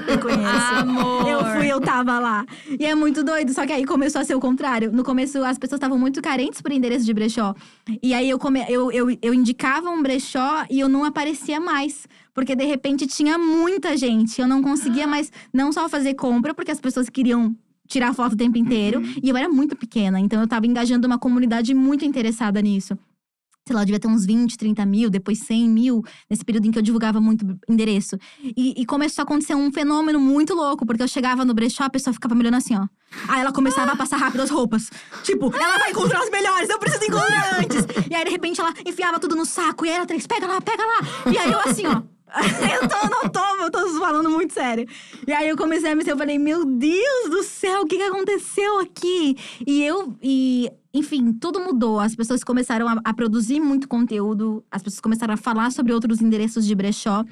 eu 0.09 0.19
conheço. 0.19 0.75
Amor. 0.75 1.29
Eu 1.29 1.45
fui, 1.57 1.69
eu 1.69 1.81
tava 1.81 2.19
lá. 2.19 2.45
E 2.79 2.85
é 2.85 2.95
muito 2.95 3.23
doido, 3.23 3.53
só 3.53 3.67
que 3.67 3.73
aí 3.73 3.85
começou 3.85 4.21
a 4.21 4.25
ser 4.25 4.35
o 4.35 4.41
contrário. 4.41 4.91
No 4.93 5.05
começo, 5.05 5.43
as 5.45 5.59
pessoas 5.59 5.79
estavam 5.79 5.99
muito 5.99 6.21
carentes 6.21 6.61
por 6.61 6.73
endereço 6.73 7.05
de 7.05 7.15
brechó. 7.15 7.55
E 8.03 8.15
aí 8.15 8.29
eu, 8.29 8.39
come... 8.39 8.65
eu, 8.69 8.91
eu, 8.91 9.17
eu 9.23 9.35
indicava 9.35 9.91
um 9.91 10.03
brechó 10.03 10.65
e 10.71 10.81
eu 10.81 10.89
não 10.89 11.05
aparecia 11.05 11.61
mais. 11.61 12.07
Porque 12.35 12.57
de 12.57 12.65
repente 12.65 13.07
tinha 13.07 13.39
muita 13.39 13.97
gente. 13.97 14.41
Eu 14.41 14.49
não 14.49 14.63
conseguia 14.63 15.07
mais 15.07 15.31
não 15.53 15.73
só 15.73 15.89
fazer 15.89 16.15
compra, 16.15 16.55
porque 16.55 16.71
as 16.71 16.81
pessoas 16.81 17.09
queriam 17.09 17.55
tirar 17.87 18.15
foto 18.15 18.33
o 18.33 18.37
tempo 18.37 18.57
inteiro. 18.57 19.01
Uhum. 19.01 19.15
E 19.23 19.29
eu 19.29 19.37
era 19.37 19.49
muito 19.49 19.77
pequena, 19.77 20.19
então 20.19 20.41
eu 20.41 20.49
tava 20.49 20.67
engajando 20.67 21.07
uma 21.07 21.19
comunidade 21.19 21.75
muito 21.75 22.05
interessada 22.05 22.61
nisso. 22.63 22.97
Sei 23.67 23.77
lá, 23.77 23.85
devia 23.85 24.01
ter 24.01 24.09
uns 24.09 24.27
20, 24.27 24.59
30 24.59 24.85
mil, 24.85 25.09
depois 25.09 25.39
100 25.39 25.69
mil, 25.69 26.03
nesse 26.29 26.45
período 26.45 26.67
em 26.67 26.73
que 26.73 26.79
eu 26.79 26.83
divulgava 26.83 27.21
muito 27.21 27.47
endereço. 27.69 28.17
E, 28.43 28.75
e 28.77 28.85
começou 28.85 29.23
a 29.23 29.25
acontecer 29.25 29.55
um 29.55 29.73
fenômeno 29.73 30.19
muito 30.19 30.53
louco, 30.53 30.85
porque 30.85 31.01
eu 31.03 31.07
chegava 31.07 31.45
no 31.45 31.55
brechó, 31.55 31.85
a 31.85 31.91
pessoa 31.91 32.13
ficava 32.13 32.35
me 32.35 32.41
olhando 32.41 32.57
assim, 32.57 32.75
ó. 32.77 32.87
Aí 33.29 33.41
ela 33.41 33.53
começava 33.53 33.93
a 33.93 33.97
passar 33.97 34.17
rápido 34.17 34.41
as 34.41 34.51
roupas. 34.51 34.91
Tipo, 35.23 35.55
ela 35.55 35.79
vai 35.79 35.91
encontrar 35.93 36.23
as 36.23 36.31
melhores, 36.31 36.69
eu 36.69 36.79
preciso 36.79 37.05
encontrar 37.05 37.61
antes. 37.61 37.87
E 38.11 38.15
aí, 38.15 38.25
de 38.25 38.31
repente, 38.31 38.61
ela 38.61 38.75
enfiava 38.85 39.21
tudo 39.21 39.37
no 39.37 39.47
saco, 39.47 39.87
e 39.87 39.91
aí 39.91 39.95
era 39.95 40.07
três, 40.07 40.27
pega 40.27 40.47
lá, 40.47 40.61
pega 40.61 40.83
lá. 40.83 41.33
E 41.33 41.39
aí 41.39 41.53
eu 41.53 41.61
assim, 41.61 41.87
ó. 41.87 42.03
eu 42.83 42.89
tô, 42.89 43.09
não 43.09 43.29
tô, 43.29 43.63
eu 43.63 43.71
tô 43.71 43.99
falando 43.99 44.31
muito 44.31 44.55
sério. 44.55 44.87
E 45.27 45.33
aí 45.33 45.49
eu 45.49 45.57
comecei 45.57 45.91
a 45.91 45.95
me 45.95 46.03
eu 46.07 46.17
falei, 46.17 46.39
meu 46.39 46.65
Deus 46.65 47.31
do 47.31 47.43
céu, 47.43 47.83
o 47.83 47.87
que, 47.87 47.97
que 47.97 48.03
aconteceu 48.03 48.81
aqui? 48.81 49.37
E 49.67 49.83
eu, 49.83 50.17
e 50.23 50.71
enfim, 50.95 51.33
tudo 51.33 51.61
mudou. 51.61 52.01
As 52.01 52.15
pessoas 52.15 52.43
começaram 52.43 52.89
a, 52.89 53.01
a 53.05 53.15
produzir 53.15 53.61
muito 53.61 53.89
conteúdo, 53.89 54.65
as 54.71 54.83
pessoas 54.83 55.01
começaram 55.01 55.35
a 55.35 55.37
falar 55.37 55.71
sobre 55.73 55.93
outros 55.93 56.21
endereços 56.21 56.67
de 56.67 56.75
brechó. 56.75 57.25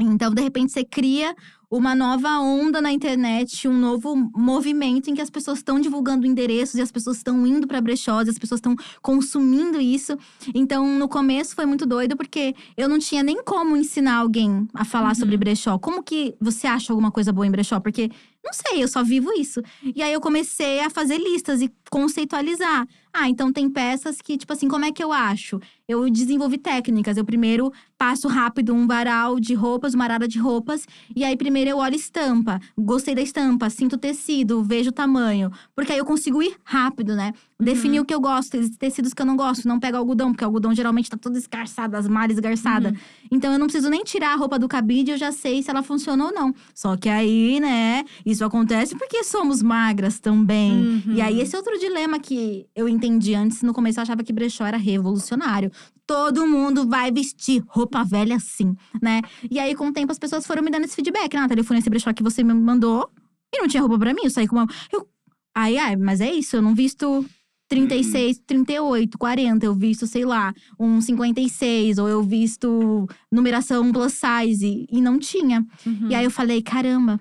Então, 0.00 0.32
de 0.32 0.42
repente, 0.42 0.72
você 0.72 0.84
cria 0.84 1.34
uma 1.76 1.94
nova 1.94 2.38
onda 2.40 2.80
na 2.80 2.92
internet, 2.92 3.66
um 3.68 3.76
novo 3.78 4.14
movimento 4.34 5.10
em 5.10 5.14
que 5.14 5.20
as 5.22 5.30
pessoas 5.30 5.58
estão 5.58 5.80
divulgando 5.80 6.26
endereços 6.26 6.74
e 6.76 6.80
as 6.82 6.90
pessoas 6.92 7.16
estão 7.18 7.46
indo 7.46 7.66
para 7.66 7.80
brechós, 7.80 8.26
e 8.26 8.30
as 8.30 8.38
pessoas 8.38 8.58
estão 8.58 8.74
consumindo 9.02 9.80
isso. 9.80 10.16
Então, 10.54 10.98
no 10.98 11.08
começo 11.08 11.54
foi 11.54 11.66
muito 11.66 11.86
doido, 11.86 12.16
porque 12.16 12.54
eu 12.76 12.88
não 12.88 12.98
tinha 12.98 13.22
nem 13.22 13.42
como 13.42 13.76
ensinar 13.76 14.16
alguém 14.16 14.66
a 14.74 14.84
falar 14.84 15.08
Uhum. 15.10 15.14
sobre 15.14 15.36
brechó. 15.36 15.78
Como 15.78 16.02
que 16.02 16.34
você 16.40 16.66
acha 16.66 16.92
alguma 16.92 17.10
coisa 17.10 17.32
boa 17.32 17.46
em 17.46 17.50
brechó? 17.50 17.78
Porque, 17.80 18.10
não 18.44 18.52
sei, 18.52 18.82
eu 18.82 18.88
só 18.88 19.02
vivo 19.02 19.30
isso. 19.38 19.60
E 19.94 20.02
aí 20.02 20.12
eu 20.12 20.20
comecei 20.20 20.80
a 20.80 20.90
fazer 20.90 21.18
listas 21.18 21.60
e 21.62 21.70
conceitualizar. 21.90 22.86
Ah, 23.12 23.28
então 23.28 23.52
tem 23.52 23.70
peças 23.70 24.20
que, 24.20 24.36
tipo 24.36 24.52
assim, 24.52 24.68
como 24.68 24.84
é 24.84 24.90
que 24.92 25.02
eu 25.02 25.12
acho? 25.12 25.60
Eu 25.86 26.08
desenvolvi 26.08 26.56
técnicas. 26.56 27.16
Eu 27.16 27.24
primeiro 27.24 27.72
passo 27.98 28.26
rápido 28.26 28.74
um 28.74 28.86
varal 28.86 29.38
de 29.38 29.54
roupas, 29.54 29.94
uma 29.94 30.04
arara 30.04 30.26
de 30.26 30.38
roupas. 30.38 30.86
E 31.14 31.22
aí, 31.22 31.36
primeiro 31.36 31.70
eu 31.70 31.78
olho 31.78 31.94
estampa. 31.94 32.60
Gostei 32.76 33.14
da 33.14 33.20
estampa, 33.20 33.68
sinto 33.68 33.94
o 33.94 33.98
tecido, 33.98 34.62
vejo 34.62 34.90
o 34.90 34.92
tamanho. 34.92 35.50
Porque 35.74 35.92
aí 35.92 35.98
eu 35.98 36.04
consigo 36.04 36.42
ir 36.42 36.56
rápido, 36.64 37.14
né? 37.14 37.32
Definir 37.60 38.00
o 38.00 38.04
que 38.04 38.14
eu 38.14 38.20
gosto, 38.20 38.56
existem 38.56 38.78
tecidos 38.78 39.14
que 39.14 39.22
eu 39.22 39.26
não 39.26 39.36
gosto. 39.36 39.66
Não 39.66 39.78
pego 39.78 39.96
algodão, 39.96 40.32
porque 40.32 40.44
o 40.44 40.48
algodão 40.48 40.74
geralmente 40.74 41.08
tá 41.08 41.16
todo 41.16 41.36
esgarçado, 41.36 41.96
as 41.96 42.08
malhas 42.08 42.36
esgarçadas. 42.36 42.92
Então 43.30 43.52
eu 43.52 43.58
não 43.58 43.66
preciso 43.66 43.88
nem 43.88 44.02
tirar 44.02 44.32
a 44.32 44.36
roupa 44.36 44.58
do 44.58 44.68
cabide, 44.68 45.12
eu 45.12 45.18
já 45.18 45.32
sei 45.32 45.62
se 45.62 45.70
ela 45.70 45.82
funciona 45.82 46.24
ou 46.24 46.32
não. 46.32 46.54
Só 46.74 46.96
que 46.96 47.08
aí, 47.08 47.60
né, 47.60 48.04
isso 48.24 48.44
acontece 48.44 48.96
porque 48.96 49.22
somos 49.24 49.62
magras 49.62 50.18
também. 50.18 50.72
Uhum. 50.72 51.14
E 51.14 51.20
aí, 51.20 51.40
esse 51.40 51.56
outro 51.56 51.78
dilema 51.78 52.18
que 52.18 52.66
eu 52.74 52.88
entendi 52.88 53.34
antes. 53.34 53.62
No 53.62 53.72
começo 53.72 53.98
eu 53.98 54.02
achava 54.02 54.22
que 54.22 54.32
brechó 54.32 54.66
era 54.66 54.76
revolucionário. 54.76 55.70
Todo 56.06 56.46
mundo 56.46 56.86
vai 56.86 57.10
vestir 57.10 57.62
roupa 57.66 58.04
velha 58.04 58.36
assim, 58.36 58.76
né? 59.00 59.22
E 59.50 59.58
aí, 59.58 59.74
com 59.74 59.88
o 59.88 59.92
tempo, 59.92 60.12
as 60.12 60.18
pessoas 60.18 60.46
foram 60.46 60.62
me 60.62 60.70
dando 60.70 60.84
esse 60.84 60.94
feedback. 60.94 61.34
Nathalie, 61.34 61.60
eu 61.60 61.64
fui 61.64 61.76
nesse 61.76 61.88
brechó 61.88 62.12
que 62.12 62.22
você 62.22 62.42
me 62.42 62.52
mandou 62.52 63.10
e 63.54 63.58
não 63.58 63.68
tinha 63.68 63.80
roupa 63.80 63.98
pra 63.98 64.12
mim. 64.12 64.22
Eu 64.24 64.30
saí 64.30 64.46
com 64.46 64.56
uma. 64.56 64.66
Eu... 64.92 65.08
Aí, 65.54 65.78
ai, 65.78 65.96
mas 65.96 66.20
é 66.20 66.32
isso, 66.32 66.56
eu 66.56 66.62
não 66.62 66.74
visto 66.74 67.24
36, 67.68 68.40
38, 68.46 69.18
40. 69.18 69.66
Eu 69.66 69.74
visto, 69.74 70.06
sei 70.06 70.24
lá, 70.24 70.54
um 70.78 71.00
56, 71.00 71.98
ou 71.98 72.08
eu 72.08 72.22
visto 72.22 73.08
numeração 73.30 73.92
plus 73.92 74.14
size. 74.14 74.86
E 74.90 75.00
não 75.00 75.18
tinha. 75.18 75.64
Uhum. 75.86 76.08
E 76.10 76.14
aí 76.14 76.24
eu 76.24 76.30
falei, 76.30 76.62
caramba. 76.62 77.20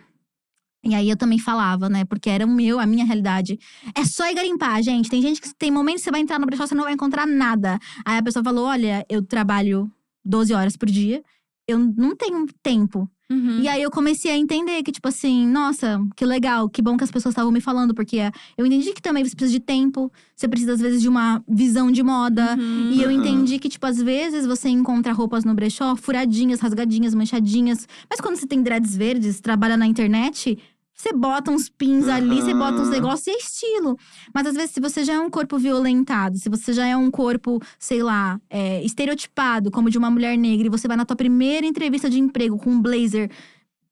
E 0.84 0.93
aí 0.93 1.09
eu 1.09 1.15
também 1.15 1.39
falava, 1.39 1.88
né? 1.88 2.03
Porque 2.03 2.29
era 2.29 2.45
o 2.45 2.49
meu, 2.49 2.79
a 2.79 2.86
minha 2.86 3.05
realidade. 3.05 3.57
É 3.95 4.03
só 4.03 4.29
ir 4.29 4.36
garimpar, 4.36 4.84
gente. 4.84 5.09
Tem 5.09 5.21
gente 5.21 5.41
que 5.41 5.53
tem 5.55 5.71
momentos 5.71 6.01
que 6.01 6.05
você 6.05 6.11
vai 6.11 6.19
entrar 6.21 6.39
no 6.39 6.45
brechó, 6.45 6.67
você 6.67 6.75
não 6.75 6.84
vai 6.84 6.93
encontrar 6.93 7.25
nada. 7.25 7.79
Aí 8.03 8.17
a 8.17 8.23
pessoa 8.23 8.43
falou: 8.43 8.65
olha, 8.65 9.05
eu 9.09 9.21
trabalho 9.21 9.89
12 10.25 10.53
horas 10.53 10.75
por 10.75 10.89
dia, 10.89 11.23
eu 11.67 11.79
não 11.79 12.15
tenho 12.15 12.45
tempo. 12.61 13.09
Uhum. 13.31 13.61
E 13.61 13.67
aí 13.67 13.81
eu 13.81 13.89
comecei 13.89 14.29
a 14.29 14.38
entender 14.38 14.84
que, 14.84 14.91
tipo 14.91 15.07
assim, 15.07 15.47
nossa, 15.47 15.99
que 16.15 16.25
legal, 16.25 16.69
que 16.69 16.81
bom 16.81 16.95
que 16.97 17.03
as 17.03 17.09
pessoas 17.09 17.34
estavam 17.34 17.51
me 17.51 17.61
falando, 17.61 17.93
porque 17.93 18.17
eu 18.57 18.65
entendi 18.65 18.93
que 18.93 19.01
também 19.01 19.23
você 19.23 19.36
precisa 19.36 19.57
de 19.57 19.59
tempo, 19.59 20.11
você 20.36 20.47
precisa, 20.47 20.73
às 20.73 20.79
vezes, 20.79 21.01
de 21.01 21.09
uma 21.09 21.43
visão 21.47 21.89
de 21.91 22.03
moda. 22.03 22.55
Uhum. 22.59 22.91
E 22.91 23.01
eu 23.01 23.09
Aham. 23.09 23.19
entendi 23.19 23.57
que, 23.57 23.69
tipo, 23.69 23.86
às 23.88 23.97
vezes 23.97 24.45
você 24.45 24.69
encontra 24.69 25.13
roupas 25.13 25.43
no 25.43 25.53
brechó 25.53 25.95
furadinhas, 25.95 26.59
rasgadinhas, 26.59 27.15
manchadinhas. 27.15 27.88
Mas 28.09 28.21
quando 28.21 28.36
você 28.36 28.45
tem 28.45 28.61
dreads 28.61 28.95
verdes, 28.95 29.39
trabalha 29.39 29.77
na 29.77 29.88
internet, 29.88 30.59
você 31.04 31.14
bota 31.14 31.51
uns 31.51 31.70
pins 31.70 32.08
ali, 32.08 32.41
você 32.41 32.54
bota 32.54 32.82
uns 32.82 32.89
negócios 32.89 33.28
e 33.28 33.32
é 33.32 33.38
estilo. 33.38 33.97
Mas 34.34 34.47
às 34.47 34.56
vezes, 34.56 34.72
se 34.72 34.80
você 34.80 35.04
já 35.04 35.14
é 35.14 35.20
um 35.20 35.30
corpo 35.30 35.58
violentado, 35.58 36.38
se 36.38 36.49
você 36.49 36.72
já 36.72 36.88
é 36.88 36.95
um 36.95 37.12
corpo, 37.12 37.60
sei 37.78 38.01
lá, 38.01 38.39
é, 38.49 38.84
estereotipado, 38.84 39.70
como 39.70 39.89
de 39.89 39.97
uma 39.97 40.10
mulher 40.10 40.38
negra, 40.38 40.68
e 40.68 40.70
você 40.70 40.88
vai 40.88 40.95
na 40.95 41.06
tua 41.06 41.18
primeira 41.18 41.66
entrevista 41.66 42.10
de 42.10 42.20
emprego 42.20 42.58
com 42.58 42.70
um 42.70 42.82
blazer 42.82 43.30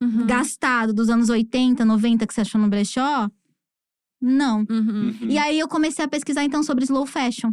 Uhum. 0.01 0.25
gastado 0.25 0.93
dos 0.93 1.09
anos 1.09 1.29
80, 1.29 1.85
90 1.85 2.25
que 2.25 2.33
você 2.33 2.41
achou 2.41 2.59
no 2.59 2.67
brechó, 2.67 3.29
não. 4.19 4.65
Uhum. 4.69 5.13
Uhum. 5.21 5.27
E 5.29 5.37
aí 5.37 5.59
eu 5.59 5.67
comecei 5.67 6.03
a 6.03 6.07
pesquisar 6.07 6.43
então 6.43 6.63
sobre 6.63 6.85
slow 6.85 7.05
fashion. 7.05 7.51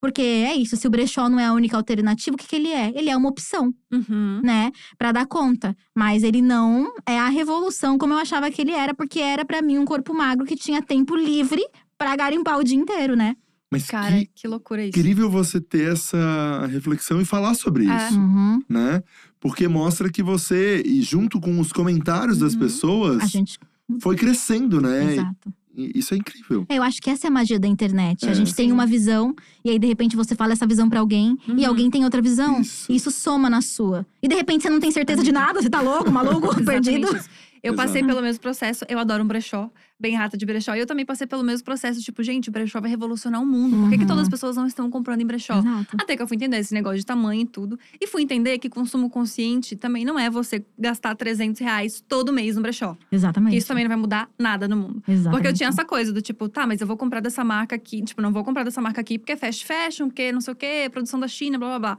Porque 0.00 0.22
é 0.22 0.54
isso, 0.54 0.76
se 0.76 0.86
o 0.86 0.90
brechó 0.90 1.28
não 1.28 1.40
é 1.40 1.46
a 1.46 1.52
única 1.52 1.76
alternativa, 1.76 2.34
o 2.34 2.38
que, 2.38 2.46
que 2.46 2.54
ele 2.56 2.68
é? 2.68 2.92
Ele 2.94 3.10
é 3.10 3.16
uma 3.16 3.28
opção, 3.28 3.74
Uhum. 3.92 4.40
né? 4.44 4.70
Pra 4.96 5.10
dar 5.12 5.26
conta. 5.26 5.76
Mas 5.94 6.22
ele 6.22 6.40
não 6.40 6.86
é 7.06 7.18
a 7.18 7.28
revolução 7.28 7.98
como 7.98 8.12
eu 8.14 8.18
achava 8.18 8.50
que 8.50 8.60
ele 8.62 8.70
era, 8.72 8.94
porque 8.94 9.18
era 9.18 9.44
pra 9.44 9.60
mim 9.60 9.76
um 9.78 9.84
corpo 9.84 10.14
magro 10.14 10.46
que 10.46 10.54
tinha 10.54 10.80
tempo 10.80 11.16
livre 11.16 11.62
pra 11.98 12.14
garimpar 12.14 12.58
o 12.58 12.64
dia 12.64 12.76
inteiro, 12.76 13.16
né? 13.16 13.34
Mas 13.70 13.86
Cara, 13.86 14.18
que 14.20 14.30
que 14.34 14.48
loucura 14.48 14.82
isso. 14.82 14.98
incrível 14.98 15.28
você 15.28 15.60
ter 15.60 15.92
essa 15.92 16.66
reflexão 16.70 17.20
e 17.20 17.24
falar 17.24 17.52
sobre 17.54 17.86
É. 17.86 17.96
isso, 18.08 18.18
Uhum. 18.18 18.62
né? 18.68 19.02
Porque 19.40 19.68
mostra 19.68 20.10
que 20.10 20.22
você, 20.22 20.80
e 20.86 21.02
junto 21.02 21.38
com 21.40 21.58
os 21.60 21.70
comentários 21.72 22.38
das 22.38 22.54
Uhum. 22.54 22.60
pessoas, 22.60 23.22
A 23.22 23.26
gente. 23.26 23.58
foi 24.00 24.16
crescendo, 24.16 24.80
né? 24.80 25.12
Exato. 25.14 25.52
E 25.78 25.92
isso 26.00 26.12
é 26.12 26.16
incrível. 26.16 26.66
Eu 26.68 26.82
acho 26.82 27.00
que 27.00 27.08
essa 27.08 27.26
é 27.26 27.28
a 27.28 27.30
magia 27.30 27.58
da 27.58 27.68
internet. 27.68 28.26
É. 28.26 28.30
A 28.30 28.34
gente 28.34 28.52
tem 28.54 28.66
Sim. 28.66 28.72
uma 28.72 28.84
visão, 28.84 29.34
e 29.64 29.70
aí 29.70 29.78
de 29.78 29.86
repente 29.86 30.16
você 30.16 30.34
fala 30.34 30.52
essa 30.52 30.66
visão 30.66 30.88
pra 30.90 30.98
alguém, 30.98 31.38
e 31.46 31.52
Uhum. 31.52 31.66
alguém 31.68 31.88
tem 31.88 32.02
outra 32.04 32.20
visão. 32.20 32.60
Isso. 32.60 32.90
E 32.90 32.96
isso 32.96 33.10
soma 33.12 33.48
na 33.48 33.60
sua. 33.62 34.04
E 34.20 34.26
de 34.26 34.34
repente 34.34 34.62
você 34.62 34.70
não 34.70 34.80
tem 34.80 34.90
certeza 34.90 35.22
de 35.22 35.30
nada, 35.30 35.62
você 35.62 35.70
tá 35.70 35.80
louco, 35.80 36.10
maluco, 36.10 36.48
perdido. 36.64 37.06
isso. 37.16 37.28
Eu 37.62 37.72
Exato. 37.74 37.86
passei 37.88 38.04
pelo 38.04 38.20
mesmo 38.22 38.40
processo, 38.40 38.84
eu 38.88 38.98
adoro 38.98 39.22
um 39.22 39.26
brechó, 39.26 39.70
bem 40.00 40.14
rata 40.14 40.36
de 40.36 40.46
brechó. 40.46 40.74
E 40.74 40.78
eu 40.78 40.86
também 40.86 41.04
passei 41.04 41.26
pelo 41.26 41.42
mesmo 41.42 41.64
processo, 41.64 42.00
tipo, 42.00 42.22
gente, 42.22 42.48
o 42.48 42.52
brechó 42.52 42.80
vai 42.80 42.88
revolucionar 42.90 43.42
o 43.42 43.46
mundo. 43.46 43.76
Por 43.76 43.90
que, 43.90 43.96
que 43.96 44.02
Uhum. 44.02 44.08
todas 44.08 44.22
as 44.22 44.28
pessoas 44.28 44.56
não 44.56 44.66
estão 44.66 44.88
comprando 44.90 45.20
em 45.20 45.26
brechó? 45.26 45.58
Exato. 45.58 45.96
Até 46.00 46.16
que 46.16 46.22
eu 46.22 46.28
fui 46.28 46.36
entender 46.36 46.58
esse 46.58 46.72
negócio 46.72 46.98
de 46.98 47.06
tamanho 47.06 47.42
e 47.42 47.46
tudo. 47.46 47.78
E 48.00 48.06
fui 48.06 48.22
entender 48.22 48.58
que 48.58 48.68
consumo 48.68 49.10
consciente 49.10 49.74
também 49.76 50.04
não 50.04 50.18
é 50.18 50.30
você 50.30 50.64
gastar 50.78 51.14
300 51.16 51.60
reais 51.60 52.02
todo 52.06 52.32
mês 52.32 52.56
no 52.56 52.62
brechó. 52.62 52.96
Exatamente. 53.10 53.52
Que 53.52 53.58
isso 53.58 53.66
também 53.68 53.84
não 53.84 53.88
vai 53.88 53.98
mudar 53.98 54.28
nada 54.38 54.68
no 54.68 54.76
mundo. 54.76 55.02
Exatamente. 55.08 55.30
Porque 55.32 55.48
eu 55.48 55.52
tinha 55.52 55.68
essa 55.68 55.84
coisa 55.84 56.12
do 56.12 56.22
tipo, 56.22 56.48
tá, 56.48 56.66
mas 56.66 56.80
eu 56.80 56.86
vou 56.86 56.96
comprar 56.96 57.20
dessa 57.20 57.42
marca 57.42 57.74
aqui. 57.76 58.02
Tipo, 58.02 58.22
não 58.22 58.32
vou 58.32 58.44
comprar 58.44 58.62
dessa 58.64 58.80
marca 58.80 59.00
aqui 59.00 59.18
porque 59.18 59.32
é 59.32 59.36
fast 59.36 59.66
fashion, 59.66 60.06
porque 60.08 60.30
não 60.32 60.40
sei 60.40 60.52
o 60.52 60.56
quê, 60.56 60.88
produção 60.92 61.18
da 61.18 61.26
China, 61.28 61.58
blá 61.58 61.68
blá 61.70 61.78
blá. 61.78 61.98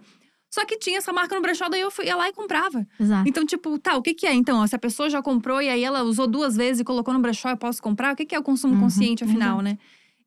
Só 0.49 0.65
que 0.65 0.77
tinha 0.77 0.97
essa 0.97 1.13
marca 1.13 1.35
no 1.35 1.41
brechó, 1.41 1.69
daí 1.69 1.81
eu 1.81 1.91
fui, 1.91 2.05
ia 2.05 2.15
lá 2.15 2.27
e 2.27 2.33
comprava. 2.33 2.87
Exato. 2.99 3.29
Então, 3.29 3.45
tipo, 3.45 3.77
tá, 3.77 3.95
o 3.95 4.01
que 4.01 4.13
que 4.13 4.25
é 4.25 4.33
então? 4.33 4.59
Ó, 4.59 4.67
Se 4.67 4.75
a 4.75 4.79
pessoa 4.79 5.09
já 5.09 5.21
comprou 5.21 5.61
e 5.61 5.69
aí 5.69 5.83
ela 5.83 6.01
usou 6.03 6.25
duas 6.27 6.55
vezes 6.55 6.79
e 6.81 6.83
colocou 6.83 7.13
no 7.13 7.19
brechó, 7.19 7.49
eu 7.49 7.57
posso 7.57 7.81
comprar? 7.81 8.13
O 8.13 8.15
que 8.15 8.25
que 8.25 8.33
é 8.35 8.39
o 8.39 8.43
consumo 8.43 8.73
Uhum, 8.73 8.79
consciente, 8.81 9.23
afinal, 9.23 9.61
exato. 9.61 9.63
né? 9.63 9.77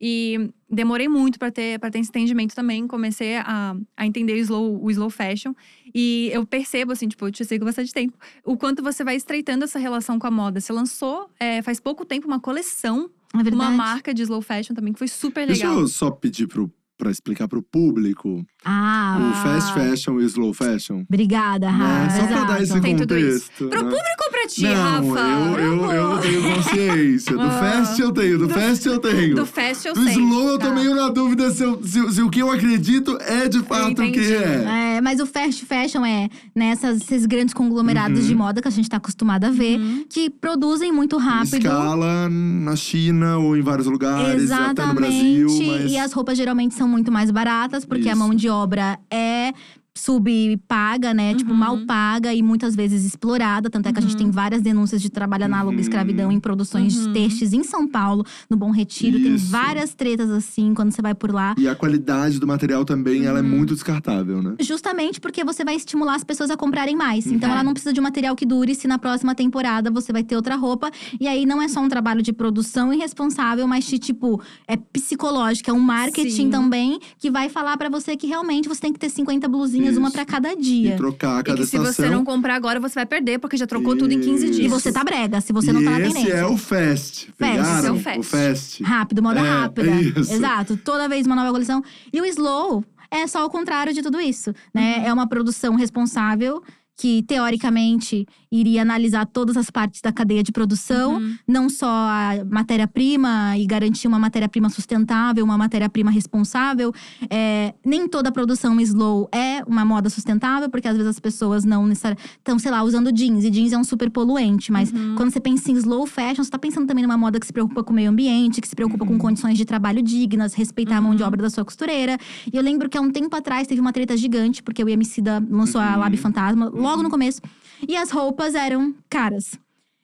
E 0.05 0.49
demorei 0.69 1.07
muito 1.07 1.39
pra 1.39 1.49
ter, 1.49 1.79
pra 1.79 1.89
ter 1.89 1.99
esse 1.99 2.09
entendimento 2.09 2.53
também. 2.53 2.85
Comecei 2.87 3.37
a, 3.37 3.75
a 3.95 4.05
entender 4.05 4.33
o 4.33 4.37
slow, 4.37 4.83
o 4.83 4.91
slow 4.91 5.09
fashion. 5.09 5.53
E 5.95 6.29
eu 6.33 6.45
percebo, 6.45 6.91
assim, 6.91 7.07
tipo, 7.07 7.25
eu 7.25 7.31
te 7.31 7.45
sigo 7.45 7.63
bastante 7.63 7.93
tempo, 7.93 8.17
o 8.43 8.57
quanto 8.57 8.83
você 8.83 9.01
vai 9.03 9.15
estreitando 9.15 9.63
essa 9.63 9.79
relação 9.79 10.19
com 10.19 10.27
a 10.27 10.31
moda. 10.31 10.59
Você 10.59 10.73
lançou, 10.73 11.29
é, 11.39 11.61
faz 11.61 11.79
pouco 11.79 12.03
tempo, 12.03 12.27
uma 12.27 12.39
coleção, 12.39 13.09
É 13.33 13.49
uma 13.53 13.71
marca 13.71 14.13
de 14.13 14.23
slow 14.23 14.41
fashion 14.41 14.73
também, 14.73 14.91
que 14.93 14.99
foi 14.99 15.07
super 15.07 15.47
Deixa 15.47 15.67
legal. 15.67 15.79
eu 15.81 15.87
só 15.87 16.11
pedir 16.11 16.47
pro, 16.47 16.69
pra 17.03 17.11
explicar 17.11 17.47
pro 17.47 17.61
público 17.61 18.45
Ah, 18.65 19.17
o 19.19 19.43
fast 19.43 19.73
fashion 19.73 20.19
e 20.19 20.23
o 20.23 20.25
slow 20.25 20.53
fashion. 20.53 21.03
obrigada, 21.07 21.69
né? 21.71 21.77
Rafa. 22.07 22.19
Só 22.21 22.27
pra 22.27 22.43
dar 22.45 22.61
esse 22.63 22.79
Tem 22.81 22.97
contexto. 22.97 23.67
Pro 23.67 23.83
né? 23.83 23.89
público 23.89 24.23
ou 24.25 24.31
pra 24.31 24.47
ti, 24.47 24.61
Não, 24.63 24.73
Rafa? 25.13 25.19
eu, 25.19 25.59
eu, 25.59 25.91
eu 25.91 26.17
tenho 26.19 26.41
consciência. 26.55 27.33
Do 27.35 27.41
Ah. 27.41 27.49
fast 27.49 28.01
eu 28.01 28.11
tenho, 28.11 28.37
do 28.39 28.49
fast 28.49 28.87
eu 28.87 28.99
tenho. 28.99 29.35
Do 29.35 29.45
fast 29.45 29.87
eu 29.87 29.93
Do 29.93 30.03
sei. 30.03 30.13
slow 30.13 30.49
eu 30.49 30.57
tá. 30.59 30.67
tô 30.67 30.73
meio 30.75 30.95
na 30.95 31.09
dúvida 31.09 31.51
se, 31.51 31.63
eu- 31.63 31.81
se- 31.83 32.11
se 32.13 32.21
o 32.21 32.29
que 32.29 32.39
eu 32.39 32.49
acredito 32.51 33.17
é 33.21 33.47
de 33.49 33.59
fato 33.63 34.01
o 34.01 34.11
que 34.11 34.19
é. 34.33 34.95
É, 34.97 35.01
mas 35.01 35.19
o 35.19 35.25
fast 35.25 35.65
fashion 35.65 36.05
é 36.05 36.29
nessas 36.55 37.01
esses 37.01 37.25
grandes 37.25 37.53
conglomerados 37.53 38.21
Uhum. 38.21 38.27
de 38.27 38.35
moda 38.35 38.61
que 38.61 38.67
a 38.67 38.71
gente 38.71 38.89
tá 38.89 38.97
acostumado 38.97 39.43
a 39.45 39.49
ver, 39.51 39.77
Uhum. 39.79 40.05
que 40.09 40.29
produzem 40.29 40.91
muito 40.91 41.17
rápido. 41.17 41.57
Escala 41.57 42.29
na 42.29 42.75
China 42.75 43.37
ou 43.39 43.57
em 43.57 43.61
vários 43.61 43.87
lugares, 43.87 44.49
até 44.51 44.85
no 44.85 44.93
Brasil. 44.93 45.47
Exatamente. 45.47 45.81
Mas... 45.83 45.91
E 45.91 45.97
as 45.97 46.13
roupas 46.13 46.37
geralmente 46.37 46.73
são 46.75 46.87
muito 46.93 47.11
mais 47.11 47.31
baratas, 47.31 47.83
porque 47.85 48.07
a 48.07 48.13
Isso. 48.13 48.19
mão 48.19 48.33
de 48.33 48.47
obra 48.47 48.99
é 49.11 49.51
subpaga, 49.95 51.13
né? 51.13 51.33
Tipo, 51.35 51.51
Uhum. 51.51 51.57
mal 51.57 51.77
paga 51.85 52.33
e 52.33 52.41
muitas 52.41 52.75
vezes 52.75 53.05
explorada. 53.05 53.69
Tanto 53.69 53.87
é 53.89 53.93
que 53.93 53.99
a 53.99 54.01
gente 54.01 54.11
Uhum. 54.13 54.17
tem 54.17 54.31
várias 54.31 54.61
denúncias 54.61 55.01
de 55.01 55.09
trabalho 55.09 55.45
análogo 55.45 55.73
Uhum. 55.73 55.77
à 55.77 55.81
escravidão 55.81 56.31
em 56.31 56.39
produções 56.39 57.05
Uhum. 57.05 57.13
textos 57.13 57.53
em 57.53 57.63
São 57.63 57.87
Paulo, 57.87 58.25
no 58.49 58.57
Bom 58.57 58.71
Retiro. 58.71 59.19
Tem 59.21 59.35
Isso. 59.35 59.51
várias 59.51 59.93
tretas 59.93 60.29
assim 60.29 60.73
quando 60.73 60.91
você 60.91 61.01
vai 61.01 61.13
por 61.13 61.31
lá. 61.31 61.55
E 61.57 61.67
a 61.67 61.75
qualidade 61.75 62.39
do 62.39 62.47
material 62.47 62.83
também, 62.85 63.25
ela 63.25 63.39
é 63.39 63.41
Uhum. 63.41 63.49
muito 63.49 63.73
descartável, 63.73 64.41
né? 64.41 64.55
Justamente 64.59 65.19
porque 65.21 65.43
você 65.43 65.63
vai 65.63 65.75
estimular 65.75 66.15
as 66.15 66.23
pessoas 66.23 66.49
a 66.49 66.57
comprarem 66.57 66.95
mais. 66.95 67.27
Então 67.27 67.49
Uhum. 67.49 67.55
ela 67.55 67.63
não 67.63 67.73
precisa 67.73 67.93
de 67.93 67.99
um 67.99 68.03
material 68.03 68.35
que 68.35 68.45
dure 68.45 68.75
se 68.75 68.87
na 68.87 68.97
próxima 68.97 69.35
temporada 69.35 69.91
você 69.91 70.11
vai 70.11 70.23
ter 70.23 70.35
outra 70.35 70.55
roupa. 70.55 70.89
E 71.19 71.27
aí 71.27 71.45
não 71.45 71.61
é 71.61 71.67
só 71.67 71.79
um 71.81 71.89
trabalho 71.89 72.21
de 72.21 72.33
produção 72.33 72.93
irresponsável, 72.93 73.67
mas 73.67 73.85
de 73.85 73.97
tipo, 73.99 74.41
é 74.67 74.75
psicológico, 74.75 75.69
é 75.69 75.73
um 75.73 75.79
marketing 75.79 76.29
Sim. 76.29 76.49
também 76.49 76.99
que 77.19 77.29
vai 77.29 77.49
falar 77.49 77.77
pra 77.77 77.89
você 77.89 78.15
que 78.15 78.27
realmente 78.27 78.67
você 78.67 78.81
tem 78.81 78.93
que 78.93 78.99
ter 78.99 79.09
50 79.09 79.47
blusinhas, 79.47 79.82
Isso. 79.91 79.99
uma 79.99 80.11
pra 80.11 80.25
cada 80.25 80.53
E 80.53 80.55
dia. 80.55 80.95
trocar 80.97 81.37
a 81.37 81.39
E 81.39 81.43
cada 81.43 81.57
que 81.57 81.65
se 81.65 81.75
estação. 81.75 81.93
você 82.05 82.09
não 82.09 82.23
comprar 82.25 82.55
agora, 82.55 82.79
você 82.79 82.95
vai 82.95 83.05
perder, 83.05 83.39
porque 83.39 83.57
já 83.57 83.67
trocou 83.67 83.95
tudo 83.95 84.11
em 84.13 84.19
15 84.19 84.45
Isso. 84.45 84.53
dias. 84.53 84.65
E 84.65 84.67
você 84.69 84.91
tá 84.91 85.03
brega, 85.03 85.41
se 85.41 85.51
você 85.53 85.71
não 85.73 85.83
tá 85.83 85.91
na 85.91 85.99
e 85.99 86.03
esse 86.03 86.13
tendência. 86.13 86.33
é 86.37 86.45
o 86.45 86.57
fast. 86.57 87.33
Esse 87.39 87.85
é 87.87 87.91
o 87.91 87.95
o 87.95 87.99
fast. 87.99 88.23
fast. 88.23 88.83
Rápido, 88.83 89.21
moda 89.23 89.39
É, 89.39 89.43
rápida. 89.43 89.89
é 89.91 90.01
isso. 90.01 90.33
Exato. 90.33 90.77
Toda 90.77 91.07
vez 91.09 91.25
uma 91.25 91.35
nova 91.35 91.51
coleção. 91.51 91.83
E 92.11 92.19
o 92.21 92.25
slow 92.25 92.83
é 93.11 93.27
só 93.27 93.45
o 93.45 93.49
contrário 93.49 93.93
de 93.93 94.01
tudo 94.01 94.19
isso, 94.19 94.53
né? 94.73 94.97
Uhum. 94.99 95.05
É 95.05 95.13
uma 95.13 95.27
produção 95.27 95.75
responsável 95.75 96.61
que 96.95 97.23
teoricamente 97.23 98.25
iria 98.51 98.81
analisar 98.83 99.25
todas 99.25 99.57
as 99.57 99.69
partes 99.71 99.99
da 100.01 100.11
cadeia 100.11 100.43
de 100.43 100.51
produção, 100.51 101.15
Uhum. 101.15 101.35
não 101.47 101.69
só 101.69 101.87
a 101.89 102.33
matéria-prima 102.49 103.57
e 103.57 103.65
garantir 103.65 104.07
uma 104.07 104.19
matéria-prima 104.19 104.69
sustentável, 104.69 105.43
uma 105.43 105.57
matéria-prima 105.57 106.11
responsável. 106.11 106.93
É, 107.29 107.73
nem 107.85 108.07
toda 108.07 108.31
produção 108.31 108.79
slow 108.81 109.27
é 109.33 109.63
uma 109.67 109.83
moda 109.85 110.09
sustentável, 110.09 110.69
porque 110.69 110.87
às 110.87 110.95
vezes 110.95 111.09
as 111.09 111.19
pessoas 111.19 111.63
não 111.65 111.85
necessariamente 111.87 112.29
estão, 112.37 112.59
sei 112.59 112.71
lá, 112.71 112.83
usando 112.83 113.11
jeans. 113.11 113.43
E 113.43 113.49
jeans 113.49 113.73
é 113.73 113.77
um 113.77 113.83
super 113.83 114.09
poluente, 114.09 114.71
mas 114.71 114.91
Uhum. 114.91 115.15
quando 115.15 115.31
você 115.31 115.39
pensa 115.39 115.71
em 115.71 115.75
slow 115.75 116.05
fashion, 116.05 116.43
você 116.43 116.49
tá 116.51 116.59
pensando 116.59 116.85
também 116.87 117.03
numa 117.03 117.17
moda 117.17 117.39
que 117.39 117.45
se 117.45 117.53
preocupa 117.53 117.83
com 117.83 117.91
o 117.91 117.95
meio 117.95 118.09
ambiente, 118.11 118.61
que 118.61 118.67
se 118.67 118.75
preocupa 118.75 119.05
com 119.05 119.17
condições 119.17 119.57
de 119.57 119.65
trabalho 119.65 120.01
dignas, 120.01 120.53
respeitar 120.53 120.97
a 120.97 121.01
mão 121.01 121.15
de 121.15 121.21
Uhum. 121.23 121.27
obra 121.27 121.41
da 121.43 121.49
sua 121.49 121.65
costureira. 121.65 122.17
E 122.51 122.55
eu 122.55 122.61
lembro 122.61 122.89
que 122.89 122.97
há 122.97 123.01
um 123.01 123.11
tempo 123.11 123.35
atrás 123.35 123.67
teve 123.67 123.81
uma 123.81 123.91
treta 123.93 124.15
gigante, 124.15 124.61
porque 124.61 124.83
o 124.83 124.89
Emicida 124.89 125.43
lançou 125.49 125.79
a 125.81 125.93
Uhum. 125.93 125.99
Lab 125.99 126.17
Fantasma 126.17 126.69
logo 126.83 127.03
no 127.03 127.09
começo. 127.09 127.41
E 127.87 127.95
as 127.95 128.11
roupas 128.11 128.55
eram 128.55 128.93
caras. 129.09 129.53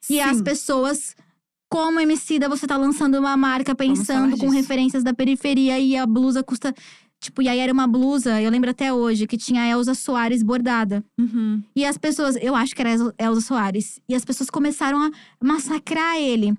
E 0.08 0.14
Sim. 0.14 0.20
as 0.20 0.42
pessoas. 0.42 1.16
Como 1.72 2.00
Emicida, 2.00 2.48
você 2.48 2.66
tá 2.66 2.76
lançando 2.76 3.16
uma 3.16 3.36
marca 3.36 3.76
pensando 3.76 4.36
com 4.36 4.48
referências 4.48 5.04
da 5.04 5.14
periferia 5.14 5.78
e 5.78 5.96
a 5.96 6.04
blusa 6.04 6.42
custa. 6.42 6.74
Tipo, 7.20 7.42
e 7.42 7.48
aí 7.48 7.60
era 7.60 7.72
uma 7.72 7.86
blusa, 7.86 8.40
eu 8.40 8.50
lembro 8.50 8.70
até 8.70 8.92
hoje, 8.92 9.26
que 9.26 9.36
tinha 9.36 9.62
a 9.62 9.68
Elza 9.68 9.94
Soares 9.94 10.42
bordada. 10.42 11.04
Uhum. 11.16 11.62
E 11.76 11.84
as 11.84 11.96
pessoas, 11.96 12.34
eu 12.40 12.56
acho 12.56 12.74
que 12.74 12.82
era 12.82 12.90
Elza 13.18 13.40
Soares. 13.42 14.00
E 14.08 14.16
as 14.16 14.24
pessoas 14.24 14.50
começaram 14.50 15.00
a 15.00 15.10
massacrar 15.40 16.16
ele. 16.16 16.56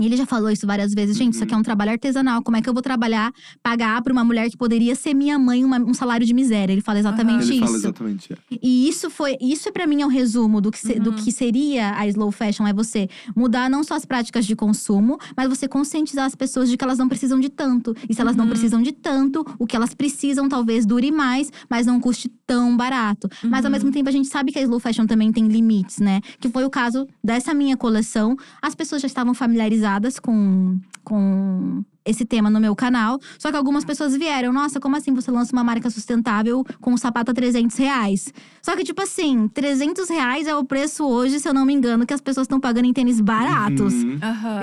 E 0.00 0.06
ele 0.06 0.16
já 0.16 0.24
falou 0.24 0.50
isso 0.50 0.66
várias 0.66 0.94
vezes. 0.94 1.14
Gente, 1.18 1.34
isso 1.34 1.44
aqui 1.44 1.52
é 1.52 1.56
um 1.56 1.62
trabalho 1.62 1.90
artesanal. 1.90 2.42
Como 2.42 2.56
é 2.56 2.62
que 2.62 2.68
eu 2.68 2.72
vou 2.72 2.80
trabalhar, 2.82 3.30
pagar 3.62 4.00
pra 4.00 4.10
uma 4.10 4.24
mulher 4.24 4.48
que 4.48 4.56
poderia 4.56 4.94
ser 4.94 5.12
minha 5.12 5.38
mãe 5.38 5.62
uma- 5.66 5.78
um 5.78 5.92
salário 5.92 6.24
de 6.24 6.32
miséria? 6.32 6.72
Ele 6.72 6.80
fala 6.80 6.98
exatamente 6.98 7.44
Ele 7.44 7.56
isso. 7.56 7.64
fala 7.66 7.76
exatamente. 7.76 8.32
é. 8.32 8.36
E 8.62 8.88
isso 8.88 9.10
foi, 9.10 9.36
isso 9.38 9.68
é 9.68 9.72
para 9.72 9.86
mim 9.86 10.00
é 10.00 10.06
o 10.06 10.08
resumo 10.08 10.62
do 10.62 10.70
que, 10.70 10.78
se- 10.78 10.98
do 10.98 11.10
Uhum. 11.10 11.16
que 11.16 11.30
seria 11.30 11.94
a 11.94 12.06
slow 12.08 12.32
fashion, 12.32 12.66
é 12.66 12.72
você 12.72 13.06
mudar 13.36 13.68
não 13.68 13.84
só 13.84 13.94
as 13.94 14.06
práticas 14.06 14.46
de 14.46 14.56
consumo, 14.56 15.18
mas 15.36 15.46
você 15.46 15.68
conscientizar 15.68 16.24
as 16.24 16.34
pessoas 16.34 16.70
de 16.70 16.78
que 16.78 16.84
elas 16.84 16.96
não 16.96 17.06
precisam 17.06 17.38
de 17.38 17.50
tanto. 17.50 17.94
E 18.08 18.14
se 18.14 18.20
elas 18.22 18.34
não 18.34 18.44
Uhum. 18.44 18.50
precisam 18.50 18.80
de 18.80 18.92
tanto, 18.92 19.44
o 19.58 19.66
que 19.66 19.76
elas 19.76 19.92
precisam 19.92 20.48
talvez 20.48 20.86
dure 20.86 21.10
mais, 21.12 21.52
mas 21.68 21.84
não 21.86 22.00
custe 22.00 22.30
tão 22.46 22.74
barato. 22.78 23.28
Mas 23.44 23.62
ao 23.62 23.68
Uhum. 23.68 23.72
mesmo 23.72 23.92
tempo 23.92 24.08
a 24.08 24.12
gente 24.12 24.28
sabe 24.28 24.52
que 24.52 24.58
a 24.58 24.62
slow 24.62 24.80
fashion 24.80 25.04
também 25.06 25.30
tem 25.30 25.46
limites, 25.48 25.98
né? 25.98 26.22
Que 26.40 26.48
foi 26.48 26.64
o 26.64 26.70
caso 26.70 27.06
dessa 27.22 27.52
minha 27.52 27.76
coleção. 27.76 28.34
As 28.62 28.74
pessoas 28.74 29.02
já 29.02 29.06
estavam 29.06 29.34
familiarizadas 29.34 29.81
com 30.20 30.78
com 31.04 31.84
esse 32.04 32.24
tema 32.24 32.48
no 32.50 32.60
meu 32.60 32.74
canal. 32.74 33.18
Só 33.38 33.50
que 33.50 33.56
algumas 33.56 33.84
pessoas 33.84 34.16
vieram, 34.16 34.52
nossa, 34.52 34.80
como 34.80 34.96
assim 34.96 35.12
você 35.12 35.30
lança 35.30 35.52
uma 35.52 35.62
marca 35.64 35.90
sustentável 35.90 36.64
com 36.80 36.92
um 36.92 36.96
sapato 36.96 37.30
a 37.30 37.34
300 37.34 37.76
reais? 37.76 38.32
Só 38.60 38.76
que, 38.76 38.84
tipo 38.84 39.02
assim, 39.02 39.48
300 39.48 40.08
reais 40.08 40.46
é 40.46 40.54
o 40.54 40.64
preço 40.64 41.04
hoje, 41.04 41.38
se 41.40 41.48
eu 41.48 41.54
não 41.54 41.64
me 41.64 41.72
engano, 41.72 42.06
que 42.06 42.14
as 42.14 42.20
pessoas 42.20 42.44
estão 42.44 42.58
pagando 42.60 42.86
em 42.86 42.92
tênis 42.92 43.20
baratos. 43.20 43.94
Uhum. 43.94 44.18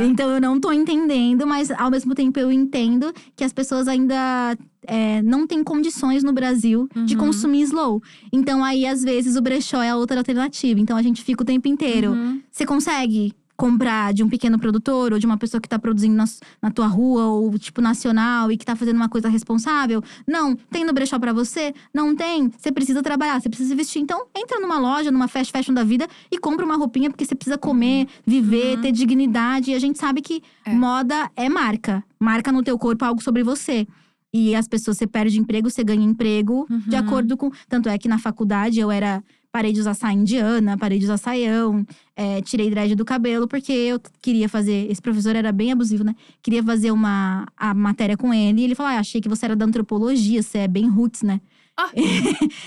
Então 0.10 0.30
eu 0.30 0.42
não 0.42 0.60
tô 0.60 0.72
entendendo, 0.72 1.46
mas 1.48 1.72
ao 1.72 1.90
mesmo 1.92 2.14
tempo 2.16 2.40
eu 2.40 2.52
entendo 2.52 3.14
que 3.36 3.44
as 3.44 3.54
pessoas 3.54 3.88
ainda 3.88 4.58
é, 4.88 5.22
não 5.22 5.46
têm 5.48 5.64
condições 5.64 6.24
no 6.24 6.34
Brasil 6.34 6.88
de 7.06 7.16
Uhum. 7.16 7.20
consumir 7.26 7.62
slow. 7.64 8.02
Então 8.32 8.64
aí, 8.64 8.86
às 8.86 9.04
vezes, 9.04 9.36
o 9.36 9.42
brechó 9.42 9.82
é 9.82 9.90
a 9.90 9.96
outra 9.98 10.18
alternativa. 10.20 10.80
Então 10.80 10.96
a 10.98 11.02
gente 11.02 11.24
fica 11.24 11.44
o 11.44 11.46
tempo 11.46 11.68
inteiro. 11.68 12.12
Uhum. 12.12 12.42
Você 12.52 12.66
consegue 12.66 13.34
comprar 13.60 14.14
de 14.14 14.24
um 14.24 14.30
pequeno 14.30 14.58
produtor 14.58 15.12
ou 15.12 15.20
de 15.20 15.26
uma 15.26 15.38
pessoa 15.38 15.60
que 15.60 15.68
tá 15.68 15.78
produzindo 15.78 16.16
na, 16.16 16.24
na 16.62 16.72
tua 16.72 16.88
rua 16.88 17.26
ou 17.26 17.60
tipo 17.60 17.82
nacional 17.82 18.50
e 18.50 18.56
que 18.58 18.66
tá 18.66 18.74
fazendo 18.74 18.96
uma 18.96 19.10
coisa 19.10 19.28
responsável? 19.28 20.02
Não. 20.26 20.56
Tem 20.56 20.86
no 20.86 20.94
brechó 20.94 21.20
pra 21.20 21.34
você? 21.34 21.74
Não 21.94 22.16
tem. 22.16 22.50
Você 22.58 22.72
precisa 22.72 23.04
trabalhar, 23.04 23.40
você 23.42 23.50
precisa 23.50 23.76
vestir. 23.76 24.02
Então, 24.02 24.26
entra 24.36 24.62
numa 24.62 24.80
loja, 24.80 25.12
numa 25.12 25.28
fast 25.28 25.52
fashion 25.52 25.74
da 25.74 25.84
vida 25.84 26.08
e 26.32 26.38
compra 26.40 26.66
uma 26.66 26.78
roupinha 26.78 27.10
porque 27.10 27.26
você 27.26 27.36
precisa 27.36 27.58
comer, 27.58 28.08
viver, 28.26 28.78
Uhum. 28.78 28.82
ter 28.82 28.92
dignidade. 28.94 29.72
E 29.72 29.74
a 29.76 29.80
gente 29.80 30.00
sabe 30.00 30.22
que 30.22 30.42
É. 30.66 30.74
moda 30.74 31.30
é 31.36 31.50
marca. 31.50 32.02
Marca 32.18 32.52
no 32.54 32.64
teu 32.64 32.80
corpo 32.80 33.04
algo 33.04 33.22
sobre 33.22 33.44
você. 33.44 33.86
E 34.34 34.56
as 34.56 34.68
pessoas, 34.68 34.96
você 34.98 35.08
perde 35.08 35.40
emprego, 35.40 35.70
você 35.72 35.84
ganha 35.84 36.04
emprego 36.06 36.68
de 36.88 36.96
Uhum. 36.96 37.02
acordo 37.02 37.36
com. 37.36 37.50
Tanto 37.68 37.90
é 37.90 37.98
que 37.98 38.08
na 38.08 38.20
faculdade 38.20 38.80
eu 38.80 38.90
era. 38.92 39.24
Parei 39.52 39.74
de 39.74 39.80
usar 39.80 39.96
saia 39.96 40.14
indiana, 40.14 40.78
parei 40.78 41.00
de 41.00 41.06
usar 41.06 41.18
saião, 41.18 41.84
é, 42.16 42.40
tirei 42.42 42.70
dread 42.70 42.94
do 42.94 43.04
cabelo, 43.04 43.48
porque 43.48 43.72
eu 43.72 44.00
queria 44.22 44.48
fazer. 44.48 44.90
Esse 44.92 45.02
professor 45.02 45.36
era 45.36 45.52
bem 45.52 45.72
abusivo, 45.72 46.04
né? 46.04 46.16
Queria 46.42 46.62
fazer 46.64 46.92
uma 46.92 47.48
a 47.58 47.74
matéria 47.74 48.16
com 48.16 48.32
ele. 48.32 48.62
E 48.62 48.64
ele 48.66 48.76
falou: 48.76 48.92
ah, 48.92 49.00
achei 49.00 49.20
que 49.20 49.28
você 49.28 49.46
era 49.46 49.56
da 49.56 49.66
antropologia, 49.66 50.44
você 50.44 50.60
é 50.60 50.68
bem 50.68 50.88
roots, 50.88 51.24
né? 51.24 51.42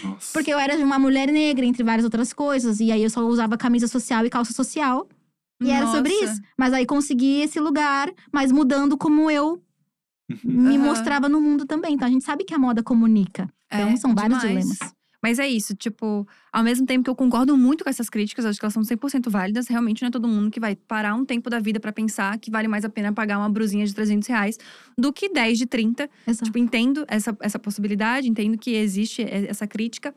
Nossa. 0.03 0.33
Porque 0.33 0.53
eu 0.53 0.59
era 0.59 0.77
uma 0.85 0.99
mulher 0.99 1.31
negra, 1.31 1.65
entre 1.65 1.85
várias 1.85 2.05
outras 2.05 2.33
coisas. 2.33 2.81
E 2.81 2.91
aí 2.91 3.03
eu 3.05 3.11
só 3.11 3.21
usava 3.27 3.57
camisa 3.57 3.87
social 3.87 4.27
e 4.27 4.31
calça 4.31 4.53
social. 4.53 5.09
E 5.63 5.71
era 5.71 5.87
sobre 5.87 6.13
Nossa. 6.13 6.25
isso. 6.25 6.41
Mas 6.59 6.73
aí 6.73 6.85
consegui 6.85 7.43
esse 7.43 7.61
lugar, 7.61 8.11
mas 8.33 8.51
mudando 8.51 8.97
como 8.99 9.31
eu 9.31 9.63
me 10.43 10.77
Aham. 10.77 10.85
mostrava 10.87 11.29
no 11.29 11.41
mundo 11.41 11.65
também. 11.65 11.95
Então 11.95 12.09
a 12.09 12.11
gente 12.11 12.25
sabe 12.25 12.43
que 12.43 12.55
a 12.55 12.59
moda 12.59 12.83
comunica. 12.83 13.49
Então 13.73 13.91
É, 13.91 13.97
são 13.97 14.13
vários 14.15 14.41
demais. 14.41 14.67
dilemas. 14.67 14.95
Mas 15.23 15.39
é 15.39 15.47
isso, 15.47 15.73
tipo, 15.75 16.27
ao 16.53 16.65
mesmo 16.65 16.85
tempo 16.85 17.05
que 17.05 17.11
eu 17.11 17.15
concordo 17.15 17.57
muito 17.57 17.85
com 17.85 17.91
essas 17.91 18.11
críticas, 18.11 18.45
acho 18.45 18.59
que 18.59 18.65
elas 18.65 18.75
são 18.75 18.83
100% 18.83 19.31
válidas, 19.31 19.69
realmente 19.69 20.03
não 20.03 20.09
é 20.09 20.11
todo 20.11 20.27
mundo 20.27 20.51
que 20.51 20.59
vai 20.59 20.75
parar 20.75 21.15
um 21.15 21.25
tempo 21.25 21.49
da 21.49 21.61
vida 21.61 21.79
pra 21.79 21.93
pensar 21.93 22.37
que 22.39 22.51
vale 22.51 22.67
mais 22.67 22.85
a 22.85 22.89
pena 22.89 23.13
pagar 23.13 23.39
uma 23.39 23.49
brusinha 23.49 23.87
de 23.87 23.95
300 23.95 24.27
reais 24.29 24.59
do 24.99 25.13
que 25.13 25.29
10 25.29 25.59
de 25.59 25.67
30. 25.67 26.11
Exato. 26.27 26.45
Tipo, 26.45 26.59
entendo 26.59 27.05
essa, 27.07 27.37
essa 27.41 27.59
possibilidade, 27.59 28.29
entendo 28.29 28.59
que 28.59 28.73
existe 28.73 29.23
essa 29.23 29.67
crítica. 29.67 30.13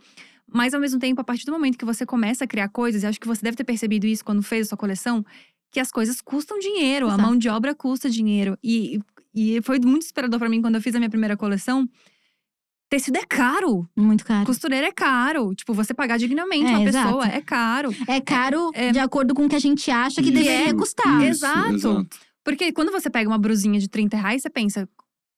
Mas, 0.52 0.74
ao 0.74 0.82
mesmo 0.82 1.00
tempo, 1.00 1.22
a 1.22 1.24
partir 1.24 1.46
do 1.46 1.52
momento 1.52 1.78
que 1.78 1.86
você 1.86 2.06
começa 2.06 2.44
a 2.44 2.48
criar 2.48 2.70
coisas, 2.70 3.04
e 3.04 3.06
acho 3.06 3.20
que 3.20 3.28
você 3.28 3.42
deve 3.44 3.58
ter 3.58 3.64
percebido 3.64 4.08
isso 4.08 4.26
quando 4.26 4.42
fez 4.42 4.68
a 4.68 4.70
sua 4.70 4.78
coleção, 4.78 5.24
que 5.72 5.80
as 5.80 5.92
coisas 5.92 6.22
custam 6.22 6.58
dinheiro, 6.58 7.06
a 7.06 7.10
Exato. 7.10 7.22
mão 7.22 7.38
de 7.38 7.50
obra 7.50 7.76
custa 7.76 8.10
dinheiro. 8.10 8.58
E, 8.64 9.00
e 9.36 9.62
foi 9.62 9.80
muito 9.80 10.06
inspirador 10.06 10.40
pra 10.40 10.50
mim 10.50 10.62
quando 10.62 10.76
eu 10.76 10.82
fiz 10.82 10.96
a 10.96 11.00
minha 11.00 11.10
primeira 11.10 11.36
coleção. 11.36 11.88
Tecido 12.90 13.18
é 13.18 13.26
caro. 13.26 13.88
Muito 13.96 14.24
caro. 14.24 14.46
Costureira 14.46 14.88
é 14.88 14.92
caro. 14.92 15.54
Tipo, 15.56 15.74
você 15.74 15.94
pagar 15.94 16.18
dignamente 16.18 16.66
É, 16.72 16.78
uma 16.78 16.84
exato. 16.88 17.06
pessoa 17.08 17.28
é 17.28 17.42
caro. 17.42 17.90
É 18.08 18.22
caro 18.22 18.72
É- 18.74 18.92
de 18.92 19.00
acordo 19.00 19.34
com 19.34 19.46
o 19.46 19.50
que 19.50 19.56
a 19.56 19.60
gente 19.60 19.90
acha 19.90 20.22
que 20.22 20.30
Isso, 20.30 20.44
deveria 20.44 20.74
custar. 20.74 21.18
isso, 21.24 21.46
Exato. 21.46 21.74
exato. 21.76 22.08
Porque 22.44 22.72
quando 22.72 22.92
você 22.92 23.10
pega 23.10 23.28
uma 23.30 23.40
brusinha 23.40 23.80
de 23.80 23.88
30 23.90 24.16
reais, 24.18 24.42
você 24.42 24.50
pensa. 24.50 24.88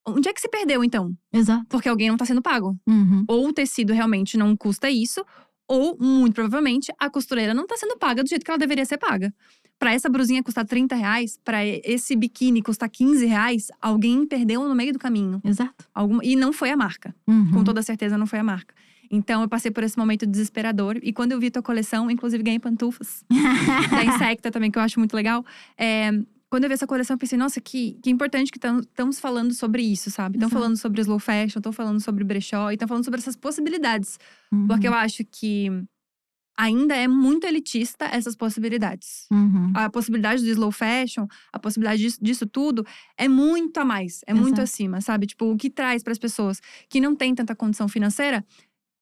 Onde 0.06 0.30
é 0.30 0.34
que 0.34 0.40
se 0.42 0.50
perdeu, 0.50 0.84
então? 0.84 1.14
Exato. 1.34 1.66
Porque 1.70 1.90
alguém 1.90 2.10
não 2.10 2.18
tá 2.18 2.26
sendo 2.26 2.42
pago. 2.42 2.78
Uhum. 2.88 3.26
Ou 3.28 3.48
o 3.50 3.54
tecido 3.54 3.92
realmente 3.94 4.38
não 4.38 4.56
custa 4.56 4.90
isso, 4.90 5.24
ou, 5.70 5.98
muito 6.00 6.34
provavelmente, 6.34 6.94
a 6.98 7.10
costureira 7.10 7.54
não 7.54 7.68
tá 7.68 7.76
sendo 7.78 7.98
paga 7.98 8.24
do 8.24 8.30
jeito 8.30 8.44
que 8.46 8.50
ela 8.52 8.58
deveria 8.58 8.86
ser 8.86 8.98
paga. 8.98 9.34
Pra 9.80 9.94
essa 9.94 10.10
brusinha 10.10 10.42
custar 10.42 10.66
30 10.66 10.96
reais, 10.96 11.40
pra 11.44 11.66
esse 11.66 12.16
biquíni 12.16 12.62
custar 12.62 12.90
15 12.90 13.26
reais, 13.26 13.68
alguém 13.80 14.26
perdeu 14.26 14.68
no 14.68 14.74
meio 14.74 14.92
do 14.92 15.00
caminho. 15.00 15.40
Exato. 15.44 15.86
Alguma, 15.94 16.24
e 16.26 16.36
não 16.36 16.52
foi 16.52 16.72
a 16.72 16.78
marca. 16.78 17.14
Uhum. 17.28 17.52
Com 17.52 17.64
toda 17.64 17.82
certeza 17.84 18.18
não 18.18 18.26
foi 18.26 18.40
a 18.40 18.44
marca. 18.44 18.74
Então 19.10 19.42
eu 19.42 19.48
passei 19.48 19.72
por 19.72 19.84
esse 19.84 19.98
momento 19.98 20.26
desesperador. 20.26 20.98
E 21.02 21.14
quando 21.14 21.32
eu 21.32 21.40
vi 21.40 21.52
tua 21.52 21.62
coleção, 21.62 22.10
inclusive 22.10 22.44
ganhei 22.44 22.60
pantufas. 22.60 23.24
da 23.92 24.04
Insecta 24.04 24.52
também, 24.52 24.72
que 24.72 24.78
eu 24.78 24.84
acho 24.84 25.00
muito 25.00 25.14
legal. 25.14 25.46
É, 25.78 26.12
quando 26.50 26.64
eu 26.64 26.70
vi 26.70 26.74
essa 26.74 26.88
coleção, 26.88 27.16
eu 27.16 27.18
pensei, 27.18 27.38
nossa, 27.38 27.60
que, 27.60 27.98
que 28.02 28.10
importante 28.10 28.52
que 28.52 28.58
estamos 28.58 29.20
falando 29.20 29.54
sobre 29.54 29.84
isso, 29.84 30.10
sabe? 30.10 30.38
Estão 30.38 30.50
falando 30.50 30.78
sobre 30.78 31.02
slow 31.02 31.20
fashion, 31.20 31.60
estão 31.60 31.74
falando 31.74 32.00
sobre 32.00 32.24
brechó, 32.24 32.72
e 32.72 32.76
estão 32.76 32.88
falando 32.88 33.04
sobre 33.04 33.20
essas 33.20 33.36
possibilidades. 33.36 34.18
Uhum. 34.52 34.68
Porque 34.68 34.88
eu 34.88 34.94
acho 34.94 35.24
que 35.26 35.70
ainda 36.58 36.96
é 36.96 37.08
muito 37.08 37.46
elitista 37.46 38.06
essas 38.06 38.36
possibilidades. 38.36 39.28
Uhum. 39.32 39.72
A 39.76 39.90
possibilidade 39.90 40.42
do 40.44 40.50
slow 40.50 40.72
fashion, 40.72 41.28
a 41.54 41.60
possibilidade 41.60 42.02
disso, 42.02 42.18
disso 42.22 42.46
tudo, 42.48 42.86
é 43.18 43.28
muito 43.28 43.78
a 43.80 43.86
mais, 43.86 44.22
é 44.26 44.34
muito 44.34 44.48
Exato. 44.56 44.62
acima, 44.64 45.00
sabe? 45.02 45.28
Tipo, 45.28 45.52
o 45.52 45.56
que 45.58 45.70
traz 45.70 46.02
para 46.04 46.12
as 46.12 46.18
pessoas 46.20 46.60
que 46.90 47.00
não 47.00 47.16
têm 47.16 47.36
tanta 47.36 47.56
condição 47.56 47.88
financeira 47.88 48.44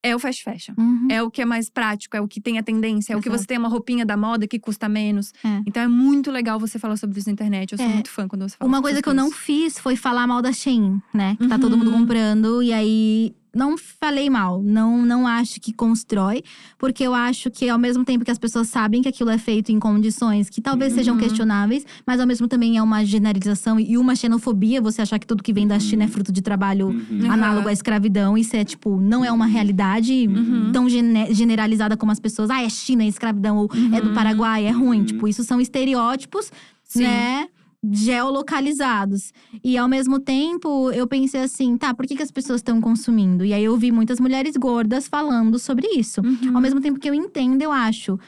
é 0.02 0.14
o 0.14 0.18
fast 0.20 0.44
fashion. 0.44 0.74
Uhum. 0.78 1.08
É 1.10 1.20
o 1.20 1.28
que 1.30 1.42
é 1.42 1.44
mais 1.44 1.68
prático, 1.68 2.16
é 2.16 2.20
o 2.20 2.28
que 2.28 2.40
tem 2.40 2.58
a 2.58 2.62
tendência, 2.62 3.12
é 3.12 3.16
o 3.16 3.20
que 3.20 3.28
Exato. 3.28 3.42
você 3.42 3.46
tem 3.48 3.58
uma 3.58 3.68
roupinha 3.68 4.06
da 4.06 4.16
moda 4.16 4.46
que 4.46 4.58
custa 4.58 4.88
menos. 4.88 5.32
É. 5.42 5.62
Então 5.66 5.82
é 5.82 5.88
muito 5.88 6.30
legal 6.30 6.60
você 6.60 6.78
falar 6.78 6.96
sobre 6.96 7.18
isso 7.18 7.28
na 7.28 7.32
internet. 7.32 7.72
Eu 7.72 7.78
sou 7.78 7.86
É. 7.86 7.92
muito 7.92 8.10
fã 8.10 8.28
quando 8.28 8.48
você 8.48 8.56
fala 8.56 8.68
Uma 8.68 8.80
coisa 8.82 9.02
que 9.02 9.08
eu 9.08 9.14
não 9.14 9.24
coisas. 9.30 9.40
fiz 9.44 9.78
foi 9.80 9.96
falar 9.96 10.26
mal 10.28 10.40
da 10.40 10.52
Shein, 10.52 11.00
né? 11.12 11.36
Que 11.40 11.48
tá 11.48 11.58
todo 11.58 11.76
mundo 11.76 11.90
Uhum. 11.90 12.00
comprando. 12.00 12.62
E 12.62 12.72
aí, 12.72 13.34
não 13.56 13.76
falei 13.78 14.28
mal. 14.30 14.62
Não, 14.62 15.02
não 15.04 15.26
acho 15.26 15.60
que 15.60 15.72
constrói. 15.72 16.42
Porque 16.78 17.02
eu 17.02 17.14
acho 17.14 17.50
que 17.50 17.68
ao 17.68 17.78
mesmo 17.78 18.04
tempo 18.04 18.24
que 18.24 18.30
as 18.30 18.38
pessoas 18.38 18.68
sabem 18.68 19.02
que 19.02 19.08
aquilo 19.08 19.30
é 19.30 19.38
feito 19.38 19.72
em 19.72 19.78
condições 19.80 20.48
que 20.50 20.60
talvez 20.60 20.92
sejam 20.92 21.14
Uhum. 21.14 21.20
questionáveis. 21.20 21.84
Mas 22.06 22.20
ao 22.20 22.26
mesmo 22.26 22.46
também 22.46 22.76
é 22.76 22.82
uma 22.82 23.04
generalização 23.04 23.80
e 23.80 23.96
uma 23.98 24.14
xenofobia. 24.14 24.80
Você 24.80 25.02
achar 25.02 25.18
que 25.18 25.26
tudo 25.26 25.42
que 25.42 25.52
vem 25.52 25.66
da 25.66 25.78
China 25.80 26.04
é 26.04 26.08
fruto 26.08 26.30
de 26.30 26.42
trabalho 26.42 26.88
Uhum. 26.88 27.30
análogo 27.30 27.68
à 27.68 27.72
escravidão. 27.72 28.36
Isso 28.36 28.54
é, 28.54 28.64
tipo, 28.64 29.00
não 29.00 29.24
é 29.24 29.32
uma 29.32 29.46
realidade 29.46 30.12
Uhum. 30.28 30.70
tão 30.72 30.88
gene- 30.88 31.32
generalizada 31.34 31.96
como 31.96 32.12
as 32.12 32.20
pessoas. 32.20 32.50
Ah, 32.50 32.62
é 32.62 32.68
China, 32.68 33.02
é 33.04 33.06
escravidão. 33.06 33.56
Ou 33.56 33.70
é 33.92 34.00
do 34.00 34.08
Uhum. 34.08 34.14
Paraguai, 34.14 34.66
é 34.66 34.70
ruim. 34.70 34.98
Uhum. 35.00 35.04
Tipo, 35.06 35.28
isso 35.28 35.42
são 35.44 35.60
estereótipos, 35.60 36.50
Sim. 36.84 37.02
né? 37.04 37.48
Geolocalizados. 37.92 39.32
E 39.62 39.76
ao 39.76 39.88
mesmo 39.88 40.18
tempo, 40.18 40.90
eu 40.92 41.06
pensei 41.06 41.42
assim, 41.42 41.76
tá, 41.76 41.94
por 41.94 42.06
que, 42.06 42.16
que 42.16 42.22
as 42.22 42.30
pessoas 42.30 42.60
estão 42.60 42.80
consumindo? 42.80 43.44
E 43.44 43.52
aí 43.52 43.64
eu 43.64 43.76
vi 43.76 43.90
muitas 43.92 44.20
mulheres 44.20 44.56
gordas 44.56 45.08
falando 45.08 45.58
sobre 45.58 45.86
isso. 45.88 46.20
Uhum. 46.20 46.54
Ao 46.56 46.60
mesmo 46.60 46.80
tempo 46.80 46.98
que 46.98 47.08
eu 47.08 47.14
entendo, 47.14 47.62
eu 47.62 47.72
acho, 47.72 48.18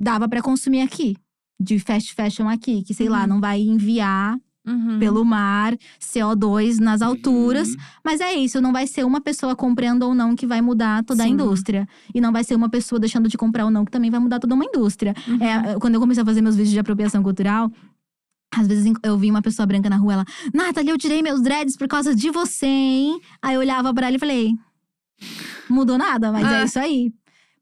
dava 0.00 0.28
pra 0.28 0.42
consumir 0.42 0.80
aqui. 0.82 1.16
De 1.60 1.78
fast 1.78 2.14
fashion 2.14 2.48
aqui, 2.48 2.82
que 2.82 2.92
sei 2.94 3.08
lá, 3.08 3.22
Uhum. 3.22 3.26
não 3.28 3.40
vai 3.40 3.60
enviar 3.60 4.36
Uhum. 4.66 4.98
pelo 5.00 5.24
mar 5.24 5.76
CO2 6.00 6.78
nas 6.78 7.02
alturas. 7.02 7.70
Uhum. 7.70 7.76
Mas 8.04 8.20
é 8.20 8.32
isso, 8.32 8.60
não 8.60 8.72
vai 8.72 8.86
ser 8.86 9.04
uma 9.04 9.20
pessoa 9.20 9.56
comprando 9.56 10.04
ou 10.04 10.14
não 10.14 10.36
que 10.36 10.46
vai 10.46 10.60
mudar 10.60 11.02
toda 11.04 11.24
a 11.24 11.26
Sim. 11.26 11.32
indústria. 11.32 11.86
E 12.14 12.20
não 12.20 12.32
vai 12.32 12.44
ser 12.44 12.54
uma 12.54 12.68
pessoa 12.68 12.98
deixando 13.00 13.28
de 13.28 13.36
comprar 13.36 13.64
ou 13.64 13.70
não 13.72 13.84
que 13.84 13.90
também 13.90 14.08
vai 14.10 14.20
mudar 14.20 14.38
toda 14.38 14.54
uma 14.54 14.64
indústria. 14.64 15.14
Uhum. 15.26 15.42
É, 15.42 15.78
quando 15.80 15.94
eu 15.94 16.00
comecei 16.00 16.22
a 16.22 16.26
fazer 16.26 16.42
meus 16.42 16.54
vídeos 16.54 16.72
de 16.72 16.78
apropriação 16.78 17.22
cultural, 17.24 17.70
às 18.54 18.66
vezes 18.66 18.92
eu 19.02 19.16
vi 19.18 19.30
uma 19.30 19.42
pessoa 19.42 19.66
branca 19.66 19.88
na 19.88 19.96
rua, 19.96 20.12
ela, 20.14 20.24
Nathalie, 20.52 20.90
eu 20.90 20.98
tirei 20.98 21.22
meus 21.22 21.40
dreads 21.42 21.76
por 21.76 21.88
causa 21.88 22.14
de 22.14 22.30
você, 22.30 22.66
hein? 22.66 23.20
Aí 23.40 23.54
eu 23.54 23.60
olhava 23.60 23.92
pra 23.94 24.06
ela 24.08 24.16
e 24.16 24.20
falei, 24.20 24.52
mudou 25.68 25.96
nada, 25.98 26.32
mas 26.32 26.46
é 26.50 26.60
Ah. 26.60 26.64
isso 26.64 26.78
aí. 26.78 27.12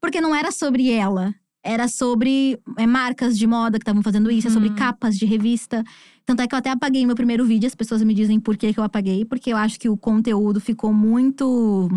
Porque 0.01 0.19
não 0.19 0.33
era 0.35 0.51
sobre 0.51 0.89
ela. 0.91 1.33
Era 1.63 1.87
sobre 1.87 2.59
é, 2.77 2.87
marcas 2.87 3.37
de 3.37 3.45
moda 3.45 3.77
que 3.77 3.83
estavam 3.83 4.01
fazendo 4.01 4.31
isso, 4.31 4.47
é 4.47 4.51
sobre 4.51 4.69
Uhum. 4.69 4.75
capas 4.75 5.15
de 5.15 5.25
revista. 5.25 5.83
Tanto 6.25 6.41
é 6.41 6.47
que 6.47 6.55
eu 6.55 6.59
até 6.59 6.71
apaguei 6.71 7.05
meu 7.05 7.15
primeiro 7.15 7.45
vídeo, 7.45 7.67
as 7.67 7.75
pessoas 7.75 8.01
me 8.01 8.13
dizem 8.15 8.39
por 8.39 8.57
que, 8.57 8.73
que 8.73 8.79
eu 8.79 8.83
apaguei, 8.83 9.25
porque 9.25 9.53
eu 9.53 9.57
acho 9.57 9.79
que 9.79 9.87
o 9.87 9.95
conteúdo 9.95 10.59
ficou 10.59 10.91
muito 10.91 11.87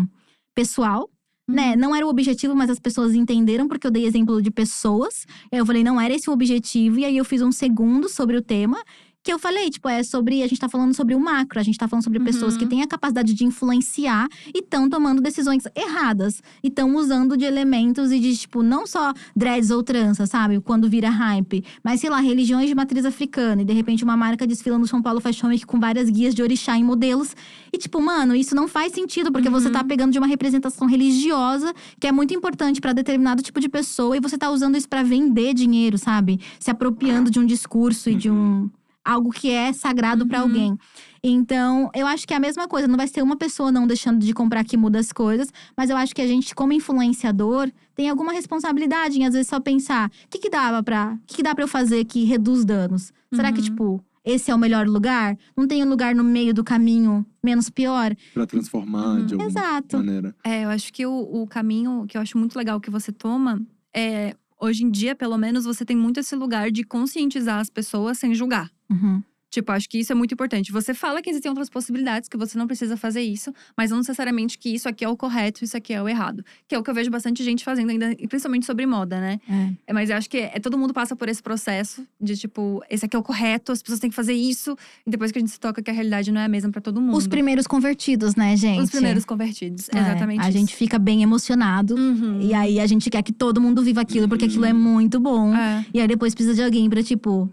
pessoal. 0.53 1.09
Né? 1.47 1.75
Não 1.75 1.95
era 1.95 2.05
o 2.05 2.09
objetivo, 2.09 2.55
mas 2.55 2.69
as 2.69 2.79
pessoas 2.79 3.13
entenderam 3.13 3.67
porque 3.67 3.85
eu 3.85 3.91
dei 3.91 4.05
exemplo 4.05 4.41
de 4.41 4.49
pessoas. 4.49 5.25
Eu 5.51 5.65
falei, 5.65 5.83
não 5.83 6.01
era 6.01 6.13
esse 6.13 6.29
o 6.29 6.33
objetivo. 6.33 6.99
E 6.99 7.05
aí 7.05 7.17
eu 7.17 7.25
fiz 7.25 7.41
um 7.41 7.51
segundo 7.51 8.09
sobre 8.09 8.35
o 8.35 8.41
tema. 8.41 8.83
Que 9.25 9.33
eu 9.33 9.39
falei, 9.39 9.71
tipo, 9.71 9.89
é 9.89 10.03
sobre. 10.03 10.43
A 10.43 10.47
gente 10.47 10.59
tá 10.59 10.69
falando 10.69 10.93
sobre 10.93 11.15
o 11.15 11.19
macro, 11.19 11.59
a 11.59 11.63
gente 11.63 11.79
tá 11.79 11.87
falando 11.87 12.03
sobre 12.03 12.19
pessoas 12.19 12.53
Uhum. 12.53 12.59
que 12.59 12.65
têm 12.67 12.83
a 12.83 12.87
capacidade 12.87 13.33
de 13.33 13.43
influenciar 13.43 14.27
e 14.53 14.59
estão 14.59 14.87
tomando 14.87 15.19
decisões 15.19 15.63
erradas. 15.75 16.43
E 16.63 16.67
estão 16.67 16.95
usando 16.95 17.35
de 17.35 17.43
elementos 17.43 18.11
e 18.11 18.19
de, 18.19 18.37
tipo, 18.37 18.61
não 18.61 18.85
só 18.85 19.11
dreads 19.35 19.71
ou 19.71 19.81
tranças, 19.81 20.29
sabe? 20.29 20.59
Quando 20.61 20.87
vira 20.87 21.09
hype. 21.09 21.63
Mas, 21.83 22.01
sei 22.01 22.09
lá, 22.11 22.19
religiões 22.19 22.69
de 22.69 22.75
matriz 22.75 23.03
africana. 23.03 23.63
E 23.63 23.65
de 23.65 23.73
repente 23.73 24.03
uma 24.03 24.15
marca 24.15 24.45
desfila 24.45 24.77
no 24.77 24.85
São 24.85 25.01
Paulo 25.01 25.19
Fashion 25.19 25.47
Week 25.47 25.65
com 25.65 25.79
várias 25.79 26.07
guias 26.07 26.35
de 26.35 26.43
orixá 26.43 26.77
em 26.77 26.83
modelos. 26.83 27.35
E, 27.73 27.79
tipo, 27.79 27.99
mano, 27.99 28.35
isso 28.35 28.53
não 28.55 28.67
faz 28.67 28.93
sentido, 28.93 29.31
porque 29.31 29.49
você 29.49 29.65
Uhum. 29.67 29.73
tá 29.73 29.83
pegando 29.83 30.11
de 30.11 30.19
uma 30.19 30.27
representação 30.27 30.87
religiosa 30.87 31.73
que 31.99 32.05
é 32.05 32.11
muito 32.11 32.31
importante 32.35 32.79
pra 32.79 32.93
determinado 32.93 33.41
tipo 33.41 33.59
de 33.59 33.69
pessoa 33.69 34.15
e 34.15 34.19
você 34.19 34.37
tá 34.37 34.51
usando 34.51 34.77
isso 34.77 34.87
pra 34.87 35.01
vender 35.01 35.55
dinheiro, 35.55 35.97
sabe? 35.97 36.39
Se 36.59 36.69
apropriando 36.69 37.31
de 37.31 37.39
um 37.39 37.45
discurso 37.45 38.07
e 38.11 38.13
de 38.13 38.29
um 38.29 38.69
algo 39.05 39.29
que 39.31 39.49
é 39.51 39.71
sagrado 39.71 40.25
pra 40.27 40.39
Uhum. 40.39 40.43
alguém. 40.45 40.77
Então, 41.23 41.89
eu 41.93 42.05
acho 42.07 42.27
que 42.27 42.33
é 42.33 42.37
a 42.37 42.39
mesma 42.39 42.67
coisa, 42.67 42.87
não 42.87 42.97
vai 42.97 43.07
ser 43.07 43.21
uma 43.21 43.35
pessoa 43.37 43.71
não 43.71 43.87
deixando 43.87 44.19
de 44.19 44.33
comprar 44.33 44.63
que 44.63 44.75
muda 44.75 44.99
as 44.99 45.11
coisas, 45.11 45.47
mas 45.77 45.89
eu 45.89 45.97
acho 45.97 46.13
que 46.13 46.21
a 46.21 46.27
gente 46.27 46.53
como 46.53 46.73
influenciador 46.73 47.71
tem 47.95 48.09
alguma 48.09 48.33
responsabilidade 48.33 49.19
em 49.19 49.25
às 49.25 49.33
vezes 49.33 49.47
só 49.47 49.59
pensar, 49.59 50.09
o 50.25 50.29
que 50.29 50.39
que 50.39 50.49
dava 50.49 50.83
para, 50.83 51.13
o 51.13 51.25
que 51.27 51.35
que 51.37 51.43
dá 51.43 51.53
para 51.55 51.63
eu 51.63 51.67
fazer 51.67 52.03
que 52.05 52.23
reduz 52.25 52.65
danos? 52.65 53.11
Será 53.33 53.51
que 53.51 53.59
Uhum. 53.59 53.65
tipo 53.65 54.03
esse 54.23 54.49
é 54.49 54.55
o 54.55 54.57
melhor 54.57 54.87
lugar? 54.87 55.37
Não 55.55 55.67
tem 55.67 55.83
um 55.83 55.89
lugar 55.89 56.15
no 56.15 56.23
meio 56.23 56.51
do 56.51 56.63
caminho 56.63 57.23
menos 57.43 57.69
pior? 57.69 58.15
Pra 58.33 58.45
transformar 58.47 59.19
Uhum. 59.19 59.25
de 59.27 59.33
alguma 59.35 59.49
Exato. 59.51 59.97
maneira. 59.97 60.35
É, 60.43 60.63
eu 60.65 60.69
acho 60.69 60.91
que 60.91 61.05
o, 61.05 61.11
o 61.43 61.45
caminho 61.47 62.05
que 62.07 62.17
eu 62.17 62.21
acho 62.21 62.35
muito 62.37 62.55
legal 62.57 62.79
que 62.81 62.89
você 62.89 63.11
toma 63.11 63.61
é. 63.93 64.35
Hoje 64.57 64.85
em 64.85 64.89
dia, 64.89 65.13
pelo 65.13 65.37
menos, 65.37 65.65
você 65.65 65.83
tem 65.83 65.97
muito 65.97 66.17
esse 66.19 66.33
lugar 66.33 66.71
de 66.71 66.81
conscientizar 66.83 67.59
as 67.59 67.69
pessoas 67.69 68.17
sem 68.17 68.33
julgar. 68.33 68.71
Uhum. 68.89 69.21
Tipo, 69.55 69.71
acho 69.71 69.87
que 69.87 69.97
isso 69.97 70.11
é 70.11 70.15
muito 70.15 70.33
importante. 70.33 70.69
Você 70.69 70.93
fala 70.93 71.21
que 71.21 71.29
existem 71.29 71.47
outras 71.49 71.69
possibilidades, 71.69 72.27
que 72.27 72.35
você 72.35 72.57
não 72.57 72.67
precisa 72.67 72.97
fazer 72.97 73.21
isso, 73.21 73.53
mas 73.77 73.89
não 73.89 73.99
necessariamente 73.99 74.57
que 74.57 74.67
isso 74.67 74.89
aqui 74.89 75.05
é 75.05 75.07
o 75.07 75.15
correto, 75.15 75.63
isso 75.63 75.77
aqui 75.77 75.93
é 75.93 76.03
o 76.03 76.09
errado. 76.09 76.43
Que 76.67 76.75
é 76.75 76.77
o 76.77 76.83
que 76.83 76.89
eu 76.89 76.93
vejo 76.93 77.09
bastante 77.09 77.41
gente 77.41 77.63
fazendo 77.63 77.89
ainda, 77.89 78.13
principalmente 78.27 78.65
sobre 78.65 78.85
moda, 78.85 79.17
né? 79.21 79.39
É. 79.49 79.69
É, 79.87 79.93
mas 79.93 80.09
eu 80.09 80.17
acho 80.17 80.29
que 80.29 80.39
é, 80.39 80.59
todo 80.59 80.77
mundo 80.77 80.93
passa 80.93 81.15
por 81.15 81.29
esse 81.29 81.41
processo 81.41 82.05
de 82.19 82.35
tipo, 82.35 82.83
esse 82.89 83.05
aqui 83.05 83.15
é 83.15 83.19
o 83.19 83.23
correto, 83.23 83.71
as 83.71 83.81
pessoas 83.81 84.01
têm 84.01 84.09
que 84.09 84.15
fazer 84.15 84.33
isso. 84.33 84.77
E 85.07 85.09
depois 85.09 85.31
que 85.31 85.37
a 85.37 85.41
gente 85.41 85.51
se 85.51 85.59
toca 85.59 85.81
que 85.81 85.89
a 85.89 85.93
realidade 85.93 86.33
não 86.33 86.41
é 86.41 86.45
a 86.45 86.49
mesma 86.49 86.69
pra 86.69 86.81
todo 86.81 86.99
mundo. 86.99 87.15
Os 87.15 87.25
primeiros 87.25 87.65
convertidos, 87.65 88.35
né, 88.35 88.57
gente? 88.57 88.81
Os 88.81 88.89
primeiros 88.89 89.23
convertidos. 89.23 89.87
É, 89.87 89.97
exatamente. 89.97 90.41
A 90.41 90.49
isso. 90.49 90.57
gente 90.57 90.75
fica 90.75 90.99
bem 90.99 91.23
emocionado. 91.23 91.95
Uhum. 91.95 92.41
E 92.41 92.53
aí 92.53 92.77
a 92.77 92.85
gente 92.85 93.09
quer 93.09 93.23
que 93.23 93.31
todo 93.31 93.61
mundo 93.61 93.81
viva 93.81 94.01
aquilo, 94.01 94.27
porque 94.27 94.43
aquilo 94.43 94.65
é 94.65 94.73
muito 94.73 95.17
bom. 95.17 95.55
É. 95.55 95.85
E 95.93 96.01
aí 96.01 96.07
depois 96.09 96.35
precisa 96.35 96.53
de 96.55 96.61
alguém 96.61 96.89
pra, 96.89 97.01
tipo, 97.01 97.49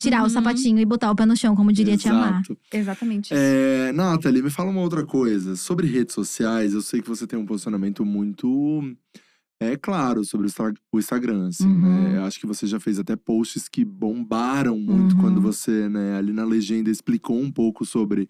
tirar 0.00 0.20
o 0.20 0.24
Uhum. 0.24 0.30
sapatinho 0.30 0.78
e 0.80 0.84
botar 0.84 1.10
o 1.10 1.14
pé 1.14 1.26
no 1.26 1.36
chão, 1.36 1.54
como 1.54 1.72
diria 1.72 1.96
Tia 1.96 2.12
Mar. 2.12 2.40
Exato. 2.40 2.58
Exatamente 2.72 3.26
isso. 3.26 3.34
É, 3.36 3.92
Nathalie, 3.92 4.42
me 4.42 4.50
fala 4.50 4.70
uma 4.70 4.80
outra 4.80 5.04
coisa. 5.04 5.54
Sobre 5.56 5.86
redes 5.86 6.14
sociais, 6.14 6.72
eu 6.72 6.80
sei 6.80 7.02
que 7.02 7.08
você 7.08 7.26
tem 7.26 7.38
um 7.38 7.44
posicionamento 7.46 8.04
muito 8.04 8.82
é 9.62 9.76
claro 9.76 10.24
sobre 10.24 10.46
o 10.46 10.48
Insta- 10.48 10.72
o 10.90 10.98
Instagram. 10.98 11.48
Assim, 11.48 11.66
Uhum. 11.68 11.80
né? 11.80 12.16
Eu 12.16 12.24
acho 12.24 12.40
que 12.40 12.46
você 12.46 12.66
já 12.66 12.80
fez 12.80 12.98
até 12.98 13.14
posts 13.14 13.68
que 13.68 13.84
bombaram 13.84 14.78
muito 14.78 15.14
Uhum. 15.16 15.20
quando 15.20 15.40
você, 15.40 15.86
né, 15.86 16.16
ali 16.16 16.32
na 16.32 16.44
legenda, 16.44 16.90
explicou 16.90 17.38
um 17.38 17.52
pouco 17.52 17.84
sobre 17.84 18.26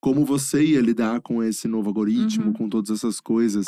como 0.00 0.24
você 0.24 0.64
ia 0.64 0.80
lidar 0.80 1.20
com 1.20 1.40
esse 1.40 1.68
novo 1.68 1.88
algoritmo, 1.90 2.46
Uhum. 2.46 2.52
com 2.52 2.68
todas 2.68 2.90
essas 2.90 3.20
coisas. 3.20 3.64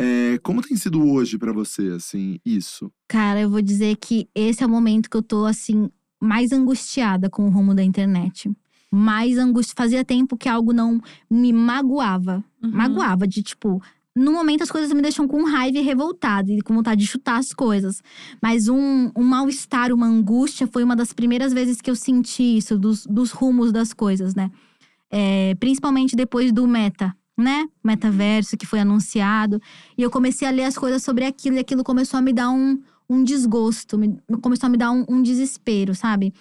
É, 0.00 0.38
como 0.44 0.62
tem 0.62 0.76
sido 0.76 1.04
hoje 1.04 1.36
pra 1.36 1.52
você, 1.52 1.88
assim, 1.88 2.38
isso? 2.46 2.92
Cara, 3.08 3.40
eu 3.40 3.50
vou 3.50 3.60
dizer 3.60 3.96
que 3.96 4.28
esse 4.32 4.62
é 4.62 4.66
o 4.66 4.70
momento 4.70 5.10
que 5.10 5.16
eu 5.16 5.22
tô, 5.22 5.44
assim, 5.44 5.90
mais 6.22 6.52
angustiada 6.52 7.28
com 7.28 7.46
o 7.46 7.50
rumo 7.50 7.74
da 7.74 7.82
internet. 7.82 8.48
Mais 8.92 9.36
angústia. 9.36 9.74
Fazia 9.76 10.04
tempo 10.04 10.36
que 10.36 10.48
algo 10.48 10.72
não 10.72 11.00
me 11.28 11.52
magoava. 11.52 12.44
Uhum. 12.62 12.70
Magoava, 12.70 13.26
de 13.26 13.42
tipo. 13.42 13.82
No 14.14 14.30
momento, 14.30 14.62
as 14.62 14.70
coisas 14.70 14.92
me 14.92 15.02
deixam 15.02 15.26
com 15.26 15.42
raiva 15.44 15.78
e 15.78 15.82
revoltada, 15.82 16.52
e 16.52 16.60
com 16.60 16.74
vontade 16.74 17.00
de 17.00 17.06
chutar 17.06 17.38
as 17.38 17.52
coisas. 17.52 18.02
Mas 18.40 18.68
um, 18.68 19.10
um 19.16 19.24
mal-estar, 19.24 19.90
uma 19.90 20.06
angústia, 20.06 20.66
foi 20.66 20.84
uma 20.84 20.94
das 20.94 21.12
primeiras 21.12 21.52
vezes 21.52 21.80
que 21.80 21.90
eu 21.90 21.96
senti 21.96 22.58
isso, 22.58 22.78
dos, 22.78 23.04
dos 23.06 23.32
rumos 23.32 23.72
das 23.72 23.92
coisas, 23.92 24.34
né? 24.34 24.50
É, 25.10 25.56
principalmente 25.56 26.14
depois 26.14 26.52
do 26.52 26.68
meta, 26.68 27.16
né? 27.36 27.66
Metaverso 27.82 28.56
que 28.56 28.66
foi 28.66 28.78
anunciado. 28.80 29.60
E 29.96 30.02
eu 30.02 30.10
comecei 30.10 30.46
a 30.46 30.50
ler 30.52 30.64
as 30.64 30.78
coisas 30.78 31.02
sobre 31.02 31.24
aquilo, 31.24 31.56
e 31.56 31.58
aquilo 31.58 31.82
começou 31.82 32.18
a 32.18 32.22
me 32.22 32.32
dar 32.32 32.50
um, 32.50 32.78
um 33.12 33.24
desgosto, 33.24 33.98
me, 33.98 34.18
começou 34.40 34.66
a 34.66 34.70
me 34.70 34.76
dar 34.76 34.90
um, 34.90 35.04
um 35.08 35.22
desespero, 35.22 35.94
sabe? 35.94 36.32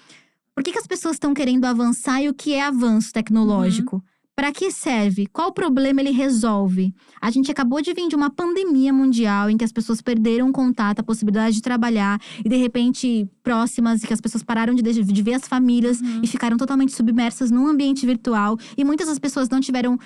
Por 0.56 0.64
que, 0.64 0.72
que 0.72 0.80
as 0.80 0.88
pessoas 0.88 1.16
estão 1.16 1.34
querendo 1.34 1.66
avançar 1.66 2.22
e 2.22 2.30
o 2.30 2.34
que 2.34 2.54
é 2.54 2.62
avanço 2.62 3.12
tecnológico? 3.14 4.04
Para 4.36 4.52
que 4.52 4.72
serve? 4.72 5.28
Qual 5.28 5.52
problema 5.52 6.00
ele 6.02 6.12
resolve? 6.12 6.94
A 7.22 7.30
gente 7.30 7.52
acabou 7.52 7.82
de 7.82 7.94
vir 7.94 8.08
de 8.08 8.16
uma 8.16 8.30
pandemia 8.30 8.92
mundial 8.92 9.50
em 9.50 9.58
que 9.58 9.64
as 9.64 9.72
pessoas 9.72 10.02
perderam 10.02 10.50
o 10.50 10.54
contato, 10.54 11.00
a 11.00 11.04
possibilidade 11.04 11.56
de 11.56 11.62
trabalhar 11.62 12.20
e 12.44 12.50
de 12.50 12.56
repente 12.56 13.30
próximas 13.44 14.04
e 14.04 14.08
que 14.08 14.14
as 14.14 14.22
pessoas 14.22 14.44
pararam 14.44 14.74
de, 14.74 14.82
de 14.82 15.22
ver 15.22 15.36
as 15.36 15.48
famílias 15.48 16.02
Uhum. 16.02 16.22
e 16.24 16.28
ficaram 16.28 16.58
totalmente 16.58 16.94
submersas 16.94 17.52
num 17.52 17.68
ambiente 17.68 18.06
virtual 18.06 18.58
e 18.78 18.84
muitas 18.84 19.08
das 19.08 19.20
pessoas 19.20 19.50
não 19.50 19.60
tiveram 19.60 20.00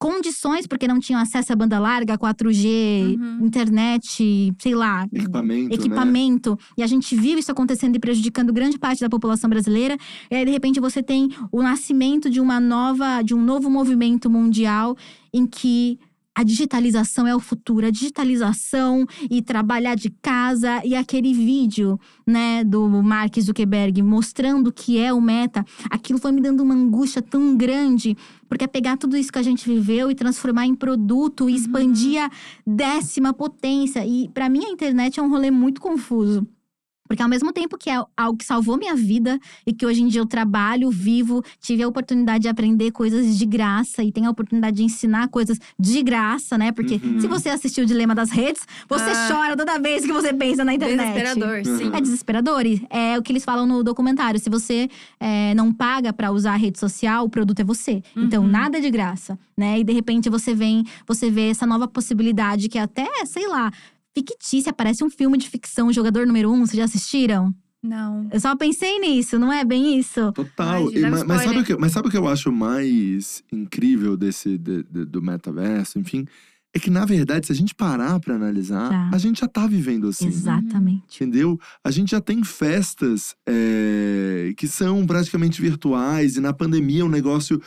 condições 0.00 0.66
porque 0.66 0.88
não 0.88 0.98
tinham 0.98 1.20
acesso 1.20 1.52
à 1.52 1.56
banda 1.56 1.78
larga, 1.78 2.16
4G, 2.16 3.16
Uhum. 3.20 3.46
internet, 3.46 4.52
sei 4.58 4.74
lá, 4.74 5.06
Equipamento, 5.12 5.68
né? 5.68 5.74
equipamento. 5.74 6.58
E 6.76 6.82
a 6.82 6.86
gente 6.86 7.14
viu 7.14 7.38
isso 7.38 7.52
acontecendo 7.52 7.94
e 7.96 7.98
prejudicando 8.00 8.50
grande 8.52 8.78
parte 8.78 9.00
da 9.00 9.10
população 9.10 9.50
brasileira. 9.50 9.96
E 10.30 10.34
aí, 10.34 10.44
de 10.44 10.50
repente, 10.50 10.80
você 10.80 11.02
tem 11.02 11.28
o 11.52 11.62
nascimento 11.62 12.30
de 12.30 12.40
uma 12.40 12.58
nova, 12.58 13.20
de 13.22 13.34
um 13.34 13.42
novo 13.42 13.68
movimento 13.70 14.30
mundial 14.30 14.96
em 15.34 15.46
que 15.46 15.98
a 16.40 16.42
digitalização 16.42 17.26
é 17.26 17.36
o 17.36 17.38
futuro, 17.38 17.86
a 17.86 17.90
digitalização 17.90 19.06
e 19.30 19.42
trabalhar 19.42 19.94
de 19.94 20.08
casa 20.08 20.80
e 20.86 20.94
aquele 20.94 21.34
vídeo, 21.34 22.00
né, 22.26 22.64
do 22.64 22.88
Mark 22.88 23.38
Zuckerberg 23.38 24.00
mostrando 24.02 24.68
o 24.68 24.72
que 24.72 24.96
é 24.96 25.12
o 25.12 25.20
meta, 25.20 25.62
aquilo 25.90 26.18
foi 26.18 26.32
me 26.32 26.40
dando 26.40 26.62
uma 26.62 26.74
angústia 26.74 27.20
tão 27.20 27.54
grande, 27.54 28.16
porque 28.48 28.64
é 28.64 28.66
pegar 28.66 28.96
tudo 28.96 29.18
isso 29.18 29.30
que 29.30 29.38
a 29.38 29.42
gente 29.42 29.68
viveu 29.68 30.10
e 30.10 30.14
transformar 30.14 30.64
em 30.64 30.74
produto 30.74 31.50
e 31.50 31.54
expandir 31.54 32.22
a 32.22 32.30
décima 32.66 33.34
potência. 33.34 34.06
E 34.06 34.26
para 34.30 34.48
mim 34.48 34.64
a 34.64 34.70
internet 34.70 35.20
é 35.20 35.22
um 35.22 35.28
rolê 35.28 35.50
muito 35.50 35.78
confuso. 35.78 36.46
Porque 37.10 37.24
ao 37.24 37.28
mesmo 37.28 37.52
tempo 37.52 37.76
que 37.76 37.90
é 37.90 38.00
algo 38.16 38.38
que 38.38 38.44
salvou 38.44 38.78
minha 38.78 38.94
vida 38.94 39.36
e 39.66 39.72
que 39.72 39.84
hoje 39.84 40.00
em 40.00 40.06
dia 40.06 40.20
eu 40.20 40.26
trabalho, 40.26 40.90
vivo, 40.92 41.42
tive 41.60 41.82
a 41.82 41.88
oportunidade 41.88 42.42
de 42.42 42.48
aprender 42.48 42.92
coisas 42.92 43.36
de 43.36 43.44
graça 43.44 44.04
e 44.04 44.12
tenho 44.12 44.28
a 44.28 44.30
oportunidade 44.30 44.76
de 44.76 44.84
ensinar 44.84 45.26
coisas 45.26 45.58
de 45.76 46.02
graça, 46.04 46.56
né? 46.56 46.70
Porque 46.70 47.00
Uhum. 47.02 47.18
se 47.20 47.26
você 47.26 47.48
assistiu 47.48 47.82
o 47.82 47.86
Dilema 47.86 48.14
das 48.14 48.30
Redes, 48.30 48.62
você 48.88 49.10
Ah. 49.10 49.28
chora 49.28 49.56
toda 49.56 49.76
vez 49.80 50.06
que 50.06 50.12
você 50.12 50.32
pensa 50.32 50.64
na 50.64 50.72
internet. 50.72 50.98
Desesperador, 51.12 51.64
sim. 51.64 51.88
Uhum. 51.88 51.96
É 51.96 52.00
desesperador. 52.00 52.64
e 52.64 52.86
É 52.88 53.18
o 53.18 53.22
que 53.22 53.32
eles 53.32 53.44
falam 53.44 53.66
no 53.66 53.82
documentário. 53.82 54.38
Se 54.38 54.48
você 54.48 54.88
é, 55.18 55.52
não 55.56 55.72
paga 55.72 56.12
pra 56.12 56.30
usar 56.30 56.52
a 56.52 56.56
rede 56.56 56.78
social, 56.78 57.24
o 57.24 57.28
produto 57.28 57.58
é 57.58 57.64
você. 57.64 58.04
Então, 58.16 58.44
Uhum. 58.44 58.48
nada 58.48 58.78
é 58.78 58.80
de 58.80 58.88
graça, 58.88 59.36
né? 59.58 59.80
E 59.80 59.82
de 59.84 59.92
repente 59.92 60.30
você 60.30 60.54
vem, 60.54 60.84
você 61.08 61.28
vê 61.28 61.48
essa 61.50 61.66
nova 61.66 61.88
possibilidade 61.88 62.68
que 62.68 62.78
até, 62.78 63.08
sei 63.26 63.48
lá, 63.48 63.72
fictícia, 64.14 64.72
parece 64.72 65.02
um 65.04 65.10
filme 65.10 65.38
de 65.38 65.48
ficção, 65.48 65.92
Jogador 65.92 66.26
Número 66.26 66.50
Um, 66.50 66.60
vocês 66.66 66.76
já 66.76 66.84
assistiram? 66.84 67.54
Não. 67.82 68.28
Eu 68.30 68.38
só 68.40 68.54
pensei 68.56 68.98
nisso, 68.98 69.38
não 69.38 69.50
é 69.52 69.64
bem 69.64 69.98
isso? 69.98 70.32
Total. 70.32 70.86
Ai, 70.88 70.94
E 70.94 71.00
dá 71.00 71.10
ma- 71.10 71.24
mas, 71.24 71.42
sabe 71.44 71.58
o 71.60 71.64
que, 71.64 71.76
mas 71.76 71.92
sabe 71.92 72.08
o 72.08 72.10
que 72.10 72.16
eu 72.18 72.28
acho 72.28 72.52
mais 72.52 73.42
incrível 73.50 74.16
desse 74.16 74.58
de- 74.58 74.82
de- 74.82 75.04
do 75.06 75.22
metaverso, 75.22 75.98
enfim? 75.98 76.26
É 76.74 76.78
que, 76.78 76.90
na 76.90 77.04
verdade, 77.04 77.46
se 77.46 77.52
a 77.52 77.54
gente 77.54 77.74
parar 77.74 78.20
pra 78.20 78.34
analisar, 78.36 78.88
Tá. 78.90 79.10
a 79.12 79.18
gente 79.18 79.40
já 79.40 79.48
tá 79.48 79.66
vivendo 79.66 80.08
assim. 80.08 80.26
né? 80.26 80.30
Exatamente. 80.30 81.02
Entendeu? 81.16 81.58
A 81.82 81.90
gente 81.90 82.10
já 82.10 82.20
tem 82.20 82.44
festas 82.44 83.34
é, 83.48 84.52
que 84.56 84.68
são 84.68 85.04
praticamente 85.06 85.60
virtuais, 85.60 86.36
e 86.36 86.40
na 86.40 86.52
pandemia 86.52 87.00
é 87.00 87.04
um 87.04 87.08
negócio. 87.08 87.60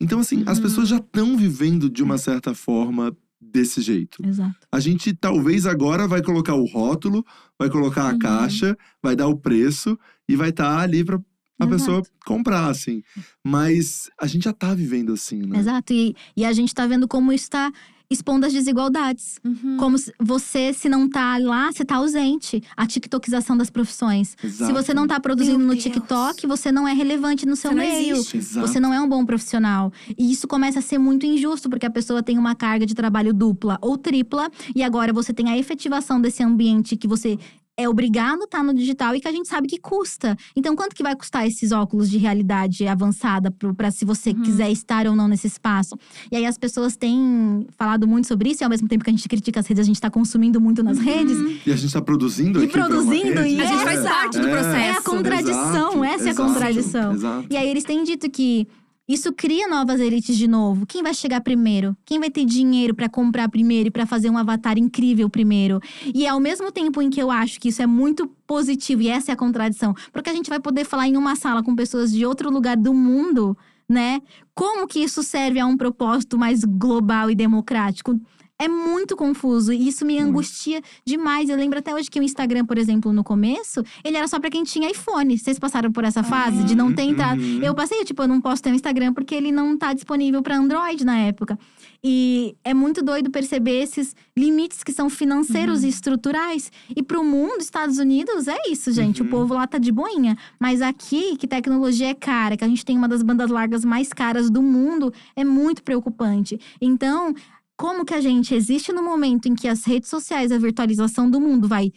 Então, 0.00 0.18
assim, 0.20 0.42
as 0.46 0.56
Uhum. 0.58 0.62
pessoas 0.64 0.88
já 0.88 0.96
estão 0.96 1.36
vivendo 1.36 1.88
de 1.90 2.02
uma 2.02 2.18
certa 2.18 2.54
forma 2.54 3.14
desse 3.40 3.80
jeito. 3.80 4.24
Exato. 4.26 4.66
A 4.72 4.80
gente 4.80 5.12
talvez 5.14 5.66
agora 5.66 6.06
vai 6.08 6.22
colocar 6.22 6.54
o 6.54 6.64
rótulo, 6.64 7.24
vai 7.58 7.70
colocar 7.70 8.08
a 8.08 8.12
Uhum. 8.12 8.18
caixa, 8.18 8.76
vai 9.02 9.14
dar 9.14 9.28
o 9.28 9.36
preço 9.36 9.98
e 10.28 10.34
vai 10.36 10.50
estar 10.50 10.78
ali 10.80 11.04
pra 11.04 11.16
a 11.60 11.64
Exato. 11.64 11.76
pessoa 11.76 12.02
comprar, 12.24 12.68
assim. 12.68 13.02
Mas 13.44 14.08
a 14.20 14.28
gente 14.28 14.44
já 14.44 14.52
tá 14.52 14.72
vivendo 14.74 15.12
assim, 15.12 15.38
né? 15.44 15.58
Exato. 15.58 15.92
E, 15.92 16.14
e 16.36 16.44
a 16.44 16.52
gente 16.52 16.72
tá 16.72 16.86
vendo 16.86 17.08
como 17.08 17.32
isso 17.32 17.50
tá 17.50 17.72
expondo 18.10 18.46
as 18.46 18.52
desigualdades. 18.52 19.38
Uhum. 19.44 19.76
Como 19.76 19.98
se- 19.98 20.12
você, 20.18 20.72
se 20.72 20.88
não 20.88 21.08
tá 21.08 21.36
lá, 21.38 21.70
você 21.70 21.84
tá 21.84 21.96
ausente. 21.96 22.62
A 22.76 22.86
tiktokização 22.86 23.56
das 23.56 23.68
profissões. 23.68 24.34
Se 24.40 24.46
Exato. 24.46 24.72
você 24.72 24.94
não 24.94 25.06
tá 25.06 25.20
produzindo 25.20 25.58
Meu 25.58 25.66
no 25.68 25.72
Deus. 25.74 25.82
TikTok, 25.84 26.46
você 26.46 26.72
não 26.72 26.88
é 26.88 26.94
relevante 26.94 27.44
no 27.44 27.54
seu 27.54 27.70
Você 27.70 27.76
não 27.76 27.82
meio. 27.84 28.16
Exato. 28.16 28.66
Você 28.66 28.80
não 28.80 28.94
é 28.94 29.00
um 29.00 29.08
bom 29.08 29.24
profissional. 29.26 29.92
E 30.16 30.32
isso 30.32 30.48
começa 30.48 30.78
a 30.78 30.82
ser 30.82 30.98
muito 30.98 31.26
injusto, 31.26 31.68
porque 31.68 31.84
a 31.86 31.90
pessoa 31.90 32.22
tem 32.22 32.38
uma 32.38 32.54
carga 32.54 32.86
de 32.86 32.94
trabalho 32.94 33.34
dupla 33.34 33.78
ou 33.82 33.98
tripla, 33.98 34.50
e 34.74 34.82
agora 34.82 35.12
você 35.12 35.32
tem 35.34 35.50
a 35.50 35.58
efetivação 35.58 36.20
desse 36.20 36.42
ambiente 36.42 36.96
que 36.96 37.06
você 37.06 37.38
é 37.78 37.88
obrigado 37.88 38.40
a 38.40 38.44
estar 38.44 38.62
no 38.64 38.74
digital 38.74 39.14
e 39.14 39.20
que 39.20 39.28
a 39.28 39.32
gente 39.32 39.48
sabe 39.48 39.68
que 39.68 39.78
custa. 39.78 40.36
Então, 40.56 40.74
quanto 40.74 40.96
que 40.96 41.02
vai 41.02 41.14
custar 41.14 41.46
esses 41.46 41.70
óculos 41.70 42.10
de 42.10 42.18
realidade 42.18 42.86
avançada 42.88 43.50
para 43.76 43.90
se 43.92 44.04
você 44.04 44.30
Uhum. 44.30 44.42
quiser 44.42 44.70
estar 44.70 45.06
ou 45.06 45.14
não 45.14 45.28
nesse 45.28 45.46
espaço? 45.46 45.96
E 46.30 46.36
aí 46.36 46.44
as 46.44 46.58
pessoas 46.58 46.96
têm 46.96 47.66
falado 47.78 48.06
muito 48.08 48.26
sobre 48.26 48.50
isso, 48.50 48.62
e 48.62 48.64
ao 48.64 48.70
mesmo 48.70 48.88
tempo 48.88 49.04
que 49.04 49.10
a 49.10 49.12
gente 49.12 49.28
critica 49.28 49.60
as 49.60 49.66
redes, 49.68 49.80
a 49.82 49.86
gente 49.86 49.94
está 49.96 50.10
consumindo 50.10 50.60
muito 50.60 50.82
nas 50.82 50.98
redes. 50.98 51.38
E 51.64 51.70
a 51.72 51.76
gente 51.76 51.92
tá 51.92 52.02
produzindo 52.02 52.60
E 52.60 52.64
aqui 52.64 52.72
produzindo, 52.72 53.46
e 53.46 53.60
A 53.60 53.64
gente 53.66 53.84
faz 53.84 54.02
parte 54.02 54.38
do 54.40 54.48
É. 54.48 54.50
processo. 54.50 54.76
É 54.76 54.90
a 54.90 55.00
contradição, 55.02 55.88
Exato, 55.92 56.04
essa 56.04 56.28
é 56.28 56.32
a 56.32 56.34
contradição. 56.34 57.12
Exato. 57.12 57.46
E 57.48 57.56
aí 57.56 57.68
eles 57.68 57.84
têm 57.84 58.02
dito 58.02 58.28
que 58.28 58.66
isso 59.08 59.32
cria 59.32 59.66
novas 59.66 60.00
elites 60.00 60.36
de 60.36 60.46
novo. 60.46 60.84
Quem 60.84 61.02
vai 61.02 61.14
chegar 61.14 61.40
primeiro? 61.40 61.96
Quem 62.04 62.20
vai 62.20 62.30
ter 62.30 62.44
dinheiro 62.44 62.94
pra 62.94 63.08
comprar 63.08 63.48
primeiro 63.48 63.88
e 63.88 63.90
pra 63.90 64.04
fazer 64.04 64.28
um 64.28 64.36
avatar 64.36 64.76
incrível 64.76 65.30
primeiro? 65.30 65.80
E 66.14 66.26
ao 66.26 66.38
mesmo 66.38 66.70
tempo 66.70 67.00
em 67.00 67.08
que 67.08 67.20
eu 67.20 67.30
acho 67.30 67.58
que 67.58 67.70
isso 67.70 67.80
é 67.80 67.86
muito 67.86 68.26
positivo 68.46 69.00
e 69.00 69.08
essa 69.08 69.32
é 69.32 69.34
a 69.34 69.36
contradição, 69.36 69.94
porque 70.12 70.28
a 70.28 70.34
gente 70.34 70.50
vai 70.50 70.60
poder 70.60 70.84
falar 70.84 71.08
em 71.08 71.16
uma 71.16 71.34
sala 71.36 71.62
com 71.62 71.74
pessoas 71.74 72.12
de 72.12 72.26
outro 72.26 72.50
lugar 72.50 72.76
do 72.76 72.92
mundo, 72.92 73.56
né? 73.88 74.20
Como 74.54 74.86
que 74.86 75.00
isso 75.00 75.22
serve 75.22 75.58
a 75.58 75.66
um 75.66 75.76
propósito 75.76 76.36
mais 76.36 76.62
global 76.62 77.30
e 77.30 77.34
democrático? 77.34 78.20
É 78.60 78.66
muito 78.66 79.16
confuso 79.16 79.72
e 79.72 79.86
isso 79.86 80.04
me 80.04 80.18
angustia 80.18 80.82
demais. 81.04 81.48
Eu 81.48 81.56
lembro 81.56 81.78
até 81.78 81.94
hoje 81.94 82.10
que 82.10 82.18
o 82.18 82.22
Instagram, 82.22 82.66
por 82.66 82.76
exemplo, 82.76 83.12
no 83.12 83.22
começo, 83.22 83.84
ele 84.04 84.16
era 84.16 84.26
só 84.26 84.40
pra 84.40 84.50
quem 84.50 84.64
tinha 84.64 84.90
iPhone. 84.90 85.38
Vocês 85.38 85.58
passaram 85.60 85.92
por 85.92 86.02
essa 86.04 86.22
fase 86.24 86.64
de 86.64 86.74
não 86.74 86.92
ter 86.92 87.02
entrado? 87.02 87.40
Uhum. 87.40 87.62
Eu 87.62 87.72
passei, 87.74 88.04
tipo, 88.04 88.20
eu 88.22 88.26
não 88.28 88.40
posso 88.40 88.60
ter 88.62 88.70
um 88.70 88.74
Instagram 88.74 89.14
porque 89.14 89.34
ele 89.34 89.52
não 89.52 89.76
tá 89.78 89.92
disponível 89.92 90.42
pra 90.42 90.56
Android 90.56 91.04
na 91.04 91.16
época. 91.18 91.56
E 92.02 92.56
é 92.64 92.72
muito 92.74 93.02
doido 93.02 93.30
perceber 93.30 93.80
esses 93.82 94.14
limites 94.36 94.82
que 94.82 94.92
são 94.92 95.08
financeiros 95.08 95.80
Uhum. 95.80 95.86
e 95.86 95.88
estruturais. 95.88 96.70
E 96.96 97.02
pro 97.02 97.22
mundo, 97.24 97.60
Estados 97.60 97.98
Unidos, 97.98 98.48
é 98.48 98.56
isso, 98.68 98.90
gente. 98.92 99.20
Uhum. 99.22 99.28
O 99.28 99.30
povo 99.30 99.54
lá 99.54 99.66
tá 99.66 99.78
de 99.78 99.92
boinha. 99.92 100.36
Mas 100.58 100.82
aqui, 100.82 101.36
que 101.36 101.46
tecnologia 101.46 102.08
é 102.10 102.14
cara, 102.14 102.56
que 102.56 102.64
a 102.64 102.68
gente 102.68 102.84
tem 102.84 102.96
uma 102.96 103.08
das 103.08 103.22
bandas 103.22 103.50
largas 103.50 103.84
mais 103.84 104.12
caras 104.12 104.50
do 104.50 104.62
mundo, 104.62 105.12
é 105.36 105.44
muito 105.44 105.82
preocupante. 105.82 106.58
Então, 106.80 107.34
como 107.78 108.04
que 108.04 108.12
a 108.12 108.20
gente 108.20 108.54
existe 108.54 108.92
no 108.92 109.02
momento 109.02 109.46
em 109.48 109.54
que 109.54 109.68
as 109.68 109.84
redes 109.84 110.10
sociais, 110.10 110.50
a 110.50 110.58
virtualização 110.58 111.30
do 111.30 111.40
mundo 111.40 111.68
vai 111.68 111.92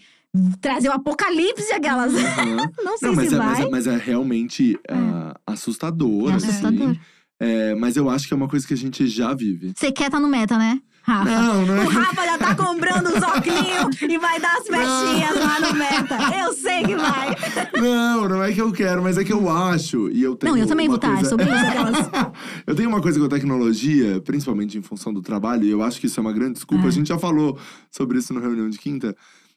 trazer 0.62 0.88
o 0.88 0.94
apocalipse 0.94 1.74
aquelas. 1.74 2.14
Aham. 2.14 2.72
não 2.86 2.98
sei 2.98 3.10
Não, 3.10 3.16
mas 3.16 3.30
se 3.30 3.36
é, 3.36 3.38
vai. 3.38 3.48
mas, 3.48 3.60
é, 3.60 3.70
mas 3.70 3.88
é 3.88 3.98
realmente 3.98 4.80
ah, 4.88 5.36
assustador, 5.46 6.32
É 6.32 6.36
assim. 6.36 6.48
assustador. 6.48 6.96
É, 7.40 7.74
mas 7.74 7.98
eu 7.98 8.08
acho 8.08 8.28
que 8.28 8.34
é 8.36 8.38
uma 8.38 8.48
coisa 8.48 8.66
que 8.68 8.76
a 8.76 8.78
gente 8.78 9.08
já 9.08 9.34
vive. 9.34 9.74
Você 9.76 9.92
quer 9.92 10.12
tá 10.12 10.20
no 10.20 10.28
meta, 10.28 10.56
né? 10.60 10.80
Rafa. 11.04 11.26
Não, 11.30 11.66
não 11.66 11.76
é 11.78 11.86
O 11.86 11.90
Rafa 11.90 12.26
já 12.26 12.38
tá 12.38 12.56
comprando 12.56 13.08
os 13.08 13.24
óculos 13.24 14.02
e 14.02 14.18
vai 14.20 14.40
dar 14.40 14.58
as 14.58 14.68
festinhas 14.68 15.36
lá 15.36 15.60
no 15.60 15.74
meta. 15.78 16.18
Eu 16.38 16.54
sei 16.54 16.84
que 16.84 16.96
vai. 16.96 17.36
Não, 17.82 18.30
não 18.30 18.44
é 18.44 18.52
que 18.54 18.62
eu 18.62 18.72
quero, 18.72 19.02
mas 19.02 19.18
é 19.18 19.24
que 19.24 19.34
eu 19.34 19.50
acho. 19.50 20.10
E 20.12 20.22
eu 20.22 20.36
tenho 20.36 20.54
Não, 20.54 20.62
eu 20.62 20.68
também 20.68 20.88
vou 20.88 20.98
estar. 20.98 21.14
coisa- 21.16 21.30
Sobre 21.30 21.46
isso, 21.46 21.52
eu 22.68 22.76
tenho 22.76 22.90
uma 22.90 23.02
coisa 23.02 23.20
com 23.20 23.26
a 23.26 23.30
tecnologia, 23.30 24.22
principalmente 24.22 24.78
em 24.78 24.82
função 24.82 25.12
do 25.14 25.22
trabalho, 25.22 25.64
e 25.64 25.72
eu 25.72 25.82
acho 25.82 26.00
que 26.00 26.06
isso 26.08 26.20
é 26.20 26.22
uma 26.22 26.34
grande 26.34 26.54
desculpa. 26.54 26.86
É. 26.86 26.88
A 26.88 26.92
gente 26.92 27.08
já 27.08 27.18
falou 27.18 27.58
sobre 27.90 28.20
isso 28.20 28.34
na 28.34 28.40
reunião 28.40 28.70
de 28.70 28.78
quinta. 28.78 29.16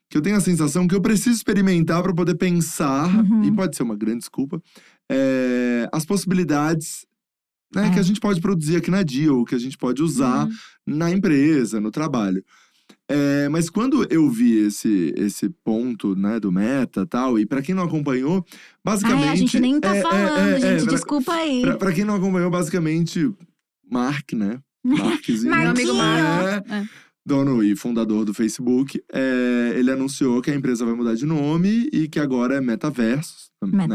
Que 0.09 0.17
eu 0.19 0.23
tenho 0.23 0.37
a 0.37 0.41
sensação 0.41 0.87
que 0.87 0.95
eu 0.95 1.01
preciso 1.01 1.37
experimentar 1.37 2.03
para 2.03 2.15
poder 2.15 2.35
pensar, 2.37 3.07
Uhum. 3.07 3.45
e 3.45 3.53
pode 3.53 3.77
ser 3.77 3.83
uma 3.83 3.97
grande 3.97 4.19
desculpa, 4.21 4.63
é, 5.11 5.89
as 5.93 6.05
possibilidades 6.05 7.05
né, 7.75 7.89
É. 7.89 7.91
que 7.91 7.99
a 7.99 8.03
gente 8.03 8.21
pode 8.21 8.41
produzir 8.41 8.77
aqui 8.77 8.91
na 8.91 9.03
Deal, 9.03 9.45
que 9.45 9.55
a 9.55 9.59
gente 9.59 9.77
pode 9.77 10.01
usar 10.03 10.47
Uhum. 10.47 10.53
Na 10.87 11.11
empresa, 11.11 11.81
no 11.81 11.91
trabalho. 11.91 12.45
É, 13.09 13.49
mas 13.51 13.69
quando 13.69 14.07
eu 14.11 14.31
vi 14.31 14.67
esse, 14.67 15.13
esse 15.17 15.49
ponto 15.63 16.17
né, 16.17 16.41
do 16.41 16.51
meta 16.51 17.03
e 17.03 17.07
tal, 17.07 17.39
e 17.39 17.45
para 17.47 17.61
quem 17.61 17.75
não 17.75 17.83
acompanhou, 17.85 18.45
basicamente. 18.83 19.25
Ai, 19.25 19.33
a 19.33 19.37
gente 19.37 19.61
nem 19.61 19.79
tá 19.79 19.95
é, 19.95 19.99
é, 19.99 20.03
falando, 20.03 20.39
é, 20.39 20.53
é, 20.57 20.61
gente. 20.61 20.85
pra- 20.85 20.95
Desculpa 20.95 21.33
aí. 21.35 21.61
Pra, 21.63 21.77
pra 21.77 21.93
quem 21.93 22.05
não 22.05 22.15
acompanhou, 22.15 22.51
basicamente, 22.51 23.31
Mark, 23.91 24.33
né? 24.33 24.59
Markzinho. 24.85 25.55
Meu 25.55 25.71
amigo 25.71 25.95
Mark. 25.95 26.67
É, 26.71 26.75
É. 26.77 26.85
dono 27.27 27.63
e 27.63 27.77
fundador 27.77 28.25
do 28.25 28.33
Facebook. 28.35 29.03
é, 29.13 29.73
ele 29.77 29.91
anunciou 29.91 30.41
que 30.41 30.51
a 30.51 30.55
empresa 30.55 30.85
vai 30.87 30.95
mudar 30.95 31.15
de 31.15 31.27
nome 31.27 31.89
e 31.93 32.09
que 32.09 32.19
agora 32.19 32.55
é 32.57 32.61
Metaverso. 32.61 33.51
Né? 33.63 33.87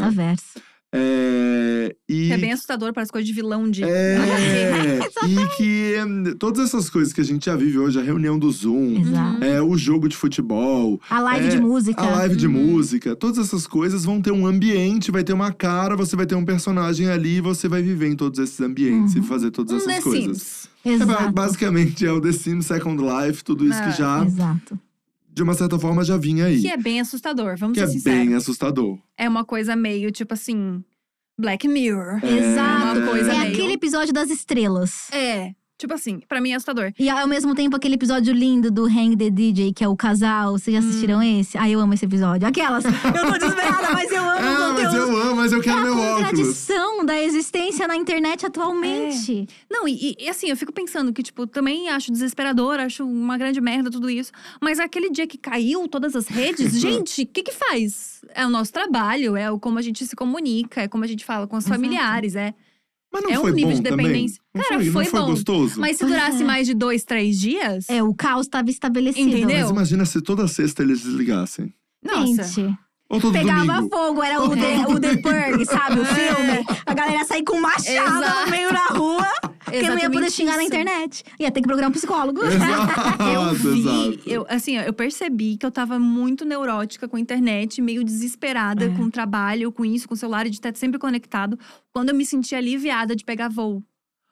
É, 0.92 1.96
e 2.10 2.28
Que 2.28 2.34
é 2.34 2.38
bem 2.38 2.52
assustador, 2.52 2.92
parece 2.94 3.12
coisa 3.12 3.26
de 3.26 3.32
vilão 3.34 3.70
de. 3.70 3.84
é, 3.84 5.00
e 5.28 5.48
que 5.56 5.94
todas 6.40 6.66
essas 6.66 6.90
coisas 6.90 7.14
que 7.14 7.22
a 7.22 7.24
gente 7.24 7.46
já 7.46 7.56
vive 7.56 7.78
hoje, 7.78 8.00
a 8.00 8.04
reunião 8.04 8.40
do 8.40 8.50
Zoom, 8.52 9.00
Exato. 9.00 9.44
é, 9.44 9.62
o 9.62 9.78
jogo 9.78 10.08
de 10.10 10.16
futebol, 10.16 11.00
A 11.10 11.20
live 11.20 11.46
É, 11.48 11.50
de 11.50 11.60
música. 11.60 12.02
a 12.02 12.10
live 12.10 12.36
de 12.36 12.48
Uhum. 12.48 12.54
música, 12.54 13.16
todas 13.16 13.38
essas 13.38 13.68
coisas 13.68 14.04
vão 14.04 14.20
ter 14.22 14.32
um 14.32 14.48
ambiente, 14.48 15.12
vai 15.12 15.24
ter 15.24 15.34
uma 15.34 15.52
cara, 15.52 15.96
você 15.96 16.16
vai 16.16 16.26
ter 16.26 16.36
um 16.36 16.44
personagem 16.46 17.08
ali 17.08 17.38
e 17.38 17.42
você 17.42 17.68
vai 17.68 17.82
viver 17.84 18.08
em 18.08 18.16
todos 18.16 18.40
esses 18.40 18.60
ambientes 18.60 19.16
e 19.16 19.20
Uhum. 19.20 19.24
fazer 19.26 19.52
todas 19.52 19.74
Um 19.74 19.76
essas 19.78 19.96
The 19.96 20.02
coisas. 20.02 20.38
Sims. 20.42 20.70
É, 20.86 20.94
Exato. 20.94 21.32
basicamente 21.34 22.06
é 22.06 22.12
o 22.12 22.20
The 22.22 22.32
Sims 22.32 22.66
Second 22.66 23.02
Life, 23.04 23.44
tudo 23.44 23.66
isso 23.68 23.80
É, 23.80 23.84
que 23.92 23.98
já, 23.98 24.26
Exato. 24.26 24.80
De 25.40 25.44
uma 25.44 25.54
certa 25.54 25.80
forma, 25.80 26.04
já 26.04 26.18
vinha 26.18 26.46
aí. 26.48 26.60
Que 26.62 26.68
é 26.70 26.76
bem 26.76 27.00
assustador, 27.00 27.56
vamos 27.58 27.74
Que 27.76 27.80
ser 27.80 27.90
é 27.90 27.94
sinceros. 27.94 28.20
bem 28.20 28.36
assustador. 28.36 28.98
É 29.18 29.30
uma 29.30 29.46
coisa 29.46 29.74
meio, 29.74 30.12
tipo 30.12 30.34
assim… 30.34 30.84
Black 31.40 31.66
Mirror. 31.66 32.20
É, 32.22 32.38
Exato. 32.52 33.00
uma 33.00 33.08
coisa 33.08 33.32
é 33.34 33.40
meio- 33.40 33.54
aquele 33.54 33.72
episódio 33.74 34.14
das 34.14 34.30
estrelas. 34.30 35.08
É. 35.14 35.52
Tipo 35.78 35.94
assim, 35.94 36.20
pra 36.28 36.42
mim 36.42 36.52
é 36.52 36.56
assustador. 36.56 36.92
E 37.00 37.10
ao 37.10 37.26
mesmo 37.26 37.56
tempo, 37.56 37.74
aquele 37.78 37.96
episódio 37.96 38.34
lindo 38.34 38.70
do 38.70 38.84
Hang 38.84 39.16
the 39.16 39.30
DJ, 39.30 39.72
que 39.72 39.82
é 39.82 39.88
o 39.88 39.96
casal. 39.96 40.52
Vocês 40.60 40.74
já 40.74 40.86
assistiram 40.86 41.24
esse? 41.24 41.58
Ai, 41.58 41.72
eu 41.74 41.80
amo 41.80 41.94
esse 41.94 42.04
episódio. 42.04 42.46
Aquelas. 42.46 42.84
Eu 42.84 42.92
tô 43.32 43.38
desesperada, 43.38 43.94
mas 43.94 44.12
eu 44.12 44.22
amo 44.22 44.38
É, 44.38 44.42
o 44.42 44.60
mas 44.60 44.68
conteúdo. 44.84 44.96
eu 44.98 45.04
amo, 45.04 45.18
mas 45.40 45.52
eu 45.52 45.60
É 45.60 45.64
quero 45.64 45.78
a 45.78 45.82
meu 45.82 45.94
óculos. 45.98 46.16
contradição 46.30 47.06
da 47.06 47.22
existência 47.22 47.88
na 47.88 47.96
internet 47.96 48.46
atualmente. 48.46 49.48
Não, 49.70 49.88
e, 49.88 50.16
e, 50.20 50.30
assim, 50.30 50.48
eu 50.50 50.58
fico 50.58 50.72
pensando 50.72 51.12
que, 51.14 51.24
tipo, 51.24 51.48
também 51.48 51.90
acho 51.90 52.12
desesperador, 52.12 52.80
acho 52.80 53.04
uma 53.06 53.38
grande 53.38 53.60
merda 53.62 53.90
tudo 53.90 54.10
isso. 54.10 54.32
Mas 54.62 54.80
aquele 54.80 55.10
dia 55.10 55.26
que 55.28 55.38
caiu 55.38 55.88
todas 55.88 56.16
as 56.16 56.28
redes, 56.28 56.74
gente, 56.80 57.24
o 57.24 57.28
que 57.28 57.44
que 57.44 57.52
faz? 57.52 58.22
É 58.36 58.46
o 58.46 58.50
nosso 58.50 58.72
trabalho, 58.74 59.36
é 59.36 59.50
o 59.52 59.60
como 59.60 59.80
a 59.80 59.82
gente 59.82 60.06
se 60.06 60.16
comunica, 60.16 60.82
é 60.82 60.88
como 60.88 61.04
a 61.04 61.08
gente 61.08 61.26
fala 61.26 61.48
com 61.48 61.58
os 61.58 61.66
Exato. 61.66 61.76
familiares, 61.80 62.36
é. 62.36 62.54
Mas 63.12 63.24
não 63.24 63.32
É 63.32 63.40
um 63.40 63.42
foi 63.42 63.52
nível 63.54 63.72
bom 63.72 63.78
de 63.82 63.90
também? 63.90 64.06
dependência. 64.06 64.42
Não 64.54 64.62
Cara, 64.64 64.76
foi, 64.76 64.86
não 64.86 64.94
foi 64.94 65.06
foi 65.06 65.20
bom. 65.20 65.26
gostoso? 65.28 65.80
Mas 65.80 65.98
se 65.98 66.06
durasse 66.06 66.44
é. 66.44 66.46
mais 66.46 66.68
de 66.68 66.76
dois, 66.76 67.04
três 67.04 67.40
dias. 67.40 67.90
É, 67.90 68.04
o 68.04 68.14
caos 68.14 68.46
estava 68.46 68.70
estabelecido. 68.70 69.30
Entendeu? 69.30 69.62
Mas 69.62 69.70
imagina 69.72 70.06
se 70.06 70.22
toda 70.22 70.48
sexta 70.48 70.84
eles 70.84 71.02
desligassem. 71.02 71.74
Nossa. 72.04 72.44
Gente, 72.44 72.78
Ou 73.10 73.20
todo 73.20 73.34
pegava 73.34 73.66
domingo. 73.66 73.90
fogo, 73.90 74.24
era 74.24 74.40
o 74.42 74.50
The, 74.50 74.86
o 74.88 75.00
The 75.00 75.18
Purge, 75.18 75.66
sabe? 75.66 76.00
O 76.00 76.06
filme. 76.06 76.66
A 76.86 76.94
galera 76.94 77.26
sair 77.26 77.44
com 77.44 77.60
machado 77.60 77.90
Exato. 77.90 78.46
no 78.46 78.52
meio 78.52 78.72
da 78.72 78.86
rua. 78.96 79.28
Porque 79.66 79.90
não 79.90 79.98
ia 80.00 80.10
poder 80.10 80.32
xingar 80.32 80.54
na 80.58 80.64
isso. 80.64 80.68
internet. 80.74 81.24
Ia 81.40 81.52
ter 81.52 81.62
que 81.62 81.68
procurar 81.68 81.88
um 81.88 81.92
psicólogo. 81.92 82.44
Exato, 82.46 83.24
Eu 83.34 83.54
vi, 83.54 83.80
exato. 83.80 84.30
eu, 84.30 84.46
assim, 84.50 84.78
eu 84.78 84.94
percebi 84.94 85.58
que 85.58 85.66
eu 85.66 85.72
tava 85.72 85.98
muito 86.00 86.46
neurótica 86.46 87.08
com 87.08 87.18
a 87.18 87.20
internet, 87.20 87.82
meio 87.82 88.04
desesperada 88.04 88.86
É. 88.86 88.90
com 88.90 89.04
o 89.04 89.12
trabalho, 89.12 89.72
com 89.72 89.84
isso, 89.86 90.08
com 90.08 90.14
o 90.14 90.18
celular, 90.18 90.46
de 90.46 90.52
estar 90.56 90.76
sempre 90.76 91.00
conectado, 91.00 91.58
quando 91.92 92.10
eu 92.10 92.16
me 92.16 92.26
senti 92.26 92.54
aliviada 92.56 93.16
de 93.16 93.24
pegar 93.26 93.50
voo. 93.50 93.84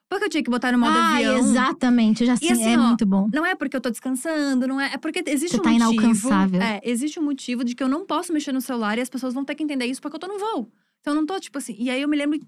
Porque 0.10 0.26
eu 0.26 0.30
tinha 0.30 0.42
que 0.44 0.50
botar 0.50 0.72
no 0.72 0.80
modo 0.80 0.98
ah, 0.98 1.16
avião. 1.16 1.38
exatamente. 1.38 2.22
Eu 2.22 2.28
já 2.28 2.38
sei, 2.38 2.52
assim, 2.52 2.74
é 2.74 2.78
ó, 2.80 2.82
muito 2.82 3.06
bom. 3.06 3.28
Não 3.34 3.46
é 3.46 3.56
porque 3.56 3.76
eu 3.76 3.82
tô 3.82 3.90
descansando, 3.90 4.66
não 4.66 4.80
é. 4.80 4.94
É 4.94 4.98
porque 4.98 5.22
existe 5.28 5.56
Você 5.56 5.60
um 5.60 5.64
tá 5.64 5.70
motivo. 5.72 5.94
inalcançável. 5.94 6.62
É, 6.62 6.80
existe 6.84 7.20
um 7.20 7.24
motivo 7.24 7.64
de 7.64 7.76
que 7.76 7.84
eu 7.84 7.90
não 7.90 8.06
posso 8.06 8.32
mexer 8.32 8.52
no 8.54 8.62
celular 8.62 8.98
e 8.98 9.02
as 9.02 9.10
pessoas 9.10 9.34
vão 9.34 9.44
ter 9.44 9.54
que 9.56 9.64
entender 9.64 9.86
isso 9.86 10.02
porque 10.02 10.16
eu 10.16 10.20
tô 10.20 10.28
no 10.28 10.40
voo. 10.40 10.72
Então 11.02 11.14
eu 11.14 11.20
não 11.20 11.26
tô, 11.26 11.38
tipo 11.40 11.58
assim. 11.58 11.76
E 11.78 11.90
aí 11.90 12.02
eu 12.02 12.08
me 12.08 12.16
lembro 12.16 12.40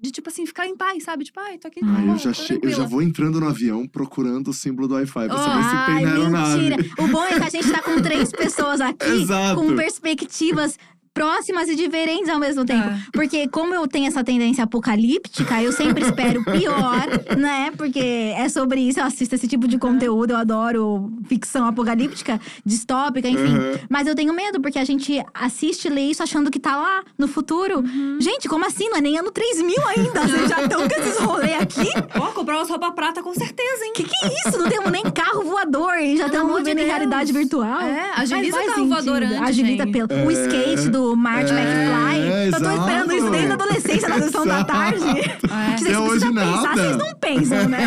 de, 0.00 0.10
tipo 0.12 0.28
assim, 0.28 0.44
ficar 0.46 0.66
em 0.66 0.76
paz, 0.76 1.02
sabe? 1.02 1.24
Tipo, 1.24 1.40
ai, 1.40 1.56
tô 1.58 1.66
aqui. 1.68 1.80
Ah, 1.82 2.04
eu 2.06 2.18
já, 2.18 2.32
che- 2.34 2.60
eu 2.62 2.70
já 2.70 2.84
vou 2.84 3.00
entrando 3.02 3.40
no 3.40 3.48
avião 3.48 3.86
procurando 3.88 4.48
o 4.48 4.52
símbolo 4.52 4.86
do 4.86 4.94
Wi-Fi 4.94 5.28
pra 5.28 5.38
saber 5.38 5.62
se 5.64 5.68
Ai, 5.74 5.96
tem 5.96 6.04
na 6.04 6.12
aeronave. 6.12 6.58
mentira. 6.70 6.84
O 7.02 7.08
bom 7.08 7.24
é 7.24 7.38
que 7.40 7.44
a 7.46 7.48
gente 7.50 7.72
tá 7.72 7.82
com 7.82 8.00
três 8.02 8.30
pessoas 8.30 8.80
aqui 8.82 9.08
Exato. 9.10 9.60
com 9.60 9.74
perspectivas 9.74 10.78
próximas 11.18 11.68
e 11.68 11.74
diferentes 11.74 12.28
ao 12.28 12.38
mesmo 12.38 12.64
tempo. 12.64 12.88
É. 12.88 12.98
Porque 13.12 13.48
como 13.48 13.74
eu 13.74 13.86
tenho 13.88 14.06
essa 14.06 14.22
tendência 14.22 14.62
apocalíptica, 14.64 15.60
eu 15.62 15.72
sempre 15.72 16.04
espero 16.04 16.40
o 16.40 16.44
pior, 16.44 17.06
né? 17.36 17.72
Porque 17.76 17.98
é 18.36 18.48
sobre 18.48 18.80
isso, 18.80 19.00
eu 19.00 19.04
assisto 19.04 19.34
esse 19.34 19.48
tipo 19.48 19.66
de 19.66 19.78
conteúdo, 19.78 20.30
eu 20.32 20.36
adoro 20.36 21.10
ficção 21.26 21.66
apocalíptica, 21.66 22.40
distópica, 22.64 23.28
enfim. 23.28 23.56
Uhum. 23.56 23.78
Mas 23.88 24.06
eu 24.06 24.14
tenho 24.14 24.32
medo, 24.32 24.60
porque 24.60 24.78
a 24.78 24.84
gente 24.84 25.22
assiste 25.34 25.86
e 25.86 25.90
lê 25.90 26.02
isso 26.02 26.22
achando 26.22 26.50
que 26.50 26.58
tá 26.60 26.76
lá, 26.76 27.02
no 27.16 27.26
futuro. 27.26 27.80
Uhum. 27.80 28.18
Gente, 28.20 28.48
como 28.48 28.64
assim? 28.66 28.88
Não 28.88 28.98
é 28.98 29.00
nem 29.00 29.18
ano 29.18 29.30
3000 29.30 29.74
ainda, 29.88 30.20
vocês 30.26 30.48
já 30.48 30.62
estão 30.62 30.88
com 30.88 30.94
esses 31.00 31.18
rolês 31.18 31.60
aqui? 31.60 31.88
Ó, 32.18 32.26
comprar 32.32 32.56
umas 32.56 32.68
roupas 32.68 32.92
prata 32.94 33.22
com 33.22 33.34
certeza, 33.34 33.84
hein? 33.84 33.92
Que 33.94 34.04
que 34.04 34.14
é 34.24 34.48
isso? 34.48 34.58
Não 34.58 34.68
temos 34.68 34.90
nem 34.90 35.02
carro 35.04 35.42
voador 35.42 35.96
e 35.98 36.16
já 36.16 36.26
estamos 36.26 36.56
de 36.56 36.62
vivendo 36.62 36.78
em 36.80 36.86
realidade 36.86 37.32
virtual. 37.32 37.80
É, 37.80 38.12
agiliza 38.16 38.60
o 38.60 38.66
carro 38.66 38.86
voador 38.86 39.20
sentido. 39.22 39.34
antes, 39.34 39.48
Agiliza 39.48 39.84
gente. 39.84 39.92
pelo. 39.92 40.26
O 40.26 40.30
É, 40.30 40.32
skate 40.34 40.88
do 40.90 41.07
Marty 41.16 41.52
é, 41.52 41.56
McFly. 41.56 42.46
eu 42.46 42.50
tô 42.52 42.56
exato. 42.58 42.80
esperando 42.80 43.12
isso 43.14 43.30
desde 43.30 43.50
a 43.50 43.54
adolescência, 43.54 44.08
na 44.08 44.20
sessão 44.20 44.46
da 44.46 44.64
tarde. 44.64 45.04
É. 45.48 45.74
Que 45.74 45.84
vocês 45.84 45.96
Até 45.96 45.98
hoje 45.98 46.20
precisam 46.20 46.34
pensar, 46.34 46.74
vocês 46.74 46.96
não 46.96 47.14
pensam, 47.14 47.68
né? 47.68 47.78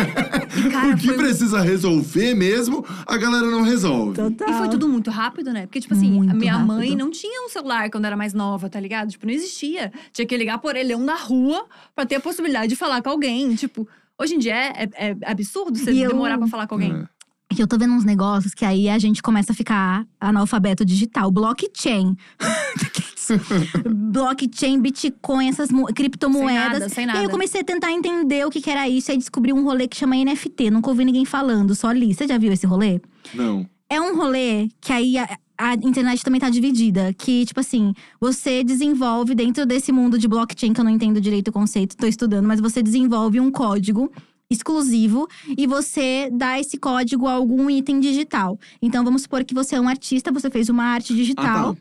E, 0.56 0.70
cara, 0.70 0.88
o 0.88 0.96
que 0.96 1.06
foi- 1.06 1.16
precisa 1.16 1.60
resolver 1.60 2.34
mesmo, 2.34 2.84
a 3.06 3.16
galera 3.16 3.46
não 3.46 3.62
resolve. 3.62 4.14
Total. 4.14 4.48
E 4.50 4.52
foi 4.54 4.68
tudo 4.68 4.88
muito 4.88 5.10
rápido, 5.10 5.52
né? 5.52 5.62
Porque, 5.66 5.80
tipo 5.80 5.94
assim, 5.94 6.10
Muito 6.10 6.30
a 6.30 6.34
minha 6.34 6.52
rápido. 6.52 6.66
mãe 6.66 6.94
não 6.96 7.10
tinha 7.10 7.44
um 7.44 7.48
celular 7.48 7.88
quando 7.90 8.04
era 8.04 8.16
mais 8.16 8.34
nova, 8.34 8.68
tá 8.68 8.78
ligado? 8.80 9.10
Tipo, 9.10 9.26
não 9.26 9.32
existia. 9.32 9.92
Tinha 10.12 10.26
que 10.26 10.36
ligar 10.36 10.58
por 10.58 10.68
orelhão 10.68 11.00
na 11.00 11.14
rua 11.16 11.64
pra 11.94 12.04
ter 12.04 12.16
a 12.16 12.20
possibilidade 12.20 12.68
de 12.68 12.76
falar 12.76 13.00
com 13.02 13.08
alguém. 13.10 13.54
Tipo, 13.54 13.88
hoje 14.18 14.34
em 14.34 14.38
dia 14.38 14.54
é, 14.54 14.88
é- 14.94 15.10
é 15.10 15.16
absurdo 15.30 15.78
você 15.78 15.92
E 15.92 16.02
eu- 16.02 16.10
demorar 16.10 16.36
pra 16.38 16.46
falar 16.48 16.66
com 16.66 16.74
alguém. 16.74 16.92
É. 16.92 17.54
Que 17.54 17.62
eu 17.62 17.66
tô 17.66 17.76
vendo 17.78 17.92
uns 17.94 18.04
negócios 18.04 18.54
que 18.54 18.64
aí 18.64 18.88
a 18.88 18.98
gente 18.98 19.22
começa 19.22 19.52
a 19.52 19.54
ficar 19.54 20.06
analfabeto 20.20 20.84
digital. 20.84 21.30
Blockchain. 21.30 22.16
Blockchain, 23.84 24.80
Bitcoin, 24.80 25.48
essas 25.48 25.70
mo- 25.70 25.86
criptomoedas. 25.86 26.48
Sem 26.48 26.78
nada, 26.80 26.88
sem 26.88 27.04
E 27.04 27.08
aí 27.08 27.14
nada. 27.14 27.24
eu 27.24 27.30
comecei 27.30 27.60
a 27.60 27.64
tentar 27.64 27.90
entender 27.92 28.46
o 28.46 28.50
que, 28.50 28.60
que 28.60 28.70
era 28.70 28.88
isso. 28.88 29.10
Aí 29.10 29.18
descobri 29.18 29.52
um 29.52 29.64
rolê 29.64 29.86
que 29.88 29.96
chama 29.96 30.16
NFT. 30.16 30.70
Nunca 30.70 30.88
ouvi 30.90 31.04
ninguém 31.04 31.24
falando, 31.24 31.74
só 31.74 31.90
li. 31.92 32.14
Você 32.14 32.26
já 32.26 32.38
viu 32.38 32.52
esse 32.52 32.66
rolê? 32.66 33.00
Não. 33.34 33.66
É 33.88 34.00
um 34.00 34.16
rolê 34.16 34.68
que 34.80 34.92
aí 34.92 35.18
a, 35.18 35.28
a 35.58 35.74
internet 35.74 36.24
também 36.24 36.40
tá 36.40 36.48
dividida. 36.48 37.12
Que, 37.12 37.44
tipo 37.44 37.60
assim, 37.60 37.92
você 38.20 38.64
desenvolve 38.64 39.34
dentro 39.34 39.66
desse 39.66 39.92
mundo 39.92 40.18
de 40.18 40.26
blockchain, 40.26 40.72
que 40.72 40.80
eu 40.80 40.84
não 40.84 40.90
entendo 40.90 41.20
direito 41.20 41.48
o 41.48 41.52
conceito, 41.52 41.96
tô 41.96 42.06
estudando, 42.06 42.46
mas 42.46 42.60
você 42.60 42.82
desenvolve 42.82 43.38
um 43.38 43.50
código 43.50 44.10
exclusivo 44.50 45.26
e 45.56 45.66
você 45.66 46.28
dá 46.30 46.60
esse 46.60 46.76
código 46.76 47.26
a 47.26 47.32
algum 47.32 47.70
item 47.70 48.00
digital. 48.00 48.58
Então, 48.82 49.02
vamos 49.04 49.22
supor 49.22 49.44
que 49.44 49.54
você 49.54 49.76
é 49.76 49.80
um 49.80 49.88
artista, 49.88 50.30
você 50.30 50.50
fez 50.50 50.68
uma 50.68 50.84
arte 50.84 51.14
digital. 51.14 51.70
Ah, 51.70 51.74
tá. 51.74 51.80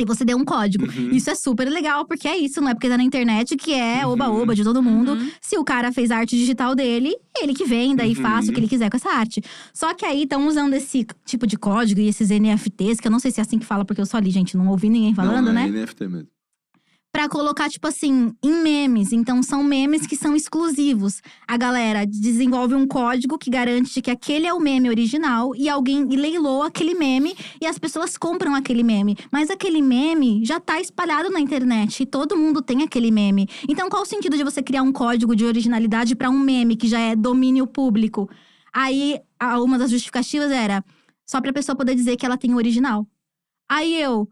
E 0.00 0.04
você 0.04 0.24
deu 0.24 0.36
um 0.38 0.44
código. 0.44 0.86
Uhum. 0.86 1.10
Isso 1.10 1.28
é 1.28 1.34
super 1.34 1.68
legal, 1.68 2.04
porque 2.06 2.28
é 2.28 2.36
isso, 2.36 2.60
não 2.60 2.68
é 2.68 2.74
porque 2.74 2.88
tá 2.88 2.96
na 2.96 3.02
internet 3.02 3.56
que 3.56 3.74
é 3.74 4.06
Uhum. 4.06 4.12
oba-oba 4.12 4.54
de 4.54 4.62
todo 4.62 4.80
mundo. 4.80 5.12
Uhum. 5.14 5.30
Se 5.40 5.58
o 5.58 5.64
cara 5.64 5.92
fez 5.92 6.10
a 6.12 6.18
arte 6.18 6.36
digital 6.36 6.74
dele, 6.74 7.16
ele 7.40 7.52
que 7.52 7.64
venda 7.64 8.04
e 8.06 8.10
Uhum. 8.10 8.22
faça 8.22 8.50
o 8.50 8.54
que 8.54 8.60
ele 8.60 8.68
quiser 8.68 8.88
com 8.90 8.96
essa 8.96 9.10
arte. 9.10 9.42
Só 9.74 9.92
que 9.94 10.04
aí 10.06 10.22
estão 10.22 10.46
usando 10.46 10.74
esse 10.74 11.04
tipo 11.26 11.46
de 11.48 11.56
código 11.58 12.00
e 12.00 12.06
esses 12.06 12.30
NFTs, 12.30 13.00
que 13.00 13.08
eu 13.08 13.10
não 13.10 13.18
sei 13.18 13.32
se 13.32 13.40
é 13.40 13.42
assim 13.42 13.58
que 13.58 13.66
fala, 13.66 13.84
porque 13.84 14.00
eu 14.00 14.06
só 14.06 14.18
li, 14.18 14.30
gente, 14.30 14.56
não 14.56 14.68
ouvi 14.68 14.88
ninguém 14.88 15.14
falando, 15.14 15.46
não, 15.46 15.52
né? 15.52 15.64
É 15.64 15.68
NFT 15.68 16.06
mesmo. 16.08 16.28
Pra 17.18 17.28
colocar, 17.28 17.68
tipo 17.68 17.88
assim, 17.88 18.32
em 18.40 18.62
memes. 18.62 19.12
Então, 19.12 19.42
são 19.42 19.64
memes 19.64 20.06
que 20.06 20.14
são 20.14 20.36
exclusivos. 20.36 21.20
A 21.48 21.56
galera 21.56 22.06
desenvolve 22.06 22.76
um 22.76 22.86
código 22.86 23.36
que 23.36 23.50
garante 23.50 24.00
que 24.00 24.08
aquele 24.08 24.46
é 24.46 24.54
o 24.54 24.60
meme 24.60 24.88
original 24.88 25.52
e 25.56 25.68
alguém 25.68 26.04
leiloa 26.04 26.68
aquele 26.68 26.94
meme 26.94 27.36
e 27.60 27.66
as 27.66 27.76
pessoas 27.76 28.16
compram 28.16 28.54
aquele 28.54 28.84
meme. 28.84 29.16
Mas 29.32 29.50
aquele 29.50 29.82
meme 29.82 30.44
já 30.44 30.60
tá 30.60 30.80
espalhado 30.80 31.28
na 31.28 31.40
internet 31.40 32.04
e 32.04 32.06
todo 32.06 32.36
mundo 32.36 32.62
tem 32.62 32.84
aquele 32.84 33.10
meme. 33.10 33.48
Então, 33.68 33.90
qual 33.90 34.04
o 34.04 34.06
sentido 34.06 34.36
de 34.36 34.44
você 34.44 34.62
criar 34.62 34.82
um 34.82 34.92
código 34.92 35.34
de 35.34 35.44
originalidade 35.44 36.14
pra 36.14 36.30
um 36.30 36.38
meme 36.38 36.76
que 36.76 36.86
já 36.86 37.00
é 37.00 37.16
domínio 37.16 37.66
público? 37.66 38.30
Aí, 38.72 39.18
uma 39.60 39.76
das 39.76 39.90
justificativas 39.90 40.52
era 40.52 40.84
só 41.26 41.40
pra 41.40 41.52
pessoa 41.52 41.74
poder 41.74 41.96
dizer 41.96 42.16
que 42.16 42.24
ela 42.24 42.38
tem 42.38 42.54
o 42.54 42.58
original. 42.58 43.04
Aí 43.68 44.00
eu. 44.00 44.28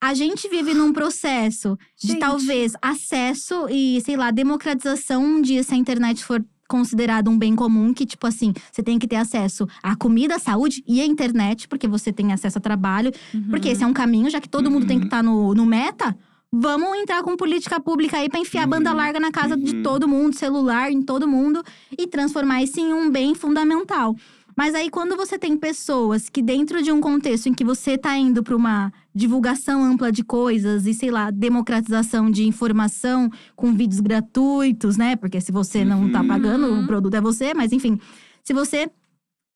A 0.00 0.14
gente 0.14 0.48
vive 0.48 0.74
num 0.74 0.92
processo 0.92 1.76
de 2.00 2.08
Gente. 2.12 2.20
talvez 2.20 2.72
acesso 2.80 3.66
e, 3.68 4.00
sei 4.02 4.16
lá, 4.16 4.30
democratização 4.30 5.24
um 5.24 5.42
dia 5.42 5.62
se 5.64 5.74
a 5.74 5.76
internet 5.76 6.24
for 6.24 6.44
considerado 6.68 7.28
um 7.28 7.36
bem 7.38 7.56
comum, 7.56 7.92
que, 7.92 8.06
tipo 8.06 8.26
assim, 8.26 8.52
você 8.70 8.82
tem 8.82 8.98
que 8.98 9.08
ter 9.08 9.16
acesso 9.16 9.66
à 9.82 9.96
comida, 9.96 10.36
à 10.36 10.38
saúde 10.38 10.84
e 10.86 11.00
à 11.00 11.04
internet, 11.06 11.66
porque 11.66 11.88
você 11.88 12.12
tem 12.12 12.32
acesso 12.32 12.58
a 12.58 12.60
trabalho. 12.60 13.10
Porque 13.50 13.70
esse 13.70 13.82
é 13.82 13.86
um 13.86 13.92
caminho, 13.92 14.30
já 14.30 14.40
que 14.40 14.48
todo 14.48 14.70
mundo 14.70 14.86
tem 14.86 14.98
que 14.98 15.04
Uhum. 15.04 15.08
estar 15.08 15.22
no, 15.22 15.54
no 15.54 15.66
meta. 15.66 16.16
Vamos 16.52 16.96
entrar 16.98 17.22
com 17.22 17.36
política 17.36 17.80
pública 17.80 18.18
aí 18.18 18.28
pra 18.28 18.38
enfiar 18.38 18.64
Uhum. 18.64 18.70
banda 18.70 18.92
larga 18.92 19.18
na 19.18 19.32
casa 19.32 19.56
de 19.56 19.76
Uhum. 19.76 19.82
todo 19.82 20.06
mundo, 20.06 20.34
celular 20.36 20.92
em 20.92 21.02
todo 21.02 21.26
mundo 21.26 21.62
e 21.98 22.06
transformar 22.06 22.62
isso 22.62 22.78
em 22.78 22.92
um 22.92 23.10
bem 23.10 23.34
fundamental. 23.34 24.14
Mas 24.56 24.74
aí, 24.74 24.90
quando 24.90 25.16
você 25.16 25.38
tem 25.38 25.56
pessoas 25.56 26.28
que, 26.28 26.42
dentro 26.42 26.82
de 26.82 26.90
um 26.90 27.00
contexto 27.00 27.48
em 27.48 27.54
que 27.54 27.64
você 27.64 27.96
tá 27.96 28.16
indo 28.18 28.42
pra 28.42 28.56
uma 28.56 28.92
divulgação 29.18 29.82
ampla 29.82 30.10
de 30.12 30.22
coisas 30.22 30.86
e, 30.86 30.94
sei 30.94 31.10
lá, 31.10 31.30
democratização 31.30 32.30
de 32.30 32.44
informação 32.46 33.28
com 33.56 33.74
vídeos 33.74 34.00
gratuitos, 34.00 34.96
né? 34.96 35.16
Porque 35.16 35.40
se 35.40 35.50
você 35.50 35.84
não 35.84 36.08
tá 36.10 36.20
Uhum. 36.22 36.28
pagando, 36.28 36.66
Uhum. 36.66 36.82
o 36.82 36.86
produto 36.86 37.14
é 37.14 37.20
você, 37.20 37.52
mas 37.52 37.72
enfim. 37.72 37.98
Se 38.44 38.54
você. 38.54 38.88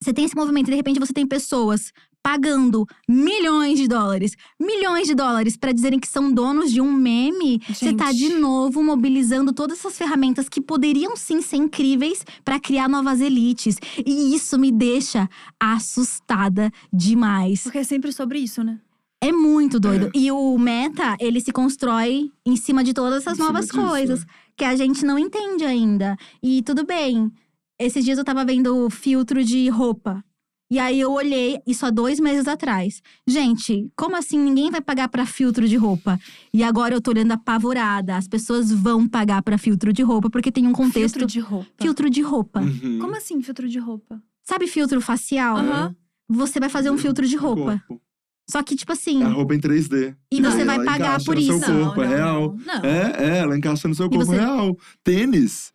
Você 0.02 0.12
tem 0.12 0.24
esse 0.24 0.34
movimento 0.34 0.66
e 0.66 0.70
de 0.72 0.76
repente 0.76 0.98
você 0.98 1.12
tem 1.12 1.24
pessoas 1.24 1.92
pagando 2.20 2.84
milhões 3.08 3.78
de 3.78 3.86
dólares, 3.86 4.32
milhões 4.60 5.06
de 5.06 5.14
dólares 5.14 5.56
pra 5.56 5.70
dizerem 5.70 6.00
que 6.00 6.08
são 6.08 6.32
donos 6.32 6.72
de 6.72 6.80
um 6.80 6.92
meme, 6.92 7.60
você 7.68 7.92
tá 7.94 8.10
de 8.10 8.30
novo 8.30 8.82
mobilizando 8.82 9.52
todas 9.52 9.78
essas 9.78 9.96
ferramentas 9.96 10.48
que 10.48 10.60
poderiam 10.60 11.16
sim 11.16 11.40
ser 11.40 11.56
incríveis 11.56 12.24
pra 12.44 12.58
criar 12.58 12.88
novas 12.88 13.20
elites. 13.20 13.76
E 14.04 14.34
isso 14.34 14.58
me 14.58 14.72
deixa 14.72 15.28
assustada 15.60 16.70
demais. 16.92 17.62
Porque 17.62 17.78
é 17.78 17.84
sempre 17.84 18.12
sobre 18.12 18.40
isso, 18.40 18.62
né? 18.64 18.80
É 19.22 19.30
muito 19.30 19.78
doido. 19.78 20.10
E 20.12 20.32
o 20.32 20.58
meta, 20.58 21.16
ele 21.20 21.40
se 21.40 21.52
constrói 21.52 22.28
em 22.44 22.56
cima 22.56 22.82
de 22.82 22.92
todas 22.92 23.24
essas 23.24 23.38
novas 23.38 23.66
disso, 23.66 23.80
coisas 23.80 24.22
é. 24.22 24.26
que 24.56 24.64
a 24.64 24.74
gente 24.74 25.04
não 25.04 25.16
entende 25.16 25.64
ainda. 25.64 26.16
E 26.42 26.60
tudo 26.62 26.84
bem. 26.84 27.30
Esses 27.78 28.04
dias 28.04 28.18
eu 28.18 28.24
tava 28.24 28.44
vendo 28.44 28.90
filtro 28.90 29.44
de 29.44 29.68
roupa. 29.68 30.24
E 30.68 30.78
aí 30.78 30.98
eu 30.98 31.12
olhei, 31.12 31.60
isso 31.64 31.86
há 31.86 31.90
dois 31.90 32.18
meses 32.18 32.48
atrás. 32.48 33.00
Gente, 33.24 33.88
como 33.94 34.16
assim 34.16 34.38
ninguém 34.38 34.72
vai 34.72 34.80
pagar 34.80 35.06
pra 35.08 35.24
filtro 35.24 35.68
de 35.68 35.76
roupa? 35.76 36.18
E 36.52 36.64
agora 36.64 36.92
eu 36.92 37.00
tô 37.00 37.12
olhando 37.12 37.30
apavorada. 37.30 38.16
As 38.16 38.26
pessoas 38.26 38.72
vão 38.72 39.06
pagar 39.06 39.40
pra 39.42 39.56
filtro 39.56 39.92
de 39.92 40.02
roupa, 40.02 40.28
porque 40.30 40.50
tem 40.50 40.66
um 40.66 40.72
contexto. 40.72 41.20
Filtro 41.20 41.26
de 41.26 41.40
roupa. 41.40 41.70
Filtro 41.80 42.10
de 42.10 42.22
roupa. 42.22 42.60
Uhum. 42.60 42.98
Como 42.98 43.16
assim, 43.16 43.40
filtro 43.40 43.68
de 43.68 43.78
roupa? 43.78 44.20
Sabe 44.42 44.66
filtro 44.66 45.00
facial? 45.00 45.58
Aham. 45.58 45.94
Você 46.28 46.58
vai 46.58 46.68
fazer 46.68 46.90
um 46.90 46.98
filtro 46.98 47.24
de 47.24 47.36
roupa. 47.36 47.84
Corpo. 47.86 48.02
Só 48.50 48.62
que, 48.62 48.74
tipo 48.76 48.92
assim. 48.92 49.22
É 49.22 49.26
a 49.26 49.28
roupa 49.28 49.54
em 49.54 49.60
3D. 49.60 50.14
E 50.30 50.40
Não, 50.40 50.50
você 50.50 50.64
vai 50.64 50.76
ela 50.76 50.84
pagar 50.84 51.06
encaixa 51.06 51.24
por 51.24 51.34
no 51.36 51.42
seu 51.42 51.56
isso. 51.58 51.66
corpo, 51.66 52.02
é 52.02 52.06
real. 52.08 52.56
Não. 52.66 52.74
não. 52.82 52.84
É, 52.84 53.16
é, 53.18 53.38
ela 53.38 53.56
encaixa 53.56 53.88
no 53.88 53.94
seu 53.94 54.10
corpo 54.10 54.24
você- 54.26 54.36
real. 54.36 54.76
Tênis. 55.04 55.72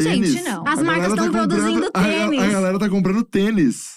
Gente, 0.00 0.32
Tênis. 0.32 0.44
não. 0.44 0.66
As 0.68 0.78
A 0.78 0.84
marcas 0.84 1.08
galera 1.08 1.08
tão 1.08 1.16
tá 1.16 1.24
comprando- 1.24 1.48
produzindo 1.48 1.90
a- 1.94 2.00
a- 2.00 2.04
tênis. 2.04 2.42
A, 2.42 2.48
galera 2.48 2.78
tá 2.78 2.88
comprando 2.90 3.24
tênis. 3.24 3.95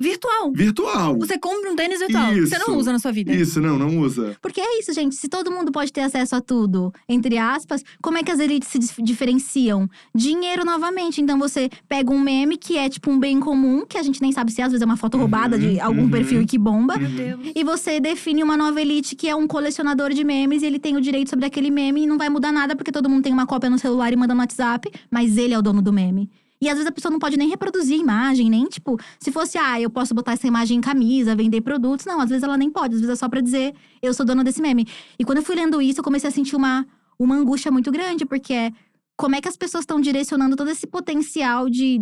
Virtual. 0.00 0.50
Virtual. 0.52 1.18
Você 1.18 1.38
compra 1.38 1.70
um 1.70 1.76
tênis 1.76 1.98
virtual. 2.00 2.32
que 2.32 2.40
Você 2.46 2.56
Isso. 2.56 2.64
não 2.70 2.78
usa 2.78 2.90
na 2.92 2.98
sua 2.98 3.12
vida. 3.12 3.32
Isso, 3.34 3.60
não, 3.60 3.78
não 3.78 3.98
usa. 3.98 4.34
Porque 4.40 4.60
é 4.60 4.78
isso, 4.78 4.92
gente. 4.94 5.14
Se 5.14 5.28
todo 5.28 5.50
mundo 5.50 5.70
pode 5.70 5.92
ter 5.92 6.00
acesso 6.00 6.34
a 6.36 6.40
tudo, 6.40 6.90
entre 7.08 7.36
aspas, 7.36 7.84
como 8.02 8.16
é 8.16 8.22
que 8.22 8.30
as 8.30 8.40
elites 8.40 8.68
se 8.70 8.78
dif- 8.78 9.02
diferenciam? 9.02 9.88
Dinheiro 10.14 10.64
novamente. 10.64 11.20
Então 11.20 11.38
você 11.38 11.68
pega 11.88 12.10
um 12.10 12.18
meme 12.18 12.56
que 12.56 12.78
é 12.78 12.88
tipo 12.88 13.10
um 13.10 13.18
bem 13.18 13.38
comum, 13.40 13.84
que 13.86 13.98
a 13.98 14.02
gente 14.02 14.22
nem 14.22 14.32
sabe 14.32 14.50
se 14.52 14.62
às 14.62 14.72
vezes 14.72 14.80
é 14.82 14.86
uma 14.86 14.96
foto 14.96 15.14
Uhum, 15.16 15.20
roubada 15.20 15.58
de 15.58 15.78
algum 15.80 16.02
uhum. 16.04 16.10
perfil 16.10 16.40
e 16.42 16.46
que 16.46 16.56
bomba. 16.56 16.96
Meu 16.96 17.10
Deus. 17.10 17.52
E 17.54 17.62
você 17.62 18.00
define 18.00 18.42
uma 18.42 18.56
nova 18.56 18.80
elite 18.80 19.14
que 19.14 19.28
é 19.28 19.36
um 19.36 19.46
colecionador 19.46 20.10
de 20.14 20.24
memes 20.24 20.62
e 20.62 20.66
ele 20.66 20.78
tem 20.78 20.96
o 20.96 21.00
direito 21.00 21.28
sobre 21.28 21.44
aquele 21.44 21.70
meme 21.70 22.04
e 22.04 22.06
não 22.06 22.16
vai 22.16 22.30
mudar 22.30 22.50
nada 22.52 22.74
porque 22.74 22.90
todo 22.90 23.08
mundo 23.08 23.22
tem 23.22 23.32
uma 23.32 23.46
cópia 23.46 23.68
no 23.68 23.78
celular 23.78 24.12
e 24.12 24.16
manda 24.16 24.32
no 24.34 24.40
WhatsApp, 24.40 24.90
mas 25.10 25.36
ele 25.36 25.52
é 25.52 25.58
o 25.58 25.62
dono 25.62 25.82
do 25.82 25.92
meme. 25.92 26.30
E 26.62 26.68
às 26.68 26.74
vezes 26.74 26.86
a 26.86 26.92
pessoa 26.92 27.10
não 27.10 27.18
pode 27.18 27.36
nem 27.38 27.48
reproduzir 27.48 27.96
a 27.98 28.02
imagem, 28.02 28.50
nem 28.50 28.66
tipo, 28.66 28.98
se 29.18 29.32
fosse, 29.32 29.56
ah, 29.56 29.80
eu 29.80 29.88
posso 29.88 30.14
botar 30.14 30.32
essa 30.32 30.46
imagem 30.46 30.76
em 30.76 30.80
camisa, 30.80 31.34
vender 31.34 31.62
produtos. 31.62 32.04
Não, 32.04 32.20
às 32.20 32.28
vezes 32.28 32.42
ela 32.42 32.56
nem 32.58 32.70
pode, 32.70 32.94
às 32.94 33.00
vezes 33.00 33.14
é 33.14 33.16
só 33.16 33.28
pra 33.28 33.40
dizer, 33.40 33.74
eu 34.02 34.12
sou 34.12 34.26
dona 34.26 34.44
desse 34.44 34.60
meme. 34.60 34.86
E 35.18 35.24
quando 35.24 35.38
eu 35.38 35.44
fui 35.44 35.56
lendo 35.56 35.80
isso, 35.80 36.00
eu 36.00 36.04
comecei 36.04 36.28
a 36.28 36.32
sentir 36.32 36.56
uma, 36.56 36.86
uma 37.18 37.34
angústia 37.34 37.72
muito 37.72 37.90
grande, 37.90 38.26
porque 38.26 38.52
é 38.52 38.72
como 39.16 39.36
é 39.36 39.40
que 39.40 39.48
as 39.48 39.56
pessoas 39.56 39.82
estão 39.82 40.00
direcionando 40.00 40.56
todo 40.56 40.70
esse 40.70 40.86
potencial 40.86 41.68
de. 41.68 42.00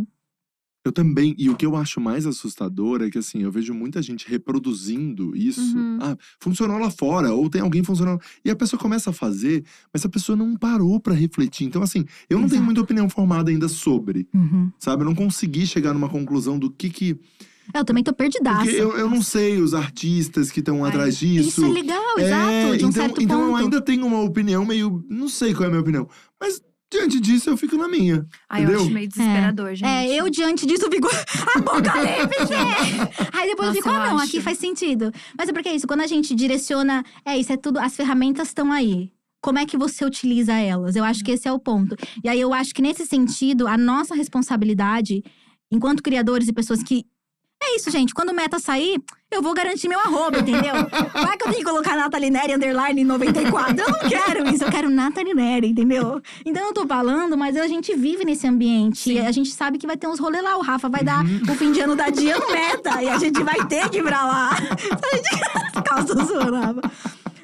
Eu 0.88 0.92
também. 0.92 1.34
E 1.38 1.50
o 1.50 1.54
que 1.54 1.66
eu 1.66 1.76
acho 1.76 2.00
mais 2.00 2.26
assustador 2.26 3.02
é 3.02 3.10
que, 3.10 3.18
assim, 3.18 3.42
eu 3.42 3.52
vejo 3.52 3.74
muita 3.74 4.00
gente 4.00 4.26
reproduzindo 4.28 5.36
isso. 5.36 5.60
Uhum. 5.76 5.98
Ah, 6.00 6.16
funcionou 6.40 6.78
lá 6.78 6.90
fora, 6.90 7.32
ou 7.32 7.48
tem 7.50 7.60
alguém 7.60 7.82
funcionando. 7.82 8.20
E 8.42 8.50
a 8.50 8.56
pessoa 8.56 8.80
começa 8.80 9.10
a 9.10 9.12
fazer, 9.12 9.64
mas 9.92 10.04
a 10.04 10.08
pessoa 10.08 10.34
não 10.34 10.56
parou 10.56 10.98
pra 10.98 11.12
refletir. 11.14 11.66
Então, 11.66 11.82
assim, 11.82 12.06
eu 12.28 12.38
não 12.38 12.48
tenho 12.48 12.62
muita 12.62 12.80
opinião 12.80 13.08
formada 13.08 13.50
ainda 13.50 13.68
sobre, 13.68 14.26
sabe? 14.78 15.02
Eu 15.02 15.06
não 15.06 15.14
consegui 15.14 15.66
chegar 15.66 15.92
numa 15.92 16.08
conclusão 16.08 16.58
do 16.58 16.70
que 16.70 16.88
que. 16.88 17.20
Eu 17.74 17.84
também 17.84 18.02
tô 18.02 18.14
perdidaça. 18.14 18.64
Porque 18.64 18.76
eu, 18.80 18.96
eu 18.96 19.10
não 19.10 19.20
sei 19.20 19.60
os 19.60 19.74
artistas 19.74 20.50
que 20.50 20.60
estão 20.60 20.82
atrás 20.86 21.18
disso. 21.18 21.48
Isso 21.50 21.64
é 21.66 21.68
legal, 21.68 22.18
É, 22.18 22.22
exato, 22.22 22.78
de 22.78 22.84
um 22.86 22.88
então, 22.88 22.92
certo 22.92 23.22
então 23.22 23.40
eu 23.42 23.48
ponto. 23.50 23.62
ainda 23.62 23.80
tenho 23.82 24.06
uma 24.06 24.22
opinião 24.22 24.64
meio. 24.64 25.04
Não 25.06 25.28
sei 25.28 25.52
qual 25.52 25.64
é 25.64 25.66
a 25.66 25.70
minha 25.70 25.82
opinião. 25.82 26.08
Mas 26.40 26.62
diante 26.90 27.20
disso, 27.20 27.50
eu 27.50 27.56
fico 27.56 27.76
na 27.76 27.88
minha. 27.88 28.26
Ai, 28.48 28.60
eu 28.60 28.64
Entendeu? 28.64 28.82
acho 28.82 28.90
meio 28.90 29.08
desesperador, 29.08 29.74
gente. 29.74 29.88
É, 29.88 30.20
eu 30.20 30.28
diante 30.30 30.66
disso 30.66 30.88
fico 30.90 31.08
apocalipse! 31.56 32.54
Aí 33.32 33.48
depois 33.48 33.68
Nossa, 33.68 33.70
eu 33.70 33.74
fico, 33.74 33.88
eu 33.88 33.94
ah, 33.94 34.06
não, 34.06 34.16
acho. 34.16 34.28
aqui 34.28 34.40
faz 34.40 34.58
sentido. 34.58 35.12
Mas 35.36 35.48
é 35.48 35.52
porque 35.52 35.68
é 35.68 35.74
isso, 35.74 35.86
quando 35.86 36.00
a 36.00 36.06
gente 36.06 36.34
direciona, 36.34 37.04
é 37.24 37.36
isso, 37.36 37.52
é 37.52 37.56
tudo, 37.56 37.78
as 37.78 37.94
ferramentas 37.94 38.48
estão 38.48 38.72
aí. 38.72 39.12
Como 39.40 39.58
é 39.58 39.66
que 39.66 39.76
você 39.76 40.04
utiliza 40.04 40.52
elas? 40.54 40.96
Eu 40.96 41.04
acho 41.04 41.22
que 41.22 41.30
esse 41.30 41.46
é 41.46 41.52
o 41.52 41.60
ponto. 41.60 41.94
E 42.24 42.28
aí 42.28 42.40
eu 42.40 42.52
acho 42.52 42.74
que 42.74 42.82
nesse 42.82 43.06
sentido, 43.06 43.68
a 43.68 43.76
nossa 43.76 44.14
responsabilidade, 44.14 45.22
enquanto 45.70 46.02
criadores 46.02 46.48
e 46.48 46.52
pessoas 46.52 46.82
que. 46.82 47.04
É 47.68 47.76
isso, 47.76 47.90
gente. 47.90 48.14
Quando 48.14 48.30
o 48.30 48.34
meta 48.34 48.58
sair, 48.58 48.98
eu 49.30 49.42
vou 49.42 49.52
garantir 49.52 49.88
meu 49.88 50.00
arroba, 50.00 50.38
entendeu? 50.38 50.72
Vai 51.12 51.36
que 51.36 51.46
eu 51.46 51.52
tenho 51.52 51.58
que 51.58 51.64
colocar 51.64 51.94
Nathalie 51.94 52.30
Neri 52.30 52.54
underline 52.54 53.04
94. 53.04 53.78
Eu 53.78 53.90
não 53.90 54.08
quero 54.08 54.48
isso, 54.48 54.64
eu 54.64 54.70
quero 54.70 54.88
Nathalie 54.88 55.34
Neri, 55.34 55.68
entendeu? 55.68 56.22
Então 56.46 56.66
eu 56.66 56.72
tô 56.72 56.86
falando, 56.86 57.36
mas 57.36 57.54
a 57.58 57.66
gente 57.66 57.94
vive 57.94 58.24
nesse 58.24 58.46
ambiente. 58.46 59.18
A 59.18 59.30
gente 59.30 59.50
sabe 59.50 59.76
que 59.76 59.86
vai 59.86 59.98
ter 59.98 60.06
uns 60.06 60.18
rolê 60.18 60.40
lá. 60.40 60.56
O 60.56 60.62
Rafa 60.62 60.88
vai 60.88 61.04
dar 61.04 61.22
o 61.24 61.54
fim 61.54 61.70
de 61.70 61.80
ano 61.80 61.94
da 61.94 62.08
dia 62.08 62.38
no 62.38 62.50
meta. 62.50 63.02
E 63.02 63.08
a 63.08 63.18
gente 63.18 63.42
vai 63.42 63.66
ter 63.66 63.90
que 63.90 63.98
ir 63.98 64.02
pra 64.02 64.24
lá. 64.24 64.48
A 64.58 65.16
gente... 65.16 65.84
Calça 65.84 66.14
zoando, 66.24 66.56
Rafa. 66.56 66.80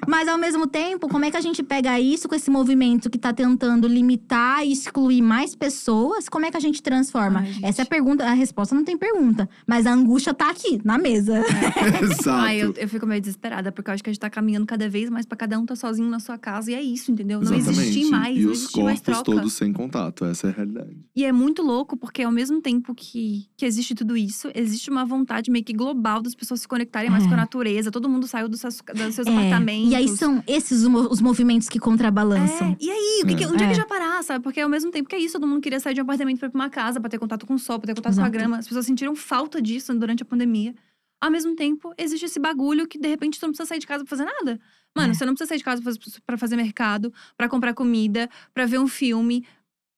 Mas 0.08 0.28
ao 0.28 0.38
mesmo 0.38 0.66
tempo, 0.66 1.08
como 1.08 1.24
é 1.24 1.30
que 1.30 1.36
a 1.36 1.40
gente 1.40 1.62
pega 1.62 1.98
isso 2.00 2.28
com 2.28 2.34
esse 2.34 2.50
movimento 2.50 3.08
que 3.10 3.18
tá 3.18 3.32
tentando 3.32 3.86
limitar 3.88 4.64
e 4.66 4.72
excluir 4.72 5.22
mais 5.22 5.54
pessoas? 5.54 6.28
Como 6.28 6.44
é 6.46 6.50
que 6.50 6.56
a 6.56 6.60
gente 6.60 6.82
transforma? 6.82 7.40
Ai, 7.40 7.52
gente. 7.52 7.64
Essa 7.64 7.82
é 7.82 7.84
a 7.84 7.86
pergunta, 7.86 8.24
a 8.24 8.32
resposta 8.32 8.74
não 8.74 8.84
tem 8.84 8.96
pergunta. 8.96 9.48
Mas 9.66 9.86
a 9.86 9.92
angústia 9.92 10.32
tá 10.34 10.50
aqui, 10.50 10.80
na 10.84 10.98
mesa. 10.98 11.42
Exato. 12.02 12.30
Ai, 12.30 12.62
eu, 12.62 12.72
eu 12.76 12.88
fico 12.88 13.06
meio 13.06 13.20
desesperada, 13.20 13.70
porque 13.72 13.90
eu 13.90 13.94
acho 13.94 14.02
que 14.02 14.10
a 14.10 14.12
gente 14.12 14.20
tá 14.20 14.30
caminhando 14.30 14.66
cada 14.66 14.88
vez 14.88 15.08
mais 15.10 15.26
pra 15.26 15.36
cada 15.36 15.58
um 15.58 15.66
tá 15.66 15.76
sozinho 15.76 16.08
na 16.08 16.18
sua 16.20 16.38
casa. 16.38 16.70
E 16.70 16.74
é 16.74 16.82
isso, 16.82 17.10
entendeu? 17.10 17.40
Não 17.40 17.54
Exatamente. 17.54 17.88
existir 17.90 18.10
mais, 18.10 18.36
E 18.36 18.40
não 18.42 18.52
os 18.52 18.66
corpos 18.66 19.00
troca. 19.00 19.24
todos 19.24 19.52
sem 19.52 19.72
contato. 19.72 20.24
Essa 20.24 20.48
é 20.48 20.50
a 20.50 20.52
realidade. 20.54 20.96
E 21.14 21.24
é 21.24 21.32
muito 21.32 21.62
louco, 21.62 21.96
porque 21.96 22.22
ao 22.22 22.32
mesmo 22.32 22.60
tempo 22.60 22.94
que, 22.94 23.46
que 23.56 23.64
existe 23.64 23.94
tudo 23.94 24.16
isso, 24.16 24.50
existe 24.54 24.90
uma 24.90 25.04
vontade 25.04 25.50
meio 25.50 25.64
que 25.64 25.72
global 25.72 26.20
das 26.22 26.34
pessoas 26.34 26.60
se 26.60 26.68
conectarem 26.68 27.10
mais 27.10 27.24
É. 27.24 27.28
com 27.28 27.34
a 27.34 27.36
natureza. 27.36 27.90
Todo 27.90 28.08
mundo 28.08 28.26
saiu 28.26 28.48
dos 28.48 28.60
seus, 28.60 28.76
dos 28.94 29.14
seus 29.14 29.26
É, 29.26 29.30
apartamentos. 29.30 29.90
E 29.94 29.96
aí 29.96 30.08
são 30.16 30.42
esses 30.46 30.82
os 30.82 30.88
mo- 30.88 31.08
os 31.10 31.20
movimentos 31.20 31.68
que 31.68 31.78
contrabalançam. 31.78 32.72
É, 32.72 32.76
e 32.84 32.90
aí, 32.90 33.20
o 33.22 33.26
que 33.26 33.34
que, 33.36 33.44
É. 33.44 33.48
onde 33.48 33.62
é. 33.62 33.66
É. 33.66 33.70
que 33.70 33.74
já 33.76 33.86
parar, 33.86 34.22
sabe? 34.24 34.42
Porque 34.42 34.60
ao 34.60 34.68
mesmo 34.68 34.90
tempo 34.90 35.08
que 35.08 35.14
é 35.14 35.18
isso, 35.18 35.34
todo 35.34 35.46
mundo 35.46 35.60
queria 35.60 35.78
sair 35.80 35.94
de 35.94 36.00
um 36.00 36.04
apartamento 36.04 36.38
pra 36.38 36.48
ir 36.48 36.50
pra 36.50 36.58
uma 36.60 36.70
casa, 36.70 37.00
pra 37.00 37.08
ter 37.08 37.18
contato 37.18 37.46
com 37.46 37.54
o 37.54 37.58
sol, 37.58 37.78
pra 37.78 37.86
ter 37.86 37.94
contato 37.94 38.14
com 38.14 38.20
a 38.20 38.24
Exato. 38.24 38.32
grama. 38.38 38.58
As 38.58 38.66
pessoas 38.66 38.86
sentiram 38.86 39.14
falta 39.14 39.62
disso 39.62 39.94
durante 39.94 40.22
a 40.22 40.26
pandemia. 40.26 40.74
Ao 41.20 41.30
mesmo 41.30 41.54
tempo, 41.56 41.94
existe 41.96 42.26
esse 42.26 42.38
bagulho 42.38 42.86
que 42.86 42.98
de 42.98 43.08
repente 43.08 43.38
você 43.38 43.46
não 43.46 43.52
precisa 43.52 43.68
sair 43.68 43.78
de 43.78 43.86
casa 43.86 44.04
pra 44.04 44.10
fazer 44.10 44.24
nada. 44.24 44.60
Mano, 44.96 45.12
É. 45.12 45.14
você 45.14 45.24
não 45.24 45.32
precisa 45.32 45.48
sair 45.48 45.58
de 45.58 45.64
casa 45.64 45.80
pra 46.26 46.36
fazer- 46.36 46.56
mercado, 46.56 47.12
pra 47.36 47.48
comprar 47.48 47.72
comida, 47.72 48.28
pra 48.52 48.66
ver 48.66 48.78
um 48.78 48.86
filme, 48.88 49.44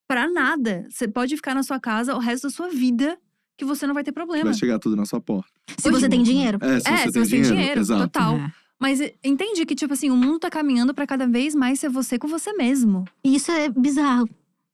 pra 0.08 0.28
nada. 0.30 0.86
Você 0.88 1.08
pode 1.08 1.34
ficar 1.36 1.54
na 1.54 1.62
sua 1.62 1.80
casa 1.80 2.14
o 2.14 2.18
resto 2.18 2.44
da 2.44 2.50
sua 2.50 2.68
vida 2.68 3.18
que 3.58 3.64
você 3.64 3.86
não 3.86 3.94
vai 3.94 4.04
ter 4.04 4.12
problema. 4.12 4.44
Vai 4.44 4.54
chegar 4.54 4.78
tudo 4.78 4.94
na 4.94 5.04
sua 5.04 5.20
porta. 5.20 5.50
Se 5.78 5.90
você 5.90 6.08
tem 6.08 6.22
dinheiro. 6.22 6.58
É, 6.60 6.78
se 6.80 6.88
É, 6.88 6.96
você 6.96 6.96
se 7.06 7.12
tem 7.12 7.24
você 7.24 7.30
tem 7.30 7.42
dinheiro. 7.42 7.56
dinheiro, 7.56 7.80
Exato. 7.80 8.02
total. 8.02 8.36
É. 8.36 8.52
Mas 8.80 9.00
eh, 9.00 9.14
entende 9.24 9.64
que, 9.64 9.74
tipo 9.74 9.94
assim, 9.94 10.10
o 10.10 10.16
mundo 10.16 10.38
tá 10.38 10.50
caminhando 10.50 10.92
pra 10.94 11.06
cada 11.06 11.26
vez 11.26 11.54
mais 11.54 11.80
ser 11.80 11.88
você 11.88 12.18
com 12.18 12.28
você 12.28 12.52
mesmo. 12.52 13.04
E 13.24 13.34
isso 13.36 13.50
é 13.50 13.68
bizarro. 13.68 14.28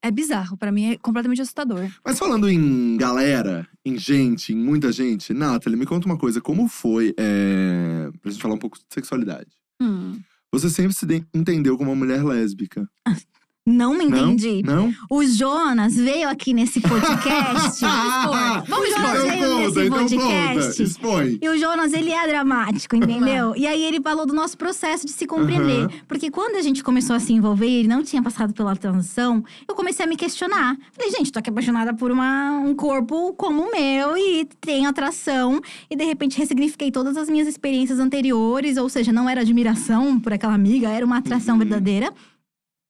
É 0.04 0.10
bizarro, 0.10 0.56
pra 0.56 0.72
mim 0.72 0.86
é 0.92 0.98
completamente 0.98 1.40
assustador. 1.40 1.88
Mas 2.04 2.18
falando 2.18 2.50
em 2.50 2.96
galera, 2.96 3.68
em 3.84 3.96
gente, 3.96 4.52
em 4.52 4.56
muita 4.56 4.90
gente, 4.90 5.32
Nathalie, 5.32 5.78
me 5.78 5.86
conta 5.86 6.06
uma 6.06 6.18
coisa. 6.18 6.40
Como 6.40 6.66
foi, 6.66 7.14
é... 7.16 8.10
pra 8.20 8.30
gente 8.32 8.42
falar 8.42 8.54
um 8.54 8.58
pouco 8.58 8.76
de 8.78 8.84
sexualidade? 8.92 9.50
Hum. 9.80 10.18
Você 10.50 10.68
sempre 10.68 10.92
se 10.92 11.06
de- 11.06 11.24
entendeu 11.32 11.78
como 11.78 11.90
uma 11.92 11.96
mulher 11.96 12.24
lésbica. 12.24 12.88
Não 13.64 13.96
me 13.96 14.06
Não? 14.06 14.32
entendi. 14.32 14.60
Não? 14.64 14.92
O 15.08 15.24
Jonas 15.24 15.94
veio 15.94 16.28
aqui 16.28 16.52
nesse 16.52 16.80
podcast. 16.80 17.80
Vamos 18.66 18.88
então 18.88 19.14
expor. 19.14 19.30
Veio 19.30 19.38
conta, 19.38 19.60
nesse 19.60 19.86
então 19.86 19.98
podcast. 19.98 20.68
conta. 20.70 20.82
Expõe. 20.82 21.38
E 21.40 21.48
o 21.48 21.56
Jonas, 21.56 21.92
ele 21.92 22.10
é 22.10 22.26
dramático, 22.26 22.96
entendeu? 22.96 23.54
E 23.56 23.64
aí 23.64 23.84
ele 23.84 24.00
falou 24.00 24.26
do 24.26 24.34
nosso 24.34 24.58
processo 24.58 25.06
de 25.06 25.12
se 25.12 25.28
compreender. 25.28 25.82
Aham. 25.84 25.90
Porque 26.08 26.28
quando 26.28 26.56
a 26.56 26.62
gente 26.62 26.82
começou 26.82 27.14
a 27.14 27.20
se 27.20 27.32
envolver 27.32 27.68
ele 27.68 27.86
não 27.86 28.02
tinha 28.02 28.20
passado 28.20 28.52
pela 28.52 28.74
transição, 28.74 29.44
eu 29.68 29.76
comecei 29.76 30.04
a 30.04 30.08
me 30.08 30.16
questionar. 30.16 30.76
Falei, 30.92 31.12
gente, 31.12 31.30
tô 31.30 31.38
aqui 31.38 31.50
apaixonada 31.50 31.94
por 31.94 32.10
uma, 32.10 32.58
um 32.58 32.74
corpo 32.74 33.32
como 33.34 33.62
o 33.62 33.70
meu 33.70 34.16
e 34.18 34.44
tenho 34.60 34.88
atração. 34.88 35.60
E 35.88 35.94
de 35.94 36.04
repente 36.04 36.36
ressignifiquei 36.36 36.90
todas 36.90 37.16
as 37.16 37.28
minhas 37.28 37.46
experiências 37.46 38.00
anteriores, 38.00 38.76
ou 38.76 38.88
seja, 38.88 39.12
não 39.12 39.28
era 39.30 39.42
admiração 39.42 40.18
por 40.18 40.32
aquela 40.32 40.54
amiga, 40.54 40.88
era 40.88 41.06
uma 41.06 41.18
atração 41.18 41.54
Uhum. 41.54 41.58
verdadeira. 41.60 42.12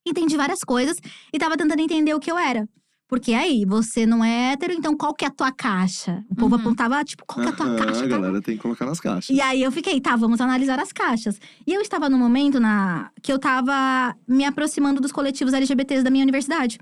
Entendi 0.07 0.37
várias 0.37 0.61
coisas 0.61 0.97
e 1.33 1.39
tava 1.39 1.57
tentando 1.57 1.81
entender 1.81 2.15
o 2.15 2.21
que 2.21 2.31
eu 2.31 2.39
era. 2.39 2.69
Porque 3.09 3.35
aí, 3.35 3.67
você 3.67 4.07
não 4.07 4.25
é 4.25 4.53
hétero, 4.53 4.73
então 4.73 4.97
qual 4.97 5.13
que 5.15 5.23
é 5.23 5.29
a 5.29 5.31
tua 5.31 5.53
caixa? 5.53 6.25
O 6.31 6.35
povo 6.35 6.55
Uhum. 6.55 6.61
apontava, 6.63 7.05
tipo, 7.05 7.25
qual 7.27 7.43
que 7.43 7.49
é 7.51 7.53
a 7.53 7.57
tua 7.57 7.67
Aham, 7.67 7.77
caixa? 7.77 8.05
a 8.05 8.09
galera 8.09 8.41
tem 8.41 8.57
que 8.57 8.63
colocar 8.63 8.87
nas 8.87 8.99
caixas. 9.01 9.29
E 9.37 9.39
aí 9.39 9.63
eu 9.63 9.71
fiquei, 9.71 10.01
tá, 10.01 10.17
vamos 10.17 10.41
analisar 10.41 10.81
as 10.81 10.93
caixas. 10.93 11.39
E 11.67 11.75
eu 11.75 11.83
estava 11.83 12.09
num 12.09 12.17
momento 12.17 12.59
na 12.59 13.11
que 13.23 13.31
eu 13.31 13.39
tava 13.39 14.17
me 14.27 14.45
aproximando 14.47 14.99
dos 14.99 15.13
coletivos 15.13 15.53
LGBTs 15.53 16.03
da 16.03 16.09
minha 16.11 16.23
universidade. 16.25 16.79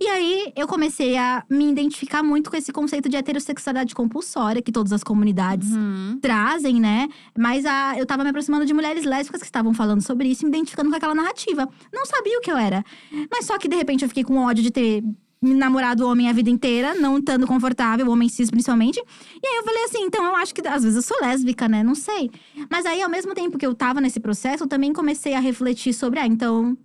E 0.00 0.06
aí 0.08 0.52
eu 0.56 0.66
comecei 0.66 1.16
a 1.16 1.44
me 1.48 1.70
identificar 1.70 2.22
muito 2.22 2.50
com 2.50 2.56
esse 2.56 2.72
conceito 2.72 3.08
de 3.08 3.16
heterossexualidade 3.16 3.94
compulsória 3.94 4.60
que 4.62 4.72
todas 4.72 4.92
as 4.92 5.02
comunidades 5.04 5.70
Uhum. 5.72 6.18
trazem, 6.20 6.80
né? 6.80 7.08
Mas 7.38 7.64
a, 7.64 7.98
eu 7.98 8.06
tava 8.06 8.22
me 8.24 8.30
aproximando 8.30 8.64
de 8.66 8.74
mulheres 8.74 9.04
lésbicas 9.04 9.40
que 9.40 9.46
estavam 9.46 9.72
falando 9.74 10.02
sobre 10.02 10.28
isso, 10.28 10.44
me 10.44 10.48
identificando 10.50 10.90
com 10.90 10.96
aquela 10.96 11.14
narrativa. 11.14 11.68
Não 11.92 12.04
sabia 12.06 12.38
o 12.38 12.40
que 12.40 12.50
eu 12.50 12.56
era. 12.56 12.84
Mas 13.30 13.46
só 13.46 13.58
que 13.58 13.68
de 13.68 13.76
repente 13.76 14.02
eu 14.02 14.08
fiquei 14.08 14.24
com 14.24 14.36
ódio 14.38 14.62
de 14.62 14.70
ter 14.70 15.02
me 15.42 15.54
namorado 15.54 16.06
homem 16.06 16.28
a 16.28 16.32
vida 16.34 16.50
inteira, 16.50 16.94
não 16.94 17.16
estando 17.18 17.46
confortável, 17.46 18.10
homem 18.10 18.28
cis 18.28 18.50
principalmente. 18.50 18.98
E 19.42 19.46
aí 19.46 19.56
eu 19.56 19.64
falei 19.64 19.84
assim, 19.84 20.02
então 20.02 20.22
eu 20.24 20.36
acho 20.36 20.54
que 20.54 20.66
às 20.68 20.82
vezes 20.82 20.96
eu 20.96 21.02
sou 21.02 21.16
lésbica, 21.26 21.66
né? 21.66 21.82
Não 21.82 21.94
sei. 21.94 22.30
Mas 22.70 22.84
aí, 22.84 23.00
ao 23.00 23.08
mesmo 23.08 23.34
tempo 23.34 23.56
que 23.56 23.64
eu 23.64 23.74
tava 23.74 24.00
nesse 24.02 24.20
processo, 24.20 24.64
eu 24.64 24.68
também 24.68 24.92
comecei 24.92 25.32
a 25.32 25.40
refletir 25.40 25.94
sobre, 25.94 26.20
ah, 26.20 26.26
então, 26.26 26.76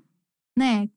né? 0.57 0.88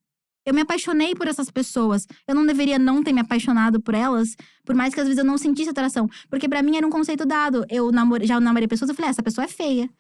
Eu 0.49 0.55
me 0.55 0.63
apaixonei 0.63 1.15
por 1.15 1.29
essas 1.29 1.51
pessoas. 1.51 2.07
Eu 2.27 2.35
não 2.35 2.47
deveria 2.47 2.79
não 2.79 3.03
ter 3.03 3.13
me 3.13 3.21
apaixonado 3.21 3.81
por 3.81 3.95
elas, 3.95 4.35
por 4.65 4.75
mais 4.75 4.95
que 4.95 5.01
às 5.01 5.07
vezes 5.07 5.19
eu 5.19 5.25
não 5.25 5.37
sentisse 5.37 5.69
atração. 5.69 6.09
Porque 6.31 6.49
pra 6.49 6.63
mim 6.63 6.77
era 6.77 6.87
um 6.87 6.91
conceito 6.91 7.27
dado. 7.27 7.67
Eu 7.69 7.93
namore, 7.93 8.27
já 8.27 8.41
namorei 8.41 8.67
pessoas, 8.67 8.89
eu 8.89 8.95
falei, 8.97 9.09
ah, 9.09 9.11
essa 9.11 9.23
pessoa 9.23 9.45
é 9.45 9.49
feia. 9.49 9.91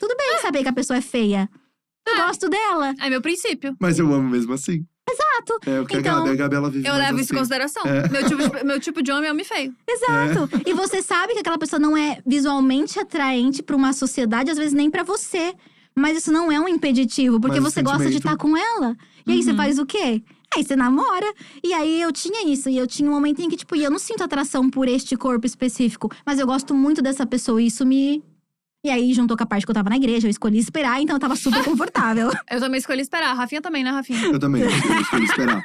Tudo 0.00 0.16
bem 0.16 0.38
saber 0.40 0.62
que 0.62 0.68
a 0.68 0.72
pessoa 0.72 0.96
é 0.96 1.02
feia. 1.02 1.48
Eu 2.06 2.14
É. 2.14 2.26
gosto 2.26 2.48
dela. 2.48 2.94
É 3.00 3.10
meu 3.10 3.20
princípio. 3.20 3.76
Mas 3.78 3.98
eu 3.98 4.10
amo 4.14 4.28
mesmo 4.30 4.54
assim. 4.54 4.82
Exato. 5.10 5.58
É 5.70 5.80
o 5.80 5.86
que 5.86 5.96
Então, 5.98 6.16
a 6.16 6.18
Gabi, 6.20 6.30
a 6.30 6.34
Gabi 6.36 6.56
ela 6.56 6.70
vive 6.70 6.86
Eu 6.88 6.94
levo 6.94 7.12
assim. 7.14 7.22
isso 7.22 7.34
em 7.34 7.38
consideração. 7.38 7.82
É. 7.84 8.08
Meu, 8.08 8.24
tipo 8.26 8.42
de, 8.58 8.64
meu 8.64 8.80
tipo 8.80 9.02
de 9.02 9.12
homem 9.12 9.28
é 9.28 9.32
homem 9.32 9.44
feio. 9.44 9.74
Exato. 9.86 10.48
E 10.66 10.72
você 10.72 11.02
sabe 11.02 11.34
que 11.34 11.40
aquela 11.40 11.58
pessoa 11.58 11.78
não 11.80 11.94
é 11.96 12.22
visualmente 12.26 12.98
atraente 12.98 13.62
pra 13.62 13.76
uma 13.76 13.92
sociedade, 13.92 14.50
às 14.50 14.56
vezes 14.58 14.72
nem 14.72 14.90
pra 14.90 15.02
você. 15.02 15.54
Mas 15.94 16.18
isso 16.18 16.30
não 16.32 16.50
é 16.50 16.58
um 16.60 16.68
impeditivo, 16.68 17.40
porque 17.40 17.60
Mas 17.60 17.72
você 17.72 17.82
gosta 17.82 18.08
de 18.10 18.16
estar 18.18 18.36
com 18.36 18.56
ela. 18.56 18.96
E 19.26 19.32
aí 19.32 19.42
você 19.42 19.50
Uhum. 19.50 19.56
faz 19.56 19.78
o 19.78 19.86
quê? 19.86 20.22
Aí 20.56 20.64
você 20.64 20.74
namora. 20.76 21.26
E 21.62 21.74
aí 21.74 22.00
eu 22.00 22.10
tinha 22.12 22.48
isso. 22.50 22.68
E 22.70 22.78
eu 22.78 22.86
tinha 22.86 23.10
um 23.10 23.12
momento 23.12 23.40
em 23.42 23.48
que, 23.50 23.56
tipo, 23.56 23.76
eu 23.76 23.90
não 23.90 23.98
sinto 23.98 24.22
atração 24.24 24.70
por 24.70 24.88
este 24.88 25.16
corpo 25.16 25.44
específico. 25.46 26.10
Mas 26.24 26.38
eu 26.38 26.46
gosto 26.46 26.74
muito 26.74 27.02
dessa 27.02 27.26
pessoa. 27.26 27.60
E 27.60 27.66
isso 27.66 27.84
me. 27.84 28.22
E 28.84 28.90
aí, 28.90 29.12
juntou 29.12 29.36
com 29.36 29.42
a 29.42 29.46
parte 29.46 29.66
que 29.66 29.70
eu 29.70 29.74
tava 29.74 29.90
na 29.90 29.96
igreja, 29.96 30.26
eu 30.28 30.30
escolhi 30.30 30.58
esperar, 30.58 31.02
então 31.02 31.16
eu 31.16 31.20
tava 31.20 31.34
super 31.34 31.64
confortável. 31.64 32.30
Eu 32.48 32.60
também 32.60 32.78
escolhi 32.78 33.00
esperar. 33.02 33.30
A 33.30 33.34
Rafinha 33.34 33.60
também, 33.60 33.82
né, 33.82 33.90
Rafinha? 33.90 34.24
Eu 34.26 34.38
também, 34.38 34.62
eu 34.62 34.70
escolhi 35.00 35.24
esperar. 35.24 35.62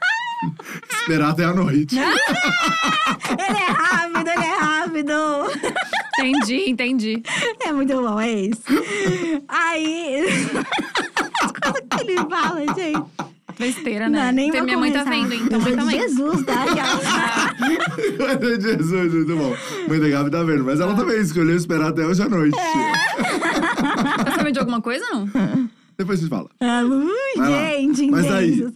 esperar 1.00 1.30
até 1.30 1.46
a 1.46 1.54
noite. 1.54 1.96
ele 2.00 3.58
é 3.58 3.72
rápido, 3.72 4.28
ele 4.28 4.44
é 4.44 4.56
rápido. 4.58 5.14
Entendi, 6.20 6.70
entendi. 6.70 7.24
É 7.62 7.72
muito 7.72 7.94
bom, 7.94 8.20
é 8.20 8.32
isso. 8.32 8.62
Aí. 9.48 10.26
Coisas 11.62 11.82
que 11.90 12.02
ele 12.12 12.18
fala, 12.30 12.62
gente. 12.76 13.04
Besteira, 13.60 14.10
Não, 14.10 14.18
né? 14.20 14.32
nem 14.32 14.52
Tem- 14.52 14.64
minha 14.64 14.78
mãe 14.78 14.92
tá 14.92 15.04
começar. 15.04 15.28
vendo, 15.28 15.34
então 15.46 15.60
Eu 15.60 15.64
mãe 15.64 15.74
sou 15.76 15.84
de 15.84 15.86
também. 15.86 16.00
Jesus, 16.02 16.44
tá? 16.46 16.64
Aquela- 18.34 18.60
Jesus, 18.62 19.14
muito 19.14 19.36
bom. 19.38 19.56
Mãe 19.88 20.00
da 20.00 20.10
Gabi 20.10 20.32
tá 20.32 20.44
vendo. 20.44 20.64
Mas 20.64 20.80
ela 20.80 20.96
também 20.96 21.20
escolheu 21.22 21.56
esperar 21.56 21.90
até 21.90 22.04
hoje 22.06 22.22
à 22.24 22.30
noite. 22.30 22.56
Tá 24.26 24.32
sabendo 24.32 24.54
de 24.54 24.60
alguma 24.60 24.82
coisa, 24.82 25.06
não? 25.14 25.30
Depois 25.98 26.18
a 26.18 26.22
gente 26.24 26.30
fala. 26.32 26.50
Ah, 26.60 26.82
ui, 26.84 27.06
lá. 27.38 27.46
gente, 27.48 28.10
Mas 28.10 28.32
aí? 28.32 28.68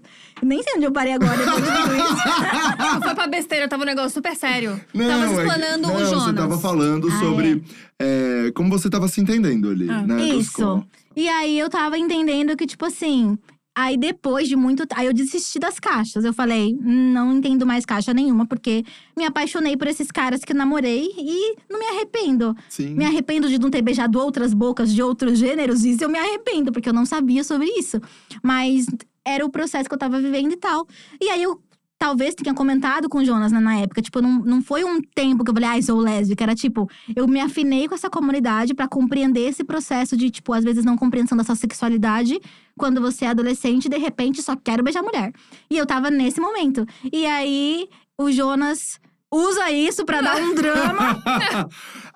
Nem 0.44 0.62
sei 0.64 0.74
onde 0.76 0.86
eu 0.86 0.92
parei 0.92 1.14
agora 1.14 1.36
depois 1.38 1.56
de 1.64 1.72
tudo 1.72 1.96
isso. 1.96 2.94
Não 2.94 3.02
foi 3.02 3.16
pra 3.16 3.28
besteira, 3.28 3.68
tava 3.68 3.84
um 3.84 3.86
negócio 3.86 4.12
super 4.12 4.36
sério. 4.36 4.80
Não, 4.94 5.08
tava 5.08 5.24
é 5.26 5.28
que- 5.28 5.34
explanando 5.42 5.88
não, 5.88 5.96
o 5.96 6.06
Jonas. 6.06 6.24
Você 6.26 6.34
tava 6.34 6.58
falando 6.60 7.08
Ah, 7.08 7.20
sobre 7.20 7.64
é, 8.00 8.52
como 8.56 8.70
você 8.70 8.90
tava 8.90 9.08
se 9.08 9.20
entendendo 9.22 9.70
ali, 9.70 9.90
Ah. 9.90 10.02
né? 10.04 10.24
Isso. 10.30 10.40
escola. 10.52 10.86
E 11.16 11.28
aí 11.28 11.58
eu 11.58 11.70
tava 11.70 11.98
entendendo 11.98 12.56
que, 12.56 12.66
tipo 12.68 12.86
assim. 12.86 13.38
Aí 13.80 13.96
depois 13.96 14.48
de 14.48 14.56
muito. 14.56 14.84
Aí 14.96 15.06
eu 15.06 15.14
desisti 15.14 15.60
das 15.60 15.80
caixas. 15.80 16.26
Eu 16.26 16.34
falei, 16.34 16.74
"Hum, 16.84 17.12
não 17.14 17.32
entendo 17.34 17.64
mais 17.64 17.86
caixa 17.86 18.12
nenhuma, 18.12 18.44
porque 18.48 18.84
me 19.16 19.24
apaixonei 19.24 19.78
por 19.78 19.88
esses 19.88 20.10
caras 20.10 20.42
que 20.44 20.52
eu 20.52 20.58
namorei 20.58 21.08
e 21.16 21.56
não 21.70 21.78
me 21.80 21.86
arrependo. 21.86 22.56
Sim. 22.70 22.96
Me 22.96 23.06
arrependo 23.06 23.48
de 23.48 23.60
não 23.60 23.70
ter 23.70 23.84
beijado 23.84 24.20
outras 24.20 24.52
bocas 24.52 24.92
de 24.92 25.04
outros 25.04 25.38
gêneros, 25.38 25.86
isso 25.86 26.04
eu 26.04 26.10
me 26.10 26.18
arrependo, 26.18 26.72
porque 26.72 26.90
eu 26.90 26.94
não 26.94 27.06
sabia 27.06 27.44
sobre 27.44 27.68
isso. 27.78 28.02
Mas 28.42 28.88
era 29.28 29.46
o 29.46 29.50
processo 29.50 29.90
que 29.90 29.94
eu 29.94 30.00
tava 30.00 30.20
vivendo 30.22 30.54
e 30.54 30.58
tal. 30.58 30.88
E 31.22 31.30
aí 31.30 31.44
eu 31.44 31.62
talvez 31.98 32.36
tenha 32.36 32.54
comentado 32.54 33.10
com 33.10 33.18
o 33.18 33.26
Jonas 33.26 33.52
né, 33.52 33.60
na 33.60 33.78
época. 33.80 34.02
Tipo, 34.02 34.22
não, 34.22 34.40
não 34.40 34.62
foi 34.62 34.84
um 34.84 35.02
tempo 35.02 35.44
que 35.44 35.50
eu 35.50 35.54
falei, 35.54 35.70
ai, 35.70 35.82
sou 35.82 36.00
lésbica. 36.00 36.44
Era 36.44 36.56
tipo, 36.56 36.90
eu 37.16 37.28
me 37.28 37.40
afinei 37.40 37.88
com 37.88 37.96
essa 37.96 38.10
comunidade 38.10 38.74
pra 38.74 38.88
compreender 38.88 39.50
esse 39.50 39.64
processo 39.64 40.16
de, 40.16 40.30
tipo, 40.30 40.54
às 40.54 40.64
vezes 40.64 40.86
não 40.86 40.96
compreensão 40.96 41.38
da 41.38 41.44
sua 41.44 41.56
sexualidade. 41.56 42.40
Quando 42.78 43.02
você 43.02 43.26
é 43.26 43.30
adolescente, 43.30 43.86
e 43.86 43.90
de 43.90 43.98
repente 43.98 44.42
só 44.42 44.56
quero 44.56 44.84
beijar 44.84 45.02
mulher. 45.02 45.34
E 45.70 45.78
eu 45.78 45.86
tava 45.86 46.10
nesse 46.12 46.40
momento. 46.40 46.86
E 47.12 47.26
aí, 47.26 47.90
o 48.18 48.32
Jonas 48.32 49.00
usa 49.32 49.72
isso 49.72 50.06
pra 50.06 50.22
dar 50.22 50.38
um 50.38 50.54
drama. 50.56 51.22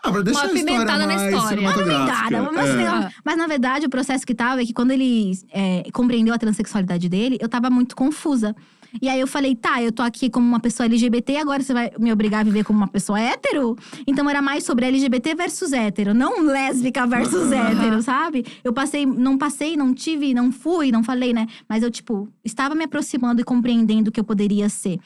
ah, 0.03 0.11
pra 0.11 0.21
deixar 0.21 0.45
Uma 0.45 0.51
a 0.51 0.55
história 0.55 1.07
na 1.07 1.15
história. 1.15 1.47
cinematográfica. 1.49 2.37
Obrigada. 2.37 2.51
Mas, 2.51 2.69
é. 2.69 2.85
não, 2.85 3.09
mas 3.23 3.37
na 3.37 3.47
verdade, 3.47 3.85
o 3.85 3.89
processo 3.89 4.25
que 4.25 4.33
tava 4.33 4.61
é 4.61 4.65
que 4.65 4.73
quando 4.73 4.91
ele 4.91 5.31
é, 5.51 5.83
compreendeu 5.93 6.33
a 6.33 6.37
transexualidade 6.37 7.09
dele, 7.09 7.37
eu 7.41 7.49
tava 7.49 7.69
muito 7.69 7.95
confusa. 7.95 8.55
E 8.99 9.07
aí 9.07 9.19
eu 9.19 9.27
falei, 9.27 9.55
tá, 9.55 9.81
eu 9.81 9.91
tô 9.91 10.01
aqui 10.01 10.29
como 10.29 10.45
uma 10.45 10.59
pessoa 10.59 10.85
LGBT, 10.85 11.37
agora 11.37 11.63
você 11.63 11.73
vai 11.73 11.91
me 11.97 12.11
obrigar 12.11 12.41
a 12.41 12.43
viver 12.43 12.65
como 12.65 12.77
uma 12.77 12.87
pessoa 12.87 13.19
hétero? 13.19 13.77
Então 14.05 14.29
era 14.29 14.41
mais 14.41 14.65
sobre 14.65 14.85
LGBT 14.85 15.35
versus 15.35 15.71
hétero, 15.71 16.13
não 16.13 16.43
lésbica 16.43 17.07
versus 17.07 17.51
hétero, 17.51 18.01
sabe? 18.01 18.45
Eu 18.63 18.73
passei, 18.73 19.05
não 19.05 19.37
passei, 19.37 19.77
não 19.77 19.93
tive, 19.93 20.33
não 20.33 20.51
fui, 20.51 20.91
não 20.91 21.03
falei, 21.03 21.31
né? 21.31 21.47
Mas 21.69 21.83
eu, 21.83 21.91
tipo, 21.91 22.27
estava 22.43 22.75
me 22.75 22.83
aproximando 22.83 23.39
e 23.39 23.45
compreendendo 23.45 24.09
o 24.09 24.11
que 24.11 24.19
eu 24.19 24.25
poderia 24.25 24.67
ser. 24.67 24.99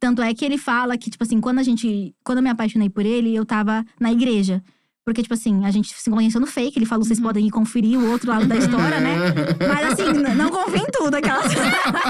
Tanto 0.00 0.22
é 0.22 0.32
que 0.32 0.44
ele 0.44 0.56
fala 0.56 0.96
que, 0.96 1.10
tipo 1.10 1.22
assim, 1.22 1.40
quando 1.40 1.58
a 1.58 1.62
gente. 1.62 2.14
Quando 2.24 2.38
eu 2.38 2.42
me 2.42 2.48
apaixonei 2.48 2.88
por 2.88 3.04
ele, 3.04 3.34
eu 3.34 3.44
tava 3.44 3.84
na 4.00 4.10
igreja. 4.10 4.62
Porque, 5.04 5.22
tipo 5.22 5.34
assim, 5.34 5.64
a 5.64 5.70
gente 5.70 5.92
se 5.92 6.10
conheceu 6.10 6.40
no 6.40 6.46
fake. 6.46 6.78
Ele 6.78 6.86
falou, 6.86 7.04
vocês 7.04 7.18
podem 7.18 7.46
ir 7.46 7.50
conferir 7.50 7.98
o 7.98 8.10
outro 8.10 8.30
lado 8.30 8.46
da 8.46 8.56
história, 8.56 9.00
né? 9.00 9.16
Mas 9.68 9.92
assim, 9.92 10.12
não 10.36 10.50
confia 10.50 10.82
em 10.82 10.90
tudo, 10.90 11.14
aquelas. 11.14 11.52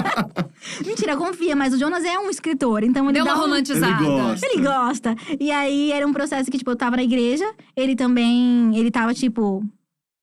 Mentira, 0.86 1.16
confia, 1.16 1.56
mas 1.56 1.72
o 1.72 1.78
Jonas 1.78 2.04
é 2.04 2.18
um 2.18 2.28
escritor, 2.28 2.84
então 2.84 3.06
ele 3.06 3.14
Deu 3.14 3.24
dá 3.24 3.32
uma 3.32 3.40
um... 3.40 3.46
romantizada. 3.46 4.04
Ele 4.04 4.12
gosta. 4.12 4.46
Ele 4.46 4.62
gosta. 4.62 5.16
E 5.40 5.50
aí 5.50 5.92
era 5.92 6.06
um 6.06 6.12
processo 6.12 6.50
que, 6.50 6.58
tipo, 6.58 6.70
eu 6.70 6.76
tava 6.76 6.96
na 6.96 7.02
igreja, 7.02 7.50
ele 7.74 7.96
também. 7.96 8.76
Ele 8.76 8.90
tava, 8.90 9.14
tipo, 9.14 9.64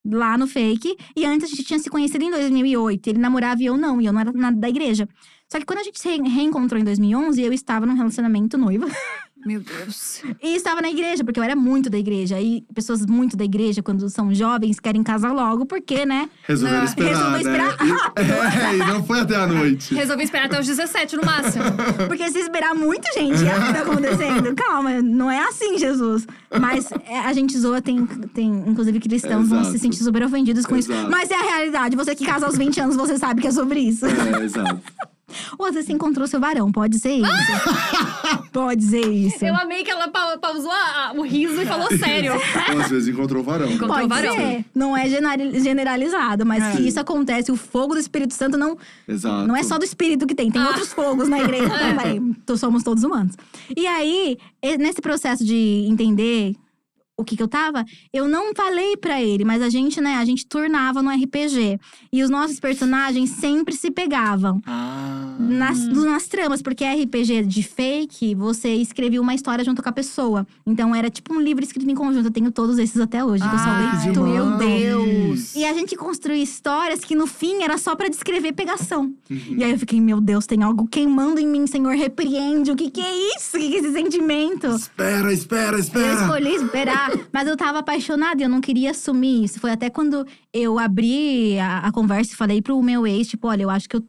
lá 0.06 0.38
no 0.38 0.46
fake. 0.46 0.96
E 1.16 1.24
antes 1.24 1.46
a 1.46 1.48
gente 1.48 1.64
tinha 1.64 1.78
se 1.78 1.90
conhecido 1.90 2.22
em 2.22 2.30
2008. 2.30 3.08
Ele 3.08 3.18
namorava 3.18 3.60
e 3.62 3.66
eu 3.66 3.76
não, 3.76 4.00
e 4.00 4.06
eu 4.06 4.12
não 4.12 4.20
era 4.20 4.32
nada 4.32 4.56
da 4.56 4.68
igreja. 4.68 5.08
Só 5.48 5.58
que 5.58 5.64
quando 5.64 5.78
a 5.78 5.82
gente 5.82 5.98
se 5.98 6.08
re- 6.08 6.28
reencontrou 6.28 6.80
em 6.80 6.84
2011, 6.84 7.42
eu 7.42 7.52
estava 7.52 7.86
num 7.86 7.94
relacionamento 7.94 8.58
noiva. 8.58 8.86
Meu 9.46 9.60
Deus. 9.60 10.20
E 10.42 10.56
estava 10.56 10.82
na 10.82 10.90
igreja, 10.90 11.22
porque 11.24 11.38
eu 11.38 11.44
era 11.44 11.54
muito 11.54 11.88
da 11.88 11.96
igreja. 11.96 12.40
E 12.40 12.66
pessoas 12.74 13.06
muito 13.06 13.36
da 13.36 13.44
igreja, 13.44 13.80
quando 13.82 14.10
são 14.10 14.34
jovens, 14.34 14.80
querem 14.80 15.02
casar 15.02 15.32
logo, 15.32 15.64
porque, 15.64 16.04
né? 16.04 16.28
Resolveram 16.42 16.84
esperar, 16.84 17.38
resolveu 17.38 17.52
né? 17.52 17.76
E, 18.18 18.20
é, 18.20 18.74
e 18.74 18.78
não 18.78 19.04
foi 19.04 19.20
até 19.20 19.36
a 19.36 19.46
noite. 19.46 19.94
Resolvi 19.94 20.24
esperar 20.24 20.46
até 20.46 20.58
os 20.60 20.66
17 20.66 21.16
no 21.16 21.24
máximo. 21.24 21.64
Porque 22.08 22.28
se 22.30 22.40
esperar 22.40 22.74
muito, 22.74 23.06
gente, 23.14 23.46
é 23.46 23.56
o 23.56 23.66
que 23.66 23.72
tá 23.72 23.82
acontecendo. 23.82 24.54
Calma, 24.56 25.00
não 25.00 25.30
é 25.30 25.38
assim, 25.38 25.78
Jesus. 25.78 26.26
Mas 26.60 26.90
é, 27.06 27.20
a 27.20 27.32
gente 27.32 27.56
zoa, 27.56 27.80
tem, 27.80 28.04
tem 28.06 28.64
inclusive 28.66 28.98
cristãos 28.98 29.48
vão 29.48 29.60
Exato. 29.60 29.72
se 29.72 29.78
sentir 29.78 30.02
super 30.02 30.24
ofendidos 30.24 30.66
com 30.66 30.76
isso. 30.76 30.92
Exato. 30.92 31.10
Mas 31.10 31.30
é 31.30 31.36
a 31.36 31.42
realidade. 31.42 31.94
Você 31.96 32.14
que 32.16 32.26
casa 32.26 32.44
aos 32.44 32.58
20 32.58 32.80
anos, 32.80 32.96
você 32.96 33.16
sabe 33.16 33.40
que 33.40 33.46
é 33.46 33.52
sobre 33.52 33.78
isso. 33.80 34.04
É, 34.04 34.44
exato. 34.44 34.80
Ou 35.58 35.66
às 35.66 35.72
vezes 35.74 35.86
você 35.86 35.92
encontrou 35.92 36.26
seu 36.26 36.40
varão, 36.40 36.70
pode 36.72 36.98
ser 36.98 37.12
isso. 37.12 37.30
pode 38.52 38.84
ser 38.84 39.06
isso. 39.06 39.44
Eu 39.44 39.54
amei 39.56 39.82
que 39.84 39.90
ela 39.90 40.08
pa- 40.08 40.36
pausou 40.38 40.70
a- 40.70 41.08
a- 41.08 41.12
o 41.14 41.22
riso 41.22 41.60
e 41.60 41.66
falou 41.66 41.88
sério. 41.96 42.32
Ou 42.34 42.40
às 42.80 42.90
vezes 42.90 43.08
encontrou 43.08 43.42
o 43.42 43.44
varão. 43.44 43.66
Encontrou 43.70 43.88
Pode 43.96 44.08
varão. 44.08 44.34
ser. 44.34 44.64
Não 44.74 44.96
é 44.96 45.08
generalizado, 45.60 46.44
mas 46.44 46.62
É. 46.62 46.72
que 46.76 46.82
isso 46.88 46.98
acontece. 47.00 47.50
O 47.52 47.56
fogo 47.56 47.94
do 47.94 48.00
Espírito 48.00 48.34
Santo 48.34 48.56
não, 48.56 48.76
Exato. 49.06 49.46
Não 49.46 49.56
é 49.56 49.62
só 49.62 49.78
do 49.78 49.84
espírito 49.84 50.26
que 50.26 50.34
tem, 50.34 50.50
tem 50.50 50.60
Ah. 50.62 50.68
outros 50.68 50.92
fogos 50.92 51.28
na 51.28 51.38
igreja 51.40 51.72
É. 51.74 51.94
também. 51.94 52.16
Então, 52.42 52.56
somos 52.56 52.82
todos 52.82 53.04
humanos. 53.04 53.34
E 53.76 53.86
aí, 53.86 54.38
nesse 54.78 55.00
processo 55.00 55.44
de 55.44 55.86
entender 55.88 56.54
o 57.18 57.24
que 57.24 57.36
que 57.36 57.42
eu 57.42 57.48
tava, 57.48 57.84
eu 58.12 58.28
não 58.28 58.54
falei 58.54 58.96
pra 58.96 59.20
ele, 59.20 59.44
mas 59.44 59.60
a 59.60 59.68
gente, 59.68 60.00
né, 60.00 60.14
a 60.14 60.24
gente 60.24 60.46
turnava 60.46 61.02
no 61.02 61.10
RPG. 61.10 61.78
E 62.12 62.22
os 62.22 62.30
nossos 62.30 62.60
personagens 62.60 63.30
sempre 63.30 63.74
se 63.74 63.90
pegavam. 63.90 64.62
Ah. 64.64 65.34
Nas, 65.38 65.80
do- 65.88 66.04
nas 66.04 66.26
tramas, 66.28 66.62
porque 66.62 66.84
RPG 66.84 67.42
de 67.44 67.62
fake, 67.62 68.34
você 68.36 68.68
escrevia 68.74 69.20
uma 69.20 69.34
história 69.34 69.64
junto 69.64 69.82
com 69.82 69.88
a 69.88 69.92
pessoa. 69.92 70.46
Então 70.64 70.94
era 70.94 71.10
tipo 71.10 71.34
um 71.34 71.40
livro 71.40 71.64
escrito 71.64 71.90
em 71.90 71.94
conjunto. 71.94 72.26
Eu 72.26 72.30
tenho 72.30 72.52
todos 72.52 72.78
esses 72.78 73.00
até 73.00 73.24
hoje, 73.24 73.42
que 73.42 73.54
eu 73.54 73.58
só 73.58 73.70
leio 73.72 74.24
meu 74.24 74.56
Deus. 74.56 75.54
E 75.56 75.64
a 75.64 75.72
gente 75.74 75.96
construía 75.96 76.42
histórias 76.42 77.00
que 77.00 77.14
no 77.16 77.26
fim 77.26 77.62
era 77.62 77.76
só 77.78 77.96
pra 77.96 78.08
descrever 78.08 78.52
pegação. 78.52 79.12
Uhum. 79.30 79.56
E 79.58 79.64
aí 79.64 79.70
eu 79.72 79.78
fiquei, 79.78 80.00
meu 80.00 80.20
Deus, 80.20 80.46
tem 80.46 80.62
algo 80.62 80.86
queimando 80.86 81.40
em 81.40 81.46
mim, 81.48 81.66
Senhor, 81.66 81.94
repreende. 81.94 82.70
O 82.70 82.76
que 82.76 82.90
que 82.90 83.00
é 83.00 83.36
isso? 83.36 83.56
O 83.56 83.60
que 83.60 83.68
que 83.70 83.74
é 83.76 83.78
esse 83.80 83.92
sentimento? 83.92 84.66
Espera, 84.68 85.32
espera, 85.32 85.76
Eu 85.76 85.80
espera. 85.80 86.20
escolhi 86.22 86.54
esperar, 86.54 87.07
mas 87.32 87.46
eu 87.48 87.56
tava 87.56 87.78
apaixonada 87.78 88.40
e 88.40 88.44
eu 88.44 88.48
não 88.48 88.60
queria 88.60 88.90
assumir 88.90 89.44
isso. 89.44 89.58
Foi 89.60 89.70
até 89.70 89.88
quando 89.90 90.26
eu 90.52 90.78
abri 90.78 91.58
a, 91.58 91.80
a 91.80 91.92
conversa 91.92 92.32
e 92.32 92.36
falei 92.36 92.60
pro 92.62 92.82
meu 92.82 93.06
ex, 93.06 93.28
tipo, 93.28 93.48
olha, 93.48 93.62
eu 93.62 93.70
acho 93.70 93.88
que 93.88 93.96
eu, 93.96 94.02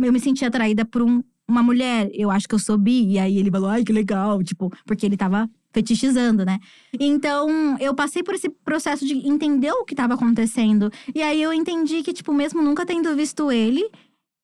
eu 0.00 0.12
me 0.12 0.20
senti 0.20 0.44
atraída 0.44 0.84
por 0.84 1.02
um- 1.02 1.22
uma 1.48 1.62
mulher. 1.62 2.10
Eu 2.12 2.30
acho 2.30 2.46
que 2.48 2.54
eu 2.54 2.58
sou 2.58 2.76
bi. 2.76 3.12
E 3.12 3.18
aí 3.18 3.38
ele 3.38 3.50
falou, 3.50 3.68
ai, 3.70 3.82
que 3.84 3.92
legal. 3.92 4.42
Tipo, 4.42 4.70
porque 4.84 5.06
ele 5.06 5.16
tava 5.16 5.48
fetichizando, 5.72 6.44
né? 6.44 6.58
Então, 6.98 7.76
eu 7.78 7.94
passei 7.94 8.22
por 8.22 8.34
esse 8.34 8.48
processo 8.48 9.04
de 9.06 9.14
entender 9.28 9.70
o 9.72 9.84
que 9.84 9.94
tava 9.94 10.14
acontecendo. 10.14 10.90
E 11.14 11.22
aí 11.22 11.40
eu 11.42 11.52
entendi 11.52 12.02
que, 12.02 12.12
tipo, 12.12 12.32
mesmo 12.32 12.62
nunca 12.62 12.84
tendo 12.86 13.14
visto 13.14 13.50
ele, 13.52 13.88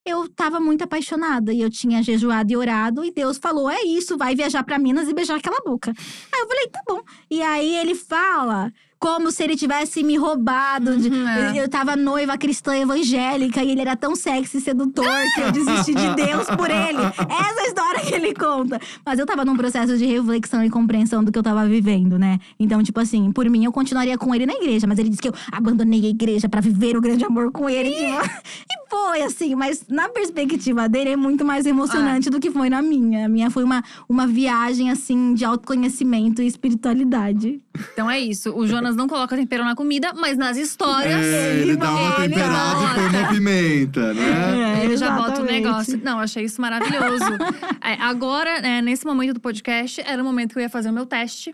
eu 0.05 0.29
tava 0.29 0.59
muito 0.59 0.83
apaixonada. 0.83 1.53
E 1.53 1.61
eu 1.61 1.69
tinha 1.69 2.01
jejuado 2.03 2.51
e 2.51 2.57
orado. 2.57 3.03
E 3.03 3.11
Deus 3.11 3.37
falou: 3.37 3.69
é 3.69 3.81
isso, 3.83 4.17
vai 4.17 4.35
viajar 4.35 4.63
pra 4.63 4.77
Minas 4.79 5.07
e 5.09 5.13
beijar 5.13 5.37
aquela 5.37 5.59
boca. 5.65 5.91
Aí 5.91 6.41
eu 6.41 6.47
falei: 6.47 6.67
tá 6.67 6.79
bom. 6.87 7.01
E 7.29 7.41
aí 7.41 7.75
ele 7.77 7.95
fala. 7.95 8.71
Como 8.97 9.29
se 9.29 9.43
ele 9.43 9.55
tivesse 9.57 10.01
me 10.03 10.15
roubado. 10.17 10.97
de- 10.97 11.09
Uhum, 11.09 11.27
é. 11.27 11.61
eu, 11.61 11.69
tava 11.69 11.95
noiva 11.97 12.37
cristã 12.39 12.75
evangélica 12.75 13.61
e 13.61 13.69
ele 13.69 13.81
era 13.81 13.95
tão 13.95 14.15
sexy 14.15 14.57
e 14.57 14.61
sedutor 14.61 15.05
que 15.35 15.41
eu 15.41 15.51
desisti 15.51 15.93
de 15.93 16.15
Deus 16.15 16.47
por 16.57 16.69
ele. 16.71 16.97
Essa 17.29 17.59
é 17.59 17.63
a 17.63 17.67
história 17.67 17.99
que 17.99 18.15
ele 18.15 18.33
conta. 18.33 18.79
Mas 19.05 19.19
eu 19.19 19.25
tava 19.25 19.45
num 19.45 19.55
processo 19.57 19.95
de 19.97 20.05
reflexão 20.05 20.63
e 20.63 20.69
compreensão 20.71 21.23
do 21.23 21.31
que 21.31 21.37
eu 21.37 21.43
tava 21.43 21.67
vivendo, 21.67 22.17
né? 22.17 22.39
Então, 22.57 22.81
tipo 22.81 22.99
assim, 22.99 23.31
por 23.33 23.47
mim 23.47 23.65
eu 23.65 23.71
continuaria 23.71 24.17
com 24.17 24.33
ele 24.33 24.45
na 24.45 24.53
igreja, 24.53 24.87
mas 24.87 24.97
ele 24.97 25.09
disse 25.09 25.21
que 25.21 25.27
eu 25.29 25.33
abandonei 25.51 26.03
a 26.05 26.09
igreja 26.09 26.47
pra 26.49 26.61
viver 26.61 26.95
o 26.97 27.01
grande 27.01 27.25
amor 27.25 27.51
com 27.51 27.69
ele. 27.69 27.91
tipo, 27.91 28.01
e 28.71 28.84
foi 28.89 29.21
assim, 29.21 29.55
mas 29.55 29.85
na 29.89 30.09
perspectiva 30.09 30.87
dele 30.87 31.11
é 31.11 31.15
muito 31.15 31.43
mais 31.43 31.65
emocionante 31.65 32.29
do 32.29 32.39
que 32.39 32.51
foi 32.51 32.69
na 32.69 32.81
minha. 32.81 33.25
A 33.25 33.29
minha 33.29 33.49
foi 33.49 33.63
uma, 33.63 33.83
uma 34.07 34.27
viagem, 34.27 34.89
assim, 34.89 35.33
de 35.33 35.43
autoconhecimento 35.45 36.41
e 36.41 36.47
espiritualidade. 36.47 37.61
Então 37.93 38.09
é 38.09 38.19
isso. 38.19 38.55
O 38.55 38.65
Jonas 38.67 38.95
não 38.95 39.07
coloca 39.07 39.35
tempero 39.35 39.63
na 39.63 39.75
comida, 39.75 40.13
mas 40.13 40.37
nas 40.37 40.57
histórias. 40.57 41.21
É, 41.23 41.59
ele 41.61 41.75
dá 41.75 41.91
uma 41.91 42.23
ele 42.23 42.33
temperada 42.33 42.83
e 42.83 42.95
põe 42.95 43.19
uma 43.19 43.29
pimenta, 43.29 44.13
né? 44.13 44.79
É, 44.81 44.85
Ele 44.85 44.97
já 44.97 45.11
bota 45.11 45.41
o 45.41 45.45
negócio. 45.45 45.99
Não, 46.03 46.19
achei 46.19 46.45
isso 46.45 46.61
maravilhoso. 46.61 47.25
É, 47.81 47.93
agora, 48.01 48.61
né, 48.61 48.81
nesse 48.81 49.05
momento 49.05 49.33
do 49.35 49.39
podcast, 49.39 50.01
era 50.01 50.21
o 50.21 50.25
momento 50.25 50.53
que 50.53 50.59
eu 50.59 50.63
ia 50.63 50.69
fazer 50.69 50.89
o 50.89 50.93
meu 50.93 51.05
teste. 51.05 51.53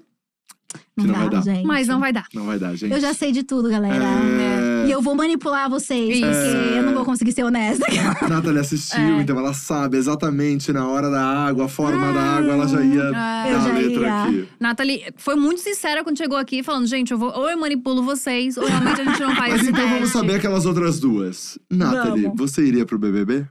Que 0.97 1.05
não 1.07 1.15
vai 1.15 1.29
dar. 1.29 1.41
gente. 1.41 1.65
Mas 1.65 1.87
não 1.87 1.99
vai 1.99 2.13
dar. 2.13 2.25
Não 2.33 2.45
vai 2.45 2.59
dar, 2.59 2.75
gente. 2.75 2.93
Eu 2.93 2.99
já 2.99 3.13
sei 3.13 3.31
de 3.31 3.43
tudo, 3.43 3.69
galera. 3.69 4.03
É. 4.03 4.70
Eu 5.01 5.03
vou 5.03 5.15
manipular 5.15 5.67
vocês, 5.67 6.15
Isso. 6.15 6.25
porque 6.27 6.77
eu 6.77 6.83
não 6.83 6.93
vou 6.93 7.03
conseguir 7.03 7.31
ser 7.31 7.43
honesta. 7.43 7.83
A 8.23 8.29
Nathalie 8.29 8.59
assistiu, 8.59 8.99
É. 9.17 9.21
então 9.21 9.35
ela 9.39 9.51
sabe 9.51 9.97
exatamente 9.97 10.71
na 10.71 10.87
hora 10.87 11.09
da 11.09 11.25
água, 11.25 11.65
a 11.65 11.67
forma 11.67 12.13
da 12.13 12.21
água, 12.21 12.51
ela 12.53 12.67
já 12.67 12.81
ia 12.83 13.01
É. 13.01 13.11
dar 13.11 13.49
Eu 13.49 13.57
a 13.57 13.59
já 13.61 13.73
letra 13.73 14.01
ia. 14.03 14.23
aqui. 14.23 14.47
Nathalie 14.59 15.05
foi 15.17 15.35
muito 15.35 15.59
sincera 15.59 16.03
quando 16.03 16.19
chegou 16.19 16.37
aqui, 16.37 16.61
falando: 16.61 16.85
gente, 16.85 17.09
eu 17.11 17.17
vou, 17.17 17.31
ou 17.35 17.49
eu 17.49 17.57
manipulo 17.57 18.03
vocês, 18.03 18.57
ou 18.57 18.65
realmente 18.67 19.01
a 19.01 19.05
gente 19.05 19.19
não 19.21 19.35
faz 19.35 19.53
Mas 19.53 19.61
esse 19.61 19.71
então 19.71 19.81
teste. 19.81 19.95
vamos 19.95 20.09
saber 20.11 20.35
aquelas 20.35 20.67
outras 20.67 20.99
duas. 20.99 21.57
Nathalie, 21.67 22.21
Vamos. 22.25 22.37
você 22.37 22.63
iria 22.63 22.85
pro 22.85 22.99
BBB? 22.99 23.47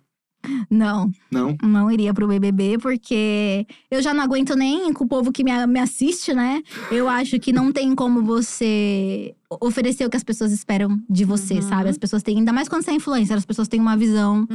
Não, 0.70 1.10
Não? 1.30 1.56
não 1.62 1.90
iria 1.90 2.14
pro 2.14 2.26
BBB, 2.28 2.78
porque 2.78 3.66
eu 3.90 4.00
já 4.00 4.14
não 4.14 4.22
aguento 4.24 4.54
nem 4.56 4.92
com 4.92 5.04
o 5.04 5.08
povo 5.08 5.30
que 5.32 5.44
me, 5.44 5.66
me 5.66 5.78
assiste, 5.80 6.32
né? 6.34 6.62
Eu 6.90 7.08
acho 7.08 7.38
que 7.38 7.52
não 7.52 7.70
tem 7.72 7.94
como 7.94 8.22
você 8.22 9.34
oferecer 9.60 10.04
o 10.06 10.10
que 10.10 10.16
as 10.16 10.22
pessoas 10.24 10.52
esperam 10.52 10.96
de 11.10 11.24
você, 11.24 11.54
Uhum. 11.54 11.62
sabe? 11.62 11.88
As 11.90 11.98
pessoas 11.98 12.22
têm, 12.22 12.38
ainda 12.38 12.52
mais 12.52 12.68
quando 12.68 12.84
você 12.84 12.92
é 12.92 12.94
influencer, 12.94 13.36
as 13.36 13.44
pessoas 13.44 13.66
têm 13.68 13.80
uma 13.80 13.96
visão 13.96 14.46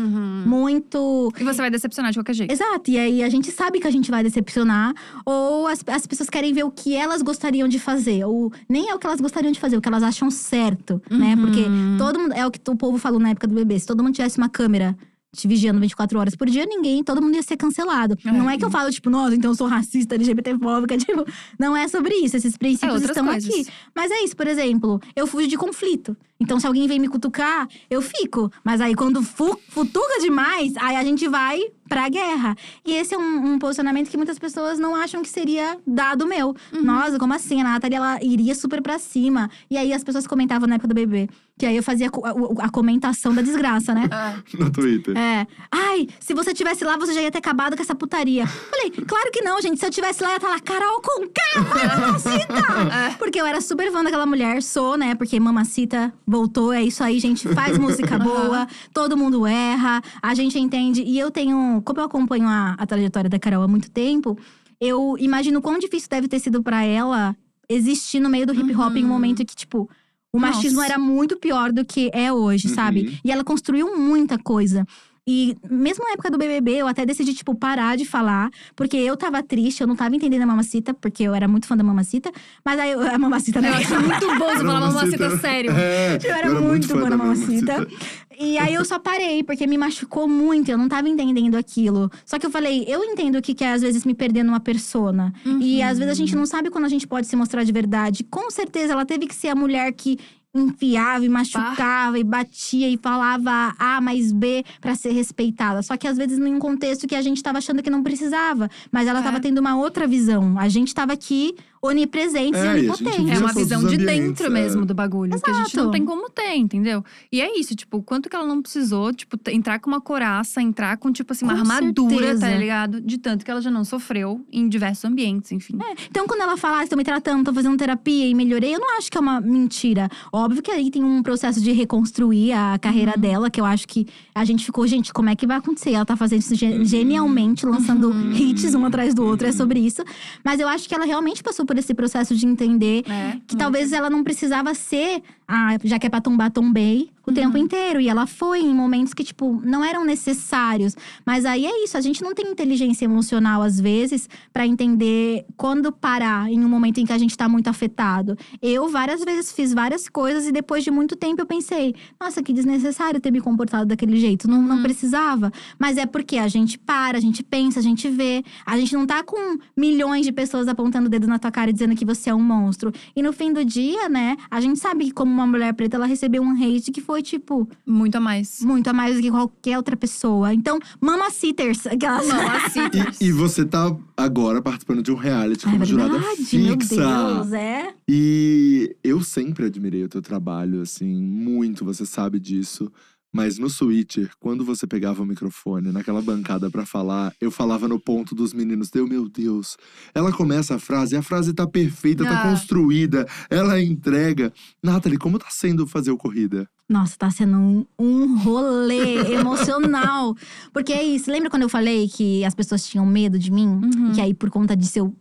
muito 0.45 1.32
E 1.40 1.44
você 1.44 1.57
vai 1.62 1.70
decepcionar 1.70 2.12
de 2.12 2.18
qualquer 2.20 2.34
jeito. 2.34 2.52
Exato, 2.52 2.90
e 2.91 2.98
aí 2.98 3.24
a 3.24 3.30
gente 3.30 3.52
sabe 3.52 3.80
que 3.80 3.88
a 3.88 3.91
gente 3.91 4.10
vai 4.10 4.24
decepcionar, 4.24 4.94
ou 5.26 5.68
as, 5.68 5.84
as 5.88 6.06
pessoas 6.07 6.30
querem 6.30 6.53
ver 6.53 6.64
o 6.64 6.72
que 6.72 6.95
elas 6.95 7.22
gostariam 7.22 7.68
de 7.68 7.80
fazer, 7.80 8.24
ou 8.26 8.52
nem 8.70 8.90
é 8.90 8.95
o 8.95 8.99
que 8.99 9.06
elas 9.07 9.20
gostariam 9.20 9.52
de 9.52 9.60
fazer, 9.60 9.78
o 9.78 9.82
que 9.82 9.88
elas 9.88 10.03
acham 10.03 10.30
certo, 10.32 11.02
né? 11.10 11.36
Porque 11.36 11.66
Uhum. 11.66 11.98
todo 11.98 12.20
mundo, 12.20 12.34
é 12.34 12.45
o 12.45 12.52
que 12.52 12.60
o 12.70 12.76
povo 12.76 12.98
falou 12.98 13.20
na 13.20 13.30
época 13.30 13.48
do 13.48 13.56
bebê, 13.56 13.78
se 13.80 13.86
todo 13.86 14.03
mundo 14.03 14.14
tivesse 14.14 14.38
uma 14.38 14.49
câmera 14.49 14.95
te 15.36 15.48
vigiando 15.48 15.80
24 15.80 16.18
horas 16.20 16.36
por 16.36 16.49
dia, 16.49 16.66
ninguém, 16.66 17.03
todo 17.03 17.22
mundo 17.22 17.36
ia 17.36 17.44
ser 17.44 17.57
cancelado. 17.57 18.18
É. 18.26 18.32
Não 18.32 18.49
é 18.49 18.57
que 18.57 18.66
eu 18.66 18.70
falo, 18.72 18.90
tipo, 18.91 19.10
nossa, 19.10 19.36
então 19.36 19.52
eu 19.52 19.56
sou 19.56 19.68
racista, 19.68 20.16
LGBTfóbica, 20.16 20.98
tipo, 20.99 21.26
não 21.60 21.76
é 21.76 21.88
sobre 21.88 22.16
isso, 22.16 22.38
esses 22.38 22.57
princípios 22.57 22.94
outras 22.94 23.12
estão 23.12 23.26
coisas. 23.26 23.49
aqui. 23.49 23.68
Mas 23.94 24.12
é 24.12 24.24
isso, 24.24 24.36
por 24.36 24.48
exemplo, 24.48 25.02
eu 25.16 25.28
fujo 25.28 25.48
de 25.48 25.57
conflito. 25.57 26.16
Então, 26.40 26.60
se 26.60 26.68
alguém 26.68 26.88
vem 26.88 26.99
me 26.99 27.07
cutucar, 27.07 27.68
eu 27.90 28.02
fico. 28.02 28.52
Mas 28.64 28.82
aí, 28.82 28.94
quando 28.94 29.24
fu 29.24 29.57
futuca 29.70 30.20
demais, 30.20 30.74
aí 30.78 30.95
a 30.98 31.03
gente 31.03 31.28
vai 31.30 31.60
pra 31.88 32.10
guerra. 32.10 32.56
E 32.84 32.94
esse 32.94 33.14
é 33.14 33.18
um, 33.18 33.53
um 33.53 33.60
posicionamento 33.60 34.10
que 34.10 34.18
muitas 34.18 34.38
pessoas 34.40 34.78
não 34.80 34.95
acham 34.95 35.22
que 35.22 35.30
seria 35.30 35.78
dado 35.88 36.26
meu. 36.28 36.56
Uhum. 36.74 36.82
Nossa, 36.84 37.18
como 37.18 37.34
assim? 37.34 37.62
A 37.62 37.64
Nathalie, 37.64 37.95
ela 37.95 38.20
iria 38.24 38.53
super 38.56 38.82
pra 38.82 38.99
cima. 38.99 39.49
E 39.70 39.78
aí, 39.78 39.94
as 39.94 40.03
pessoas 40.03 40.28
comentavam 40.28 40.68
na 40.68 40.76
época 40.76 40.88
do 40.90 40.95
bebê. 40.95 41.30
Que 41.57 41.66
aí 41.66 41.78
eu 41.78 41.84
fazia 41.84 42.10
co- 42.10 42.26
a, 42.26 42.66
a 42.66 42.70
comentação 42.70 43.34
da 43.34 43.41
desgraça, 43.41 43.94
né? 43.94 44.10
No 44.60 44.70
Twitter. 44.72 45.16
É. 45.18 45.48
Ai, 45.72 46.07
se 46.20 46.34
você 46.34 46.53
tivesse 46.53 46.84
lá, 46.84 46.98
você 46.98 47.14
já 47.14 47.22
ia 47.22 47.32
ter 47.32 47.38
acabado 47.38 47.78
com 47.78 47.82
essa 47.82 47.95
putaria. 47.95 48.45
Falei, 48.45 48.91
claro 48.91 49.32
que 49.32 49.41
não, 49.41 49.62
gente. 49.62 49.80
Se 49.80 49.86
eu 49.86 49.90
tivesse 49.91 50.22
lá, 50.22 50.30
eu 50.30 50.34
ia 50.34 50.38
estar 50.38 50.49
lá, 50.49 50.60
Carol 50.60 51.02
com 51.02 51.28
K, 51.30 51.95
Mamacita! 52.02 53.16
Porque 53.18 53.40
eu 53.40 53.45
era 53.45 53.62
super 53.62 53.90
fã 53.91 54.03
daquela 54.03 54.26
mulher, 54.26 54.62
sou, 54.62 54.98
né? 54.98 55.16
Porque 55.16 55.40
Mamacita 55.40 56.14
voltou, 56.36 56.74
é 56.74 56.84
isso 56.84 57.02
aí, 57.03 57.18
gente. 57.20 57.48
Faz 57.53 57.78
música 57.78 58.20
boa, 58.20 58.68
todo 58.94 59.16
mundo 59.16 59.48
erra, 59.48 60.02
a 60.22 60.34
gente 60.36 60.60
entende. 60.60 61.02
E 61.02 61.18
eu 61.18 61.32
tenho, 61.32 61.82
como 61.86 62.02
eu 62.02 62.06
acompanho 62.06 62.45
a, 62.48 62.76
a 62.78 62.86
trajetória 62.86 63.30
da 63.30 63.40
Carol 63.40 63.64
há 63.64 63.68
muito 63.68 63.90
tempo, 63.90 64.38
eu 64.82 65.16
imagino 65.18 65.62
quão 65.62 65.80
difícil 65.80 66.10
deve 66.10 66.28
ter 66.28 66.40
sido 66.40 66.62
pra 66.62 66.84
ela 66.84 67.36
existir 67.70 68.20
no 68.20 68.30
meio 68.30 68.45
do 68.45 68.53
hip 68.53 68.76
hop 68.76 68.95
em 68.98 68.99
um 69.03 69.07
Uhum. 69.07 69.14
momento 69.14 69.45
que, 69.45 69.56
tipo. 69.56 69.90
O 70.34 70.38
machismo 70.40 70.80
Nossa. 70.82 70.91
era 70.91 70.99
muito 70.99 71.38
pior 71.38 71.72
do 71.72 71.86
que 71.86 72.12
é 72.14 72.30
hoje, 72.30 72.68
Uhum. 72.68 72.76
sabe? 72.76 73.20
E 73.24 73.32
ela 73.32 73.41
construiu 73.41 73.98
muita 73.98 74.38
coisa. 74.38 74.86
E 75.28 75.58
mesmo 75.70 76.04
na 76.06 76.12
época 76.12 76.30
do 76.30 76.38
BBB, 76.38 76.74
eu 76.74 76.88
até 76.88 77.04
decidi, 77.06 77.34
tipo, 77.34 77.56
parar 77.56 77.98
de 77.98 78.06
falar. 78.06 78.50
Porque 78.76 78.96
eu 78.96 79.18
tava 79.18 79.42
triste, 79.42 79.82
eu 79.82 79.88
não 79.88 79.96
tava 79.96 80.16
entendendo 80.16 80.44
a 80.44 80.46
Mamacita. 80.46 80.94
Porque 80.94 81.24
eu 81.24 81.34
era 81.34 81.48
muito 81.48 81.66
fã 81.68 81.76
da 81.76 81.84
Mamacita. 81.84 82.32
Mas 82.64 82.80
aí, 82.80 82.92
eu- 82.92 83.02
a 83.02 83.18
Mamacita, 83.18 83.60
né? 83.60 83.70
Eu 83.70 83.74
acho 83.74 84.00
muito 84.02 84.28
bom 84.38 84.46
você 84.50 84.58
falar 84.64 84.80
mamacita 84.82 85.38
sério. 85.40 85.72
É, 85.72 86.20
Eu 86.24 86.32
era 86.36 86.50
muito 86.62 86.88
fã 86.88 86.96
boa 86.98 87.10
da 87.10 87.18
Mamacita. 87.18 87.74
Mamacita. 87.74 88.16
E 88.40 88.58
aí 88.58 88.74
eu 88.74 88.84
só 88.86 89.00
parei, 89.00 89.44
porque 89.44 89.66
me 89.66 89.78
machucou 89.78 90.28
muito, 90.28 90.70
eu 90.70 90.78
não 90.78 90.90
tava 90.90 91.08
entendendo 91.10 91.56
aquilo. 91.56 92.12
Só 92.26 92.38
que 92.38 92.46
eu 92.46 92.52
falei, 92.52 92.84
eu 92.88 93.02
entendo 93.04 93.38
o 93.38 93.42
que 93.42 93.54
que 93.56 93.64
é 93.64 93.72
às 93.72 93.82
vezes 93.82 94.04
me 94.06 94.14
perder 94.14 94.44
numa 94.44 94.60
persona. 94.60 95.34
E 95.62 95.82
às 95.82 95.98
vezes 95.98 96.12
a 96.12 96.16
gente 96.16 96.36
não 96.36 96.46
sabe 96.46 96.70
quando 96.70 96.84
a 96.86 96.90
gente 96.90 97.08
pode 97.08 97.28
se 97.28 97.36
mostrar 97.36 97.64
de 97.64 97.72
verdade. 97.72 98.24
Com 98.26 98.52
certeza 98.52 98.92
ela 98.94 99.06
teve 99.06 99.26
que 99.26 99.34
ser 99.34 99.48
a 99.48 99.56
mulher 99.56 99.92
que 99.94 100.18
enfiava 100.56 101.26
e 101.26 101.30
machucava 101.30 102.18
e 102.18 102.23
batia 102.23 102.90
e 102.90 102.98
falava 102.98 103.76
A 103.77 103.99
mais 103.99 104.32
B 104.32 104.64
pra 104.80 104.95
ser 104.95 105.11
respeitada. 105.11 105.82
Só 105.84 105.98
que 105.98 106.07
às 106.07 106.18
vezes 106.18 106.40
em 106.40 106.53
um 106.56 106.60
contexto 106.60 107.07
que 107.07 107.15
a 107.15 107.22
gente 107.22 107.44
tava 107.44 107.57
achando 107.57 107.84
que 107.84 107.90
não 107.90 108.02
precisava, 108.02 108.69
mas 108.91 109.07
ela 109.07 109.19
É. 109.19 109.23
tava 109.23 109.40
tendo 109.40 109.60
uma 109.60 109.76
outra 109.77 110.07
visão. 110.07 110.57
A 110.57 110.69
gente 110.69 110.94
tava 110.95 111.14
aqui 111.14 111.56
onipresentes 111.86 112.60
É, 112.60 112.66
e 112.66 112.80
onipotentes. 112.90 113.30
É 113.32 113.40
uma 113.40 113.53
visão 113.53 113.84
de 113.86 113.98
dentro 113.98 114.45
é. 114.48 114.49
mesmo 114.49 114.86
do 114.86 114.94
bagulho. 114.94 115.40
Que 115.41 115.49
a 115.49 115.53
gente 115.53 115.76
não 115.76 115.84
Exato. 115.86 115.91
tem 115.91 116.06
como 116.06 116.30
ter, 116.30 116.56
entendeu? 116.56 117.03
E 117.32 117.41
é 117.41 117.60
isso, 117.60 117.76
tipo, 117.76 118.02
quanto 118.02 118.30
que 118.30 118.36
ela 118.36 118.45
não 118.45 118.62
precisou, 118.62 119.14
tipo, 119.14 119.38
entrar 119.49 119.80
com 119.80 119.90
uma 119.90 120.02
coraça, 120.02 120.62
entrar 120.62 120.98
com, 120.98 121.12
tipo 121.12 121.34
assim, 121.34 121.45
uma 121.45 121.53
Com 121.53 121.60
armadura, 121.62 122.16
tá 122.16 122.22
certeza. 122.40 122.57
ligado? 122.57 123.02
De 123.02 123.18
tanto 123.18 123.44
que 123.45 123.52
ela 123.52 123.62
já 123.62 123.70
não 123.72 123.84
sofreu 123.84 124.45
em 124.52 124.68
diversos 124.68 125.06
ambientes, 125.06 125.52
enfim. 125.52 125.78
Então, 126.10 126.26
quando 126.28 126.41
ela 126.41 126.57
fala, 126.57 126.80
ah, 126.80 126.84
estou 126.84 126.98
me 126.98 127.03
tratando, 127.03 127.44
tô 127.45 127.53
fazendo 127.53 127.78
terapia 127.78 128.28
e 128.28 128.34
melhorei, 128.34 128.74
eu 128.76 128.80
não 128.80 128.98
acho 128.98 129.12
que 129.12 129.18
é 129.18 129.22
uma 129.22 129.40
mentira. 129.41 130.10
Óbvio 130.32 130.62
que 130.62 130.72
aí 130.72 130.90
tem 130.90 131.03
um 131.03 131.22
processo 131.22 131.62
de 131.62 131.72
reconstruir 131.72 132.52
a 132.53 132.78
carreira 132.80 133.14
Uhum. 133.16 133.22
dela, 133.22 133.49
que 133.49 133.60
eu 133.62 133.66
acho 133.66 133.88
que 133.88 134.07
a 134.34 134.44
gente 134.45 134.66
ficou, 134.66 134.86
gente, 134.88 135.14
como 135.14 135.30
é 135.30 135.36
que 135.36 135.45
vai 135.45 135.57
acontecer? 135.57 135.91
Ela 135.91 136.06
tá 136.06 136.16
fazendo 136.18 136.40
isso 136.40 136.56
ge- 136.56 136.84
genialmente, 136.86 137.66
lançando 137.66 138.10
Uhum. 138.10 138.32
hits 138.32 138.74
um 138.76 138.86
atrás 138.86 139.14
do 139.14 139.24
outro, 139.24 139.48
é 139.48 139.52
sobre 139.52 139.80
isso. 139.80 140.03
Mas 140.44 140.60
eu 140.60 140.68
acho 140.68 140.88
que 140.88 140.95
ela 140.95 141.06
realmente 141.06 141.44
passou 141.44 141.66
por 141.66 141.75
esse 141.80 141.94
processo 141.94 142.36
de 142.36 142.46
entender 142.46 143.04
É. 143.10 143.38
que 143.48 143.56
talvez 143.56 143.92
ela 143.94 144.10
não 144.10 144.24
precisava 144.24 144.74
ser, 144.74 145.22
ah, 145.48 145.78
já 145.84 146.00
que 146.00 146.08
é 146.08 146.10
pra 146.10 146.22
tombar, 146.22 146.52
tombei 146.52 147.10
o 147.26 147.30
Uhum. 147.32 147.36
tempo 147.36 147.58
inteiro. 147.58 148.00
E 148.00 148.08
ela 148.08 148.28
foi 148.28 148.60
em 148.62 148.74
momentos 148.74 149.14
que, 149.14 149.24
tipo, 149.24 149.60
não 149.64 149.84
eram 149.84 150.06
necessários. 150.06 150.96
Mas 151.26 151.44
aí 151.46 151.66
é 151.66 151.84
isso, 151.84 151.98
a 151.98 152.02
gente 152.02 152.22
não 152.24 152.34
tem 152.36 152.48
inteligência 152.52 153.06
emocional, 153.06 153.62
às 153.62 153.80
vezes, 153.80 154.30
pra 154.54 154.66
entender 154.68 155.46
quando 155.58 155.92
parar 155.92 156.52
em 156.52 156.64
um 156.64 156.70
momento 156.70 157.00
em 157.00 157.06
que 157.06 157.14
a 157.14 157.18
gente 157.18 157.36
tá 157.38 157.48
muito 157.50 157.68
afetado. 157.68 158.38
Eu, 158.62 158.90
várias 158.90 159.24
vezes, 159.24 159.52
fiz 159.52 159.74
várias 159.74 160.08
coisas 160.08 160.46
e 160.48 160.52
depois 160.52 160.84
de 160.84 160.92
muito 160.92 161.16
tempo 161.16 161.42
eu 161.42 161.46
pensei, 161.46 161.96
nossa, 162.20 162.44
que 162.44 162.54
desnecessário 162.54 163.20
ter 163.20 163.32
me 163.32 163.42
comportado 163.42 163.86
daquele 163.86 164.18
jeito. 164.18 164.48
Não, 164.48 164.62
não 164.62 164.82
precisava. 164.84 165.52
Mas 165.80 165.98
é 165.98 166.06
porque 166.06 166.38
a 166.38 166.48
gente 166.48 166.78
para, 166.78 167.18
a 167.18 167.22
gente 167.22 167.44
pensa, 167.44 167.80
a 167.80 167.84
gente 167.84 168.08
vê. 168.10 168.44
A 168.66 168.78
gente 168.78 168.94
não 168.94 169.06
tá 169.06 169.24
com 169.24 169.58
milhões 169.76 170.26
de 170.26 170.32
pessoas 170.32 170.68
apontando 170.68 171.08
o 171.08 171.10
dedo 171.10 171.28
na 171.28 171.40
tua 171.40 171.52
cara 171.52 171.70
e 171.70 171.74
dizendo 171.74 171.96
que 171.96 172.06
você 172.06 172.30
é 172.30 172.36
um 172.36 172.42
monstro. 172.42 172.92
E 173.16 173.22
no 173.24 173.34
fim 173.34 173.52
do 173.52 173.66
dia, 173.66 174.08
né, 174.10 174.38
a 174.50 174.62
gente 174.62 174.80
sabe 174.80 175.06
que 175.06 175.12
como 175.12 175.35
uma 175.36 175.48
mulher 175.48 175.74
preta, 175.74 175.98
ela 175.98 176.06
recebeu 176.06 176.41
um 176.41 176.52
hate 176.52 176.91
que 176.91 177.02
foi, 177.02 177.22
tipo, 177.22 177.68
Muito 177.86 178.16
a 178.16 178.20
mais. 178.20 178.62
muito 178.62 178.88
a 178.88 178.94
mais 178.94 179.16
do 179.16 179.22
que 179.22 179.30
qualquer 179.30 179.78
outra 179.78 179.95
pessoa. 179.95 180.53
Então, 180.53 180.80
mamacitters, 180.99 181.86
aquelas. 181.88 182.28
Mamacita. 182.28 182.95
E, 183.20 183.28
e 183.28 183.32
você 183.32 183.66
tá 183.66 183.95
agora 184.16 184.62
participando 184.62 185.02
de 185.03 185.12
um 185.12 185.16
reality 185.16 185.68
É 185.68 185.72
como 185.72 185.86
jurada 185.86 186.18
verdade, 186.18 186.57
meu 186.57 186.74
fixa. 186.80 186.95
Deus, 186.95 187.53
é. 187.53 187.94
E 188.07 188.95
eu 189.03 189.22
sempre 189.22 189.66
admirei 189.66 190.03
o 190.03 190.10
teu 190.10 190.22
trabalho, 190.22 190.82
assim, 190.82 191.22
muito, 191.22 191.84
você 191.84 192.06
sabe 192.06 192.40
disso. 192.40 192.91
Mas 193.36 193.57
no 193.60 193.70
Switcher, 193.70 194.32
quando 194.40 194.64
você 194.64 194.88
pegava 194.88 195.22
o 195.22 195.26
microfone 195.26 195.91
naquela 195.91 196.22
bancada 196.22 196.72
pra 196.72 196.86
falar, 196.86 197.34
eu 197.41 197.52
falava 197.52 197.86
no 197.86 197.99
ponto 197.99 198.34
dos 198.34 198.53
meninos, 198.53 198.90
deu 198.90 199.06
meu 199.06 199.28
Deus. 199.28 199.76
Ela 200.14 200.32
começa 200.32 200.76
a 200.76 200.80
frase, 200.80 201.18
a 201.18 201.22
frase 201.22 201.53
tá 201.53 201.68
perfeita, 201.68 202.24
tá 202.24 202.44
Ah. 202.44 202.49
construída, 202.49 203.28
ela 203.49 203.82
entrega. 203.82 204.53
Nathalie, 204.82 205.18
como 205.18 205.38
tá 205.38 205.48
sendo 205.49 205.86
fazer 205.86 206.12
o 206.12 206.18
corrida? 206.18 206.66
Nossa, 206.88 207.18
tá 207.18 207.30
sendo 207.30 207.57
um, 207.57 207.86
um 207.99 208.38
rolê 208.38 209.34
emocional. 209.34 210.34
Porque 210.72 210.94
é 210.94 211.03
isso. 211.03 211.30
Lembra 211.30 211.49
quando 211.49 211.64
eu 211.64 211.70
falei 211.70 212.07
que 212.07 212.45
as 212.45 212.56
pessoas 212.56 212.88
tinham 212.88 213.06
medo 213.06 213.38
de 213.38 213.52
mim? 213.52 213.68
Uhum. 213.68 214.14
Que 214.14 214.22
aí, 214.22 214.34
por 214.34 214.49
conta 214.49 214.78
disso, 214.78 214.99
eu 214.99 215.14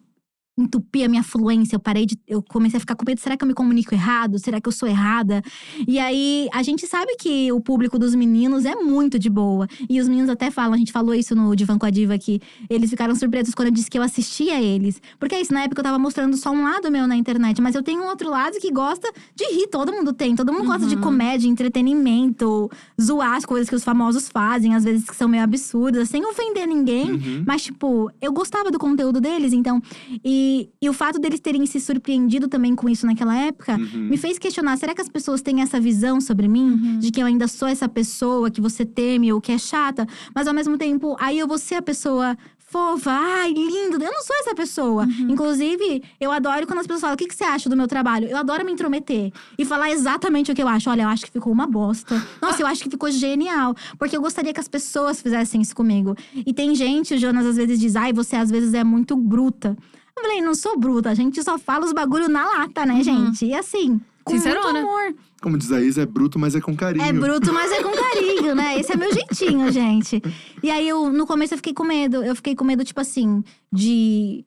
entupi 0.56 1.02
a 1.02 1.08
minha 1.08 1.22
fluência, 1.22 1.74
eu 1.76 1.80
parei 1.80 2.06
de. 2.06 2.16
Eu 2.26 2.42
comecei 2.42 2.76
a 2.76 2.80
ficar 2.80 2.94
com 2.94 3.04
medo. 3.06 3.20
Será 3.20 3.36
que 3.36 3.42
eu 3.42 3.48
me 3.48 3.54
comunico 3.54 3.94
errado? 3.94 4.38
Será 4.38 4.60
que 4.60 4.68
eu 4.68 4.72
sou 4.72 4.88
errada? 4.88 5.42
E 5.86 5.98
aí, 5.98 6.48
a 6.52 6.62
gente 6.62 6.86
sabe 6.86 7.16
que 7.16 7.50
o 7.52 7.60
público 7.60 7.98
dos 7.98 8.14
meninos 8.14 8.64
é 8.64 8.74
muito 8.76 9.18
de 9.18 9.28
boa. 9.28 9.66
E 9.88 10.00
os 10.00 10.08
meninos 10.08 10.30
até 10.30 10.50
falam, 10.50 10.74
a 10.74 10.76
gente 10.76 10.92
falou 10.92 11.14
isso 11.14 11.34
no 11.34 11.54
Divan 11.56 11.78
com 11.78 11.86
a 11.86 11.90
Diva 11.90 12.16
que 12.18 12.40
eles 12.70 12.88
ficaram 12.90 13.14
surpresos 13.14 13.54
quando 13.54 13.68
eu 13.68 13.74
disse 13.74 13.90
que 13.90 13.98
eu 13.98 14.02
assistia 14.02 14.60
eles. 14.60 15.00
Porque 15.18 15.34
é 15.34 15.40
isso, 15.40 15.52
na 15.52 15.62
época 15.64 15.80
eu 15.80 15.84
tava 15.84 15.98
mostrando 15.98 16.36
só 16.36 16.50
um 16.50 16.62
lado 16.62 16.90
meu 16.90 17.06
na 17.06 17.16
internet, 17.16 17.60
mas 17.60 17.74
eu 17.74 17.82
tenho 17.82 18.02
um 18.02 18.06
outro 18.06 18.30
lado 18.30 18.56
que 18.60 18.70
gosta 18.70 19.10
de 19.34 19.44
rir, 19.54 19.66
todo 19.68 19.92
mundo 19.92 20.12
tem. 20.12 20.36
Todo 20.36 20.52
mundo 20.52 20.66
gosta 20.66 20.86
de 20.86 20.94
Uhum. 20.94 21.00
comédia, 21.00 21.48
entretenimento, 21.48 22.70
zoar 23.00 23.34
as 23.34 23.44
coisas 23.44 23.68
que 23.68 23.74
os 23.74 23.84
famosos 23.84 24.28
fazem, 24.28 24.74
às 24.74 24.84
vezes 24.84 25.04
que 25.08 25.16
são 25.16 25.28
meio 25.28 25.42
absurdas, 25.42 26.08
sem 26.08 26.24
ofender 26.24 26.66
ninguém. 26.66 27.12
Uhum. 27.12 27.44
Mas, 27.46 27.62
tipo, 27.64 28.10
eu 28.20 28.32
gostava 28.32 28.70
do 28.70 28.78
conteúdo 28.78 29.20
deles, 29.20 29.52
então. 29.52 29.80
E, 30.24 30.43
e 30.82 30.88
o 30.88 30.92
fato 30.92 31.18
deles 31.18 31.40
terem 31.40 31.64
se 31.66 31.78
surpreendido 31.80 32.46
também 32.48 32.74
com 32.74 32.88
isso 32.88 33.06
naquela 33.06 33.36
época 33.36 33.72
Uhum. 33.76 34.08
me 34.10 34.16
fez 34.16 34.38
questionar: 34.38 34.76
será 34.76 34.94
que 34.94 35.00
as 35.00 35.08
pessoas 35.08 35.40
têm 35.42 35.60
essa 35.62 35.78
visão 35.80 36.20
sobre 36.20 36.46
mim? 36.48 36.70
Uhum. 36.72 36.98
De 36.98 37.10
que 37.10 37.20
eu 37.22 37.26
ainda 37.26 37.46
sou 37.48 37.68
essa 37.68 37.88
pessoa 37.88 38.50
que 38.50 38.60
você 38.60 38.84
teme 38.84 39.32
ou 39.32 39.40
que 39.40 39.52
é 39.52 39.58
chata, 39.58 40.06
mas 40.34 40.46
ao 40.46 40.54
mesmo 40.54 40.76
tempo, 40.78 41.16
aí 41.20 41.38
eu 41.38 41.46
vou 41.48 41.58
ser 41.58 41.76
a 41.76 41.82
pessoa. 41.82 42.36
Fofa, 42.66 43.10
ai, 43.12 43.52
lindo. 43.52 44.02
Eu 44.02 44.10
não 44.10 44.22
sou 44.24 44.34
essa 44.40 44.52
pessoa. 44.52 45.04
Uhum. 45.04 45.30
Inclusive, 45.30 46.02
eu 46.18 46.32
adoro 46.32 46.66
quando 46.66 46.80
as 46.80 46.86
pessoas 46.86 47.02
falam: 47.02 47.14
o 47.14 47.16
que, 47.18 47.28
que 47.28 47.34
você 47.34 47.44
acha 47.44 47.68
do 47.70 47.76
meu 47.76 47.86
trabalho? 47.86 48.26
Eu 48.26 48.36
adoro 48.36 48.64
me 48.64 48.72
intrometer 48.72 49.30
e 49.56 49.64
falar 49.64 49.90
exatamente 49.92 50.50
o 50.50 50.54
que 50.56 50.62
eu 50.62 50.66
acho. 50.66 50.90
Olha, 50.90 51.02
eu 51.02 51.08
acho 51.08 51.24
que 51.24 51.30
ficou 51.30 51.52
uma 51.52 51.68
bosta. 51.68 52.20
Nossa, 52.42 52.60
eu 52.62 52.66
acho 52.66 52.82
que 52.82 52.90
ficou 52.90 53.10
genial. 53.12 53.76
Porque 53.96 54.16
eu 54.16 54.20
gostaria 54.20 54.52
que 54.52 54.58
as 54.58 54.66
pessoas 54.66 55.22
fizessem 55.22 55.60
isso 55.60 55.76
comigo. 55.76 56.16
E 56.34 56.52
tem 56.52 56.74
gente, 56.74 57.14
o 57.14 57.18
Jonas 57.18 57.46
às 57.46 57.56
vezes 57.56 57.78
diz: 57.78 57.94
ai, 57.94 58.12
você 58.12 58.34
às 58.34 58.50
vezes 58.50 58.74
é 58.74 58.82
muito 58.82 59.14
bruta. 59.16 59.76
Eu 60.16 60.22
falei, 60.22 60.40
não 60.40 60.54
sou 60.54 60.78
bruta, 60.78 61.10
a 61.10 61.14
gente 61.14 61.42
só 61.42 61.58
fala 61.58 61.84
os 61.84 61.92
bagulho 61.92 62.28
na 62.28 62.44
lata, 62.44 62.86
né, 62.86 62.94
Uhum. 62.94 63.02
gente? 63.02 63.46
E 63.46 63.54
assim, 63.54 64.00
com 64.24 64.32
Sincerona. 64.34 64.72
muito 64.72 64.86
amor. 64.88 65.14
Como 65.42 65.58
diz 65.58 65.70
a 65.72 65.80
Isa, 65.82 66.02
é 66.02 66.06
bruto, 66.06 66.38
mas 66.38 66.54
é 66.54 66.60
com 66.60 66.74
carinho. 66.74 67.04
É 67.04 67.12
bruto, 67.12 67.52
mas 67.52 67.70
é 67.70 67.82
com 67.82 67.90
carinho, 67.92 68.54
né? 68.54 68.78
Esse 68.78 68.92
é 68.92 68.96
meu 68.96 69.12
jeitinho, 69.12 69.70
gente. 69.70 70.22
E 70.62 70.70
aí, 70.70 70.88
eu, 70.88 71.12
no 71.12 71.26
começo, 71.26 71.52
eu 71.52 71.58
fiquei 71.58 71.74
com 71.74 71.84
medo. 71.84 72.24
Eu 72.24 72.34
fiquei 72.34 72.54
com 72.54 72.64
medo, 72.64 72.82
tipo 72.82 72.98
assim, 73.00 73.44
de 73.70 74.42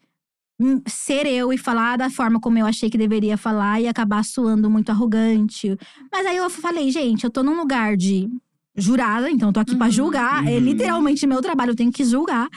hum, 0.59 0.81
ser 0.87 1.27
eu 1.27 1.53
e 1.53 1.57
falar 1.57 1.97
da 1.97 2.09
forma 2.09 2.39
como 2.39 2.57
eu 2.57 2.65
achei 2.65 2.89
que 2.89 2.97
deveria 2.97 3.37
falar 3.37 3.79
e 3.79 3.87
acabar 3.87 4.25
soando 4.25 4.71
muito 4.71 4.89
arrogante. 4.89 5.77
Mas 6.11 6.25
aí 6.25 6.37
eu 6.37 6.49
falei, 6.49 6.89
gente, 6.89 7.25
eu 7.25 7.29
tô 7.29 7.43
num 7.43 7.55
lugar 7.55 7.95
de 7.95 8.27
jurada, 8.77 9.29
então 9.31 9.49
eu 9.49 9.53
tô 9.53 9.59
aqui 9.59 9.75
pra 9.75 9.87
Uhum. 9.87 9.91
julgar. 9.91 10.45
É 10.47 10.51
Uhum. 10.51 10.59
literalmente 10.59 11.25
meu 11.25 11.41
trabalho, 11.41 11.71
eu 11.71 11.75
tenho 11.75 11.91
que 11.91 12.05
julgar. 12.05 12.47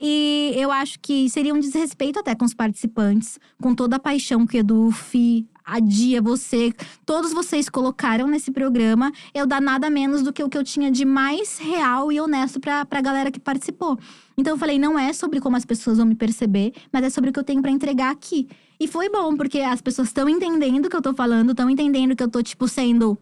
E 0.00 0.52
eu 0.56 0.72
acho 0.72 0.98
que 1.00 1.28
seria 1.28 1.52
um 1.54 1.60
desrespeito 1.60 2.18
até 2.18 2.34
com 2.34 2.44
os 2.44 2.54
participantes, 2.54 3.38
com 3.60 3.74
toda 3.74 3.96
a 3.96 3.98
paixão 3.98 4.46
que 4.46 4.58
Edu, 4.58 4.90
Fi, 4.90 5.46
a 5.64 5.80
Dia, 5.80 6.22
você, 6.22 6.72
todos 7.04 7.32
vocês 7.32 7.68
colocaram 7.68 8.28
nesse 8.28 8.50
programa, 8.52 9.10
eu 9.34 9.46
dar 9.46 9.60
nada 9.60 9.90
menos 9.90 10.22
do 10.22 10.32
que 10.32 10.42
o 10.42 10.48
que 10.48 10.56
eu 10.56 10.62
tinha 10.62 10.90
de 10.92 11.04
mais 11.04 11.58
real 11.58 12.10
e 12.12 12.20
honesto 12.20 12.60
pra, 12.60 12.84
pra 12.84 13.00
galera 13.00 13.30
que 13.32 13.40
participou. 13.40 13.98
Então 14.38 14.54
eu 14.54 14.58
falei, 14.58 14.78
não 14.78 14.96
é 14.98 15.12
sobre 15.12 15.40
como 15.40 15.56
as 15.56 15.64
pessoas 15.64 15.98
vão 15.98 16.06
me 16.06 16.14
perceber, 16.14 16.72
mas 16.92 17.02
é 17.04 17.10
sobre 17.10 17.30
o 17.30 17.32
que 17.32 17.38
eu 17.40 17.44
tenho 17.44 17.60
pra 17.60 17.70
entregar 17.70 18.10
aqui. 18.12 18.46
E 18.78 18.86
foi 18.86 19.08
bom, 19.10 19.36
porque 19.36 19.58
as 19.58 19.80
pessoas 19.80 20.08
estão 20.08 20.28
entendendo 20.28 20.86
o 20.86 20.88
que 20.90 20.96
eu 20.96 21.02
tô 21.02 21.12
falando, 21.12 21.50
estão 21.50 21.68
entendendo 21.68 22.14
que 22.14 22.22
eu 22.22 22.28
tô, 22.30 22.42
tipo, 22.42 22.68
sendo. 22.68 23.18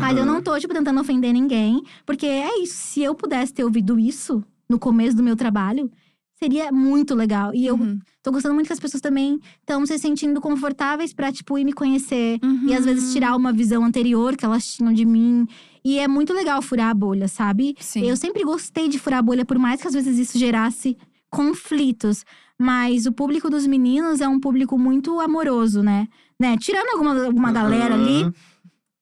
Mas 0.00 0.16
eu 0.18 0.26
não 0.26 0.42
tô, 0.42 0.58
tipo, 0.58 0.74
tentando 0.74 1.00
ofender 1.00 1.32
ninguém. 1.32 1.82
Porque 2.04 2.26
é 2.26 2.60
isso. 2.62 2.74
Se 2.74 3.02
eu 3.02 3.14
pudesse 3.14 3.52
ter 3.52 3.64
ouvido 3.64 3.98
isso 3.98 4.42
no 4.68 4.78
começo 4.78 5.16
do 5.16 5.22
meu 5.22 5.36
trabalho, 5.36 5.90
seria 6.36 6.72
muito 6.72 7.14
legal. 7.14 7.54
E 7.54 7.64
eu 7.66 7.76
Uhum. 7.76 7.98
tô 8.22 8.32
gostando 8.32 8.54
muito 8.54 8.66
que 8.66 8.72
as 8.72 8.80
pessoas 8.80 9.00
também 9.00 9.38
estão 9.60 9.86
se 9.86 9.96
sentindo 9.98 10.40
confortáveis 10.40 11.12
pra, 11.14 11.30
tipo, 11.32 11.56
ir 11.58 11.64
me 11.64 11.72
conhecer. 11.72 12.38
Uhum. 12.42 12.66
E 12.68 12.74
às 12.74 12.84
vezes 12.84 13.12
tirar 13.12 13.36
uma 13.36 13.52
visão 13.52 13.84
anterior 13.84 14.36
que 14.36 14.44
elas 14.44 14.66
tinham 14.66 14.92
de 14.92 15.04
mim. 15.04 15.46
E 15.84 15.98
é 15.98 16.08
muito 16.08 16.32
legal 16.32 16.60
furar 16.62 16.90
a 16.90 16.94
bolha, 16.94 17.28
sabe? 17.28 17.76
Sim. 17.78 18.08
Eu 18.08 18.16
sempre 18.16 18.42
gostei 18.42 18.88
de 18.88 18.98
furar 18.98 19.18
a 19.20 19.22
bolha, 19.22 19.44
por 19.44 19.58
mais 19.58 19.80
que 19.80 19.86
às 19.86 19.94
vezes 19.94 20.18
isso 20.18 20.38
gerasse 20.38 20.96
conflitos. 21.30 22.24
Mas 22.58 23.04
o 23.06 23.12
público 23.12 23.50
dos 23.50 23.66
meninos 23.66 24.20
é 24.20 24.28
um 24.28 24.38
público 24.40 24.78
muito 24.78 25.20
amoroso, 25.20 25.82
né? 25.82 26.06
né? 26.40 26.56
Tirando 26.56 26.88
alguma, 26.92 27.24
alguma 27.26 27.52
galera 27.52 27.94
ali. 27.94 28.32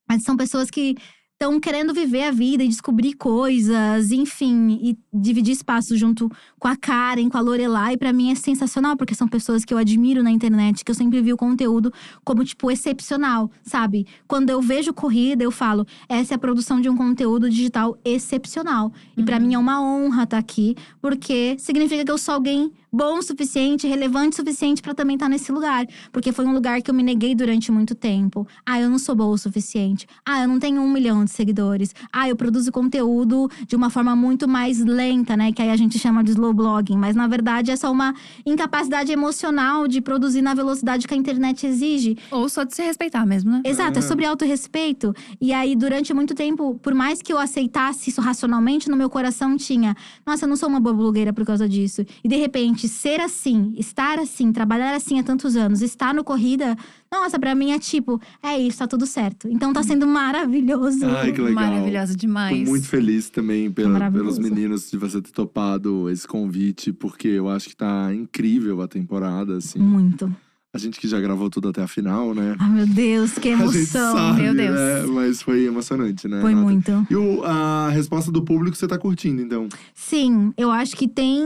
Mas 0.08 0.22
são 0.22 0.36
pessoas 0.36 0.70
que 0.70 0.94
estão 1.34 1.58
querendo 1.58 1.92
viver 1.92 2.22
a 2.22 2.30
vida 2.30 2.62
e 2.62 2.68
descobrir 2.68 3.14
coisas, 3.14 4.12
enfim, 4.12 4.78
e 4.80 4.96
dividir 5.12 5.52
espaço 5.52 5.96
junto 5.96 6.30
com 6.56 6.68
a 6.68 6.76
Karen, 6.76 7.28
com 7.28 7.36
a 7.36 7.40
Lorelai, 7.40 7.96
pra 7.96 8.12
mim 8.12 8.30
é 8.30 8.36
sensacional, 8.36 8.96
porque 8.96 9.12
são 9.12 9.26
pessoas 9.26 9.64
que 9.64 9.74
eu 9.74 9.78
admiro 9.78 10.22
na 10.22 10.30
internet, 10.30 10.84
que 10.84 10.90
eu 10.92 10.94
sempre 10.94 11.20
vi 11.20 11.32
o 11.32 11.36
conteúdo 11.36 11.92
como, 12.24 12.44
tipo, 12.44 12.70
excepcional, 12.70 13.50
sabe? 13.64 14.06
Quando 14.28 14.50
eu 14.50 14.62
vejo 14.62 14.94
corrida, 14.94 15.42
eu 15.42 15.50
falo, 15.50 15.84
essa 16.08 16.32
é 16.34 16.36
a 16.36 16.38
produção 16.38 16.80
de 16.80 16.88
um 16.88 16.96
conteúdo 16.96 17.50
digital 17.50 17.98
excepcional. 18.04 18.92
E 19.16 19.24
pra 19.24 19.36
Uhum. 19.38 19.42
mim 19.42 19.54
é 19.54 19.58
uma 19.58 19.82
honra 19.82 20.22
estar 20.22 20.38
aqui, 20.38 20.76
porque 21.00 21.56
significa 21.58 22.04
que 22.04 22.10
eu 22.12 22.18
sou 22.18 22.34
alguém 22.34 22.70
bom 22.92 23.18
o 23.18 23.22
suficiente, 23.22 23.86
relevante 23.86 24.34
o 24.34 24.36
suficiente 24.36 24.82
pra 24.82 24.92
também 24.94 25.14
estar 25.14 25.28
nesse 25.28 25.50
lugar. 25.50 25.86
Porque 26.12 26.30
foi 26.32 26.44
um 26.44 26.52
lugar 26.52 26.82
que 26.82 26.90
eu 26.90 26.94
me 26.94 27.02
neguei 27.02 27.34
durante 27.34 27.72
muito 27.72 27.94
tempo. 27.94 28.46
Ah, 28.66 28.80
eu 28.80 28.90
não 28.90 28.98
sou 28.98 29.14
boa 29.14 29.30
o 29.30 29.38
suficiente. 29.38 30.06
Ah, 30.26 30.42
eu 30.42 30.48
não 30.48 30.58
tenho 30.58 30.82
um 30.82 30.90
milhão 30.90 31.24
de 31.24 31.30
seguidores. 31.30 31.94
Ah, 32.12 32.28
eu 32.28 32.36
produzo 32.36 32.70
conteúdo 32.70 33.48
de 33.66 33.74
uma 33.74 33.88
forma 33.90 34.14
muito 34.14 34.46
mais 34.46 34.78
lenta, 34.84 35.36
né? 35.36 35.52
Que 35.52 35.62
aí 35.62 35.70
a 35.70 35.76
gente 35.76 35.98
chama 35.98 36.22
de 36.22 36.32
slow 36.32 36.52
blogging. 36.52 36.96
Mas 36.96 37.16
na 37.16 37.26
verdade 37.26 37.70
é 37.70 37.76
só 37.76 37.90
uma 37.90 38.14
incapacidade 38.44 39.10
emocional 39.10 39.88
de 39.88 40.00
produzir 40.00 40.42
na 40.42 40.52
velocidade 40.54 41.06
que 41.08 41.14
a 41.14 41.16
internet 41.16 41.66
exige. 41.66 42.16
Ou 42.30 42.48
só 42.48 42.64
de 42.64 42.74
se 42.74 42.82
respeitar 42.82 43.24
mesmo, 43.24 43.50
né? 43.50 43.62
Exato, 43.64 43.98
é 43.98 44.02
É. 44.02 44.02
sobre 44.02 44.26
autorrespeito. 44.26 45.14
E 45.40 45.52
aí, 45.52 45.74
durante 45.76 46.12
muito 46.12 46.34
tempo, 46.34 46.78
por 46.82 46.92
mais 46.94 47.22
que 47.22 47.32
eu 47.32 47.38
aceitasse 47.38 48.10
isso 48.10 48.20
racionalmente, 48.20 48.90
no 48.90 48.96
meu 48.96 49.08
coração 49.08 49.56
tinha: 49.56 49.96
nossa, 50.26 50.44
eu 50.44 50.48
não 50.48 50.56
sou 50.56 50.68
uma 50.68 50.80
boa 50.80 50.94
blogueira 50.94 51.32
por 51.32 51.44
causa 51.46 51.68
disso. 51.68 52.04
E 52.22 52.28
de 52.28 52.36
repente, 52.36 52.81
ser 52.88 53.20
assim, 53.20 53.74
estar 53.78 54.18
assim, 54.18 54.52
trabalhar 54.52 54.94
assim 54.94 55.18
há 55.18 55.22
tantos 55.22 55.56
anos, 55.56 55.82
estar 55.82 56.12
no 56.14 56.22
corrida, 56.24 56.76
nossa, 57.10 57.38
pra 57.38 57.54
mim 57.54 57.72
é 57.72 57.78
tipo: 57.78 58.20
é 58.42 58.58
isso, 58.58 58.78
tá 58.78 58.86
tudo 58.86 59.06
certo. 59.06 59.48
Então 59.48 59.72
tá 59.72 59.82
sendo 59.82 60.06
maravilhoso. 60.06 61.04
Ai, 61.06 61.32
que 61.32 61.40
legal. 61.40 61.64
Maravilhosa 61.64 62.16
demais. 62.16 62.64
Tô 62.64 62.70
muito 62.70 62.86
feliz 62.88 63.28
também 63.30 63.70
pela- 63.70 63.90
Maravilhoso. 63.90 64.40
pelos 64.40 64.50
meninos 64.50 64.90
de 64.90 64.96
você 64.96 65.20
ter 65.20 65.30
topado 65.32 66.08
esse 66.10 66.26
convite, 66.26 66.92
porque 66.92 67.28
eu 67.28 67.48
acho 67.48 67.68
que 67.68 67.76
tá 67.76 68.14
incrível 68.14 68.80
a 68.82 68.88
temporada, 68.88 69.56
assim. 69.56 69.78
Muito. 69.78 70.34
A 70.74 70.78
gente 70.78 70.98
que 70.98 71.06
já 71.06 71.20
gravou 71.20 71.50
tudo 71.50 71.68
até 71.68 71.82
a 71.82 71.86
final, 71.86 72.34
né? 72.34 72.56
Ai, 72.58 72.70
meu 72.70 72.86
Deus, 72.86 73.32
que 73.34 73.48
emoção. 73.52 74.16
sabe, 74.16 74.40
Meu 74.40 74.54
Deus. 74.54 74.74
né? 74.74 75.02
Mas 75.06 75.42
foi 75.42 75.66
emocionante, 75.66 76.26
né? 76.26 76.40
Foi 76.40 76.48
Renata? 76.54 76.66
muito. 76.72 77.06
E 77.10 77.14
o- 77.14 77.44
a 77.44 77.90
resposta 77.90 78.32
do 78.32 78.42
público 78.42 78.74
você 78.74 78.88
tá 78.88 78.96
curtindo, 78.96 79.42
então? 79.42 79.68
Sim, 79.94 80.50
eu 80.56 80.70
acho 80.70 80.96
que 80.96 81.06
tem, 81.06 81.44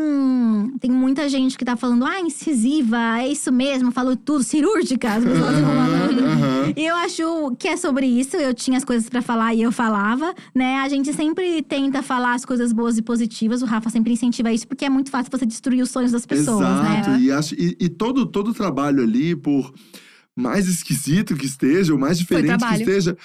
tem 0.80 0.92
muita 0.92 1.28
gente 1.28 1.58
que 1.58 1.64
tá 1.64 1.74
falando, 1.76 2.04
ah, 2.04 2.20
incisiva, 2.20 3.18
é 3.18 3.26
isso 3.26 3.50
mesmo, 3.52 3.90
falou 3.90 4.14
tudo, 4.16 4.44
cirúrgica. 4.44 5.14
As 5.14 5.24
pessoas 5.24 5.58
falando. 5.58 6.20
Aham. 6.24 6.72
E 6.76 6.86
eu 6.86 6.94
acho 6.94 7.56
que 7.58 7.66
é 7.66 7.76
sobre 7.76 8.06
isso. 8.06 8.36
Eu 8.36 8.54
tinha 8.54 8.78
as 8.78 8.84
coisas 8.84 9.08
pra 9.08 9.22
falar 9.22 9.54
e 9.54 9.62
eu 9.62 9.72
falava, 9.72 10.32
né? 10.54 10.76
A 10.78 10.88
gente 10.88 11.12
sempre 11.12 11.62
tenta 11.62 12.00
falar 12.00 12.34
as 12.34 12.44
coisas 12.44 12.72
boas 12.72 12.96
e 12.96 13.02
positivas. 13.02 13.60
O 13.60 13.66
Rafa 13.66 13.90
sempre 13.90 14.12
incentiva 14.12 14.52
isso, 14.52 14.68
porque 14.68 14.84
é 14.84 14.88
muito 14.90 15.10
fácil 15.10 15.32
você 15.32 15.44
destruir 15.44 15.82
os 15.82 15.90
sonhos 15.90 16.12
das 16.12 16.24
pessoas, 16.24 16.60
Exato. 16.60 17.10
né? 17.10 17.18
E, 17.20 17.32
acho, 17.32 17.54
e, 17.56 17.76
e 17.80 17.88
todo, 17.88 18.24
todo 18.24 18.50
o 18.50 18.54
trabalho 18.54 19.02
ali, 19.02 19.15
por 19.36 19.72
mais 20.34 20.68
esquisito 20.68 21.34
que 21.34 21.46
esteja, 21.46 21.92
ou 21.92 21.98
mais 21.98 22.18
diferente 22.18 22.64
que 22.64 22.74
esteja, 22.74 23.16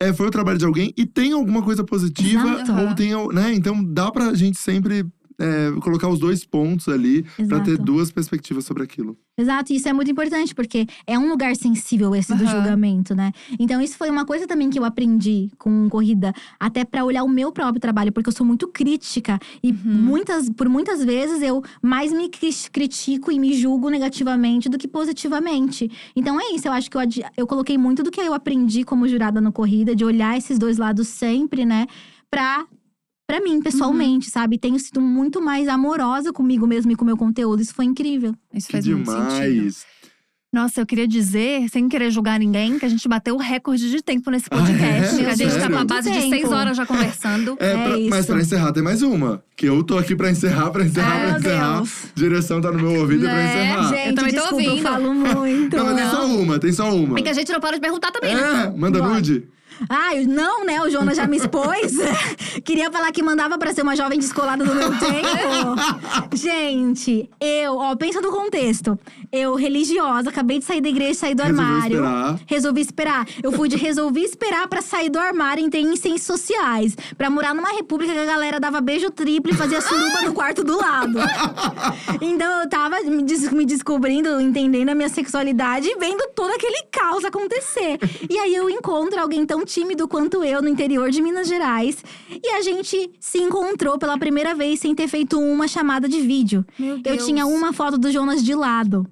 é, 0.00 0.12
foi 0.12 0.26
o 0.26 0.30
trabalho 0.30 0.58
de 0.58 0.64
alguém 0.64 0.92
e 0.96 1.06
tem 1.06 1.32
alguma 1.32 1.62
coisa 1.62 1.84
positiva, 1.84 2.62
Exato. 2.62 2.72
ou 2.72 2.94
tem, 2.94 3.12
né? 3.32 3.54
Então 3.54 3.82
dá 3.82 4.10
pra 4.10 4.34
gente 4.34 4.58
sempre 4.58 5.06
é, 5.38 5.72
colocar 5.80 6.08
os 6.08 6.18
dois 6.18 6.44
pontos 6.44 6.88
ali 6.88 7.24
pra 7.48 7.60
ter 7.60 7.78
duas 7.78 8.10
perspectivas 8.10 8.64
sobre 8.64 8.82
aquilo. 8.82 9.16
Exato, 9.38 9.70
e 9.72 9.76
isso 9.76 9.86
é 9.88 9.92
muito 9.92 10.10
importante, 10.10 10.54
porque 10.54 10.86
é 11.06 11.18
um 11.18 11.28
lugar 11.28 11.54
sensível 11.56 12.14
esse 12.14 12.34
do 12.34 12.42
Aham. 12.44 12.52
julgamento, 12.52 13.14
né? 13.14 13.32
Então, 13.58 13.80
isso 13.82 13.96
foi 13.98 14.08
uma 14.08 14.24
coisa 14.24 14.46
também 14.46 14.70
que 14.70 14.78
eu 14.78 14.84
aprendi 14.84 15.50
com 15.58 15.88
corrida, 15.90 16.32
até 16.58 16.84
pra 16.86 17.04
olhar 17.04 17.22
o 17.22 17.28
meu 17.28 17.52
próprio 17.52 17.78
trabalho, 17.80 18.10
porque 18.12 18.30
eu 18.30 18.32
sou 18.32 18.46
muito 18.46 18.66
crítica. 18.68 19.38
E 19.62 19.72
Uhum. 19.72 19.78
muitas, 19.84 20.48
por 20.48 20.68
muitas 20.70 21.04
vezes 21.04 21.42
eu 21.42 21.62
mais 21.82 22.12
me 22.12 22.30
cri- 22.30 22.50
critico 22.72 23.30
e 23.30 23.38
me 23.38 23.52
julgo 23.54 23.90
negativamente 23.90 24.68
do 24.70 24.78
que 24.78 24.88
positivamente. 24.88 25.90
Então 26.16 26.40
é 26.40 26.54
isso, 26.54 26.66
eu 26.68 26.72
acho 26.72 26.90
que 26.90 26.96
eu, 26.96 27.00
eu 27.36 27.46
coloquei 27.46 27.76
muito 27.76 28.02
do 28.02 28.10
que 28.10 28.20
eu 28.20 28.32
aprendi 28.32 28.84
como 28.84 29.06
jurada 29.06 29.38
no 29.40 29.52
corrida, 29.52 29.94
de 29.94 30.04
olhar 30.04 30.36
esses 30.38 30.58
dois 30.58 30.78
lados 30.78 31.08
sempre, 31.08 31.66
né? 31.66 31.86
Pra. 32.30 32.64
Pra 33.26 33.40
mim, 33.40 33.60
pessoalmente, 33.60 34.30
sabe? 34.30 34.56
Tenho 34.56 34.78
sido 34.78 35.00
muito 35.00 35.42
mais 35.42 35.66
amorosa 35.66 36.32
comigo 36.32 36.66
mesmo 36.66 36.92
e 36.92 36.96
com 36.96 37.02
o 37.02 37.06
meu 37.06 37.16
conteúdo. 37.16 37.60
Isso 37.60 37.74
foi 37.74 37.84
incrível. 37.84 38.34
Isso 38.54 38.66
Que 38.68 38.72
faz 38.74 38.86
muito 38.86 39.10
sentido. 39.10 39.28
demais! 39.28 39.84
Nossa, 40.52 40.80
eu 40.80 40.86
queria 40.86 41.08
dizer, 41.08 41.68
sem 41.68 41.86
querer 41.88 42.10
julgar 42.10 42.38
ninguém, 42.38 42.78
que 42.78 42.86
a 42.86 42.88
gente 42.88 43.06
bateu 43.08 43.34
o 43.34 43.38
recorde 43.38 43.90
de 43.90 44.00
tempo 44.00 44.30
nesse 44.30 44.48
podcast. 44.48 45.16
Ah, 45.20 45.22
é? 45.22 45.30
a 45.30 45.34
gente 45.34 45.52
tá 45.52 45.60
Sério? 45.60 45.74
com 45.76 45.82
a 45.82 45.84
base 45.84 46.10
de 46.10 46.20
seis 46.30 46.50
horas 46.50 46.76
já 46.76 46.86
conversando. 46.86 47.56
É, 47.60 47.72
É 47.72 47.74
pra- 47.74 47.98
mas 48.08 48.18
isso. 48.20 48.26
pra 48.28 48.40
encerrar 48.40 48.72
tem 48.72 48.82
mais 48.82 49.02
uma. 49.02 49.42
Que 49.56 49.66
eu 49.66 49.82
tô 49.82 49.98
aqui 49.98 50.14
pra 50.16 50.30
encerrar, 50.30 50.70
pra 50.70 50.84
encerrar, 50.84 51.12
Ai, 51.14 51.28
pra 51.30 51.38
encerrar. 51.40 51.76
Deus. 51.78 52.06
Direção 52.14 52.60
tá 52.60 52.70
no 52.72 52.78
meu 52.78 53.00
ouvido 53.00 53.26
é 53.26 53.28
pra 53.28 53.36
Né? 53.36 53.48
encerrar. 53.50 53.88
Gente, 53.88 54.14
também 54.14 54.32
tô 54.34 54.40
desculpa, 54.40 54.62
eu 54.64 54.70
ouvindo. 54.70 54.82
falo 54.82 55.14
muito. 55.14 55.76
Não, 55.76 55.84
mas 55.84 55.96
tem 55.96 56.10
só 56.10 56.26
uma, 56.26 56.58
tem 56.60 56.72
só 56.72 56.94
uma. 56.96 57.18
É 57.18 57.22
que 57.22 57.28
a 57.28 57.32
gente 57.34 57.52
não 57.52 57.60
para 57.60 57.74
de 57.74 57.80
perguntar 57.80 58.10
também, 58.12 58.34
né? 58.34 58.72
É, 58.74 58.78
manda 58.78 58.98
Bora. 59.00 59.14
nude. 59.14 59.48
Ai, 59.88 60.24
não, 60.24 60.64
né? 60.64 60.80
O 60.82 60.90
Jonas 60.90 61.16
já 61.16 61.26
me 61.26 61.36
expôs. 61.36 61.92
Queria 62.64 62.90
falar 62.90 63.12
que 63.12 63.22
mandava 63.22 63.58
pra 63.58 63.72
ser 63.74 63.82
uma 63.82 63.94
jovem 63.96 64.18
descolada 64.18 64.64
do 64.64 64.74
meu 64.74 64.90
tempo. 64.98 65.76
Gente, 66.34 67.28
eu, 67.40 67.76
ó, 67.76 67.94
pensa 67.96 68.20
no 68.20 68.30
contexto. 68.30 68.98
Eu, 69.32 69.54
religiosa, 69.54 70.30
acabei 70.30 70.58
de 70.58 70.64
sair 70.64 70.80
da 70.80 70.88
igreja, 70.88 71.14
sair 71.14 71.34
do 71.34 71.42
Resolveu 71.42 71.64
armário. 71.66 71.96
esperar. 72.04 72.40
Resolvi 72.46 72.80
esperar. 72.80 73.26
Eu 73.42 73.52
fui 73.52 73.68
de 73.68 73.76
resolvi 73.76 74.22
esperar 74.22 74.66
pra 74.68 74.80
sair 74.80 75.10
do 75.10 75.18
armário 75.18 75.62
e 75.62 75.66
entrei 75.66 75.82
em 75.82 75.96
ciências 75.96 76.22
sociais. 76.22 76.96
Pra 77.18 77.28
morar 77.28 77.54
numa 77.54 77.70
república 77.72 78.12
que 78.12 78.18
a 78.18 78.24
galera 78.24 78.58
dava 78.60 78.80
beijo 78.80 79.10
triplo 79.10 79.52
e 79.52 79.54
fazia 79.54 79.80
suruba 79.80 80.22
no 80.22 80.32
quarto 80.32 80.62
do 80.64 80.76
lado. 80.76 81.18
Então 82.20 82.62
eu 82.62 82.68
tava 82.68 83.00
me, 83.02 83.22
des- 83.22 83.50
me 83.50 83.64
descobrindo, 83.66 84.40
entendendo 84.40 84.90
a 84.90 84.94
minha 84.94 85.08
sexualidade 85.08 85.88
e 85.88 85.96
vendo 85.98 86.22
todo 86.34 86.50
aquele 86.52 86.82
caos 86.90 87.24
acontecer. 87.24 87.98
E 88.28 88.38
aí 88.38 88.54
eu 88.54 88.70
encontro 88.70 89.20
alguém 89.20 89.44
tão 89.44 89.64
tímido 89.66 90.08
quanto 90.08 90.42
eu 90.42 90.62
no 90.62 90.68
interior 90.68 91.10
de 91.10 91.20
Minas 91.20 91.46
Gerais. 91.48 92.02
E 92.30 92.48
a 92.52 92.62
gente 92.62 93.10
se 93.20 93.38
encontrou 93.38 93.98
pela 93.98 94.16
primeira 94.16 94.54
vez 94.54 94.80
sem 94.80 94.94
ter 94.94 95.08
feito 95.08 95.38
uma 95.38 95.68
chamada 95.68 96.08
de 96.08 96.20
vídeo. 96.22 96.64
Meu 96.78 96.96
Eu 96.96 97.02
Deus. 97.02 97.26
tinha 97.26 97.44
uma 97.44 97.72
foto 97.74 97.98
do 97.98 98.10
Jonas 98.10 98.42
de 98.42 98.54
lado. 98.54 99.06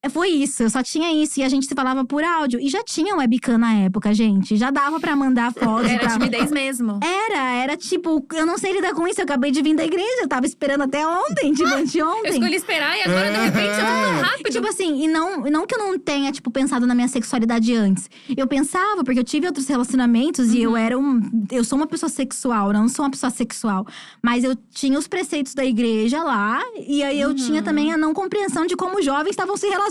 É, 0.00 0.08
Foi 0.08 0.28
isso, 0.28 0.62
eu 0.62 0.70
só 0.70 0.80
tinha 0.80 1.12
isso. 1.12 1.40
E 1.40 1.42
a 1.42 1.48
gente 1.48 1.66
se 1.66 1.74
falava 1.74 2.04
por 2.04 2.22
áudio. 2.22 2.60
E 2.60 2.68
já 2.68 2.84
tinha 2.84 3.16
webcam 3.16 3.58
na 3.58 3.74
época, 3.74 4.14
gente. 4.14 4.56
Já 4.56 4.70
dava 4.70 5.00
pra 5.00 5.16
mandar 5.16 5.52
fotos. 5.52 5.90
Era 5.90 5.98
pra... 5.98 6.12
timidez 6.12 6.52
mesmo. 6.52 7.00
Era, 7.02 7.50
era 7.54 7.76
tipo, 7.76 8.24
eu 8.32 8.46
não 8.46 8.56
sei 8.58 8.72
lidar 8.72 8.94
com 8.94 9.08
isso. 9.08 9.20
Eu 9.20 9.24
acabei 9.24 9.50
de 9.50 9.60
vir 9.60 9.74
da 9.74 9.84
igreja, 9.84 10.22
eu 10.22 10.28
tava 10.28 10.46
esperando 10.46 10.82
até 10.82 11.04
ontem, 11.04 11.52
tipo, 11.52 11.68
Eu 11.68 11.78
anteontem. 11.78 12.30
escolhi 12.30 12.54
esperar 12.54 12.96
e 12.96 13.02
agora, 13.02 13.30
de 13.32 13.38
repente, 13.38 13.66
é 13.66 13.84
tudo 13.84 14.02
tão 14.04 14.20
rápido. 14.22 14.52
Tipo 14.52 14.68
assim, 14.68 15.02
e 15.04 15.08
não, 15.08 15.40
não 15.40 15.66
que 15.66 15.74
eu 15.74 15.78
não 15.78 15.98
tenha, 15.98 16.30
tipo, 16.30 16.48
pensado 16.50 16.86
na 16.86 16.94
minha 16.94 17.08
sexualidade 17.08 17.74
antes. 17.74 18.08
Eu 18.36 18.46
pensava, 18.46 19.02
porque 19.02 19.18
eu 19.18 19.24
tive 19.24 19.46
outros 19.48 19.66
relacionamentos 19.66 20.54
e 20.54 20.62
eu 20.62 20.76
era 20.76 20.96
um. 20.96 21.20
Eu 21.50 21.64
sou 21.64 21.76
uma 21.76 21.88
pessoa 21.88 22.08
sexual, 22.08 22.72
não 22.72 22.88
sou 22.88 23.04
uma 23.04 23.10
pessoa 23.10 23.30
sexual. 23.30 23.84
Mas 24.22 24.44
eu 24.44 24.54
tinha 24.70 24.96
os 24.96 25.08
preceitos 25.08 25.54
da 25.54 25.64
igreja 25.64 26.22
lá, 26.22 26.60
e 26.86 27.02
aí 27.02 27.20
eu 27.20 27.34
tinha 27.34 27.62
também 27.62 27.92
a 27.92 27.96
não 27.96 28.14
compreensão 28.14 28.64
de 28.64 28.76
como 28.76 29.02
jovens 29.02 29.30
estavam 29.30 29.56
se 29.56 29.66
relacionando. 29.66 29.87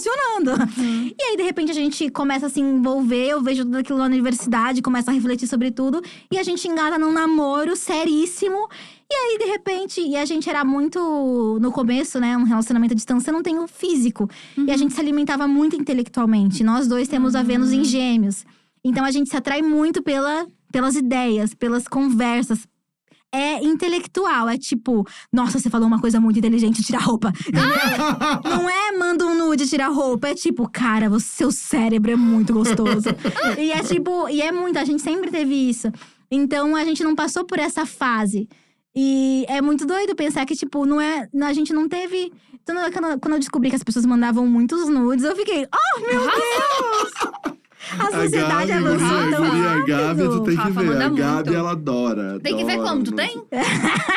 E 1.17 1.23
aí, 1.23 1.37
de 1.37 1.43
repente, 1.43 1.71
a 1.71 1.73
gente 1.73 2.09
começa 2.09 2.45
a 2.45 2.49
se 2.49 2.59
envolver, 2.59 3.29
eu 3.29 3.41
vejo 3.41 3.63
tudo 3.63 3.77
aquilo 3.77 3.97
na 3.97 4.05
universidade, 4.05 4.81
começa 4.81 5.11
a 5.11 5.13
refletir 5.13 5.47
sobre 5.47 5.71
tudo, 5.71 6.01
e 6.31 6.37
a 6.37 6.43
gente 6.43 6.67
engata 6.67 6.97
num 6.97 7.11
namoro 7.11 7.75
seríssimo. 7.75 8.67
E 9.09 9.13
aí, 9.13 9.37
de 9.37 9.45
repente, 9.45 10.01
e 10.01 10.15
a 10.17 10.25
gente 10.25 10.49
era 10.49 10.65
muito. 10.65 11.57
No 11.61 11.71
começo, 11.71 12.19
né? 12.19 12.37
Um 12.37 12.43
relacionamento 12.43 12.93
à 12.93 12.95
distância 12.95 13.31
não 13.31 13.41
tem 13.41 13.57
o 13.57 13.67
físico. 13.67 14.29
E 14.57 14.71
a 14.71 14.77
gente 14.77 14.93
se 14.93 14.99
alimentava 14.99 15.47
muito 15.47 15.75
intelectualmente. 15.75 16.63
Nós 16.63 16.87
dois 16.87 17.07
temos 17.07 17.33
a 17.33 17.41
Vênus 17.41 17.71
em 17.71 17.83
gêmeos. 17.83 18.45
Então 18.83 19.05
a 19.05 19.11
gente 19.11 19.29
se 19.29 19.37
atrai 19.37 19.61
muito 19.61 20.01
pela, 20.01 20.45
pelas 20.71 20.95
ideias, 20.95 21.53
pelas 21.53 21.87
conversas. 21.87 22.67
É 23.33 23.61
intelectual, 23.63 24.47
é 24.47 24.57
tipo, 24.57 25.05
nossa, 25.33 25.59
você 25.59 25.69
falou 25.69 25.87
uma 25.87 25.99
coisa 25.99 26.19
muito 26.19 26.39
inteligente, 26.39 26.81
tira 26.81 26.97
a 26.97 27.01
roupa. 27.01 27.33
não 28.43 28.69
é 28.69 28.97
manda 28.97 29.25
um 29.25 29.35
nude, 29.37 29.67
tira 29.67 29.87
a 29.87 29.89
roupa. 29.89 30.29
É 30.29 30.35
tipo, 30.35 30.69
cara, 30.69 31.09
você, 31.09 31.25
seu 31.25 31.51
cérebro 31.51 32.11
é 32.11 32.15
muito 32.15 32.53
gostoso. 32.53 33.09
e 33.57 33.71
é 33.71 33.83
tipo, 33.83 34.29
e 34.29 34.41
é 34.41 34.51
muito, 34.51 34.79
a 34.79 34.85
gente 34.85 35.01
sempre 35.01 35.29
teve 35.29 35.53
isso. 35.53 35.91
Então 36.31 36.75
a 36.75 36.83
gente 36.85 37.03
não 37.03 37.15
passou 37.15 37.45
por 37.45 37.59
essa 37.59 37.85
fase. 37.85 38.47
E 38.99 39.45
é 39.47 39.61
muito 39.61 39.85
doido 39.85 40.15
pensar 40.15 40.43
que, 40.43 40.55
tipo, 40.55 40.83
não 40.83 40.99
é. 40.99 41.29
A 41.43 41.53
gente 41.53 41.71
não 41.71 41.87
teve. 41.87 42.33
Então, 42.63 42.75
quando 43.21 43.33
eu 43.33 43.39
descobri 43.39 43.69
que 43.69 43.75
as 43.75 43.83
pessoas 43.83 44.07
mandavam 44.07 44.47
muitos 44.47 44.89
nudes, 44.89 45.23
eu 45.23 45.35
fiquei, 45.35 45.67
oh, 45.71 45.99
meu 45.99 46.19
Deus! 46.25 47.46
A 47.99 48.11
sociedade 48.23 48.71
Gabi, 48.71 48.85
avançou 48.87 49.07
você, 49.07 49.29
tão 49.31 49.45
a 49.45 49.85
Gabi, 49.85 50.23
tu 50.23 50.43
tem 50.43 50.55
que 50.55 50.61
Rafa 50.61 50.81
ver. 50.81 50.89
A 51.01 51.09
Gabi, 51.09 51.49
muito. 51.49 51.53
ela 51.53 51.71
adora. 51.71 52.39
Tem 52.41 52.57
que 52.57 52.63
ver 52.63 52.73
adora 52.73 52.89
como? 52.89 53.03
Tu 53.03 53.11
tem? 53.13 53.43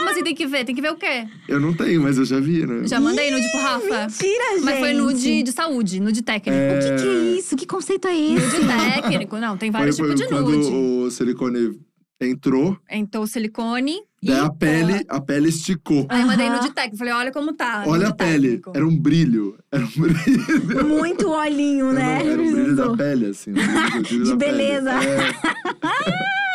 Como 0.00 0.08
assim 0.08 0.22
tem 0.24 0.34
que 0.34 0.46
ver? 0.46 0.64
Tem 0.64 0.74
que 0.74 0.80
ver 0.80 0.92
o 0.92 0.96
quê? 0.96 1.26
Eu 1.46 1.60
não 1.60 1.74
tenho, 1.74 2.00
mas 2.00 2.16
eu 2.16 2.24
já 2.24 2.40
vi, 2.40 2.64
né? 2.64 2.86
Já 2.86 2.98
mandei 2.98 3.30
nude 3.30 3.46
pro 3.50 3.60
Rafa. 3.60 4.06
Mentira, 4.06 4.54
gente! 4.54 4.64
Mas 4.64 4.78
foi 4.78 4.92
nude 4.94 5.42
de 5.42 5.52
saúde, 5.52 6.00
nude 6.00 6.22
técnico. 6.22 6.56
O 6.58 6.78
que, 6.78 7.02
que 7.02 7.08
é 7.08 7.38
isso? 7.38 7.54
Que 7.54 7.66
conceito 7.66 8.08
é 8.08 8.16
esse? 8.16 8.60
Nude 8.60 8.66
técnico. 9.02 9.36
Não, 9.36 9.58
tem 9.58 9.70
vários 9.70 9.98
foi, 9.98 10.06
tipos 10.14 10.20
foi 10.22 10.28
de 10.28 10.34
quando 10.34 10.56
nude. 10.56 10.74
o 11.06 11.10
silicone 11.10 11.78
entrou, 12.18 12.78
Então, 12.90 13.26
silicone 13.26 14.00
daí 14.22 14.38
a 14.38 14.50
pele, 14.50 15.04
a 15.08 15.20
pele 15.20 15.48
esticou. 15.48 16.06
Aí 16.08 16.20
eu 16.20 16.26
mandei 16.26 16.48
nude 16.50 16.70
técnico. 16.72 16.96
Falei, 16.98 17.12
olha 17.12 17.32
como 17.32 17.52
tá. 17.52 17.84
Olha 17.86 18.08
a 18.08 18.14
pele, 18.14 18.48
técnico. 18.58 18.72
era 18.74 18.86
um 18.86 18.96
brilho. 18.98 19.58
Era 19.72 19.84
um 19.84 19.88
brilho. 19.88 20.88
Muito 20.88 21.28
olhinho, 21.30 21.92
né? 21.92 22.20
Era, 22.20 22.32
era 22.32 22.42
um 22.42 22.52
brilho 22.52 22.76
da 22.76 22.96
pele, 22.96 23.26
assim. 23.26 23.50
um 23.50 23.54
brilho- 23.54 24.02
brilho 24.02 24.24
De 24.30 24.36
beleza. 24.36 24.90
É. 24.92 25.32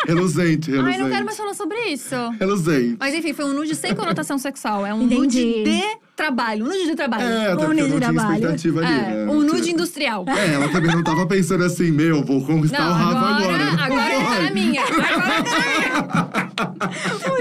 reluzente, 0.07 0.69
reluzente. 0.71 0.95
Ai, 0.95 0.97
não 0.97 1.09
quero 1.09 1.25
mais 1.25 1.37
falar 1.37 1.53
sobre 1.53 1.77
isso. 1.87 2.15
Reluzente. 2.39 2.97
Mas 2.99 3.13
enfim, 3.15 3.33
foi 3.33 3.45
um 3.45 3.53
nude 3.53 3.75
sem 3.75 3.95
conotação 3.95 4.37
sexual. 4.37 4.85
É 4.85 4.93
um 4.93 5.03
Entendi. 5.03 5.17
nude 5.19 5.63
de 5.63 6.04
trabalho. 6.15 6.65
Um 6.65 6.67
nude 6.69 6.85
de 6.85 6.95
trabalho. 6.95 7.23
É, 7.23 7.55
Um 7.55 7.67
nude 7.69 7.83
tinha 7.85 7.99
trabalho. 7.99 8.33
expectativa 8.35 8.79
ali, 8.81 8.93
É, 8.93 9.25
né? 9.25 9.31
um 9.31 9.41
nude 9.41 9.61
tinha- 9.61 9.73
industrial. 9.73 10.25
É, 10.27 10.53
ela 10.53 10.69
também 10.69 10.91
não 10.95 11.03
tava 11.03 11.25
pensando 11.27 11.63
assim, 11.63 11.91
meu, 11.91 12.23
vou 12.23 12.43
conquistar 12.45 12.79
Não, 12.85 12.91
o 12.91 12.93
Rafa 12.93 13.17
agora, 13.17 13.63
agora. 13.63 13.83
agora 13.83 14.25
tá 14.25 14.41
na 14.43 14.51
minha. 14.51 14.81
Agora 14.81 15.43
tá 15.43 15.55
na 15.59 15.75
minha. 15.75 16.45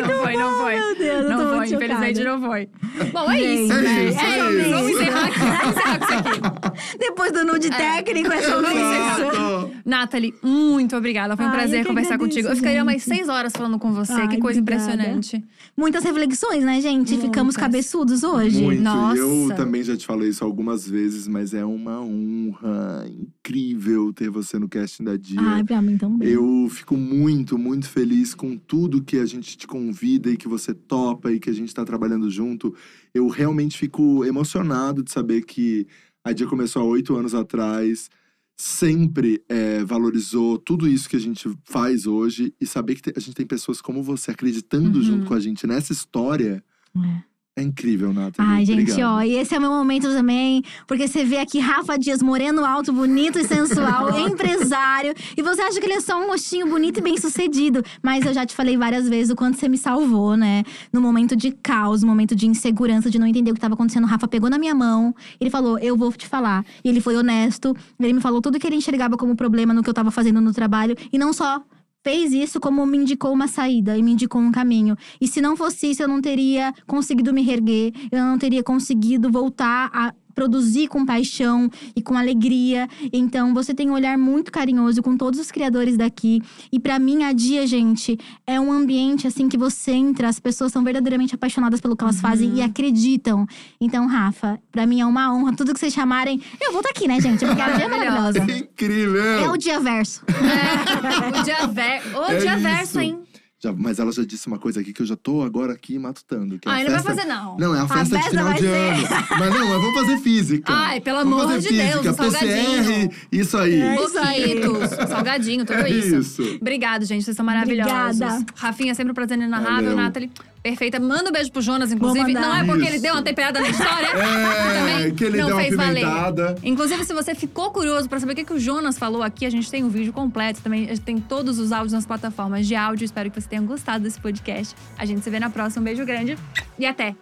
não 0.09 0.19
foi, 0.23 0.37
não 0.37 0.59
foi. 0.59 0.75
Meu 0.75 0.97
Deus, 0.97 1.31
não 1.31 1.49
foi, 1.57 1.67
infelizmente 1.69 2.19
chocada. 2.19 2.37
não 2.39 2.49
foi. 2.49 2.69
Bom, 3.13 3.31
é 3.31 3.41
isso, 3.41 3.73
Gente, 3.75 3.83
né? 3.85 4.05
é 4.05 4.09
isso, 4.09 4.21
é 4.21 4.39
isso. 4.39 4.61
isso. 4.61 4.71
Vamos 4.71 4.91
encerrar 4.91 5.25
aqui. 5.27 5.39
Vamos 5.39 5.77
encerrar 5.77 5.99
com 5.99 6.05
isso 6.05 6.15
aqui. 6.15 6.99
Depois 6.99 7.33
do 7.33 7.45
nude 7.45 7.71
técnico, 7.71 8.33
é 8.33 8.43
sobre 8.43 8.71
isso. 8.71 9.71
Nathalie, 9.85 10.35
muito 10.43 10.97
obrigada. 10.97 11.37
Foi 11.37 11.45
um 11.47 11.49
Ai, 11.49 11.55
prazer 11.57 11.87
conversar 11.87 12.15
agradeço, 12.15 12.37
contigo. 12.37 12.49
Eu 12.53 12.57
ficaria 12.57 12.79
gente. 12.79 12.87
mais 12.87 13.03
seis 13.03 13.29
horas 13.29 13.53
falando 13.55 13.79
com 13.79 13.93
você. 13.93 14.13
Ai, 14.13 14.29
que 14.29 14.39
coisa 14.39 14.61
obrigada. 14.61 14.93
impressionante. 14.93 15.45
Muitas 15.77 16.03
reflexões, 16.05 16.65
né, 16.65 16.81
gente? 16.81 17.13
Ficamos 17.17 17.55
Muitas. 17.55 17.57
cabeçudos 17.57 18.23
hoje. 18.25 18.64
Muito. 18.65 18.83
Nossa. 18.83 19.19
Eu 19.19 19.49
também 19.57 19.83
já 19.83 19.97
te 19.97 20.05
falei 20.07 20.29
isso 20.29 20.45
algumas 20.45 20.89
vezes, 20.89 21.27
mas 21.29 21.55
é 21.55 21.65
uma 21.65 22.01
honra 22.01 23.07
incrível 23.09 24.13
ter 24.13 24.31
você 24.31 24.59
no 24.59 24.69
casting 24.69 25.05
da 25.05 25.17
Dia. 25.17 25.41
Ai, 25.41 25.65
pra 25.65 25.81
mim 25.83 25.97
também. 25.97 26.29
Eu 26.29 26.67
fico 26.71 26.97
muito, 26.97 27.57
muito 27.59 27.89
feliz 27.89 28.35
com 28.35 28.57
tudo 28.57 29.03
que 29.03 29.19
a 29.19 29.27
gente 29.27 29.57
te 29.57 29.67
convida 29.67 30.31
e 30.31 30.37
que 30.37 30.49
você 30.49 30.73
topa 30.75 31.33
e 31.33 31.39
que 31.41 31.51
a 31.51 31.55
gente 31.55 31.75
tá 31.75 31.85
trabalhando 31.85 32.31
junto. 32.31 32.75
Eu 33.13 33.29
realmente 33.29 33.77
fico 33.79 34.25
emocionado 34.25 35.03
de 35.03 35.11
saber 35.11 35.43
que 35.45 35.87
a 36.25 36.33
Dia 36.33 36.47
começou 36.47 36.83
há 36.83 36.85
oito 36.87 37.15
anos 37.15 37.35
atrás, 37.35 38.09
sempre 38.57 39.43
é, 39.49 39.85
valorizou 39.85 40.57
tudo 40.59 40.89
isso 40.89 41.09
que 41.09 41.17
a 41.17 41.21
gente 41.21 41.49
faz 41.65 42.07
hoje 42.07 42.55
e 42.61 42.67
saber 42.67 42.95
que 42.95 43.13
a 43.15 43.21
gente 43.21 43.35
tem 43.35 43.47
pessoas 43.47 43.81
como 43.81 44.03
você 44.03 44.31
acreditando 44.31 44.99
Uhum. 44.99 45.05
junto 45.05 45.27
com 45.27 45.35
a 45.35 45.41
gente 45.41 45.67
nessa 45.67 45.93
história. 45.93 46.63
É. 46.97 47.34
É 47.57 47.63
incrível, 47.63 48.13
Nathalie. 48.13 48.53
Ai, 48.53 48.65
gente, 48.65 48.91
Obrigado. 48.91 49.15
ó, 49.15 49.23
e 49.23 49.37
esse 49.37 49.55
é 49.55 49.59
o 49.59 49.61
meu 49.61 49.71
momento 49.71 50.09
também, 50.09 50.61
porque 50.89 51.07
você 51.07 51.25
vê 51.25 51.39
aqui 51.39 51.61
Rafa 51.61 51.97
Dias, 51.97 52.21
moreno 52.21 52.65
alto, 52.65 52.93
bonito 52.93 53.39
e 53.39 53.45
sensual, 53.45 54.11
empresário, 54.27 55.15
e 55.37 55.41
você 55.41 55.63
acha 55.63 55.79
que 55.79 55.87
ele 55.87 55.95
é 55.95 56.01
só 56.01 56.21
um 56.21 56.27
rostinho 56.27 56.67
bonito 56.69 56.99
e 56.99 57.01
bem 57.01 57.17
sucedido. 57.17 57.81
Mas 58.03 58.27
eu 58.27 58.35
já 58.35 58.45
te 58.45 58.57
falei 58.57 58.77
várias 58.77 59.09
vezes 59.09 59.31
o 59.31 59.37
quanto 59.37 59.57
você 59.57 59.69
me 59.69 59.79
salvou, 59.79 60.37
né? 60.37 60.65
No 60.93 61.01
momento 61.01 61.37
de 61.37 61.53
caos, 61.53 62.03
no 62.03 62.09
momento 62.09 62.35
de 62.35 62.45
insegurança, 62.45 63.09
de 63.09 63.21
não 63.21 63.27
entender 63.27 63.53
o 63.53 63.55
que 63.55 63.59
estava 63.59 63.75
acontecendo. 63.75 64.03
O 64.03 64.09
Rafa 64.09 64.27
pegou 64.27 64.51
na 64.51 64.59
minha 64.59 64.75
mão, 64.75 65.15
ele 65.41 65.49
falou: 65.49 65.79
Eu 65.79 65.97
vou 65.97 66.11
te 66.13 66.27
falar. 66.27 66.65
E 66.85 66.89
ele 66.89 67.01
foi 67.01 67.17
honesto, 67.17 67.73
ele 68.01 68.15
me 68.15 68.21
falou 68.21 68.43
tudo 68.43 68.59
que 68.59 68.67
ele 68.67 68.77
enxergava 68.77 69.17
como 69.17 69.37
problema 69.37 69.73
no 69.73 69.81
que 69.81 69.89
eu 69.89 69.95
tava 69.95 70.11
fazendo 70.11 70.41
no 70.41 70.53
trabalho, 70.53 70.97
e 71.13 71.17
não 71.17 71.33
só 71.33 71.63
fez 72.05 72.35
isso 72.35 72.61
como 72.61 72.85
me 72.85 72.99
indicou 72.99 73.33
uma 73.33 73.49
saída 73.49 73.97
e 73.97 74.03
me 74.03 74.13
indicou 74.13 74.39
um 74.41 74.53
caminho. 74.53 74.95
E 75.19 75.27
se 75.27 75.41
não 75.41 75.57
fosse 75.57 75.91
isso, 75.91 76.03
eu 76.03 76.09
não 76.09 76.21
teria 76.21 76.73
conseguido 76.87 77.33
me 77.33 77.43
reerguer, 77.43 77.93
eu 78.13 78.19
não 78.19 78.37
teria 78.37 78.63
conseguido 78.63 79.31
voltar 79.31 79.91
a 79.93 80.15
produzir 80.35 80.89
com 80.89 81.05
paixão 81.05 81.71
e 81.95 82.03
com 82.03 82.17
alegria. 82.17 82.89
Então, 83.13 83.55
você 83.55 83.73
tem 83.75 83.91
um 83.91 83.95
olhar 83.95 84.17
muito 84.19 84.51
carinhoso 84.51 85.03
com 85.03 85.17
todos 85.17 85.39
os 85.39 85.51
criadores 85.51 85.97
daqui. 85.97 86.43
E 86.73 86.79
pra 86.79 86.99
mim, 86.99 87.23
a 87.25 87.33
Dia, 87.33 87.67
gente, 87.67 88.19
é 88.47 88.61
um 88.61 88.73
ambiente 88.73 89.27
assim 89.27 89.49
que 89.49 89.57
você 89.57 89.93
entra, 89.93 90.29
as 90.29 90.39
pessoas 90.39 90.73
são 90.73 90.83
verdadeiramente 90.83 91.35
apaixonadas 91.35 91.81
pelo 91.81 91.97
que 91.97 92.05
elas 92.05 92.21
fazem 92.21 92.57
e 92.57 92.63
acreditam. 92.63 93.47
Então, 93.81 94.07
Rafa, 94.07 94.59
pra 94.71 94.87
mim 94.87 95.01
é 95.01 95.07
uma 95.07 95.35
honra. 95.35 95.55
Tudo 95.55 95.73
que 95.73 95.81
vocês 95.81 95.93
chamarem, 95.93 96.41
eu 96.61 96.73
vou 96.73 96.81
estar 96.81 96.91
aqui, 96.91 97.07
né, 97.09 97.21
gente? 97.21 97.45
Porque 97.45 97.61
a 97.61 97.71
Dia 97.71 97.85
é 97.85 97.89
Maravilhosa. 97.89 98.39
É 98.39 98.59
incrível! 98.59 99.23
É 99.23 99.49
o 99.51 99.57
Dia 99.57 99.81
Verso. 99.81 100.25
É, 100.29 101.41
o 101.41 101.43
dia, 101.43 101.67
ver... 101.67 102.03
o 102.17 102.25
É 102.25 102.39
dia 102.39 102.57
verso, 102.57 103.01
hein? 103.01 103.24
Já- 103.65 103.73
mas 103.73 103.99
ela 103.99 104.13
já 104.13 104.23
disse 104.25 104.47
uma 104.47 104.59
coisa 104.59 104.81
aqui 104.81 104.93
que 104.93 105.01
eu 105.01 105.07
já 105.07 105.17
tô 105.17 105.43
agora 105.43 105.73
aqui 105.73 105.99
matutando. 105.99 106.59
Que 106.59 106.69
é 106.69 106.71
a 106.71 106.75
Ah, 106.75 106.81
ele 106.81 106.91
não 106.91 107.03
vai 107.03 107.15
festa- 107.15 107.23
fazer, 107.23 107.35
não. 107.35 107.57
Não, 107.59 107.75
é 107.75 107.81
a 107.81 107.89
festa 107.89 108.05
de 108.05 108.11
festa 108.23 108.31
final 108.31 108.53
de 108.53 108.61
ser. 108.61 108.67
ano. 108.67 109.03
Mas 109.39 109.55
não, 109.55 109.69
mas 109.69 109.81
vamos 109.83 109.95
fazer 110.01 110.19
física. 110.19 110.73
Ai, 110.73 111.01
pelo 111.01 111.19
Vamos 111.21 111.43
amor 111.43 111.59
de 111.59 111.69
Deus, 111.69 111.93
física, 111.93 112.13
salgadinho. 112.13 113.09
PCR, 113.09 113.11
isso 113.33 113.57
aí. 113.59 113.81
É 113.81 113.95
isso 114.05 114.19
aí. 114.19 114.61
Boquitos, 114.61 115.09
salgadinho, 115.09 115.65
tudo 115.65 115.79
É 115.81 115.91
isso. 115.91 116.17
isso. 116.17 116.57
Obrigado, 116.61 117.05
gente. 117.07 117.25
Vocês 117.25 117.37
são 117.37 117.45
maravilhosos. 117.47 118.21
Obrigada. 118.21 118.47
Rafinha, 118.55 118.95
sempre 118.95 119.13
um 119.13 119.15
prazer 119.15 119.37
inenarrável. 119.39 119.97
Nathalie, 119.97 120.31
perfeita. 120.65 120.99
Manda 120.99 121.29
um 121.29 121.33
beijo 121.33 121.53
pro 121.53 121.61
Jonas, 121.61 121.93
inclusive. 121.93 122.33
Não 122.33 122.57
é 122.57 122.65
porque 122.65 122.87
ele 122.87 122.95
Isso. 122.95 123.03
deu 123.03 123.13
uma 123.13 123.23
temperada 123.23 123.61
na 123.61 123.69
história. 123.69 124.09
É, 124.25 124.79
também 124.79 125.15
que 125.15 125.25
ele 125.25 125.39
não 125.39 125.47
deu 125.49 125.57
uma 125.57 125.63
fez 125.63 125.77
valer. 125.77 126.05
pimentada. 126.05 126.57
Inclusive, 126.63 127.05
se 127.05 127.13
você 127.13 127.35
ficou 127.35 127.71
curioso 127.71 128.09
pra 128.09 128.19
saber 128.19 128.33
o 128.33 128.37
que, 128.37 128.45
que 128.45 128.53
o 128.55 128.59
Jonas 128.59 128.97
falou 128.97 129.23
aqui, 129.23 129.45
a 129.45 129.51
gente 129.51 129.71
tem 129.71 129.85
um 129.85 129.89
vídeo 129.89 130.13
completo 130.13 130.61
também. 130.63 130.85
A 130.85 130.89
gente 130.89 131.03
tem 131.03 131.19
todos 131.19 131.59
os 131.59 131.73
áudios 131.73 131.93
nas 131.93 132.07
plataformas 132.07 132.67
de 132.67 132.75
áudio. 132.75 133.05
Espero 133.05 133.31
que 133.31 133.41
você 133.41 133.49
tenha 133.49 133.63
gostado 133.63 134.05
desse 134.05 134.19
podcast. 134.19 134.75
A 134.97 135.05
gente 135.05 135.23
se 135.23 135.29
vê 135.31 135.39
na 135.39 135.51
próxima. 135.51 135.83
Um 135.83 135.85
beijo 135.85 136.05
grande 136.07 136.39
e 136.79 136.87
até! 136.87 137.15